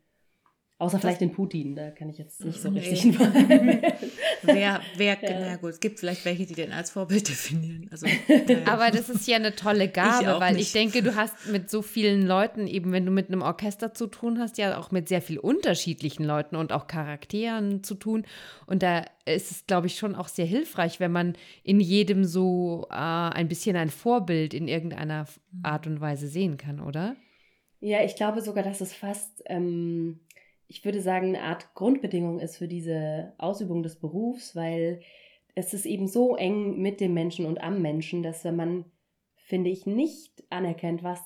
Außer 0.81 1.01
vielleicht 1.01 1.21
den 1.21 1.33
Putin, 1.33 1.75
da 1.75 1.91
kann 1.91 2.09
ich 2.09 2.19
jetzt 2.19 2.45
nicht 2.45 2.63
so 2.63 2.71
nee. 2.71 2.79
richtig 2.79 3.19
Wer, 4.43 4.81
wer, 4.97 5.19
ja. 5.21 5.41
na 5.41 5.57
gut, 5.57 5.71
es 5.71 5.81
gibt 5.81 5.99
vielleicht 5.99 6.25
welche, 6.25 6.47
die 6.47 6.55
den 6.55 6.71
als 6.71 6.91
Vorbild 6.91 7.29
definieren. 7.29 7.89
Also, 7.91 8.07
naja. 8.29 8.61
Aber 8.67 8.93
das 8.93 9.09
ist 9.09 9.27
ja 9.27 9.37
eine 9.37 9.57
tolle 9.57 9.89
Gabe, 9.89 10.31
ich 10.31 10.41
weil 10.41 10.53
nicht. 10.55 10.63
ich 10.63 10.73
denke, 10.73 11.03
du 11.03 11.17
hast 11.17 11.49
mit 11.49 11.69
so 11.69 11.83
vielen 11.83 12.25
Leuten, 12.25 12.69
eben 12.69 12.93
wenn 12.93 13.05
du 13.05 13.11
mit 13.11 13.27
einem 13.27 13.43
Orchester 13.43 13.93
zu 13.93 14.07
tun 14.07 14.39
hast, 14.39 14.57
ja 14.57 14.79
auch 14.79 14.93
mit 14.93 15.09
sehr 15.09 15.21
viel 15.21 15.41
unterschiedlichen 15.41 16.23
Leuten 16.23 16.55
und 16.55 16.71
auch 16.71 16.87
Charakteren 16.87 17.83
zu 17.83 17.97
tun. 17.97 18.25
Und 18.67 18.85
da 18.85 19.05
ist 19.25 19.51
es, 19.51 19.67
glaube 19.67 19.89
ich, 19.89 19.97
schon 19.97 20.15
auch 20.15 20.29
sehr 20.29 20.47
hilfreich, 20.47 21.01
wenn 21.01 21.11
man 21.11 21.35
in 21.65 21.81
jedem 21.81 22.25
so 22.25 22.87
äh, 22.89 22.95
ein 22.95 23.49
bisschen 23.49 23.75
ein 23.75 23.91
Vorbild 23.91 24.55
in 24.55 24.69
irgendeiner 24.69 25.27
Art 25.65 25.89
und 25.89 26.01
Weise 26.01 26.29
sehen 26.29 26.57
kann, 26.57 26.79
oder? 26.79 27.17
Ja, 27.81 28.05
ich 28.05 28.15
glaube 28.15 28.43
sogar, 28.43 28.63
dass 28.63 28.81
es 28.81 28.93
fast. 28.93 29.43
Ähm 29.47 30.21
ich 30.69 30.85
würde 30.85 31.01
sagen, 31.01 31.29
eine 31.29 31.43
Art 31.43 31.75
Grundbedingung 31.75 32.41
ist 32.41 32.59
für 32.59 32.69
diese 32.69 33.33
Ausübung 33.39 33.83
des 33.83 33.97
Berufs, 33.97 34.55
weil 34.55 35.01
es 35.55 35.75
ist 35.75 35.87
eben 35.87 36.07
so 36.07 36.37
eng 36.37 36.79
mit 36.79 37.01
dem 37.01 37.15
Menschen 37.15 37.47
und 37.47 37.61
am 37.63 37.83
Menschen, 37.83 38.23
dass 38.23 38.45
wenn 38.45 38.55
man, 38.55 38.85
finde 39.37 39.71
ich, 39.71 39.87
nicht 39.87 40.45
anerkennt, 40.51 41.03
was 41.03 41.21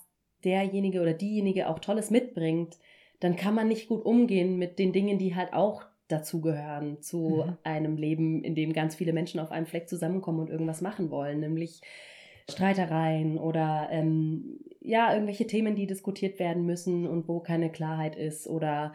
derjenige 0.44 1.02
oder 1.02 1.12
diejenige 1.12 1.68
auch 1.68 1.80
Tolles 1.80 2.10
mitbringt, 2.10 2.78
dann 3.20 3.36
kann 3.36 3.54
man 3.54 3.68
nicht 3.68 3.88
gut 3.88 4.04
umgehen 4.04 4.58
mit 4.58 4.78
den 4.78 4.92
Dingen, 4.92 5.18
die 5.18 5.34
halt 5.34 5.52
auch 5.52 5.84
dazugehören 6.08 7.00
zu 7.00 7.44
mhm. 7.46 7.58
einem 7.64 7.96
Leben, 7.96 8.44
in 8.44 8.54
dem 8.54 8.72
ganz 8.72 8.94
viele 8.94 9.12
Menschen 9.12 9.40
auf 9.40 9.50
einem 9.50 9.66
Fleck 9.66 9.88
zusammenkommen 9.88 10.40
und 10.40 10.50
irgendwas 10.50 10.80
machen 10.80 11.10
wollen, 11.10 11.40
nämlich 11.40 11.80
Streitereien 12.50 13.38
oder 13.38 13.88
ähm, 13.90 14.60
ja, 14.80 15.12
irgendwelche 15.12 15.46
Themen, 15.46 15.74
die 15.74 15.86
diskutiert 15.86 16.38
werden 16.38 16.66
müssen 16.66 17.06
und 17.06 17.28
wo 17.28 17.40
keine 17.40 17.70
Klarheit 17.70 18.16
ist 18.16 18.48
oder 18.48 18.92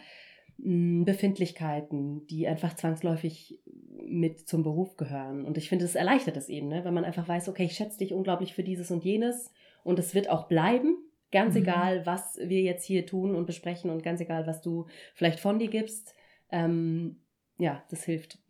Befindlichkeiten, 0.60 2.26
die 2.28 2.48
einfach 2.48 2.76
zwangsläufig 2.76 3.60
mit 4.04 4.48
zum 4.48 4.64
Beruf 4.64 4.98
gehören. 4.98 5.46
Und 5.46 5.58
ich 5.58 5.70
finde, 5.70 5.86
es 5.86 5.96
erleichtert 5.96 6.36
es 6.38 6.50
eben, 6.50 6.68
ne? 6.68 6.84
wenn 6.84 6.94
man 6.94 7.06
einfach 7.06 7.28
weiß, 7.28 7.50
okay, 7.50 7.66
ich 7.66 7.76
schätze 7.76 8.00
dich 8.00 8.14
unglaublich 8.14 8.54
für 8.54 8.64
dieses 8.64 8.90
und 8.90 9.04
jenes 9.04 9.52
und 9.84 10.00
es 10.00 10.16
wird 10.16 10.30
auch 10.30 10.48
bleiben. 10.48 10.98
Ganz 11.32 11.56
mhm. 11.56 11.62
egal, 11.62 12.06
was 12.06 12.38
wir 12.42 12.62
jetzt 12.62 12.86
hier 12.86 13.06
tun 13.06 13.36
und 13.36 13.46
besprechen 13.46 13.92
und 13.92 14.02
ganz 14.02 14.22
egal, 14.22 14.48
was 14.48 14.62
du 14.62 14.88
vielleicht 15.14 15.40
von 15.40 15.60
dir 15.60 15.68
gibst. 15.68 16.16
Ähm, 16.52 17.18
ja, 17.58 17.84
das 17.90 18.04
hilft. 18.04 18.40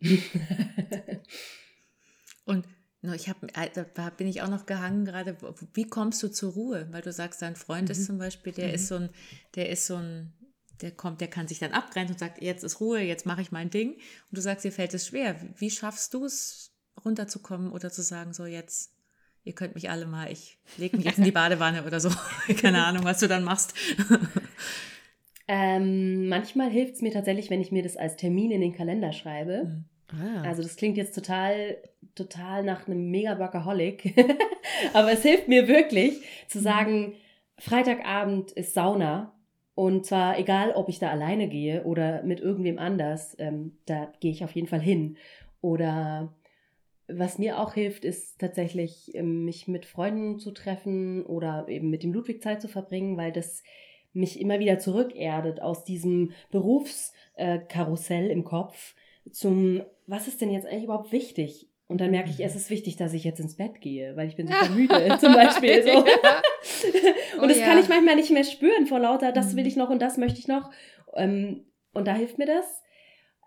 und 2.44 2.64
ich 3.02 3.28
habe, 3.28 3.46
äh, 3.54 3.84
da 3.94 4.10
bin 4.10 4.26
ich 4.26 4.42
auch 4.42 4.48
noch 4.48 4.66
gehangen 4.66 5.04
gerade. 5.04 5.36
Wie 5.74 5.88
kommst 5.88 6.22
du 6.22 6.28
zur 6.28 6.52
Ruhe? 6.52 6.88
Weil 6.90 7.02
du 7.02 7.12
sagst, 7.12 7.42
dein 7.42 7.56
Freund 7.56 7.88
mhm. 7.88 7.92
ist 7.92 8.06
zum 8.06 8.18
Beispiel, 8.18 8.52
der 8.52 8.68
mhm. 8.68 8.74
ist 8.74 8.88
so 8.88 8.96
ein, 8.96 9.10
der 9.54 9.70
ist 9.70 9.86
so 9.86 9.96
ein, 9.96 10.32
der 10.80 10.90
kommt, 10.92 11.20
der 11.20 11.28
kann 11.28 11.48
sich 11.48 11.58
dann 11.58 11.72
abgrenzen 11.72 12.14
und 12.14 12.18
sagt, 12.18 12.42
jetzt 12.42 12.64
ist 12.64 12.80
Ruhe, 12.80 13.00
jetzt 13.00 13.26
mache 13.26 13.42
ich 13.42 13.52
mein 13.52 13.70
Ding. 13.70 13.92
Und 13.94 14.00
du 14.30 14.40
sagst, 14.40 14.64
dir 14.64 14.72
fällt 14.72 14.94
es 14.94 15.06
schwer. 15.06 15.36
Wie 15.56 15.70
schaffst 15.70 16.14
du 16.14 16.24
es, 16.24 16.72
runterzukommen 17.04 17.70
oder 17.70 17.90
zu 17.90 18.02
sagen, 18.02 18.32
so 18.32 18.44
jetzt, 18.44 18.92
ihr 19.44 19.54
könnt 19.54 19.74
mich 19.74 19.88
alle 19.88 20.06
mal, 20.06 20.30
ich 20.32 20.58
lege 20.76 20.96
mich 20.96 21.06
jetzt 21.06 21.18
in 21.18 21.24
die 21.24 21.30
Badewanne 21.32 21.84
oder 21.84 22.00
so. 22.00 22.10
Keine 22.60 22.84
Ahnung, 22.84 23.04
was 23.04 23.20
du 23.20 23.28
dann 23.28 23.44
machst. 23.44 23.74
ähm, 25.48 26.28
manchmal 26.28 26.70
hilft 26.70 26.94
es 26.94 27.02
mir 27.02 27.12
tatsächlich, 27.12 27.50
wenn 27.50 27.60
ich 27.60 27.72
mir 27.72 27.82
das 27.82 27.96
als 27.96 28.16
Termin 28.16 28.50
in 28.50 28.60
den 28.60 28.74
Kalender 28.74 29.12
schreibe. 29.12 29.64
Mhm 29.64 29.84
Ah. 30.12 30.42
Also 30.42 30.62
das 30.62 30.76
klingt 30.76 30.96
jetzt 30.96 31.14
total, 31.14 31.76
total 32.14 32.62
nach 32.62 32.86
einem 32.86 33.10
Mega-Workaholic. 33.10 34.14
Aber 34.92 35.12
es 35.12 35.22
hilft 35.22 35.48
mir 35.48 35.68
wirklich 35.68 36.20
zu 36.48 36.58
mhm. 36.58 36.62
sagen, 36.62 37.14
Freitagabend 37.58 38.52
ist 38.52 38.74
Sauna. 38.74 39.34
Und 39.78 40.06
zwar 40.06 40.40
egal, 40.40 40.72
ob 40.72 40.88
ich 40.88 40.98
da 40.98 41.08
alleine 41.08 41.48
gehe 41.48 41.84
oder 41.84 42.24
mit 42.24 42.40
irgendwem 42.40 42.80
anders, 42.80 43.36
ähm, 43.38 43.76
da 43.86 44.12
gehe 44.18 44.32
ich 44.32 44.42
auf 44.42 44.50
jeden 44.50 44.66
Fall 44.66 44.80
hin. 44.80 45.16
Oder 45.60 46.34
was 47.06 47.38
mir 47.38 47.60
auch 47.60 47.74
hilft, 47.74 48.04
ist 48.04 48.40
tatsächlich, 48.40 49.14
ähm, 49.14 49.44
mich 49.44 49.68
mit 49.68 49.86
Freunden 49.86 50.40
zu 50.40 50.50
treffen 50.50 51.24
oder 51.24 51.68
eben 51.68 51.90
mit 51.90 52.02
dem 52.02 52.12
Ludwig 52.12 52.42
Zeit 52.42 52.60
zu 52.60 52.66
verbringen, 52.66 53.16
weil 53.16 53.30
das 53.30 53.62
mich 54.12 54.40
immer 54.40 54.58
wieder 54.58 54.80
zurückerdet 54.80 55.62
aus 55.62 55.84
diesem 55.84 56.32
Berufskarussell 56.50 58.30
im 58.30 58.42
Kopf 58.42 58.96
zum 59.30 59.82
was 60.08 60.26
ist 60.26 60.40
denn 60.40 60.50
jetzt 60.50 60.66
eigentlich 60.66 60.84
überhaupt 60.84 61.12
wichtig? 61.12 61.68
Und 61.88 62.02
dann 62.02 62.10
merke 62.10 62.28
ich, 62.28 62.44
es 62.44 62.54
ist 62.54 62.68
wichtig, 62.68 62.96
dass 62.96 63.14
ich 63.14 63.24
jetzt 63.24 63.40
ins 63.40 63.56
Bett 63.56 63.80
gehe, 63.80 64.14
weil 64.14 64.28
ich 64.28 64.36
bin 64.36 64.46
super 64.46 64.68
müde, 64.74 65.16
zum 65.18 65.32
Beispiel. 65.32 65.82
So. 65.82 65.90
und 67.38 67.44
oh, 67.44 67.46
das 67.46 67.58
ja. 67.58 67.64
kann 67.64 67.78
ich 67.78 67.88
manchmal 67.88 68.16
nicht 68.16 68.30
mehr 68.30 68.44
spüren 68.44 68.86
vor 68.86 69.00
lauter, 69.00 69.32
das 69.32 69.56
will 69.56 69.64
mhm. 69.64 69.68
ich 69.68 69.76
noch 69.76 69.88
und 69.88 70.02
das 70.02 70.18
möchte 70.18 70.38
ich 70.38 70.48
noch. 70.48 70.70
Ähm, 71.14 71.64
und 71.94 72.06
da 72.06 72.14
hilft 72.14 72.36
mir 72.36 72.46
das. 72.46 72.82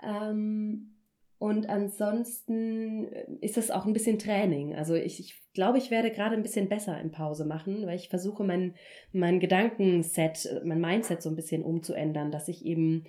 Ähm, 0.03 0.97
und 1.37 1.69
ansonsten 1.69 3.05
ist 3.41 3.57
das 3.57 3.71
auch 3.71 3.85
ein 3.85 3.93
bisschen 3.93 4.17
Training. 4.17 4.75
Also 4.75 4.95
ich, 4.95 5.19
ich 5.19 5.41
glaube, 5.53 5.77
ich 5.77 5.91
werde 5.91 6.11
gerade 6.11 6.35
ein 6.35 6.43
bisschen 6.43 6.69
besser 6.69 6.99
in 6.99 7.11
Pause 7.11 7.45
machen, 7.45 7.85
weil 7.85 7.95
ich 7.95 8.09
versuche, 8.09 8.43
mein, 8.43 8.75
mein 9.11 9.39
Gedankenset, 9.39 10.61
mein 10.63 10.81
Mindset 10.81 11.21
so 11.21 11.29
ein 11.29 11.35
bisschen 11.35 11.63
umzuändern, 11.63 12.31
dass 12.31 12.47
ich 12.47 12.65
eben 12.65 13.05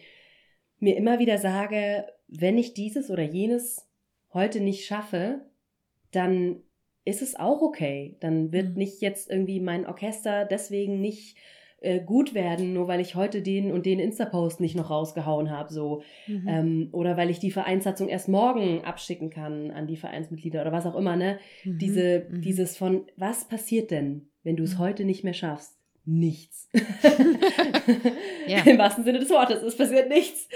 mir 0.78 0.96
immer 0.96 1.18
wieder 1.18 1.38
sage, 1.38 2.06
wenn 2.26 2.58
ich 2.58 2.74
dieses 2.74 3.10
oder 3.10 3.22
jenes 3.22 3.91
heute 4.34 4.60
nicht 4.60 4.86
schaffe, 4.86 5.40
dann 6.10 6.62
ist 7.04 7.22
es 7.22 7.34
auch 7.34 7.62
okay. 7.62 8.16
Dann 8.20 8.52
wird 8.52 8.70
mhm. 8.70 8.74
nicht 8.74 9.00
jetzt 9.00 9.30
irgendwie 9.30 9.60
mein 9.60 9.86
Orchester 9.86 10.44
deswegen 10.44 11.00
nicht 11.00 11.36
äh, 11.80 12.00
gut 12.00 12.32
werden, 12.32 12.74
nur 12.74 12.86
weil 12.86 13.00
ich 13.00 13.16
heute 13.16 13.42
den 13.42 13.72
und 13.72 13.86
den 13.86 13.98
Insta-Post 13.98 14.60
nicht 14.60 14.76
noch 14.76 14.90
rausgehauen 14.90 15.50
habe, 15.50 15.72
so. 15.72 16.02
Mhm. 16.28 16.48
Ähm, 16.48 16.88
oder 16.92 17.16
weil 17.16 17.28
ich 17.28 17.40
die 17.40 17.50
Vereinssatzung 17.50 18.08
erst 18.08 18.28
morgen 18.28 18.84
abschicken 18.84 19.30
kann 19.30 19.72
an 19.72 19.88
die 19.88 19.96
Vereinsmitglieder 19.96 20.60
oder 20.60 20.72
was 20.72 20.86
auch 20.86 20.94
immer, 20.94 21.16
ne? 21.16 21.38
Mhm. 21.64 21.78
Diese, 21.78 22.26
mhm. 22.30 22.40
dieses 22.40 22.76
von, 22.76 23.06
was 23.16 23.48
passiert 23.48 23.90
denn, 23.90 24.28
wenn 24.44 24.56
du 24.56 24.62
es 24.62 24.74
mhm. 24.74 24.78
heute 24.78 25.04
nicht 25.04 25.24
mehr 25.24 25.34
schaffst? 25.34 25.78
nichts. 26.04 26.68
ja. 28.48 28.58
Im 28.64 28.78
wahrsten 28.78 29.04
Sinne 29.04 29.20
des 29.20 29.30
Wortes, 29.30 29.62
es 29.62 29.76
passiert 29.76 30.08
nichts. 30.08 30.48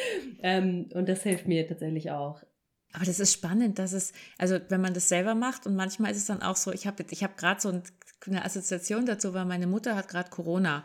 Ähm, 0.42 0.88
und 0.92 1.08
das 1.08 1.22
hilft 1.22 1.46
mir 1.46 1.66
tatsächlich 1.66 2.10
auch. 2.10 2.42
Aber 2.96 3.04
das 3.04 3.20
ist 3.20 3.32
spannend, 3.32 3.78
dass 3.78 3.92
es, 3.92 4.12
also 4.38 4.58
wenn 4.68 4.80
man 4.80 4.94
das 4.94 5.08
selber 5.08 5.34
macht 5.34 5.66
und 5.66 5.76
manchmal 5.76 6.10
ist 6.10 6.16
es 6.16 6.24
dann 6.24 6.42
auch 6.42 6.56
so, 6.56 6.72
ich 6.72 6.86
habe 6.86 7.04
ich 7.08 7.22
hab 7.22 7.36
gerade 7.36 7.60
so 7.60 7.82
eine 8.26 8.44
Assoziation 8.44 9.06
dazu, 9.06 9.34
weil 9.34 9.44
meine 9.44 9.66
Mutter 9.66 9.94
hat 9.94 10.08
gerade 10.08 10.30
Corona. 10.30 10.82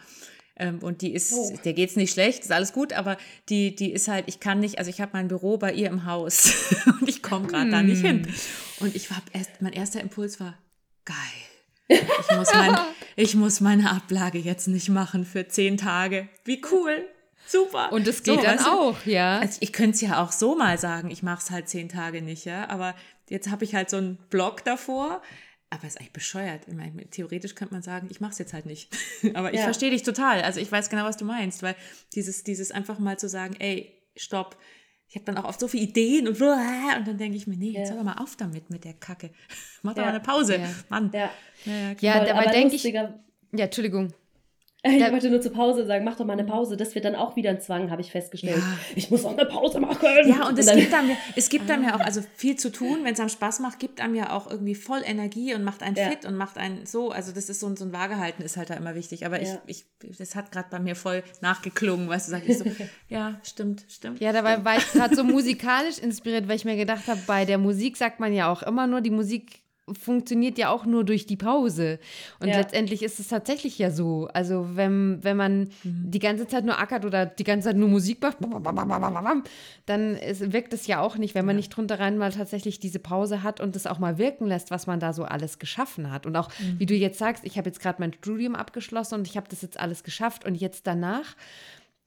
Ähm, 0.58 0.80
und 0.80 1.02
die 1.02 1.14
ist, 1.14 1.34
oh. 1.34 1.58
der 1.64 1.78
es 1.80 1.96
nicht 1.96 2.12
schlecht, 2.12 2.44
ist 2.44 2.52
alles 2.52 2.74
gut, 2.74 2.94
aber 2.94 3.18
die, 3.48 3.74
die 3.74 3.92
ist 3.92 4.10
halt, 4.10 4.26
ich 4.28 4.42
kann 4.42 4.60
nicht, 4.60 4.78
also 4.78 4.90
ich 4.90 5.00
habe 5.02 5.12
mein 5.14 5.30
Büro 5.30 5.58
bei 5.58 5.74
ihr 5.74 5.88
im 5.88 6.06
Haus 6.06 6.54
und 7.00 7.08
ich 7.08 7.24
komme 7.24 7.48
gerade 7.48 7.64
hm. 7.64 7.72
da 7.72 7.82
nicht 7.82 8.06
hin. 8.06 8.26
Hm. 8.26 8.34
Und 8.82 8.96
ich 8.96 9.10
war 9.10 9.22
erst, 9.32 9.62
mein 9.62 9.74
erster 9.74 10.02
Impuls 10.02 10.40
war, 10.40 10.58
geil 11.06 11.16
ich 11.92 12.38
muss, 12.38 12.54
mein, 12.54 12.78
ich 13.16 13.36
muss 13.36 13.62
meine 13.62 13.92
Ablage 13.92 14.40
jetzt 14.40 14.68
nicht 14.68 14.90
machen 14.90 15.26
für 15.26 15.48
zehn 15.48 15.78
Tage. 15.78 16.28
Wie 16.46 16.62
cool. 16.72 17.06
Super. 17.48 17.92
Und 17.92 18.08
es 18.08 18.24
geht 18.24 18.36
so, 18.36 18.42
dann 18.42 18.58
du, 18.58 18.66
auch, 18.66 19.06
ja. 19.06 19.40
Also 19.40 19.58
ich 19.62 19.74
könnte 19.74 19.96
es 19.96 20.02
ja 20.02 20.24
auch 20.24 20.32
so 20.32 20.56
mal 20.56 20.78
sagen, 20.78 21.12
ich 21.12 21.24
mache 21.24 21.42
es 21.42 21.52
halt 21.52 21.68
zehn 21.68 21.90
Tage 21.90 22.22
nicht, 22.22 22.46
ja. 22.46 22.70
Aber 22.70 22.96
jetzt 23.30 23.50
habe 23.50 23.64
ich 23.64 23.76
halt 23.76 23.90
so 23.90 23.98
einen 23.98 24.18
Block 24.30 24.64
davor. 24.64 25.22
Aber 25.70 25.88
ist 25.88 26.00
eigentlich 26.00 26.12
bescheuert. 26.12 26.64
Ich 26.68 26.74
meine, 26.74 27.10
theoretisch 27.10 27.56
könnte 27.56 27.74
man 27.74 27.82
sagen, 27.82 28.08
ich 28.12 28.20
mache 28.20 28.32
es 28.32 28.40
jetzt 28.40 28.54
halt 28.54 28.66
nicht. 28.66 28.94
aber 29.34 29.54
ich 29.54 29.60
ja. 29.60 29.64
verstehe 29.64 29.90
dich 29.90 30.04
total. 30.04 30.42
Also 30.42 30.60
ich 30.60 30.72
weiß 30.72 30.90
genau, 30.90 31.06
was 31.06 31.18
du 31.18 31.24
meinst, 31.24 31.64
weil 31.64 31.76
dieses, 32.14 32.44
dieses 32.44 32.72
einfach 32.72 33.00
mal 33.00 33.18
zu 33.18 33.30
sagen, 33.30 33.56
ey, 33.60 33.98
stopp, 34.18 34.58
ich 35.08 35.16
habe 35.16 35.26
dann 35.26 35.38
auch 35.38 35.44
oft 35.44 35.60
so 35.60 35.68
viele 35.68 35.84
Ideen 35.84 36.28
und, 36.28 36.40
und 36.42 37.08
dann 37.08 37.18
denke 37.18 37.38
ich 37.38 37.48
mir, 37.48 37.58
nee, 37.58 37.72
jetzt 37.72 37.90
ja. 37.90 37.96
hör 37.96 38.04
doch 38.04 38.16
mal 38.16 38.22
auf 38.22 38.38
damit 38.38 38.70
mit 38.70 38.86
der 38.86 38.94
Kacke. 38.94 39.32
Mach 39.82 39.94
doch 39.94 40.00
ja. 40.00 40.06
mal 40.06 40.16
eine 40.16 40.24
Pause, 40.24 40.58
ja. 40.58 40.70
Mann. 40.90 41.12
Ja, 41.14 41.30
ja, 41.66 41.92
ja 42.00 42.26
dabei 42.26 42.46
denke 42.48 42.76
ich. 42.76 42.84
Ja, 42.84 43.10
Entschuldigung. 43.54 44.14
Ich 44.84 45.12
wollte 45.12 45.30
nur 45.30 45.42
zur 45.42 45.54
Pause 45.54 45.86
sagen, 45.86 46.04
mach 46.04 46.16
doch 46.16 46.26
mal 46.26 46.34
eine 46.34 46.44
Pause. 46.44 46.76
Das 46.76 46.96
wird 46.96 47.06
dann 47.06 47.14
auch 47.14 47.36
wieder 47.36 47.52
ein 47.52 47.62
Zwang, 47.62 47.92
habe 47.92 48.02
ich 48.02 48.12
festgestellt. 48.12 48.58
Ja. 48.58 48.78
Ich 48.96 49.12
muss 49.12 49.26
auch 49.26 49.38
eine 49.38 49.46
Pause 49.46 49.80
machen. 49.80 50.00
Ja, 50.26 50.48
und, 50.48 50.54
und 50.54 50.60
es 50.60 50.74
gibt 50.74 50.94
einem, 50.94 51.12
es 51.36 51.50
gibt 51.50 51.70
einem 51.70 51.84
ja 51.84 51.96
auch 51.96 52.00
also 52.00 52.22
viel 52.36 52.56
zu 52.56 52.72
tun, 52.72 53.00
wenn 53.04 53.14
es 53.14 53.20
einem 53.20 53.30
Spaß 53.30 53.60
macht, 53.60 53.78
gibt 53.78 54.02
einem 54.02 54.16
ja 54.16 54.32
auch 54.32 54.50
irgendwie 54.50 54.74
voll 54.74 55.02
Energie 55.06 55.54
und 55.54 55.64
macht 55.64 55.84
einen 55.84 55.96
ja. 55.96 56.10
fit 56.10 56.26
und 56.26 56.36
macht 56.36 56.58
einen 56.58 56.88
so. 56.88 57.12
Also 57.12 57.32
das 57.32 57.50
ist 57.50 57.60
so, 57.60 57.76
so 57.76 57.86
ein 57.86 57.94
Waagehalten 57.94 58.44
ist 58.44 58.58
halt 58.58 58.72
da 58.72 58.74
immer 58.74 58.96
wichtig. 58.96 59.24
Aber 59.24 59.40
ja. 59.40 59.62
ich, 59.68 59.86
ich, 60.04 60.18
das 60.18 60.36
hat 60.36 60.52
gerade 60.52 60.70
bei 60.72 60.80
mir 60.80 60.96
voll 60.96 61.24
nachgeklungen, 61.42 62.10
weißt 62.10 62.28
du, 62.28 62.32
sag 62.32 62.50
ich 62.50 62.58
so, 62.58 62.66
ja, 63.08 63.40
stimmt, 63.44 63.86
stimmt. 63.88 64.20
Ja, 64.20 64.34
dabei 64.34 64.54
stimmt. 64.54 64.66
war 64.66 64.78
ich 64.78 64.92
gerade 64.92 65.16
so 65.16 65.24
musikalisch 65.24 66.00
inspiriert, 66.00 66.48
weil 66.48 66.56
ich 66.56 66.66
mir 66.66 66.76
gedacht 66.76 67.08
habe, 67.08 67.22
bei 67.28 67.46
der 67.46 67.60
Musik 67.60 67.98
sagt 67.98 68.20
man 68.20 68.34
ja 68.34 68.52
auch 68.52 68.64
immer 68.64 68.88
nur, 68.88 69.02
die 69.02 69.12
Musik 69.12 69.61
funktioniert 69.94 70.58
ja 70.58 70.70
auch 70.70 70.86
nur 70.86 71.04
durch 71.04 71.26
die 71.26 71.38
Pause. 71.38 72.00
Und 72.40 72.50
ja. 72.50 72.58
letztendlich 72.58 73.04
ist 73.04 73.20
es 73.20 73.28
tatsächlich 73.28 73.78
ja 73.78 73.92
so. 73.92 74.28
Also 74.34 74.76
wenn, 74.76 75.24
wenn 75.24 75.38
man 75.38 75.70
mhm. 75.84 76.12
die 76.12 76.20
ganze 76.20 76.48
Zeit 76.48 76.66
nur 76.66 76.80
ackert 76.80 77.06
oder 77.06 77.26
die 77.26 77.44
ganze 77.44 77.70
Zeit 77.70 77.78
nur 77.78 77.90
Musik 77.90 78.22
macht, 78.22 78.38
dann 79.86 80.16
ist, 80.16 80.52
wirkt 80.54 80.74
es 80.74 80.88
ja 80.88 81.02
auch 81.02 81.18
nicht, 81.18 81.36
wenn 81.36 81.46
man 81.46 81.56
ja. 81.56 81.62
nicht 81.62 81.70
drunter 81.70 82.00
rein 82.00 82.18
mal 82.18 82.32
tatsächlich 82.32 82.80
diese 82.80 83.00
Pause 83.00 83.44
hat 83.44 83.60
und 83.60 83.76
es 83.76 83.88
auch 83.88 84.00
mal 84.00 84.18
wirken 84.18 84.48
lässt, 84.48 84.72
was 84.72 84.88
man 84.88 85.00
da 85.00 85.14
so 85.14 85.24
alles 85.24 85.60
geschaffen 85.60 86.12
hat. 86.12 86.26
Und 86.26 86.36
auch, 86.36 86.50
mhm. 86.60 86.80
wie 86.80 86.86
du 86.86 86.96
jetzt 86.96 87.20
sagst, 87.20 87.44
ich 87.46 87.58
habe 87.58 87.70
jetzt 87.70 87.80
gerade 87.80 88.00
mein 88.00 88.14
Studium 88.14 88.56
abgeschlossen 88.56 89.16
und 89.16 89.28
ich 89.28 89.38
habe 89.38 89.48
das 89.50 89.62
jetzt 89.62 89.80
alles 89.80 90.04
geschafft 90.04 90.46
und 90.46 90.56
jetzt 90.56 90.88
danach, 90.88 91.36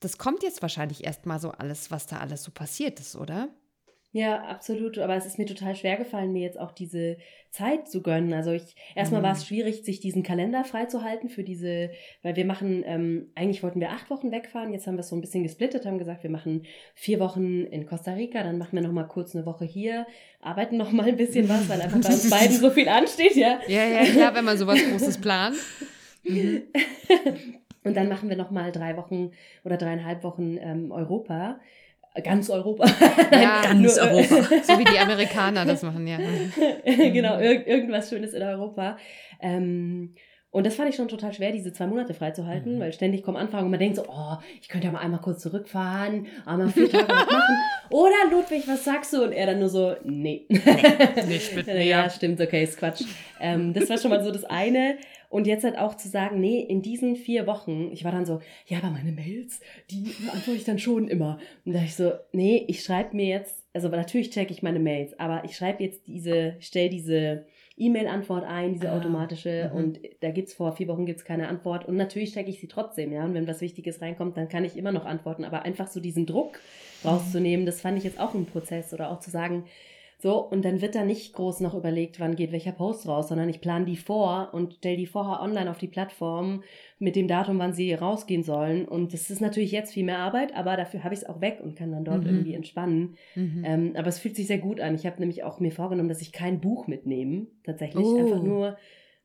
das 0.00 0.18
kommt 0.18 0.42
jetzt 0.42 0.60
wahrscheinlich 0.62 1.04
erst 1.04 1.26
mal 1.26 1.40
so 1.40 1.50
alles, 1.50 1.90
was 1.90 2.06
da 2.06 2.18
alles 2.18 2.42
so 2.42 2.50
passiert 2.50 3.00
ist, 3.00 3.16
oder? 3.16 3.48
Ja, 4.14 4.44
absolut. 4.44 4.96
Aber 4.98 5.16
es 5.16 5.26
ist 5.26 5.38
mir 5.38 5.44
total 5.44 5.74
schwer 5.74 5.96
gefallen, 5.96 6.32
mir 6.32 6.42
jetzt 6.42 6.60
auch 6.60 6.70
diese 6.70 7.16
Zeit 7.50 7.88
zu 7.88 8.00
gönnen. 8.00 8.32
Also 8.32 8.52
ich 8.52 8.76
erstmal 8.94 9.20
mhm. 9.20 9.24
war 9.24 9.32
es 9.32 9.44
schwierig, 9.44 9.84
sich 9.84 9.98
diesen 9.98 10.22
Kalender 10.22 10.62
freizuhalten 10.62 11.28
für 11.28 11.42
diese, 11.42 11.90
weil 12.22 12.36
wir 12.36 12.44
machen, 12.44 12.84
ähm, 12.86 13.32
eigentlich 13.34 13.64
wollten 13.64 13.80
wir 13.80 13.90
acht 13.90 14.10
Wochen 14.10 14.30
wegfahren, 14.30 14.72
jetzt 14.72 14.86
haben 14.86 14.94
wir 14.94 15.00
es 15.00 15.08
so 15.08 15.16
ein 15.16 15.20
bisschen 15.20 15.42
gesplittet, 15.42 15.84
haben 15.84 15.98
gesagt, 15.98 16.22
wir 16.22 16.30
machen 16.30 16.62
vier 16.94 17.18
Wochen 17.18 17.64
in 17.64 17.86
Costa 17.86 18.12
Rica, 18.12 18.44
dann 18.44 18.56
machen 18.56 18.76
wir 18.76 18.82
nochmal 18.82 19.08
kurz 19.08 19.34
eine 19.34 19.46
Woche 19.46 19.64
hier, 19.64 20.06
arbeiten 20.40 20.76
nochmal 20.76 21.08
ein 21.08 21.16
bisschen 21.16 21.48
was, 21.48 21.68
weil 21.68 21.80
einfach 21.80 22.00
bei 22.00 22.08
uns 22.10 22.30
beiden 22.30 22.56
so 22.56 22.70
viel 22.70 22.88
ansteht, 22.88 23.34
ja. 23.34 23.58
Ja, 23.66 23.84
ja, 23.84 24.04
klar, 24.04 24.32
wenn 24.36 24.44
man 24.44 24.56
sowas 24.56 24.78
Großes 24.92 25.20
plant. 25.20 25.56
Mhm. 26.22 26.62
Und 27.82 27.96
dann 27.96 28.08
machen 28.08 28.28
wir 28.28 28.36
nochmal 28.36 28.70
drei 28.70 28.96
Wochen 28.96 29.32
oder 29.64 29.76
dreieinhalb 29.76 30.22
Wochen 30.22 30.56
ähm, 30.58 30.92
Europa 30.92 31.58
ganz 32.22 32.50
Europa. 32.50 32.86
Ja, 33.32 33.62
ganz 33.64 33.96
Nur, 33.96 34.04
Europa. 34.04 34.42
so 34.62 34.78
wie 34.78 34.84
die 34.84 34.98
Amerikaner 34.98 35.64
das 35.64 35.82
machen, 35.82 36.06
ja. 36.06 36.18
genau, 36.84 37.38
ir 37.38 37.66
irgendwas 37.66 38.08
Schönes 38.08 38.32
in 38.32 38.42
Europa. 38.42 38.96
Ähm, 39.40 40.14
Und 40.54 40.64
das 40.64 40.76
fand 40.76 40.88
ich 40.88 40.94
schon 40.94 41.08
total 41.08 41.32
schwer, 41.34 41.50
diese 41.50 41.72
zwei 41.72 41.88
Monate 41.88 42.14
freizuhalten, 42.14 42.76
mhm. 42.76 42.80
weil 42.80 42.92
ständig 42.92 43.24
kommen 43.24 43.36
Anfragen 43.36 43.64
und 43.64 43.72
man 43.72 43.80
denkt 43.80 43.96
so, 43.96 44.04
oh, 44.06 44.36
ich 44.60 44.68
könnte 44.68 44.86
ja 44.86 44.92
mal 44.92 45.00
einmal 45.00 45.20
kurz 45.20 45.42
zurückfahren, 45.42 46.28
einmal 46.46 46.68
vier 46.68 46.88
Tage 46.88 47.08
was 47.08 47.26
machen. 47.26 47.56
Oder 47.90 48.30
Ludwig, 48.30 48.62
was 48.68 48.84
sagst 48.84 49.12
du? 49.12 49.24
Und 49.24 49.32
er 49.32 49.46
dann 49.46 49.58
nur 49.58 49.68
so, 49.68 49.96
nee. 50.04 50.46
nee 50.48 51.22
nicht 51.26 51.56
mit 51.56 51.66
mir. 51.66 51.82
Ja, 51.82 52.08
stimmt, 52.08 52.40
okay, 52.40 52.62
ist 52.62 52.78
Quatsch. 52.78 53.02
Ähm, 53.40 53.72
das 53.72 53.90
war 53.90 53.98
schon 53.98 54.10
mal 54.10 54.22
so 54.22 54.30
das 54.30 54.44
eine. 54.44 54.98
Und 55.34 55.48
jetzt 55.48 55.64
halt 55.64 55.76
auch 55.76 55.96
zu 55.96 56.08
sagen, 56.08 56.38
nee, 56.38 56.60
in 56.60 56.80
diesen 56.80 57.16
vier 57.16 57.48
Wochen, 57.48 57.90
ich 57.90 58.04
war 58.04 58.12
dann 58.12 58.24
so, 58.24 58.40
ja, 58.68 58.78
aber 58.78 58.90
meine 58.90 59.10
Mails, 59.10 59.58
die 59.90 60.14
beantworte 60.24 60.58
ich 60.58 60.62
dann 60.62 60.78
schon 60.78 61.08
immer. 61.08 61.40
Und 61.64 61.72
da 61.72 61.82
ich 61.82 61.96
so, 61.96 62.12
nee, 62.30 62.64
ich 62.68 62.84
schreibe 62.84 63.16
mir 63.16 63.26
jetzt, 63.26 63.64
also 63.72 63.88
natürlich 63.88 64.30
checke 64.30 64.52
ich 64.52 64.62
meine 64.62 64.78
Mails, 64.78 65.18
aber 65.18 65.42
ich 65.44 65.56
schreibe 65.56 65.82
jetzt 65.82 66.06
diese, 66.06 66.54
stell 66.60 66.88
diese 66.88 67.46
E-Mail-Antwort 67.76 68.44
ein, 68.44 68.74
diese 68.74 68.92
ah, 68.92 68.96
automatische. 68.96 69.72
Mhm. 69.72 69.76
Und 69.76 70.00
da 70.20 70.30
gibt 70.30 70.50
es 70.50 70.54
vor 70.54 70.70
vier 70.76 70.86
Wochen 70.86 71.04
gibt's 71.04 71.24
keine 71.24 71.48
Antwort. 71.48 71.88
Und 71.88 71.96
natürlich 71.96 72.32
checke 72.32 72.50
ich 72.50 72.60
sie 72.60 72.68
trotzdem, 72.68 73.12
ja. 73.12 73.24
Und 73.24 73.34
wenn 73.34 73.48
was 73.48 73.60
Wichtiges 73.60 74.00
reinkommt, 74.00 74.36
dann 74.36 74.48
kann 74.48 74.64
ich 74.64 74.76
immer 74.76 74.92
noch 74.92 75.04
antworten. 75.04 75.44
Aber 75.44 75.62
einfach 75.62 75.88
so 75.88 75.98
diesen 75.98 76.26
Druck 76.26 76.60
mhm. 77.02 77.08
rauszunehmen, 77.08 77.66
das 77.66 77.80
fand 77.80 77.98
ich 77.98 78.04
jetzt 78.04 78.20
auch 78.20 78.34
ein 78.34 78.46
Prozess. 78.46 78.94
Oder 78.94 79.10
auch 79.10 79.18
zu 79.18 79.32
sagen, 79.32 79.64
so, 80.24 80.38
und 80.38 80.64
dann 80.64 80.80
wird 80.80 80.94
da 80.94 81.04
nicht 81.04 81.34
groß 81.34 81.60
noch 81.60 81.74
überlegt, 81.74 82.18
wann 82.18 82.34
geht 82.34 82.50
welcher 82.50 82.72
Post 82.72 83.06
raus, 83.06 83.28
sondern 83.28 83.50
ich 83.50 83.60
plane 83.60 83.84
die 83.84 83.98
vor 83.98 84.48
und 84.52 84.72
stelle 84.72 84.96
die 84.96 85.04
vorher 85.04 85.42
online 85.42 85.70
auf 85.70 85.76
die 85.76 85.86
Plattform 85.86 86.62
mit 86.98 87.14
dem 87.14 87.28
Datum, 87.28 87.58
wann 87.58 87.74
sie 87.74 87.92
rausgehen 87.92 88.42
sollen. 88.42 88.88
Und 88.88 89.12
das 89.12 89.28
ist 89.28 89.42
natürlich 89.42 89.70
jetzt 89.70 89.92
viel 89.92 90.04
mehr 90.06 90.20
Arbeit, 90.20 90.56
aber 90.56 90.78
dafür 90.78 91.04
habe 91.04 91.12
ich 91.12 91.20
es 91.20 91.26
auch 91.26 91.42
weg 91.42 91.58
und 91.62 91.76
kann 91.76 91.92
dann 91.92 92.06
dort 92.06 92.22
mhm. 92.22 92.28
irgendwie 92.28 92.54
entspannen. 92.54 93.18
Mhm. 93.34 93.64
Ähm, 93.66 93.92
aber 93.96 94.06
es 94.06 94.18
fühlt 94.18 94.34
sich 94.34 94.46
sehr 94.46 94.56
gut 94.56 94.80
an. 94.80 94.94
Ich 94.94 95.04
habe 95.04 95.20
nämlich 95.20 95.42
auch 95.42 95.60
mir 95.60 95.72
vorgenommen, 95.72 96.08
dass 96.08 96.22
ich 96.22 96.32
kein 96.32 96.58
Buch 96.58 96.86
mitnehme, 96.86 97.48
tatsächlich. 97.62 98.06
Oh. 98.06 98.16
Einfach 98.16 98.42
nur 98.42 98.78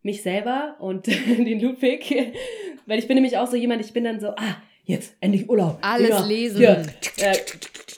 mich 0.03 0.21
selber 0.21 0.75
und 0.79 1.07
den 1.27 1.61
Ludwig. 1.61 2.13
Weil 2.87 2.99
ich 2.99 3.07
bin 3.07 3.15
nämlich 3.15 3.37
auch 3.37 3.47
so 3.47 3.55
jemand, 3.55 3.85
ich 3.85 3.93
bin 3.93 4.03
dann 4.03 4.19
so, 4.19 4.31
ah, 4.31 4.57
jetzt 4.83 5.15
endlich 5.21 5.49
Urlaub. 5.49 5.77
Alles 5.79 6.09
ja, 6.09 6.25
lesen. 6.25 6.57
Hier, 6.57 6.83
äh, 7.19 7.37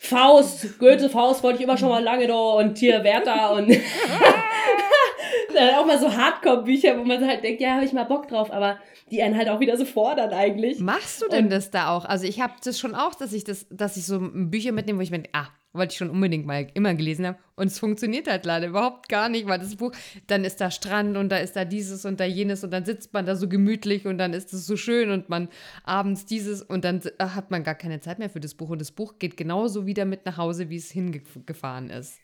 Faust, 0.04 0.80
Goethe, 0.80 1.10
Faust 1.10 1.44
wollte 1.44 1.60
ich 1.60 1.64
immer 1.64 1.78
schon 1.78 1.90
mal 1.90 2.04
lange 2.04 2.28
da 2.28 2.34
und 2.34 2.76
hier 2.76 3.04
Werther 3.04 3.54
und 3.54 3.70
dann 5.54 5.76
auch 5.76 5.86
mal 5.86 6.00
so 6.00 6.12
Hardcore-Bücher, 6.12 6.98
wo 6.98 7.04
man 7.04 7.26
halt 7.26 7.44
denkt, 7.44 7.62
ja, 7.62 7.76
habe 7.76 7.86
ich 7.86 7.94
mal 7.94 8.06
Bock 8.06 8.28
drauf, 8.28 8.52
aber 8.52 8.80
die 9.12 9.22
einen 9.22 9.38
halt 9.38 9.48
auch 9.48 9.60
wieder 9.60 9.78
so 9.78 9.86
fordern 9.86 10.34
eigentlich. 10.34 10.80
Machst 10.80 11.22
du 11.22 11.28
denn 11.28 11.46
und, 11.46 11.50
das 11.52 11.70
da 11.70 11.96
auch? 11.96 12.06
Also 12.06 12.26
ich 12.26 12.42
habe 12.42 12.54
das 12.64 12.80
schon 12.80 12.96
auch, 12.96 13.14
dass 13.14 13.32
ich 13.32 13.44
das, 13.44 13.68
dass 13.70 13.96
ich 13.96 14.08
so 14.08 14.20
Bücher 14.20 14.72
mitnehme, 14.72 14.98
wo 14.98 15.04
ich 15.04 15.12
mir, 15.12 15.22
ah, 15.34 15.50
wollte 15.74 15.94
ich 15.94 15.98
schon 15.98 16.10
unbedingt 16.10 16.46
mal 16.46 16.68
immer 16.74 16.94
gelesen 16.94 17.26
haben. 17.28 17.38
Und 17.56 17.68
es 17.68 17.80
funktioniert 17.80 18.28
halt 18.28 18.46
leider 18.46 18.68
überhaupt 18.68 19.10
gar 19.10 19.30
nicht, 19.30 19.48
weil 19.48 19.60
das 19.60 19.76
Buch, 19.76 19.92
dann 20.28 20.44
ist 20.44 20.60
da 20.62 20.72
Strand 20.72 21.18
und 21.18 21.30
da 21.30 21.38
ist 21.38 21.56
da 21.56 21.66
dieses 21.66 22.06
und 22.06 22.20
da 22.20 22.26
jenes 22.26 22.64
und 22.64 22.72
dann 22.72 22.86
sitzt 22.86 23.14
man 23.14 23.26
da 23.26 23.36
so 23.36 23.48
gemütlich 23.48 24.06
und 24.06 24.18
dann 24.18 24.34
ist 24.34 24.54
es 24.54 24.66
so 24.66 24.78
schön 24.78 25.12
und 25.12 25.30
man 25.30 25.50
abends 25.84 26.26
dieses 26.26 26.62
und 26.62 26.84
dann 26.84 27.02
hat 27.20 27.52
man 27.52 27.64
gar 27.64 27.76
keine 27.76 28.00
Zeit 28.00 28.20
mehr 28.20 28.30
für 28.30 28.40
das 28.40 28.56
Buch. 28.56 28.70
Und 28.70 28.80
das 28.80 28.92
Buch 28.92 29.20
geht 29.20 29.38
genauso 29.38 29.86
wieder 29.86 30.06
mit 30.06 30.26
nach 30.26 30.38
Hause, 30.38 30.70
wie 30.70 30.78
es 30.78 30.92
hingefahren 30.92 31.90
ist. 31.90 32.21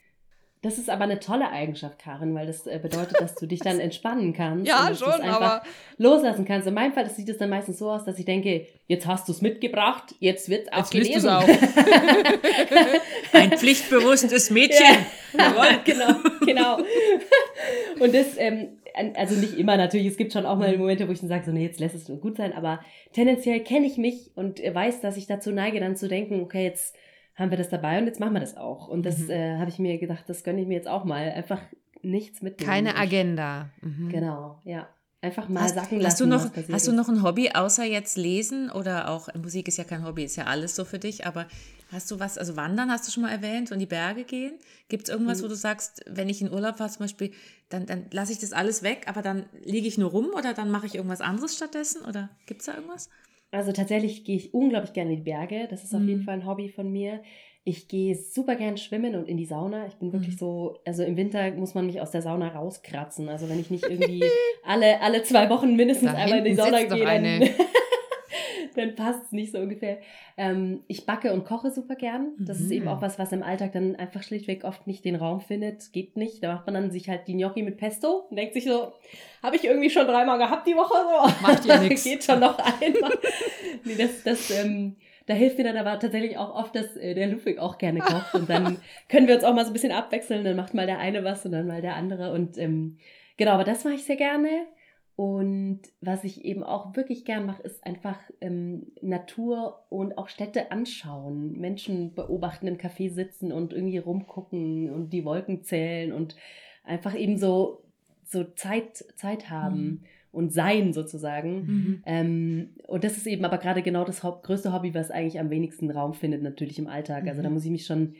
Das 0.60 0.76
ist 0.76 0.90
aber 0.90 1.04
eine 1.04 1.20
tolle 1.20 1.50
Eigenschaft, 1.50 2.00
Karin, 2.00 2.34
weil 2.34 2.46
das 2.46 2.66
äh, 2.66 2.80
bedeutet, 2.82 3.20
dass 3.20 3.36
du 3.36 3.46
dich 3.46 3.60
dann 3.64 3.78
entspannen 3.78 4.32
kannst. 4.32 4.66
ja, 4.66 4.88
und 4.88 4.98
schon, 4.98 5.20
aber 5.22 5.62
loslassen 5.98 6.44
kannst. 6.44 6.66
In 6.66 6.74
meinem 6.74 6.92
Fall 6.92 7.08
sieht 7.10 7.28
es 7.28 7.38
dann 7.38 7.50
meistens 7.50 7.78
so 7.78 7.90
aus, 7.90 8.04
dass 8.04 8.18
ich 8.18 8.24
denke, 8.24 8.66
jetzt 8.88 9.06
hast 9.06 9.28
du 9.28 9.32
es 9.32 9.40
mitgebracht, 9.40 10.14
jetzt 10.18 10.48
wird 10.48 10.66
es 10.66 10.72
auch 10.72 10.78
jetzt 10.78 10.90
gelesen. 10.90 11.30
Auch. 11.30 11.48
Ein 13.32 13.52
pflichtbewusstes 13.52 14.50
Mädchen. 14.50 14.84
Ja. 14.84 15.06
Jawohl. 15.38 15.80
genau, 15.84 16.14
genau. 16.44 16.78
Und 18.00 18.14
das, 18.14 18.36
ähm, 18.36 18.78
also 19.14 19.36
nicht 19.36 19.56
immer 19.58 19.76
natürlich, 19.76 20.08
es 20.08 20.16
gibt 20.16 20.32
schon 20.32 20.46
auch 20.46 20.56
mal 20.56 20.76
Momente, 20.76 21.06
wo 21.06 21.12
ich 21.12 21.20
dann 21.20 21.28
sage, 21.28 21.44
so, 21.44 21.52
nee, 21.52 21.64
jetzt 21.64 21.78
lässt 21.78 21.94
es 21.94 22.06
gut 22.20 22.36
sein, 22.36 22.52
aber 22.52 22.80
tendenziell 23.12 23.60
kenne 23.60 23.86
ich 23.86 23.96
mich 23.96 24.30
und 24.34 24.60
weiß, 24.60 25.00
dass 25.00 25.16
ich 25.16 25.26
dazu 25.26 25.52
neige, 25.52 25.78
dann 25.78 25.96
zu 25.96 26.08
denken, 26.08 26.40
okay, 26.40 26.64
jetzt 26.64 26.96
haben 27.38 27.50
wir 27.50 27.58
das 27.58 27.68
dabei 27.68 27.98
und 28.00 28.06
jetzt 28.06 28.18
machen 28.18 28.32
wir 28.32 28.40
das 28.40 28.56
auch. 28.56 28.88
Und 28.88 29.06
das 29.06 29.18
mhm. 29.18 29.30
äh, 29.30 29.58
habe 29.58 29.70
ich 29.70 29.78
mir 29.78 29.96
gedacht, 29.98 30.24
das 30.26 30.42
gönne 30.42 30.60
ich 30.60 30.66
mir 30.66 30.74
jetzt 30.74 30.88
auch 30.88 31.04
mal. 31.04 31.30
Einfach 31.30 31.60
nichts 32.02 32.42
mitnehmen. 32.42 32.68
Keine 32.68 32.96
Agenda. 32.96 33.70
Mhm. 33.80 34.08
Genau, 34.08 34.60
ja. 34.64 34.88
Einfach 35.20 35.48
mal 35.48 35.62
hast, 35.62 35.74
sacken 35.74 36.00
lassen. 36.00 36.06
Hast 36.06 36.20
du, 36.20 36.26
noch, 36.26 36.72
hast 36.72 36.86
du 36.86 36.92
noch 36.92 37.08
ein 37.08 37.24
Hobby 37.24 37.50
außer 37.52 37.84
jetzt 37.84 38.16
lesen 38.16 38.70
oder 38.70 39.08
auch 39.08 39.28
Musik 39.34 39.66
ist 39.66 39.76
ja 39.76 39.82
kein 39.82 40.04
Hobby, 40.04 40.22
ist 40.22 40.36
ja 40.36 40.44
alles 40.44 40.76
so 40.76 40.84
für 40.84 41.00
dich, 41.00 41.26
aber 41.26 41.46
hast 41.90 42.08
du 42.12 42.20
was, 42.20 42.38
also 42.38 42.54
Wandern 42.54 42.88
hast 42.92 43.08
du 43.08 43.10
schon 43.10 43.24
mal 43.24 43.32
erwähnt 43.32 43.72
und 43.72 43.80
die 43.80 43.86
Berge 43.86 44.22
gehen? 44.22 44.52
Gibt 44.88 45.08
es 45.08 45.08
irgendwas, 45.12 45.40
mhm. 45.40 45.46
wo 45.46 45.48
du 45.48 45.56
sagst, 45.56 46.04
wenn 46.06 46.28
ich 46.28 46.40
in 46.40 46.52
Urlaub 46.52 46.78
fahre 46.78 46.90
zum 46.90 47.00
Beispiel, 47.00 47.32
dann, 47.68 47.86
dann 47.86 48.06
lasse 48.12 48.30
ich 48.30 48.38
das 48.38 48.52
alles 48.52 48.84
weg, 48.84 49.06
aber 49.08 49.22
dann 49.22 49.46
liege 49.64 49.88
ich 49.88 49.98
nur 49.98 50.10
rum 50.10 50.28
oder 50.36 50.54
dann 50.54 50.70
mache 50.70 50.86
ich 50.86 50.94
irgendwas 50.94 51.20
anderes 51.20 51.56
stattdessen 51.56 52.04
oder 52.04 52.28
gibt 52.46 52.60
es 52.60 52.66
da 52.66 52.74
irgendwas? 52.74 53.08
Also 53.50 53.72
tatsächlich 53.72 54.24
gehe 54.24 54.36
ich 54.36 54.52
unglaublich 54.52 54.92
gerne 54.92 55.12
in 55.12 55.16
die 55.16 55.22
Berge. 55.22 55.68
Das 55.70 55.84
ist 55.84 55.94
auf 55.94 56.00
mhm. 56.00 56.08
jeden 56.08 56.22
Fall 56.22 56.34
ein 56.34 56.46
Hobby 56.46 56.68
von 56.68 56.90
mir. 56.90 57.22
Ich 57.64 57.88
gehe 57.88 58.14
super 58.14 58.56
gern 58.56 58.76
schwimmen 58.76 59.14
und 59.14 59.28
in 59.28 59.36
die 59.36 59.44
Sauna. 59.44 59.86
Ich 59.86 59.94
bin 59.94 60.12
wirklich 60.12 60.34
mhm. 60.34 60.38
so, 60.38 60.78
also 60.86 61.02
im 61.02 61.16
Winter 61.16 61.50
muss 61.52 61.74
man 61.74 61.86
mich 61.86 62.00
aus 62.00 62.10
der 62.10 62.22
Sauna 62.22 62.48
rauskratzen. 62.48 63.28
Also 63.28 63.48
wenn 63.48 63.60
ich 63.60 63.70
nicht 63.70 63.84
irgendwie 63.88 64.22
alle, 64.64 65.00
alle 65.00 65.22
zwei 65.22 65.48
Wochen 65.50 65.76
mindestens 65.76 66.12
da 66.12 66.18
einmal 66.18 66.38
in 66.38 66.44
die 66.44 66.54
Sauna 66.54 66.82
gehe, 66.82 67.04
dann, 67.04 67.42
dann 68.78 68.94
passt 68.94 69.24
es 69.24 69.32
nicht 69.32 69.52
so 69.52 69.58
ungefähr. 69.58 69.98
Ähm, 70.36 70.84
ich 70.86 71.06
backe 71.06 71.32
und 71.32 71.44
koche 71.44 71.70
super 71.70 71.94
gern. 71.94 72.32
Das 72.38 72.58
mhm. 72.58 72.64
ist 72.64 72.70
eben 72.70 72.84
mhm. 72.84 72.90
auch 72.90 73.02
was, 73.02 73.18
was 73.18 73.32
im 73.32 73.42
Alltag 73.42 73.72
dann 73.72 73.96
einfach 73.96 74.22
schlichtweg 74.22 74.64
oft 74.64 74.86
nicht 74.86 75.04
den 75.04 75.16
Raum 75.16 75.40
findet. 75.40 75.92
Geht 75.92 76.16
nicht. 76.16 76.42
Da 76.42 76.54
macht 76.54 76.66
man 76.66 76.74
dann 76.74 76.90
sich 76.90 77.08
halt 77.08 77.28
die 77.28 77.34
Gnocchi 77.34 77.62
mit 77.62 77.76
Pesto 77.76 78.26
und 78.30 78.36
denkt 78.36 78.54
sich 78.54 78.64
so, 78.64 78.92
habe 79.42 79.56
ich 79.56 79.64
irgendwie 79.64 79.90
schon 79.90 80.06
dreimal 80.06 80.38
gehabt 80.38 80.66
die 80.66 80.76
Woche 80.76 80.94
so. 80.94 81.46
Macht 81.46 81.64
ja 81.66 81.78
nichts. 81.82 82.04
Geht 82.04 82.24
schon 82.24 82.40
noch 82.40 82.58
einmal. 82.58 83.18
nee, 83.84 83.96
das, 83.96 84.22
das, 84.22 84.50
ähm, 84.50 84.96
da 85.26 85.34
hilft 85.34 85.58
mir 85.58 85.64
dann 85.64 85.76
aber 85.76 85.98
tatsächlich 85.98 86.38
auch 86.38 86.54
oft, 86.54 86.74
dass 86.74 86.96
äh, 86.96 87.14
der 87.14 87.26
Ludwig 87.26 87.58
auch 87.58 87.78
gerne 87.78 88.00
kocht. 88.00 88.34
Und 88.34 88.48
dann 88.48 88.78
können 89.08 89.28
wir 89.28 89.34
uns 89.34 89.44
auch 89.44 89.54
mal 89.54 89.64
so 89.64 89.70
ein 89.70 89.74
bisschen 89.74 89.92
abwechseln. 89.92 90.44
Dann 90.44 90.56
macht 90.56 90.72
mal 90.72 90.86
der 90.86 90.98
eine 90.98 91.22
was 91.22 91.44
und 91.44 91.52
dann 91.52 91.66
mal 91.66 91.82
der 91.82 91.96
andere. 91.96 92.32
Und 92.32 92.56
ähm, 92.58 92.98
genau, 93.36 93.52
aber 93.52 93.64
das 93.64 93.84
mache 93.84 93.94
ich 93.94 94.04
sehr 94.04 94.16
gerne. 94.16 94.48
Und 95.18 95.80
was 96.00 96.22
ich 96.22 96.44
eben 96.44 96.62
auch 96.62 96.94
wirklich 96.94 97.24
gern 97.24 97.44
mache, 97.44 97.64
ist 97.64 97.84
einfach 97.84 98.20
ähm, 98.40 98.92
Natur 99.02 99.80
und 99.88 100.16
auch 100.16 100.28
Städte 100.28 100.70
anschauen, 100.70 101.58
Menschen 101.58 102.14
beobachten, 102.14 102.68
im 102.68 102.76
Café 102.76 103.10
sitzen 103.10 103.50
und 103.50 103.72
irgendwie 103.72 103.98
rumgucken 103.98 104.88
und 104.92 105.10
die 105.10 105.24
Wolken 105.24 105.64
zählen 105.64 106.12
und 106.12 106.36
einfach 106.84 107.16
eben 107.16 107.36
so, 107.36 107.82
so 108.22 108.44
Zeit, 108.44 109.06
Zeit 109.16 109.50
haben 109.50 109.82
mhm. 109.82 110.00
und 110.30 110.52
sein 110.52 110.92
sozusagen. 110.92 111.66
Mhm. 111.66 112.02
Ähm, 112.06 112.68
und 112.86 113.02
das 113.02 113.16
ist 113.16 113.26
eben 113.26 113.44
aber 113.44 113.58
gerade 113.58 113.82
genau 113.82 114.04
das 114.04 114.20
größte 114.20 114.72
Hobby, 114.72 114.94
was 114.94 115.10
eigentlich 115.10 115.40
am 115.40 115.50
wenigsten 115.50 115.90
Raum 115.90 116.14
findet, 116.14 116.44
natürlich 116.44 116.78
im 116.78 116.86
Alltag. 116.86 117.24
Mhm. 117.24 117.30
Also 117.30 117.42
da 117.42 117.48
mhm. 117.48 117.54
muss 117.54 117.64
ich 117.64 117.72
mich 117.72 117.86
schon 117.86 118.14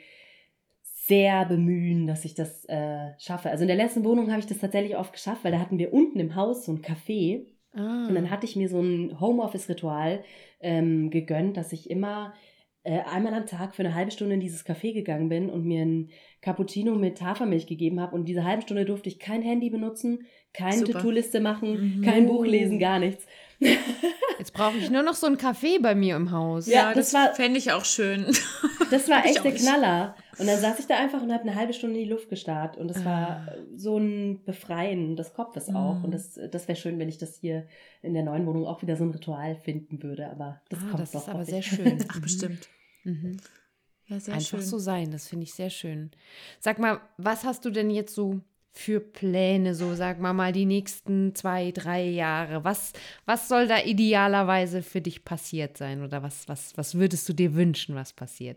sehr 1.08 1.46
bemühen, 1.46 2.06
dass 2.06 2.24
ich 2.26 2.34
das 2.34 2.66
äh, 2.66 3.18
schaffe. 3.18 3.50
Also 3.50 3.62
in 3.62 3.68
der 3.68 3.76
letzten 3.76 4.04
Wohnung 4.04 4.30
habe 4.30 4.40
ich 4.40 4.46
das 4.46 4.58
tatsächlich 4.58 4.96
oft 4.96 5.12
geschafft, 5.12 5.42
weil 5.42 5.52
da 5.52 5.58
hatten 5.58 5.78
wir 5.78 5.92
unten 5.92 6.20
im 6.20 6.34
Haus 6.34 6.66
so 6.66 6.72
ein 6.72 6.82
Café. 6.82 7.46
Ah. 7.72 8.06
Und 8.06 8.14
dann 8.14 8.30
hatte 8.30 8.44
ich 8.44 8.56
mir 8.56 8.68
so 8.68 8.80
ein 8.80 9.18
Homeoffice-Ritual 9.18 10.22
ähm, 10.60 11.10
gegönnt, 11.10 11.56
dass 11.56 11.72
ich 11.72 11.88
immer 11.88 12.34
äh, 12.82 13.00
einmal 13.00 13.32
am 13.32 13.46
Tag 13.46 13.74
für 13.74 13.82
eine 13.82 13.94
halbe 13.94 14.10
Stunde 14.10 14.34
in 14.34 14.40
dieses 14.40 14.66
Café 14.66 14.92
gegangen 14.92 15.30
bin 15.30 15.48
und 15.48 15.64
mir 15.64 15.82
ein 15.82 16.10
Cappuccino 16.42 16.94
mit 16.94 17.22
Hafermilch 17.22 17.66
gegeben 17.66 18.00
habe. 18.00 18.14
Und 18.14 18.26
diese 18.26 18.44
halbe 18.44 18.62
Stunde 18.62 18.84
durfte 18.84 19.08
ich 19.08 19.18
kein 19.18 19.40
Handy 19.40 19.70
benutzen, 19.70 20.26
keine 20.52 20.84
To-Do-Liste 20.84 21.40
machen, 21.40 21.98
mhm. 21.98 22.02
kein 22.02 22.26
Buch 22.26 22.44
lesen, 22.44 22.78
gar 22.78 22.98
nichts. 22.98 23.26
Jetzt 24.38 24.52
brauche 24.52 24.76
ich 24.76 24.88
nur 24.90 25.02
noch 25.02 25.14
so 25.14 25.26
ein 25.26 25.36
Café 25.36 25.82
bei 25.82 25.94
mir 25.94 26.14
im 26.14 26.30
Haus. 26.30 26.66
Ja, 26.66 26.94
das, 26.94 27.10
das 27.10 27.36
fände 27.36 27.58
ich 27.58 27.72
auch 27.72 27.84
schön. 27.84 28.26
Das 28.90 29.06
war 29.06 29.26
echt 29.26 29.44
der 29.44 29.52
Knaller. 29.52 30.16
Und 30.38 30.46
dann 30.46 30.58
saß 30.58 30.78
ich 30.78 30.86
da 30.86 30.96
einfach 30.96 31.20
und 31.20 31.30
habe 31.30 31.42
eine 31.42 31.56
halbe 31.56 31.74
Stunde 31.74 31.98
in 31.98 32.04
die 32.04 32.10
Luft 32.10 32.30
gestarrt. 32.30 32.78
Und 32.78 32.88
das 32.88 33.04
war 33.04 33.46
ah. 33.46 33.54
so 33.76 33.98
ein 33.98 34.42
Befreien 34.44 35.14
des 35.14 35.34
Kopfes 35.34 35.68
auch. 35.68 35.98
Mhm. 35.98 36.04
Und 36.04 36.14
das, 36.14 36.40
das 36.50 36.68
wäre 36.68 36.76
schön, 36.76 36.98
wenn 36.98 37.10
ich 37.10 37.18
das 37.18 37.36
hier 37.36 37.66
in 38.00 38.14
der 38.14 38.22
neuen 38.22 38.46
Wohnung 38.46 38.64
auch 38.64 38.80
wieder 38.80 38.96
so 38.96 39.04
ein 39.04 39.10
Ritual 39.10 39.56
finden 39.56 40.02
würde. 40.02 40.30
Aber 40.30 40.62
das 40.70 40.78
ah, 40.78 40.86
kommt 40.88 41.02
das 41.02 41.10
doch. 41.10 41.20
Das 41.20 41.28
ist 41.28 41.34
aber 41.34 41.44
sehr 41.44 41.60
schön. 41.76 41.98
Ach, 42.08 42.20
bestimmt. 42.20 42.70
Mhm. 43.04 43.36
Ja, 44.06 44.20
sehr 44.20 44.34
Einfach 44.34 44.48
schön. 44.48 44.62
so 44.62 44.78
sein, 44.78 45.10
das 45.10 45.28
finde 45.28 45.44
ich 45.44 45.52
sehr 45.52 45.68
schön. 45.68 46.10
Sag 46.60 46.78
mal, 46.78 47.00
was 47.18 47.44
hast 47.44 47.66
du 47.66 47.70
denn 47.70 47.90
jetzt 47.90 48.14
so 48.14 48.40
für 48.78 49.00
Pläne, 49.00 49.74
so 49.74 49.94
sag 49.94 50.20
mal 50.20 50.32
mal 50.32 50.52
die 50.52 50.64
nächsten 50.64 51.34
zwei, 51.34 51.72
drei 51.72 52.04
Jahre? 52.04 52.62
Was, 52.62 52.92
was 53.26 53.48
soll 53.48 53.66
da 53.66 53.82
idealerweise 53.82 54.82
für 54.82 55.00
dich 55.00 55.24
passiert 55.24 55.76
sein? 55.76 56.04
Oder 56.04 56.22
was, 56.22 56.48
was, 56.48 56.76
was 56.76 56.94
würdest 56.94 57.28
du 57.28 57.32
dir 57.32 57.54
wünschen, 57.54 57.96
was 57.96 58.12
passiert? 58.12 58.56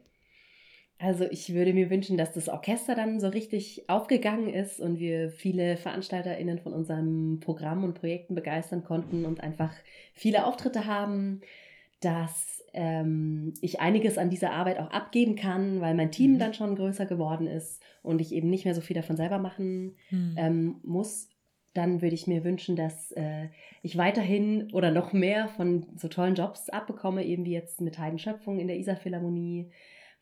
Also 0.99 1.25
ich 1.25 1.51
würde 1.55 1.73
mir 1.73 1.89
wünschen, 1.89 2.17
dass 2.17 2.33
das 2.33 2.49
Orchester 2.49 2.93
dann 2.93 3.19
so 3.19 3.29
richtig 3.29 3.89
aufgegangen 3.89 4.53
ist 4.53 4.79
und 4.79 4.99
wir 4.99 5.31
viele 5.31 5.75
VeranstalterInnen 5.75 6.59
von 6.59 6.73
unserem 6.73 7.39
Programm 7.39 7.83
und 7.83 7.95
Projekten 7.95 8.35
begeistern 8.35 8.83
konnten 8.83 9.25
und 9.25 9.41
einfach 9.41 9.73
viele 10.13 10.45
Auftritte 10.45 10.85
haben, 10.85 11.41
dass 12.01 12.61
ähm, 12.73 13.53
ich 13.61 13.79
einiges 13.79 14.17
an 14.17 14.29
dieser 14.29 14.51
Arbeit 14.51 14.79
auch 14.79 14.91
abgeben 14.91 15.35
kann, 15.35 15.81
weil 15.81 15.93
mein 15.93 16.11
Team 16.11 16.33
mhm. 16.33 16.39
dann 16.39 16.53
schon 16.53 16.75
größer 16.75 17.05
geworden 17.05 17.47
ist 17.47 17.81
und 18.01 18.21
ich 18.21 18.33
eben 18.33 18.49
nicht 18.49 18.65
mehr 18.65 18.75
so 18.75 18.81
viel 18.81 18.95
davon 18.95 19.17
selber 19.17 19.39
machen 19.39 19.95
mhm. 20.09 20.35
ähm, 20.37 20.75
muss. 20.83 21.29
dann 21.73 22.01
würde 22.01 22.15
ich 22.15 22.27
mir 22.27 22.43
wünschen, 22.43 22.75
dass 22.75 23.11
äh, 23.13 23.47
ich 23.81 23.97
weiterhin 23.97 24.71
oder 24.73 24.91
noch 24.91 25.13
mehr 25.13 25.47
von 25.47 25.85
so 25.95 26.07
tollen 26.07 26.35
Jobs 26.35 26.69
abbekomme, 26.69 27.25
eben 27.25 27.45
wie 27.45 27.53
jetzt 27.53 27.81
mit 27.81 27.97
Heidenschöpfung 27.97 28.59
in 28.59 28.67
der 28.67 28.77
Isar 28.77 28.97
Philharmonie, 28.97 29.71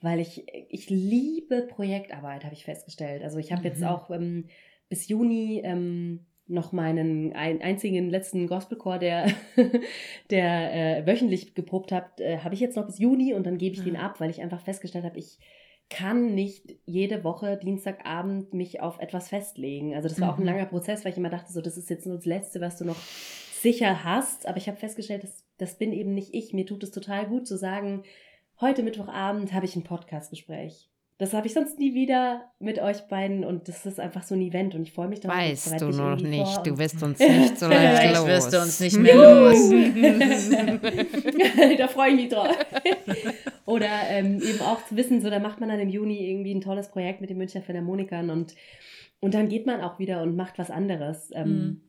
weil 0.01 0.19
ich, 0.19 0.45
ich 0.69 0.89
liebe 0.89 1.63
Projektarbeit, 1.63 2.45
habe 2.45 2.53
ich 2.53 2.65
festgestellt. 2.65 3.23
Also 3.23 3.37
ich 3.37 3.51
habe 3.51 3.61
mhm. 3.61 3.67
jetzt 3.67 3.83
auch 3.83 4.09
ähm, 4.11 4.45
bis 4.89 5.07
Juni 5.07 5.61
ähm, 5.63 6.25
noch 6.49 6.71
meinen 6.71 7.33
ein, 7.33 7.61
einzigen 7.61 8.09
letzten 8.09 8.47
Gospelchor, 8.47 8.97
der, 8.97 9.27
der 10.29 10.73
äh, 10.73 11.07
wöchentlich 11.07 11.53
geprobt 11.53 11.91
hat, 11.91 12.19
äh, 12.19 12.39
habe 12.39 12.55
ich 12.55 12.59
jetzt 12.59 12.75
noch 12.75 12.85
bis 12.85 12.99
Juni 12.99 13.33
und 13.33 13.45
dann 13.45 13.57
gebe 13.57 13.75
ich 13.75 13.81
mhm. 13.81 13.85
den 13.85 13.97
ab, 13.97 14.19
weil 14.19 14.29
ich 14.29 14.41
einfach 14.41 14.61
festgestellt 14.61 15.05
habe, 15.05 15.17
ich 15.17 15.37
kann 15.89 16.35
nicht 16.35 16.77
jede 16.85 17.23
Woche 17.23 17.57
Dienstagabend 17.57 18.53
mich 18.53 18.79
auf 18.79 18.99
etwas 18.99 19.29
festlegen. 19.29 19.95
Also 19.95 20.07
das 20.07 20.21
war 20.21 20.27
mhm. 20.27 20.33
auch 20.33 20.37
ein 20.37 20.41
mhm. 20.41 20.47
langer 20.47 20.65
Prozess, 20.65 21.03
weil 21.03 21.11
ich 21.11 21.17
immer 21.17 21.29
dachte, 21.29 21.51
so 21.51 21.61
das 21.61 21.77
ist 21.77 21.89
jetzt 21.89 22.05
nur 22.05 22.15
das 22.15 22.25
Letzte, 22.25 22.61
was 22.61 22.77
du 22.77 22.85
noch 22.85 22.99
sicher 23.61 24.03
hast. 24.03 24.47
Aber 24.47 24.57
ich 24.57 24.67
habe 24.67 24.77
festgestellt, 24.77 25.23
das, 25.23 25.45
das 25.57 25.77
bin 25.77 25.91
eben 25.91 26.13
nicht 26.13 26.33
ich. 26.33 26.53
Mir 26.53 26.65
tut 26.65 26.83
es 26.83 26.91
total 26.91 27.25
gut 27.25 27.47
zu 27.47 27.57
sagen, 27.57 28.03
heute 28.61 28.83
Mittwochabend 28.83 29.51
habe 29.53 29.65
ich 29.65 29.75
ein 29.75 29.83
Podcastgespräch. 29.83 30.89
Das 31.19 31.33
habe 31.33 31.47
ich 31.47 31.53
sonst 31.53 31.77
nie 31.79 31.93
wieder 31.93 32.49
mit 32.59 32.79
euch 32.79 33.01
beiden 33.09 33.43
und 33.43 33.67
das 33.67 33.85
ist 33.85 33.99
einfach 33.99 34.23
so 34.23 34.35
ein 34.35 34.41
Event 34.41 34.73
und 34.73 34.83
ich 34.83 34.93
freue 34.93 35.09
mich 35.09 35.19
darauf. 35.19 35.37
Weißt 35.37 35.81
du 35.81 35.89
noch 35.89 36.15
nicht, 36.15 36.65
du 36.65 36.77
wirst 36.77 37.03
uns 37.03 37.19
nicht 37.19 37.59
so 37.59 37.67
leicht 37.67 38.15
los. 38.15 38.25
wirst 38.25 38.53
du 38.53 38.61
uns 38.61 38.79
nicht 38.79 38.97
mehr 39.01 39.17
los. 39.17 39.69
da 41.77 41.89
freue 41.89 42.11
ich 42.11 42.15
mich 42.15 42.29
drauf. 42.29 42.47
Oder 43.65 43.89
ähm, 44.07 44.41
eben 44.41 44.61
auch 44.61 44.85
zu 44.85 44.95
wissen, 44.95 45.21
so 45.21 45.29
da 45.29 45.39
macht 45.39 45.59
man 45.59 45.67
dann 45.67 45.81
im 45.81 45.89
Juni 45.89 46.25
irgendwie 46.25 46.55
ein 46.55 46.61
tolles 46.61 46.87
Projekt 46.87 47.19
mit 47.19 47.29
den 47.29 47.37
Münchner 47.37 47.63
Philharmonikern 47.63 48.29
und, 48.29 48.55
und 49.19 49.33
dann 49.33 49.49
geht 49.49 49.65
man 49.65 49.81
auch 49.81 49.99
wieder 49.99 50.21
und 50.21 50.37
macht 50.37 50.57
was 50.57 50.71
anderes. 50.71 51.31
Ähm, 51.33 51.49
mhm. 51.49 51.81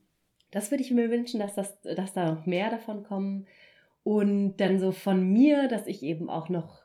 Das 0.50 0.72
würde 0.72 0.82
ich 0.82 0.90
mir 0.90 1.08
wünschen, 1.08 1.38
dass, 1.38 1.54
das, 1.54 1.80
dass 1.82 2.14
da 2.14 2.32
noch 2.32 2.46
mehr 2.46 2.68
davon 2.68 3.04
kommen. 3.04 3.46
Und 4.02 4.56
dann 4.56 4.80
so 4.80 4.90
von 4.90 5.22
mir, 5.22 5.68
dass 5.68 5.86
ich 5.86 6.02
eben 6.02 6.28
auch 6.28 6.48
noch 6.48 6.80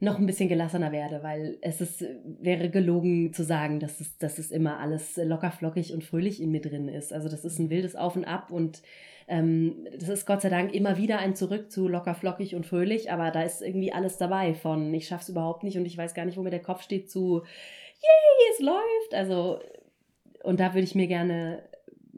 noch 0.00 0.18
ein 0.18 0.26
bisschen 0.26 0.48
gelassener 0.48 0.92
werde, 0.92 1.22
weil 1.22 1.58
es 1.60 1.80
ist, 1.80 2.04
wäre 2.40 2.70
gelogen 2.70 3.32
zu 3.32 3.42
sagen, 3.42 3.80
dass 3.80 4.00
es, 4.00 4.16
dass 4.18 4.38
es 4.38 4.52
immer 4.52 4.78
alles 4.78 5.16
locker 5.16 5.50
flockig 5.50 5.92
und 5.92 6.04
fröhlich 6.04 6.40
in 6.40 6.52
mir 6.52 6.60
drin 6.60 6.88
ist. 6.88 7.12
Also 7.12 7.28
das 7.28 7.44
ist 7.44 7.58
ein 7.58 7.70
wildes 7.70 7.96
Auf 7.96 8.14
und 8.14 8.24
Ab 8.24 8.50
und 8.50 8.82
ähm, 9.26 9.88
das 9.98 10.08
ist 10.08 10.26
Gott 10.26 10.40
sei 10.40 10.50
Dank 10.50 10.72
immer 10.72 10.96
wieder 10.96 11.18
ein 11.18 11.34
Zurück 11.34 11.72
zu 11.72 11.88
locker 11.88 12.14
flockig 12.14 12.54
und 12.54 12.64
fröhlich, 12.64 13.10
aber 13.10 13.30
da 13.32 13.42
ist 13.42 13.60
irgendwie 13.60 13.92
alles 13.92 14.18
dabei 14.18 14.54
von 14.54 14.94
ich 14.94 15.08
schaff's 15.08 15.28
überhaupt 15.28 15.64
nicht 15.64 15.76
und 15.76 15.84
ich 15.84 15.98
weiß 15.98 16.14
gar 16.14 16.24
nicht, 16.24 16.38
wo 16.38 16.42
mir 16.42 16.50
der 16.50 16.62
Kopf 16.62 16.82
steht 16.82 17.10
zu 17.10 17.42
yay, 18.00 18.52
es 18.54 18.60
läuft. 18.60 19.14
Also 19.14 19.58
und 20.44 20.60
da 20.60 20.74
würde 20.74 20.84
ich 20.84 20.94
mir 20.94 21.08
gerne 21.08 21.67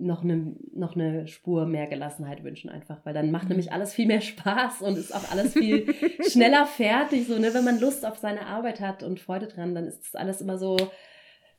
noch 0.00 0.24
eine, 0.24 0.56
noch 0.72 0.94
eine 0.94 1.26
Spur 1.28 1.66
mehr 1.66 1.86
Gelassenheit 1.86 2.42
wünschen 2.42 2.70
einfach, 2.70 3.04
weil 3.04 3.14
dann 3.14 3.30
macht 3.30 3.44
mhm. 3.44 3.50
nämlich 3.50 3.72
alles 3.72 3.92
viel 3.92 4.06
mehr 4.06 4.20
Spaß 4.20 4.82
und 4.82 4.96
ist 4.96 5.14
auch 5.14 5.30
alles 5.30 5.52
viel 5.52 5.94
schneller 6.28 6.66
fertig. 6.66 7.26
So, 7.26 7.38
ne? 7.38 7.54
Wenn 7.54 7.64
man 7.64 7.80
Lust 7.80 8.04
auf 8.04 8.18
seine 8.18 8.46
Arbeit 8.46 8.80
hat 8.80 9.02
und 9.02 9.20
Freude 9.20 9.46
dran, 9.46 9.74
dann 9.74 9.86
ist 9.86 10.00
das 10.00 10.14
alles 10.14 10.40
immer 10.40 10.58
so 10.58 10.76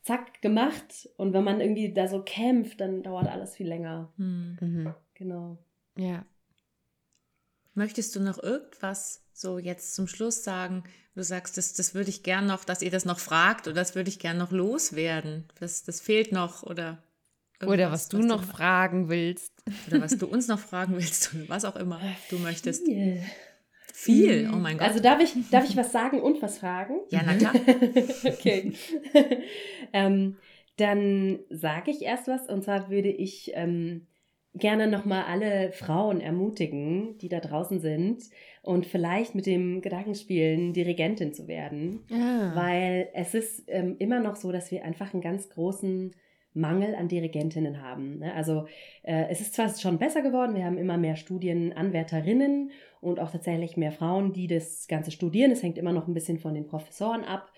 zack 0.02 0.42
gemacht. 0.42 1.08
Und 1.16 1.32
wenn 1.32 1.44
man 1.44 1.60
irgendwie 1.60 1.92
da 1.92 2.08
so 2.08 2.22
kämpft, 2.22 2.80
dann 2.80 3.02
dauert 3.02 3.28
alles 3.28 3.54
viel 3.54 3.68
länger. 3.68 4.12
Mhm. 4.16 4.58
mhm. 4.60 4.94
Genau. 5.14 5.58
Ja. 5.96 6.24
Möchtest 7.74 8.16
du 8.16 8.20
noch 8.20 8.42
irgendwas 8.42 9.24
so 9.32 9.58
jetzt 9.58 9.94
zum 9.94 10.08
Schluss 10.08 10.42
sagen? 10.42 10.84
Du 11.14 11.22
sagst, 11.22 11.56
das, 11.58 11.74
das 11.74 11.94
würde 11.94 12.10
ich 12.10 12.22
gern 12.22 12.46
noch, 12.46 12.64
dass 12.64 12.82
ihr 12.82 12.90
das 12.90 13.04
noch 13.04 13.18
fragt 13.18 13.66
oder 13.66 13.76
das 13.76 13.94
würde 13.94 14.08
ich 14.08 14.18
gern 14.18 14.38
noch 14.38 14.50
loswerden. 14.50 15.44
Das, 15.60 15.84
das 15.84 16.00
fehlt 16.00 16.32
noch 16.32 16.62
oder 16.62 17.02
oder 17.66 17.90
was 17.90 18.08
du 18.08 18.18
was 18.18 18.26
noch 18.26 18.40
du 18.40 18.46
fragen 18.48 19.08
willst. 19.08 19.52
Oder 19.88 20.02
was 20.02 20.16
du 20.16 20.26
uns 20.26 20.48
noch 20.48 20.58
fragen 20.58 20.94
willst 20.94 21.34
oder 21.34 21.48
was 21.48 21.64
auch 21.64 21.76
immer 21.76 22.00
du 22.30 22.38
möchtest. 22.38 22.84
Viel. 22.84 23.22
Viel, 23.94 24.50
oh 24.52 24.56
mein 24.56 24.78
Gott. 24.78 24.88
Also 24.88 25.00
darf 25.00 25.20
ich, 25.20 25.34
darf 25.50 25.68
ich 25.68 25.76
was 25.76 25.92
sagen 25.92 26.20
und 26.20 26.42
was 26.42 26.58
fragen? 26.58 26.94
Ja, 27.10 27.22
na 27.24 27.34
klar. 27.34 27.54
okay. 28.24 28.72
ähm, 29.92 30.38
dann 30.76 31.40
sage 31.50 31.90
ich 31.90 32.02
erst 32.02 32.26
was 32.26 32.48
und 32.48 32.64
zwar 32.64 32.90
würde 32.90 33.10
ich 33.10 33.52
ähm, 33.54 34.06
gerne 34.54 34.86
nochmal 34.86 35.24
alle 35.24 35.72
Frauen 35.72 36.20
ermutigen, 36.20 37.16
die 37.18 37.28
da 37.28 37.40
draußen 37.40 37.80
sind 37.80 38.22
und 38.62 38.86
vielleicht 38.86 39.34
mit 39.34 39.46
dem 39.46 39.80
Gedanken 39.80 40.14
spielen, 40.14 40.72
Dirigentin 40.72 41.32
zu 41.32 41.46
werden. 41.46 42.00
Ah. 42.10 42.52
Weil 42.54 43.08
es 43.14 43.34
ist 43.34 43.64
ähm, 43.68 43.96
immer 43.98 44.20
noch 44.20 44.36
so, 44.36 44.52
dass 44.52 44.70
wir 44.70 44.84
einfach 44.84 45.12
einen 45.12 45.22
ganz 45.22 45.48
großen 45.48 46.12
Mangel 46.54 46.94
an 46.94 47.08
Dirigentinnen 47.08 47.82
haben. 47.82 48.18
Ne? 48.18 48.34
Also 48.34 48.66
äh, 49.02 49.26
es 49.30 49.40
ist 49.40 49.54
zwar 49.54 49.68
schon 49.76 49.98
besser 49.98 50.22
geworden, 50.22 50.54
wir 50.54 50.64
haben 50.64 50.78
immer 50.78 50.98
mehr 50.98 51.16
Studienanwärterinnen 51.16 52.70
und 53.00 53.20
auch 53.20 53.30
tatsächlich 53.30 53.76
mehr 53.76 53.92
Frauen, 53.92 54.32
die 54.32 54.46
das 54.46 54.86
Ganze 54.88 55.10
studieren. 55.10 55.50
Es 55.50 55.62
hängt 55.62 55.78
immer 55.78 55.92
noch 55.92 56.08
ein 56.08 56.14
bisschen 56.14 56.38
von 56.38 56.54
den 56.54 56.66
Professoren 56.66 57.24
ab. 57.24 57.50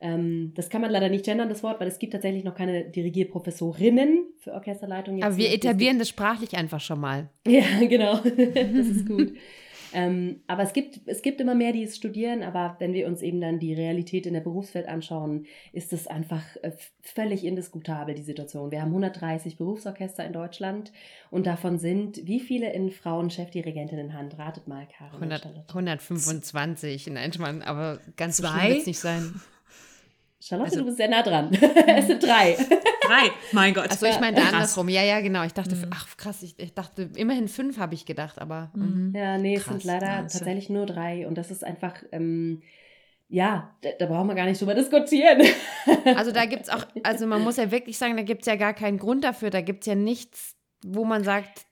Ähm, 0.00 0.52
das 0.54 0.68
kann 0.68 0.80
man 0.80 0.90
leider 0.90 1.08
nicht 1.08 1.24
gendern, 1.24 1.48
das 1.48 1.62
Wort, 1.62 1.80
weil 1.80 1.86
es 1.86 1.98
gibt 1.98 2.12
tatsächlich 2.12 2.42
noch 2.44 2.54
keine 2.54 2.84
Dirigierprofessorinnen 2.84 4.24
für 4.38 4.52
Orchesterleitung. 4.52 5.22
Aber 5.22 5.36
wir 5.36 5.52
etablieren 5.52 5.98
das 5.98 6.08
sprachlich 6.08 6.56
einfach 6.56 6.80
schon 6.80 7.00
mal. 7.00 7.30
Ja, 7.46 7.62
genau. 7.88 8.16
das 8.16 8.86
ist 8.86 9.06
gut. 9.06 9.32
Ähm, 9.94 10.40
aber 10.46 10.62
es 10.62 10.72
gibt, 10.72 11.00
es 11.06 11.22
gibt 11.22 11.40
immer 11.40 11.54
mehr, 11.54 11.72
die 11.72 11.82
es 11.84 11.96
studieren, 11.96 12.42
aber 12.42 12.76
wenn 12.78 12.92
wir 12.92 13.06
uns 13.06 13.22
eben 13.22 13.40
dann 13.40 13.58
die 13.58 13.74
Realität 13.74 14.26
in 14.26 14.34
der 14.34 14.40
Berufswelt 14.40 14.88
anschauen, 14.88 15.46
ist 15.72 15.92
es 15.92 16.06
einfach 16.06 16.42
äh, 16.62 16.72
völlig 17.00 17.44
indiskutabel, 17.44 18.14
die 18.14 18.22
Situation. 18.22 18.70
Wir 18.70 18.80
haben 18.82 18.90
130 18.90 19.56
Berufsorchester 19.56 20.24
in 20.24 20.32
Deutschland 20.32 20.92
und 21.30 21.46
davon 21.46 21.78
sind 21.78 22.26
wie 22.26 22.40
viele 22.40 22.72
in 22.72 22.90
Frauen 22.90 23.30
Chefdirigentinnen 23.30 24.14
Hand? 24.14 24.38
Ratet 24.38 24.68
mal, 24.68 24.86
Karin. 24.96 25.14
100, 25.14 25.46
125 25.68 27.06
in 27.06 27.16
Einschmann, 27.16 27.62
aber 27.62 28.00
ganz 28.16 28.38
so 28.38 28.46
schlimm 28.46 28.68
wird 28.68 28.78
es 28.80 28.86
nicht 28.86 29.00
sein. 29.00 29.40
Charlotte, 30.42 30.70
also, 30.70 30.80
du 30.80 30.86
bist 30.86 30.96
sehr 30.96 31.08
nah 31.08 31.22
dran. 31.22 31.52
es 31.86 32.08
sind 32.08 32.20
drei. 32.20 32.56
Drei, 32.56 33.30
mein 33.52 33.74
Gott. 33.74 33.92
Achso, 33.92 34.06
ich 34.06 34.18
meinte 34.18 34.42
andersrum. 34.42 34.88
Ja, 34.88 35.02
ja, 35.02 35.20
genau. 35.20 35.44
Ich 35.44 35.54
dachte, 35.54 35.76
mhm. 35.76 35.90
ach 35.90 36.16
krass, 36.16 36.42
ich, 36.42 36.58
ich, 36.58 36.74
dachte, 36.74 37.10
immerhin 37.14 37.46
fünf 37.46 37.78
habe 37.78 37.94
ich 37.94 38.06
gedacht, 38.06 38.40
aber. 38.40 38.72
Mhm. 38.74 39.10
mhm. 39.10 39.16
Ja, 39.16 39.38
nee, 39.38 39.54
krass, 39.54 39.76
es 39.76 39.82
sind 39.82 39.84
leider 39.84 40.06
Wahnsinn. 40.08 40.40
tatsächlich 40.40 40.68
nur 40.68 40.86
drei. 40.86 41.28
Und 41.28 41.38
das 41.38 41.52
ist 41.52 41.62
einfach, 41.62 41.94
ähm, 42.10 42.62
ja, 43.28 43.72
da, 43.82 43.90
da, 44.00 44.06
brauchen 44.06 44.26
wir 44.26 44.34
gar 44.34 44.46
nicht 44.46 44.60
drüber 44.60 44.74
diskutieren. 44.74 45.42
Also 46.04 46.30
da 46.30 46.44
gibt 46.46 46.62
es 46.62 46.68
auch, 46.68 46.86
also 47.02 47.26
man 47.26 47.42
muss 47.42 47.56
ja 47.56 47.70
wirklich 47.70 47.98
sagen, 47.98 48.16
da 48.16 48.22
gibt 48.22 48.42
es 48.42 48.46
ja 48.46 48.56
gar 48.56 48.72
keinen 48.72 48.98
Grund 48.98 49.24
dafür. 49.24 49.50
Da 49.50 49.60
gibt 49.60 49.80
es 49.80 49.86
ja 49.86 49.94
nichts, 49.94 50.54
wo 50.84 51.04
man 51.04 51.24
sagt, 51.24 51.66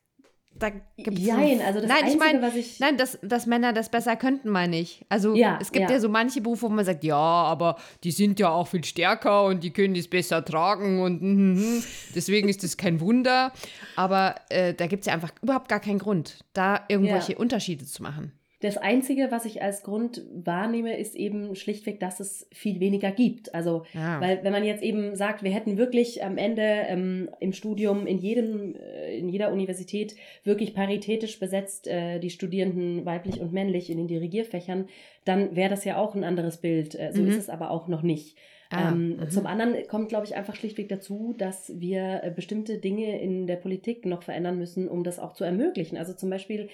da 0.61 0.71
gibt's 0.71 1.21
Nein, 1.23 1.61
also 1.61 1.81
das 1.81 1.89
nein, 1.89 2.05
Einzige, 2.05 2.13
ich 2.13 2.19
mein, 2.19 2.43
was 2.43 2.55
ich. 2.55 2.81
Nein, 2.81 2.97
dass, 2.97 3.19
dass 3.23 3.47
Männer 3.47 3.73
das 3.73 3.89
besser 3.89 4.17
könnten, 4.17 4.51
meine 4.51 4.79
ich. 4.79 5.05
Also 5.09 5.35
ja, 5.35 5.59
es 5.61 5.73
gibt 5.73 5.89
ja. 5.89 5.97
ja. 5.97 6.01
so 6.01 6.09
manche 6.09 6.41
Berufe, 6.41 6.63
wo 6.63 6.69
man 6.69 6.85
sagt, 6.85 7.03
ja, 7.03 7.17
aber 7.17 7.77
die 8.05 8.11
sind 8.11 8.39
ja 8.39 8.51
auch 8.51 8.69
viel 8.69 8.85
stärker 8.85 9.45
und 9.45 9.65
die 9.65 9.73
können 9.73 9.95
das 9.95 10.09
besser 10.09 10.45
tragen 10.45 11.03
und 11.03 11.23
mm, 11.23 11.79
mm, 11.79 11.85
deswegen 12.15 12.49
ist 12.49 12.63
das 12.63 12.77
kein 12.77 13.01
Wunder. 13.01 13.53
Aber 13.97 14.35
äh, 14.51 14.75
da 14.75 14.87
gibt 14.87 15.01
es 15.01 15.07
ja 15.07 15.15
einfach 15.15 15.33
überhaupt 15.43 15.69
gar 15.69 15.81
keinen 15.81 15.99
Grund, 15.99 16.45
da 16.53 16.85
irgendwelche 16.89 17.33
ja. 17.33 17.39
Unterschiede 17.39 17.87
zu 17.87 18.03
machen. 18.03 18.33
Das 18.61 18.77
Einzige, 18.77 19.29
was 19.31 19.47
ich 19.47 19.63
als 19.63 19.83
Grund 19.83 20.23
wahrnehme, 20.35 20.99
ist 20.99 21.17
eben 21.17 21.57
schlichtweg, 21.57 21.99
dass 21.99 22.21
es 22.21 22.47
viel 22.53 22.79
weniger 22.79 23.11
gibt. 23.11 23.55
Also, 23.55 23.85
ja. 23.95 24.21
weil 24.21 24.45
wenn 24.45 24.53
man 24.53 24.65
jetzt 24.65 24.83
eben 24.83 25.17
sagt, 25.17 25.43
wir 25.43 25.51
hätten 25.51 25.79
wirklich 25.79 26.23
am 26.23 26.37
Ende 26.37 26.63
ähm, 26.63 27.31
im 27.41 27.55
Studium 27.55 28.07
in 28.07 28.19
jedem, 28.19 28.75
äh, 28.75 29.17
in 29.17 29.31
jeder 29.31 29.51
Universität 29.51 30.15
wirklich 30.45 30.75
paritätisch 30.75 31.41
besetzt 31.41 31.89
äh, 31.89 32.19
die 32.19 32.29
Studierenden 32.29 33.07
weiblich 33.07 33.41
und 33.41 33.51
männlich 33.53 33.89
in 33.89 33.97
den 33.97 34.09
Dirigierfächern, 34.09 34.89
dann 35.25 35.57
wäre 35.57 35.71
das 35.71 35.87
ja 35.87 35.97
auch 35.97 36.15
ein 36.15 36.25
anderes 36.25 36.59
Bild. 36.59 36.95
Äh, 36.95 37.13
so 37.15 37.23
mhm. 37.23 37.29
ist 37.29 37.39
es 37.39 37.49
aber 37.49 37.71
auch 37.71 37.89
noch 37.89 38.03
nicht. 38.03 38.37
Ah, 38.69 38.91
ähm, 38.93 39.17
mhm. 39.17 39.31
zum 39.31 39.47
anderen 39.47 39.75
kommt, 39.89 40.11
glaube 40.11 40.27
ich, 40.27 40.37
einfach 40.37 40.55
schlichtweg 40.55 40.89
dazu, 40.89 41.35
dass 41.37 41.73
wir 41.81 42.23
äh, 42.23 42.31
bestimmte 42.31 42.79
Dinge 42.79 43.21
in 43.21 43.47
der 43.47 43.57
Politik 43.57 44.05
noch 44.05 44.23
verändern 44.23 44.59
müssen, 44.59 44.87
um 44.87 45.03
das 45.03 45.19
auch 45.19 45.33
zu 45.33 45.45
ermöglichen. 45.45 45.97
Also 45.97 46.13
zum 46.13 46.31
Beispiel 46.31 46.69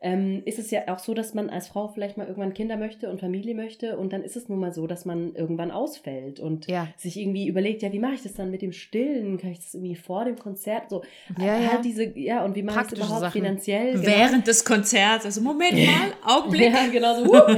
ähm, 0.00 0.42
ist 0.44 0.60
es 0.60 0.70
ja 0.70 0.82
auch 0.88 1.00
so, 1.00 1.12
dass 1.12 1.34
man 1.34 1.50
als 1.50 1.66
Frau 1.68 1.88
vielleicht 1.88 2.16
mal 2.16 2.26
irgendwann 2.28 2.54
Kinder 2.54 2.76
möchte 2.76 3.10
und 3.10 3.18
Familie 3.18 3.54
möchte 3.54 3.98
und 3.98 4.12
dann 4.12 4.22
ist 4.22 4.36
es 4.36 4.48
nun 4.48 4.60
mal 4.60 4.72
so, 4.72 4.86
dass 4.86 5.04
man 5.04 5.34
irgendwann 5.34 5.72
ausfällt 5.72 6.38
und 6.38 6.68
ja. 6.68 6.86
sich 6.96 7.18
irgendwie 7.18 7.48
überlegt, 7.48 7.82
ja, 7.82 7.92
wie 7.92 7.98
mache 7.98 8.14
ich 8.14 8.22
das 8.22 8.34
dann 8.34 8.50
mit 8.50 8.62
dem 8.62 8.72
Stillen? 8.72 9.38
Kann 9.38 9.50
ich 9.50 9.58
das 9.58 9.74
irgendwie 9.74 9.96
vor 9.96 10.24
dem 10.24 10.38
Konzert 10.38 10.90
so? 10.90 11.02
Ja, 11.36 11.46
halt 11.46 11.62
ja. 11.62 11.80
diese, 11.82 12.04
ja, 12.16 12.44
und 12.44 12.54
wie 12.54 12.62
mache 12.62 12.82
ich 12.82 12.86
das 12.90 12.98
überhaupt 12.98 13.20
Sachen. 13.20 13.40
finanziell? 13.40 13.94
Genau. 13.94 14.06
Während 14.06 14.46
des 14.46 14.64
Konzerts, 14.64 15.24
also 15.24 15.40
Moment 15.40 15.72
mal, 15.74 16.12
Augenblick. 16.24 16.72
Ja, 16.72 16.86
genau 16.86 17.24
so. 17.24 17.34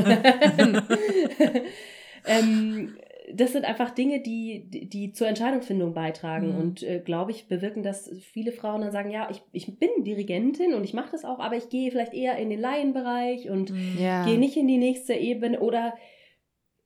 ähm, 2.27 2.95
das 3.35 3.52
sind 3.52 3.65
einfach 3.65 3.90
Dinge, 3.90 4.20
die, 4.20 4.65
die 4.69 5.12
zur 5.12 5.28
Entscheidungsfindung 5.28 5.94
beitragen 5.94 6.52
mhm. 6.52 6.59
und, 6.59 6.82
äh, 6.82 7.01
glaube 7.01 7.31
ich, 7.31 7.48
bewirken, 7.48 7.82
dass 7.82 8.11
viele 8.32 8.52
Frauen 8.52 8.81
dann 8.82 8.93
sagen, 8.93 9.11
ja, 9.11 9.28
ich, 9.31 9.43
ich 9.52 9.78
bin 9.78 9.90
Dirigentin 10.05 10.74
und 10.74 10.85
ich 10.85 10.94
mache 10.94 11.12
das 11.12 11.24
auch, 11.24 11.39
aber 11.39 11.57
ich 11.57 11.69
gehe 11.69 11.90
vielleicht 11.90 12.15
eher 12.15 12.36
in 12.36 12.51
den 12.51 12.61
Laienbereich 12.61 13.51
und 13.51 13.70
mhm. 13.70 13.97
ja. 13.98 14.24
gehe 14.24 14.39
nicht 14.39 14.57
in 14.57 14.69
die 14.69 14.78
nächste 14.78 15.15
Ebene 15.15 15.61
oder 15.61 15.94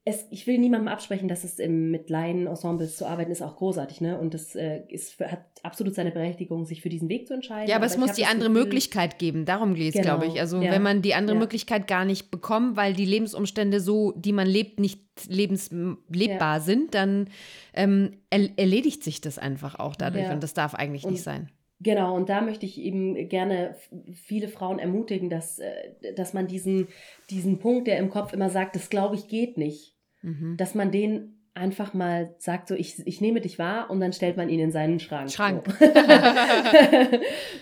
es, 0.06 0.26
ich 0.30 0.46
will 0.46 0.58
niemandem 0.58 0.88
absprechen, 0.88 1.28
dass 1.28 1.44
es 1.44 1.58
im, 1.58 1.90
mit 1.90 2.10
Laien-Ensembles 2.10 2.96
zu 2.96 3.06
arbeiten 3.06 3.30
ist 3.30 3.40
auch 3.40 3.56
großartig, 3.56 4.02
ne? 4.02 4.18
Und 4.18 4.34
das 4.34 4.54
äh, 4.54 4.82
ist, 4.88 5.18
hat 5.18 5.46
absolut 5.62 5.94
seine 5.94 6.10
Berechtigung, 6.10 6.66
sich 6.66 6.82
für 6.82 6.90
diesen 6.90 7.08
Weg 7.08 7.26
zu 7.26 7.32
entscheiden. 7.32 7.70
Ja, 7.70 7.76
aber, 7.76 7.86
aber 7.86 7.92
es 7.94 7.98
muss 7.98 8.12
die 8.12 8.26
andere 8.26 8.50
Gefühl, 8.50 8.64
Möglichkeit 8.64 9.18
geben. 9.18 9.46
Darum 9.46 9.74
geht 9.74 9.94
es, 9.94 10.02
genau, 10.02 10.18
glaube 10.18 10.26
ich. 10.26 10.40
Also 10.40 10.60
ja, 10.60 10.72
wenn 10.72 10.82
man 10.82 11.00
die 11.00 11.14
andere 11.14 11.36
ja. 11.36 11.40
Möglichkeit 11.40 11.86
gar 11.86 12.04
nicht 12.04 12.30
bekommt, 12.30 12.76
weil 12.76 12.92
die 12.92 13.06
Lebensumstände 13.06 13.80
so, 13.80 14.12
die 14.12 14.32
man 14.32 14.46
lebt, 14.46 14.78
nicht 14.78 15.00
lebenslebbar 15.26 16.56
ja. 16.56 16.60
sind, 16.60 16.94
dann 16.94 17.30
ähm, 17.72 18.18
erledigt 18.28 19.02
sich 19.02 19.22
das 19.22 19.38
einfach 19.38 19.78
auch 19.78 19.96
dadurch. 19.96 20.30
Und 20.30 20.42
das 20.42 20.52
darf 20.52 20.74
eigentlich 20.74 21.04
und, 21.04 21.12
nicht 21.12 21.22
sein. 21.22 21.50
Genau, 21.80 22.14
und 22.14 22.28
da 22.28 22.40
möchte 22.40 22.66
ich 22.66 22.78
eben 22.80 23.28
gerne 23.28 23.74
viele 24.12 24.48
Frauen 24.48 24.78
ermutigen, 24.78 25.30
dass, 25.30 25.58
äh, 25.58 25.72
dass 26.14 26.34
man 26.34 26.46
diesen, 26.46 26.88
diesen 27.30 27.58
Punkt, 27.58 27.86
der 27.86 27.98
im 27.98 28.10
Kopf 28.10 28.32
immer 28.32 28.50
sagt, 28.50 28.76
das 28.76 28.90
glaube 28.90 29.16
ich 29.16 29.28
geht 29.28 29.58
nicht, 29.58 29.93
Mhm. 30.24 30.56
Dass 30.56 30.74
man 30.74 30.90
den 30.90 31.34
einfach 31.54 31.94
mal 31.94 32.34
sagt, 32.38 32.68
so 32.68 32.74
ich, 32.74 33.06
ich 33.06 33.20
nehme 33.20 33.40
dich 33.40 33.58
wahr 33.58 33.88
und 33.90 34.00
dann 34.00 34.12
stellt 34.12 34.36
man 34.36 34.48
ihn 34.48 34.58
in 34.58 34.72
seinen 34.72 34.98
Schrank. 34.98 35.30
Schrank. 35.30 35.64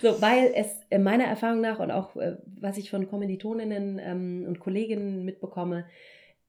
So, 0.01 0.13
so 0.15 0.23
weil 0.23 0.53
es 0.55 0.81
meiner 0.99 1.25
Erfahrung 1.25 1.61
nach 1.61 1.79
und 1.79 1.91
auch 1.91 2.17
äh, 2.17 2.39
was 2.59 2.79
ich 2.79 2.89
von 2.89 3.07
Kommilitoninnen 3.07 4.01
ähm, 4.03 4.45
und 4.49 4.61
Kolleginnen 4.61 5.25
mitbekomme, 5.25 5.85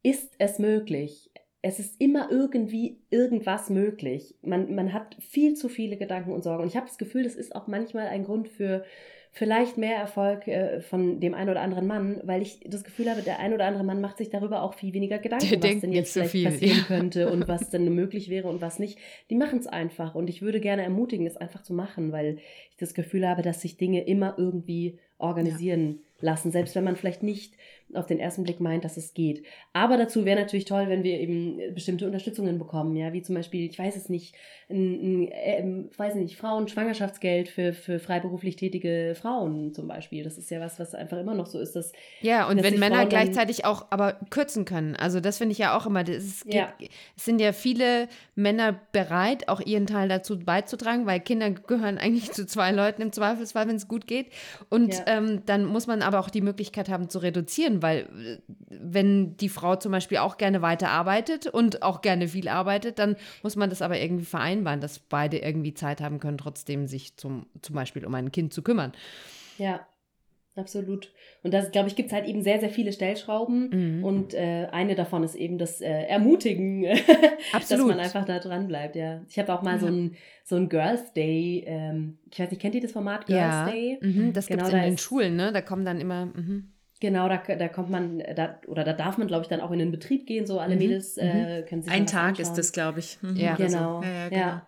ist 0.04 0.36
es 0.38 0.60
möglich. 0.60 1.32
Es 1.62 1.80
ist 1.80 2.00
immer 2.00 2.30
irgendwie 2.32 3.02
irgendwas 3.10 3.70
möglich. 3.70 4.36
Man, 4.42 4.74
man 4.76 4.94
hat 4.94 5.16
viel 5.20 5.56
zu 5.56 5.70
viele 5.70 5.98
Gedanken 5.98 6.32
und 6.32 6.44
Sorgen. 6.44 6.64
Und 6.64 6.70
ich 6.70 6.78
habe 6.78 6.88
das 6.88 6.98
Gefühl, 6.98 7.24
das 7.24 7.36
ist 7.36 7.56
auch 7.56 7.68
manchmal 7.68 8.08
ein 8.08 8.24
Grund 8.24 8.48
für 8.48 8.86
vielleicht 9.36 9.80
mehr 9.80 9.96
Erfolg 9.98 10.48
äh, 10.48 10.80
von 10.80 11.20
dem 11.20 11.34
einen 11.34 11.50
oder 11.50 11.62
anderen 11.62 11.88
Mann, 11.88 12.22
weil 12.24 12.44
ich 12.44 12.60
das 12.68 12.84
Gefühl 12.84 13.10
habe, 13.10 13.24
der 13.24 13.40
ein 13.40 13.52
oder 13.52 13.66
andere 13.66 13.84
Mann 13.84 14.00
macht 14.00 14.18
sich 14.18 14.30
darüber 14.30 14.62
auch 14.62 14.76
viel 14.76 14.94
weniger 14.94 15.18
Gedanken, 15.18 15.60
der 15.60 15.74
was 15.74 15.82
denn 15.82 15.92
jetzt 15.92 16.14
vielleicht 16.14 16.32
viel, 16.32 16.46
passieren 16.46 16.78
ja. 16.78 16.84
könnte 16.84 17.32
und 17.32 17.48
was 17.48 17.72
denn 17.72 17.94
möglich 17.96 18.30
wäre 18.30 18.48
und 18.48 18.62
was 18.62 18.78
nicht. 18.78 19.00
Die 19.32 19.36
machen 19.36 19.58
es 19.58 19.66
einfach 19.66 20.14
und 20.14 20.30
ich 20.30 20.44
würde 20.44 20.60
gerne 20.60 20.84
ermutigen, 20.84 21.26
es 21.26 21.36
einfach 21.36 21.64
zu 21.64 21.74
machen, 21.74 22.12
weil 22.12 22.38
ich 22.70 22.78
das 22.78 22.94
Gefühl 22.94 23.28
habe, 23.28 23.42
dass 23.42 23.62
sich 23.62 23.76
Dinge 23.76 24.06
immer 24.06 24.36
irgendwie 24.38 25.00
organisieren. 25.18 25.90
Ja 25.90 26.13
lassen, 26.24 26.52
selbst 26.52 26.76
wenn 26.76 26.84
man 26.84 26.96
vielleicht 26.96 27.22
nicht 27.22 27.56
auf 27.94 28.08
den 28.08 28.20
ersten 28.20 28.44
Blick 28.44 28.60
meint, 28.60 28.86
dass 28.86 28.98
es 28.98 29.14
geht. 29.14 29.44
Aber 29.74 29.98
dazu 29.98 30.26
wäre 30.26 30.40
natürlich 30.40 30.66
toll, 30.66 30.86
wenn 30.88 31.04
wir 31.04 31.20
eben 31.20 31.60
bestimmte 31.74 32.06
Unterstützungen 32.06 32.58
bekommen, 32.58 32.96
ja, 32.96 33.14
wie 33.14 33.22
zum 33.22 33.36
Beispiel, 33.36 33.70
ich 33.70 33.78
weiß 33.78 33.96
es 33.96 34.10
nicht, 34.10 34.36
ein, 34.70 35.28
ein 35.28 35.32
äh, 35.32 35.98
weiß 35.98 36.16
nicht, 36.16 36.38
Frauen 36.38 36.68
Schwangerschaftsgeld 36.68 37.50
für, 37.50 37.74
für 37.74 38.00
freiberuflich 38.00 38.56
tätige 38.56 39.16
Frauen 39.20 39.74
zum 39.74 39.88
Beispiel. 39.88 40.24
Das 40.24 40.38
ist 40.38 40.50
ja 40.50 40.60
was, 40.60 40.80
was 40.80 40.96
einfach 40.96 41.18
immer 41.18 41.36
noch 41.36 41.46
so 41.46 41.60
ist, 41.60 41.76
dass 41.76 41.92
ja 42.22 42.48
und 42.48 42.58
dass 42.58 42.66
wenn 42.66 42.80
Männer 42.80 42.98
Frauen 42.98 43.10
gleichzeitig 43.10 43.66
auch 43.66 43.88
aber 43.90 44.14
kürzen 44.30 44.66
können, 44.66 44.96
also 44.96 45.20
das 45.20 45.38
finde 45.38 45.52
ich 45.52 45.58
ja 45.58 45.78
auch 45.78 45.86
immer, 45.86 46.08
es, 46.08 46.44
ja. 46.48 46.74
sind 47.16 47.40
ja 47.40 47.52
viele 47.52 48.08
Männer 48.36 48.80
bereit, 48.92 49.50
auch 49.50 49.62
ihren 49.62 49.86
Teil 49.86 50.08
dazu 50.10 50.40
beizutragen, 50.40 51.06
weil 51.06 51.20
Kinder 51.20 51.52
gehören 51.52 51.98
eigentlich 52.00 52.32
zu 52.32 52.46
zwei 52.46 52.72
Leuten 52.72 53.02
im 53.02 53.12
Zweifelsfall, 53.12 53.68
wenn 53.68 53.76
es 53.76 53.88
gut 53.88 54.08
geht 54.08 54.28
und 54.70 54.94
ja. 54.94 55.04
ähm, 55.08 55.44
dann 55.46 55.66
muss 55.66 55.88
man 55.88 56.02
aber 56.02 56.13
aber 56.14 56.24
auch 56.24 56.30
die 56.30 56.42
Möglichkeit 56.42 56.90
haben 56.90 57.10
zu 57.10 57.20
reduzieren, 57.20 57.82
weil 57.82 58.00
äh, 58.00 58.38
wenn 58.70 59.36
die 59.38 59.50
Frau 59.50 59.76
zum 59.76 59.92
Beispiel 59.92 60.20
auch 60.20 60.38
gerne 60.38 60.62
weiterarbeitet 60.62 61.48
und 61.48 61.82
auch 61.84 62.02
gerne 62.02 62.28
viel 62.28 62.48
arbeitet, 62.48 63.00
dann 63.00 63.16
muss 63.42 63.56
man 63.56 63.70
das 63.70 63.82
aber 63.82 64.00
irgendwie 64.00 64.26
vereinbaren, 64.26 64.80
dass 64.82 65.00
beide 65.00 65.40
irgendwie 65.40 65.74
Zeit 65.74 66.02
haben 66.02 66.20
können, 66.20 66.38
trotzdem 66.38 66.88
sich 66.88 67.18
zum, 67.18 67.48
zum 67.62 67.76
Beispiel 67.76 68.06
um 68.06 68.14
ein 68.16 68.32
Kind 68.32 68.54
zu 68.54 68.62
kümmern. 68.62 68.94
Ja, 69.58 69.86
Absolut. 70.56 71.12
Und 71.42 71.54
das, 71.54 71.72
glaube 71.72 71.90
ich, 71.90 71.96
gibt 71.96 72.08
es 72.08 72.14
halt 72.14 72.28
eben 72.28 72.44
sehr, 72.44 72.60
sehr 72.60 72.70
viele 72.70 72.92
Stellschrauben. 72.92 73.98
Mhm. 73.98 74.04
Und 74.04 74.34
äh, 74.36 74.68
eine 74.72 74.94
davon 74.94 75.24
ist 75.24 75.36
eben 75.36 75.58
das 75.58 75.82
äh, 75.82 75.90
Ermutigen, 76.04 76.84
dass 77.54 77.72
man 77.72 78.00
einfach 78.00 78.26
da 78.26 78.40
dran 78.40 78.68
bleibt. 78.68 78.96
Ja. 78.96 79.22
Ich 79.28 79.40
habe 79.40 79.54
auch 79.54 79.64
mal 79.64 79.74
ja. 79.74 79.80
so 79.80 79.88
ein 79.88 80.16
so 80.44 80.56
ein 80.56 80.70
Girls 80.70 81.14
Day. 81.14 81.64
Ähm, 81.66 82.20
ich 82.32 82.40
weiß 82.40 82.52
nicht, 82.52 82.62
kennt 82.62 82.76
ihr 82.76 82.82
das 82.82 82.92
Format 82.92 83.26
Girls 83.26 83.42
ja. 83.42 83.70
Day? 83.70 83.98
Mhm, 84.02 84.34
das 84.34 84.48
genau, 84.48 84.66
gibt 84.66 84.74
es 84.74 84.80
in 84.80 84.90
den 84.92 84.98
Schulen, 84.98 85.36
ne? 85.36 85.52
Da 85.52 85.62
kommen 85.62 85.86
dann 85.86 86.00
immer. 86.00 86.28
Mhm. 86.28 86.70
Genau, 87.00 87.28
da, 87.28 87.38
da 87.38 87.68
kommt 87.68 87.90
man, 87.90 88.24
da, 88.36 88.60
oder 88.68 88.86
da 88.86 88.94
darf 88.94 89.18
man, 89.18 89.28
glaube 89.28 89.42
ich, 89.42 89.50
dann 89.50 89.60
auch 89.60 89.72
in 89.72 89.80
den 89.80 89.92
Betrieb 89.92 90.26
gehen, 90.26 90.46
so 90.46 90.60
alle 90.60 90.76
mhm. 90.76 90.82
Mädels 90.82 91.18
äh, 91.18 91.62
mhm. 91.62 91.66
können 91.66 91.82
sich 91.82 91.92
Ein 91.92 92.06
Tag 92.06 92.30
anschauen. 92.30 92.46
ist 92.46 92.54
das, 92.54 92.72
glaube 92.72 93.00
ich. 93.00 93.18
Mhm. 93.22 93.36
Ja, 93.36 93.56
genau. 93.56 94.02
Ja, 94.02 94.10
ja, 94.10 94.30
genau. 94.30 94.62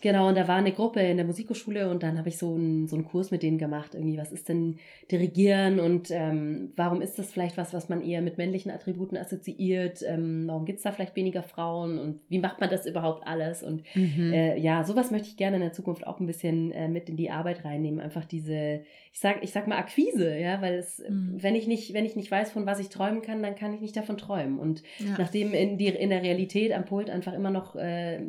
Genau, 0.00 0.28
und 0.28 0.36
da 0.36 0.48
war 0.48 0.56
eine 0.56 0.72
Gruppe 0.72 1.00
in 1.00 1.18
der 1.18 1.26
Musikhochschule 1.26 1.90
und 1.90 2.02
dann 2.02 2.16
habe 2.16 2.30
ich 2.30 2.38
so 2.38 2.54
einen, 2.54 2.88
so 2.88 2.96
einen 2.96 3.04
Kurs 3.04 3.30
mit 3.30 3.42
denen 3.42 3.58
gemacht. 3.58 3.94
Irgendwie, 3.94 4.16
was 4.16 4.32
ist 4.32 4.48
denn 4.48 4.76
Dirigieren 5.10 5.78
und 5.78 6.10
ähm, 6.10 6.72
warum 6.76 7.02
ist 7.02 7.18
das 7.18 7.30
vielleicht 7.30 7.58
was, 7.58 7.74
was 7.74 7.88
man 7.90 8.02
eher 8.02 8.22
mit 8.22 8.38
männlichen 8.38 8.70
Attributen 8.70 9.18
assoziiert? 9.18 10.02
Ähm, 10.06 10.44
warum 10.46 10.64
gibt 10.64 10.78
es 10.78 10.84
da 10.84 10.92
vielleicht 10.92 11.16
weniger 11.16 11.42
Frauen 11.42 11.98
und 11.98 12.20
wie 12.28 12.38
macht 12.38 12.60
man 12.60 12.70
das 12.70 12.86
überhaupt 12.86 13.26
alles? 13.26 13.62
Und 13.62 13.82
mhm. 13.94 14.32
äh, 14.32 14.58
ja, 14.58 14.84
sowas 14.84 15.10
möchte 15.10 15.28
ich 15.28 15.36
gerne 15.36 15.56
in 15.56 15.62
der 15.62 15.72
Zukunft 15.72 16.06
auch 16.06 16.18
ein 16.18 16.26
bisschen 16.26 16.72
äh, 16.72 16.88
mit 16.88 17.10
in 17.10 17.16
die 17.16 17.30
Arbeit 17.30 17.64
reinnehmen. 17.66 18.00
Einfach 18.00 18.24
diese, 18.24 18.80
ich 19.12 19.20
sag, 19.20 19.42
ich 19.42 19.52
sag 19.52 19.66
mal 19.66 19.76
Akquise, 19.76 20.38
ja, 20.38 20.62
weil 20.62 20.74
es, 20.74 21.02
mhm. 21.06 21.36
wenn 21.42 21.54
ich 21.54 21.66
nicht, 21.66 21.92
wenn 21.92 22.06
ich 22.06 22.16
nicht 22.16 22.30
weiß, 22.30 22.52
von 22.52 22.64
was 22.64 22.80
ich 22.80 22.88
träumen 22.88 23.20
kann, 23.20 23.42
dann 23.42 23.54
kann 23.54 23.74
ich 23.74 23.80
nicht 23.80 23.96
davon 23.96 24.16
träumen. 24.16 24.58
Und 24.58 24.82
ja. 24.98 25.16
nachdem 25.18 25.52
in, 25.52 25.76
die, 25.76 25.88
in 25.88 26.08
der 26.08 26.22
Realität 26.22 26.72
am 26.72 26.86
Pult 26.86 27.10
einfach 27.10 27.34
immer 27.34 27.50
noch 27.50 27.76
äh, 27.76 28.22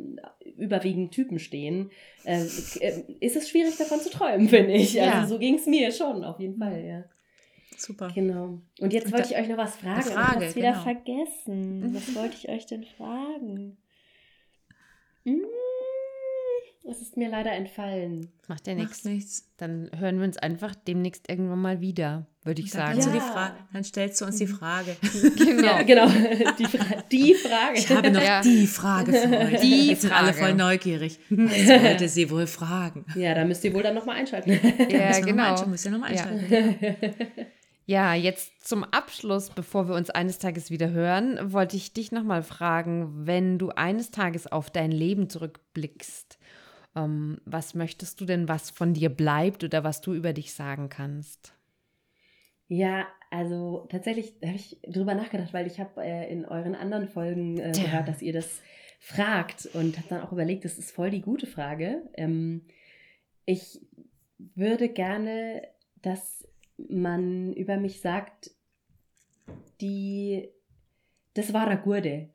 überwiegend 0.56 1.12
Typen 1.12 1.38
stehen, 1.38 1.61
äh, 2.24 2.42
äh, 2.44 3.04
ist 3.20 3.36
es 3.36 3.48
schwierig 3.48 3.76
davon 3.76 4.00
zu 4.00 4.10
träumen, 4.10 4.48
finde 4.50 4.72
ich. 4.72 5.00
Also 5.00 5.18
ja. 5.18 5.26
so 5.26 5.38
ging 5.38 5.56
es 5.56 5.66
mir 5.66 5.90
schon, 5.92 6.24
auf 6.24 6.38
jeden 6.40 6.58
Fall, 6.58 6.84
ja. 6.84 7.04
Super. 7.76 8.10
Genau. 8.14 8.60
Und 8.80 8.92
jetzt 8.92 9.12
wollte 9.12 9.32
ich 9.32 9.36
euch 9.36 9.48
noch 9.48 9.56
was 9.56 9.76
fragen. 9.76 10.02
Frage, 10.02 10.44
ich 10.44 10.50
habe 10.50 10.54
wieder 10.54 10.72
genau. 10.72 10.82
vergessen. 10.82 11.94
Was 11.94 12.14
wollte 12.14 12.36
ich 12.36 12.48
euch 12.48 12.66
denn 12.66 12.84
fragen? 12.84 13.76
Hm. 15.24 15.44
Es 16.84 17.00
ist 17.00 17.16
mir 17.16 17.28
leider 17.28 17.52
entfallen. 17.52 18.30
Macht 18.48 18.66
ja 18.66 18.74
nichts. 18.74 19.04
nichts. 19.04 19.52
Dann 19.56 19.90
hören 19.96 20.18
wir 20.18 20.24
uns 20.24 20.36
einfach 20.36 20.74
demnächst 20.74 21.28
irgendwann 21.28 21.60
mal 21.60 21.80
wieder, 21.80 22.26
würde 22.44 22.62
ich 22.62 22.70
sagen. 22.70 23.00
Ja. 23.00 23.06
Die 23.06 23.72
dann 23.72 23.84
stellst 23.84 24.20
du 24.20 24.24
uns 24.24 24.36
die 24.36 24.46
Frage. 24.46 24.96
genau. 25.36 25.62
Ja, 25.62 25.82
genau. 25.82 26.06
Die, 26.58 26.64
Fra 26.64 26.84
die, 27.10 27.34
Frage. 27.34 27.78
Ich 27.78 27.88
habe 27.90 28.10
noch 28.10 28.22
ja. 28.22 28.40
die 28.40 28.66
Frage 28.66 29.12
für 29.12 29.38
euch. 29.38 29.60
Die 29.60 29.88
Jetzt 29.88 30.02
sind 30.02 30.12
alle 30.12 30.32
voll 30.32 30.54
neugierig. 30.54 31.18
Was 31.30 31.82
wollte 31.82 32.08
sie 32.08 32.30
wohl 32.30 32.46
fragen? 32.46 33.04
Ja, 33.14 33.34
da 33.34 33.44
müsst 33.44 33.64
ihr 33.64 33.72
wohl 33.72 33.82
dann 33.82 33.94
nochmal 33.94 34.16
einschalten. 34.16 34.58
Ja, 34.88 35.18
genau. 35.20 35.66
Müsst 35.66 35.84
ihr 35.84 35.90
nochmal 35.92 36.10
einschalten. 36.10 37.16
Ja, 37.84 38.14
jetzt 38.14 38.66
zum 38.66 38.84
Abschluss, 38.84 39.50
bevor 39.50 39.88
wir 39.88 39.96
uns 39.96 40.08
eines 40.08 40.38
Tages 40.38 40.70
wieder 40.70 40.90
hören, 40.90 41.52
wollte 41.52 41.76
ich 41.76 41.92
dich 41.92 42.12
nochmal 42.12 42.42
fragen, 42.42 43.26
wenn 43.26 43.58
du 43.58 43.70
eines 43.70 44.10
Tages 44.10 44.46
auf 44.46 44.70
dein 44.70 44.92
Leben 44.92 45.28
zurückblickst, 45.28 46.38
ähm, 46.94 47.38
was 47.44 47.74
möchtest 47.74 48.20
du 48.20 48.24
denn, 48.24 48.48
was 48.48 48.70
von 48.70 48.94
dir 48.94 49.08
bleibt 49.08 49.64
oder 49.64 49.82
was 49.82 50.00
du 50.00 50.14
über 50.14 50.32
dich 50.32 50.54
sagen 50.54 50.88
kannst? 50.88 51.54
Ja, 52.72 53.06
also 53.28 53.86
tatsächlich 53.90 54.32
habe 54.42 54.56
ich 54.56 54.80
drüber 54.88 55.12
nachgedacht, 55.12 55.52
weil 55.52 55.66
ich 55.66 55.78
habe 55.78 56.02
äh, 56.02 56.32
in 56.32 56.46
euren 56.46 56.74
anderen 56.74 57.06
Folgen 57.06 57.58
äh, 57.58 57.70
gehört, 57.72 58.08
dass 58.08 58.22
ihr 58.22 58.32
das 58.32 58.62
fragt 58.98 59.68
und 59.74 59.98
habe 59.98 60.08
dann 60.08 60.22
auch 60.22 60.32
überlegt, 60.32 60.64
das 60.64 60.78
ist 60.78 60.90
voll 60.90 61.10
die 61.10 61.20
gute 61.20 61.46
Frage. 61.46 62.00
Ähm, 62.14 62.62
ich 63.44 63.78
würde 64.38 64.88
gerne, 64.88 65.68
dass 66.00 66.48
man 66.78 67.52
über 67.52 67.76
mich 67.76 68.00
sagt, 68.00 68.52
die 69.82 70.48
das 71.34 71.52
war 71.52 71.68
eine 71.68 71.78
gute. 71.78 72.30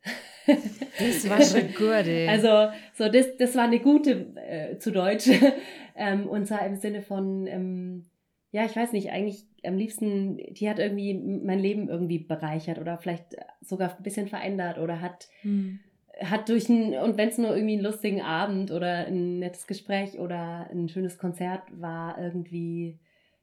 Das 0.45 1.27
war 1.27 1.38
eine 1.55 1.69
gute. 1.69 2.30
Also, 2.30 2.72
so, 2.93 3.11
das, 3.11 3.35
das 3.38 3.55
war 3.55 3.64
eine 3.64 3.80
gute 3.80 4.35
äh, 4.35 4.77
zu 4.77 4.91
Deutsch. 4.91 5.31
ähm, 5.95 6.27
und 6.27 6.45
zwar 6.45 6.64
im 6.64 6.76
Sinne 6.76 7.01
von, 7.01 7.47
ähm, 7.47 8.05
ja, 8.51 8.65
ich 8.65 8.76
weiß 8.76 8.91
nicht, 8.91 9.09
eigentlich 9.09 9.47
am 9.63 9.75
liebsten, 9.75 10.38
die 10.53 10.69
hat 10.69 10.79
irgendwie 10.79 11.13
mein 11.13 11.59
Leben 11.59 11.89
irgendwie 11.89 12.19
bereichert 12.19 12.79
oder 12.79 12.97
vielleicht 12.97 13.35
sogar 13.61 13.95
ein 13.95 14.03
bisschen 14.03 14.27
verändert 14.27 14.77
oder 14.77 15.01
hat, 15.01 15.27
hm. 15.41 15.79
hat 16.21 16.49
durch 16.49 16.69
ein, 16.69 16.93
und 16.95 17.17
wenn 17.17 17.29
es 17.29 17.38
nur 17.38 17.55
irgendwie 17.55 17.75
einen 17.75 17.84
lustigen 17.84 18.21
Abend 18.21 18.71
oder 18.71 19.07
ein 19.07 19.39
nettes 19.39 19.67
Gespräch 19.67 20.19
oder 20.19 20.69
ein 20.71 20.89
schönes 20.89 21.17
Konzert 21.17 21.63
war, 21.71 22.19
irgendwie, 22.21 22.99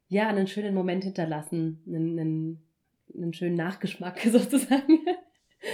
ja, 0.07 0.27
einen 0.27 0.47
schönen 0.47 0.73
Moment 0.73 1.03
hinterlassen, 1.03 1.81
einen, 1.87 2.19
einen, 2.19 2.63
einen 3.13 3.33
schönen 3.33 3.55
Nachgeschmack 3.55 4.19
sozusagen. 4.31 4.99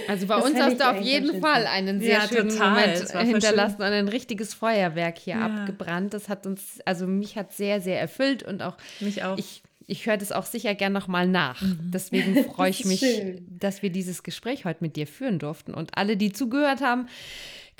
Also 0.08 0.26
bei 0.26 0.36
das 0.36 0.44
uns 0.46 0.60
hast 0.60 0.80
du 0.80 0.90
auf 0.90 1.00
jeden 1.00 1.40
Fall 1.40 1.66
einen 1.66 2.00
sehr 2.00 2.18
ja, 2.18 2.28
schönen 2.28 2.48
total. 2.48 2.70
Moment 2.70 3.28
hinterlassen 3.28 3.76
und 3.76 3.82
ein 3.82 4.08
richtiges 4.08 4.54
Feuerwerk 4.54 5.18
hier 5.18 5.34
ja. 5.34 5.46
abgebrannt. 5.46 6.14
Das 6.14 6.28
hat 6.28 6.46
uns, 6.46 6.80
also 6.86 7.06
mich 7.06 7.36
hat 7.36 7.52
sehr, 7.52 7.80
sehr 7.80 8.00
erfüllt 8.00 8.42
und 8.42 8.62
auch 8.62 8.76
mich 9.00 9.22
auch. 9.22 9.36
Ich, 9.36 9.62
ich 9.92 10.06
höre 10.06 10.16
das 10.16 10.32
auch 10.32 10.46
sicher 10.46 10.74
gern 10.74 10.94
nochmal 10.94 11.28
nach. 11.28 11.60
Mhm. 11.60 11.90
Deswegen 11.92 12.44
freue 12.54 12.70
ich 12.70 12.86
mich, 12.86 13.00
schön. 13.00 13.46
dass 13.60 13.82
wir 13.82 13.90
dieses 13.90 14.22
Gespräch 14.22 14.64
heute 14.64 14.82
mit 14.82 14.96
dir 14.96 15.06
führen 15.06 15.38
durften. 15.38 15.74
Und 15.74 15.96
alle, 15.98 16.16
die 16.16 16.32
zugehört 16.32 16.80
haben, 16.80 17.08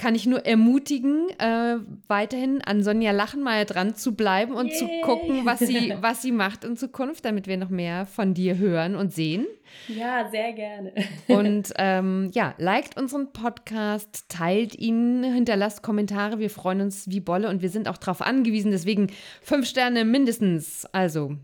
kann 0.02 0.16
ich 0.16 0.26
nur 0.26 0.44
ermutigen, 0.44 1.28
äh, 1.38 1.76
weiterhin 2.08 2.60
an 2.60 2.82
Sonja 2.82 3.12
Lachenmeier 3.12 3.66
dran 3.66 3.94
zu 3.94 4.16
bleiben 4.16 4.52
und 4.52 4.66
Yay. 4.66 4.76
zu 4.76 4.88
gucken, 5.04 5.46
was 5.46 5.60
sie, 5.60 5.94
was 6.00 6.22
sie 6.22 6.32
macht 6.32 6.64
in 6.64 6.76
Zukunft, 6.76 7.24
damit 7.24 7.46
wir 7.46 7.56
noch 7.56 7.68
mehr 7.68 8.04
von 8.06 8.34
dir 8.34 8.58
hören 8.58 8.96
und 8.96 9.12
sehen. 9.12 9.46
Ja, 9.86 10.28
sehr 10.28 10.54
gerne. 10.54 10.92
Und 11.28 11.72
ähm, 11.78 12.30
ja, 12.34 12.54
liked 12.58 13.00
unseren 13.00 13.32
Podcast, 13.32 14.26
teilt 14.28 14.74
ihn, 14.74 15.22
hinterlasst 15.22 15.84
Kommentare. 15.84 16.40
Wir 16.40 16.50
freuen 16.50 16.80
uns 16.80 17.08
wie 17.08 17.20
Bolle 17.20 17.48
und 17.48 17.62
wir 17.62 17.70
sind 17.70 17.88
auch 17.88 17.96
darauf 17.96 18.20
angewiesen. 18.20 18.70
Deswegen 18.70 19.06
fünf 19.40 19.66
Sterne 19.66 20.04
mindestens. 20.04 20.84
Also 20.86 21.36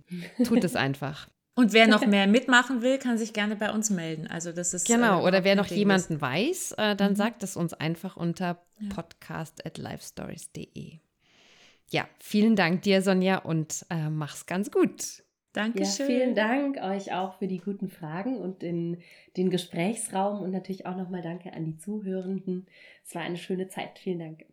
tut 0.44 0.62
es 0.64 0.76
einfach. 0.76 1.28
Und 1.59 1.72
wer 1.72 1.89
noch 1.89 2.06
mehr 2.06 2.28
mitmachen 2.28 2.82
will, 2.82 2.98
kann 2.98 3.18
sich 3.18 3.32
gerne 3.32 3.56
bei 3.56 3.72
uns 3.72 3.90
melden. 3.90 4.28
Also 4.28 4.52
das 4.52 4.74
ist 4.74 4.86
genau. 4.86 5.22
Äh, 5.22 5.26
oder 5.26 5.43
wer 5.43 5.56
noch 5.56 5.66
jemanden 5.66 6.14
ist. 6.14 6.20
weiß, 6.20 6.72
äh, 6.78 6.94
dann 6.94 7.12
mhm. 7.12 7.16
sagt 7.16 7.43
es 7.43 7.56
uns 7.56 7.74
einfach 7.74 8.16
unter 8.16 8.62
ja. 8.78 8.89
podcast 8.94 9.66
at 9.66 9.76
livestories.de. 9.76 11.01
Ja, 11.90 12.06
vielen 12.20 12.55
Dank 12.55 12.82
dir, 12.82 13.02
Sonja, 13.02 13.39
und 13.39 13.85
äh, 13.90 14.09
mach's 14.09 14.47
ganz 14.47 14.70
gut. 14.70 15.24
Dankeschön. 15.52 16.06
Ja, 16.09 16.14
vielen 16.14 16.35
Dank 16.36 16.76
euch 16.76 17.12
auch 17.12 17.39
für 17.39 17.48
die 17.48 17.59
guten 17.59 17.89
Fragen 17.89 18.36
und 18.36 18.62
in 18.62 18.98
den 19.36 19.51
Gesprächsraum 19.51 20.40
und 20.40 20.52
natürlich 20.52 20.86
auch 20.86 20.97
nochmal 20.97 21.22
danke 21.22 21.52
an 21.55 21.64
die 21.64 21.76
Zuhörenden. 21.76 22.68
Es 23.05 23.16
war 23.16 23.22
eine 23.22 23.36
schöne 23.36 23.66
Zeit. 23.66 23.98
Vielen 23.98 24.20
Dank. 24.20 24.44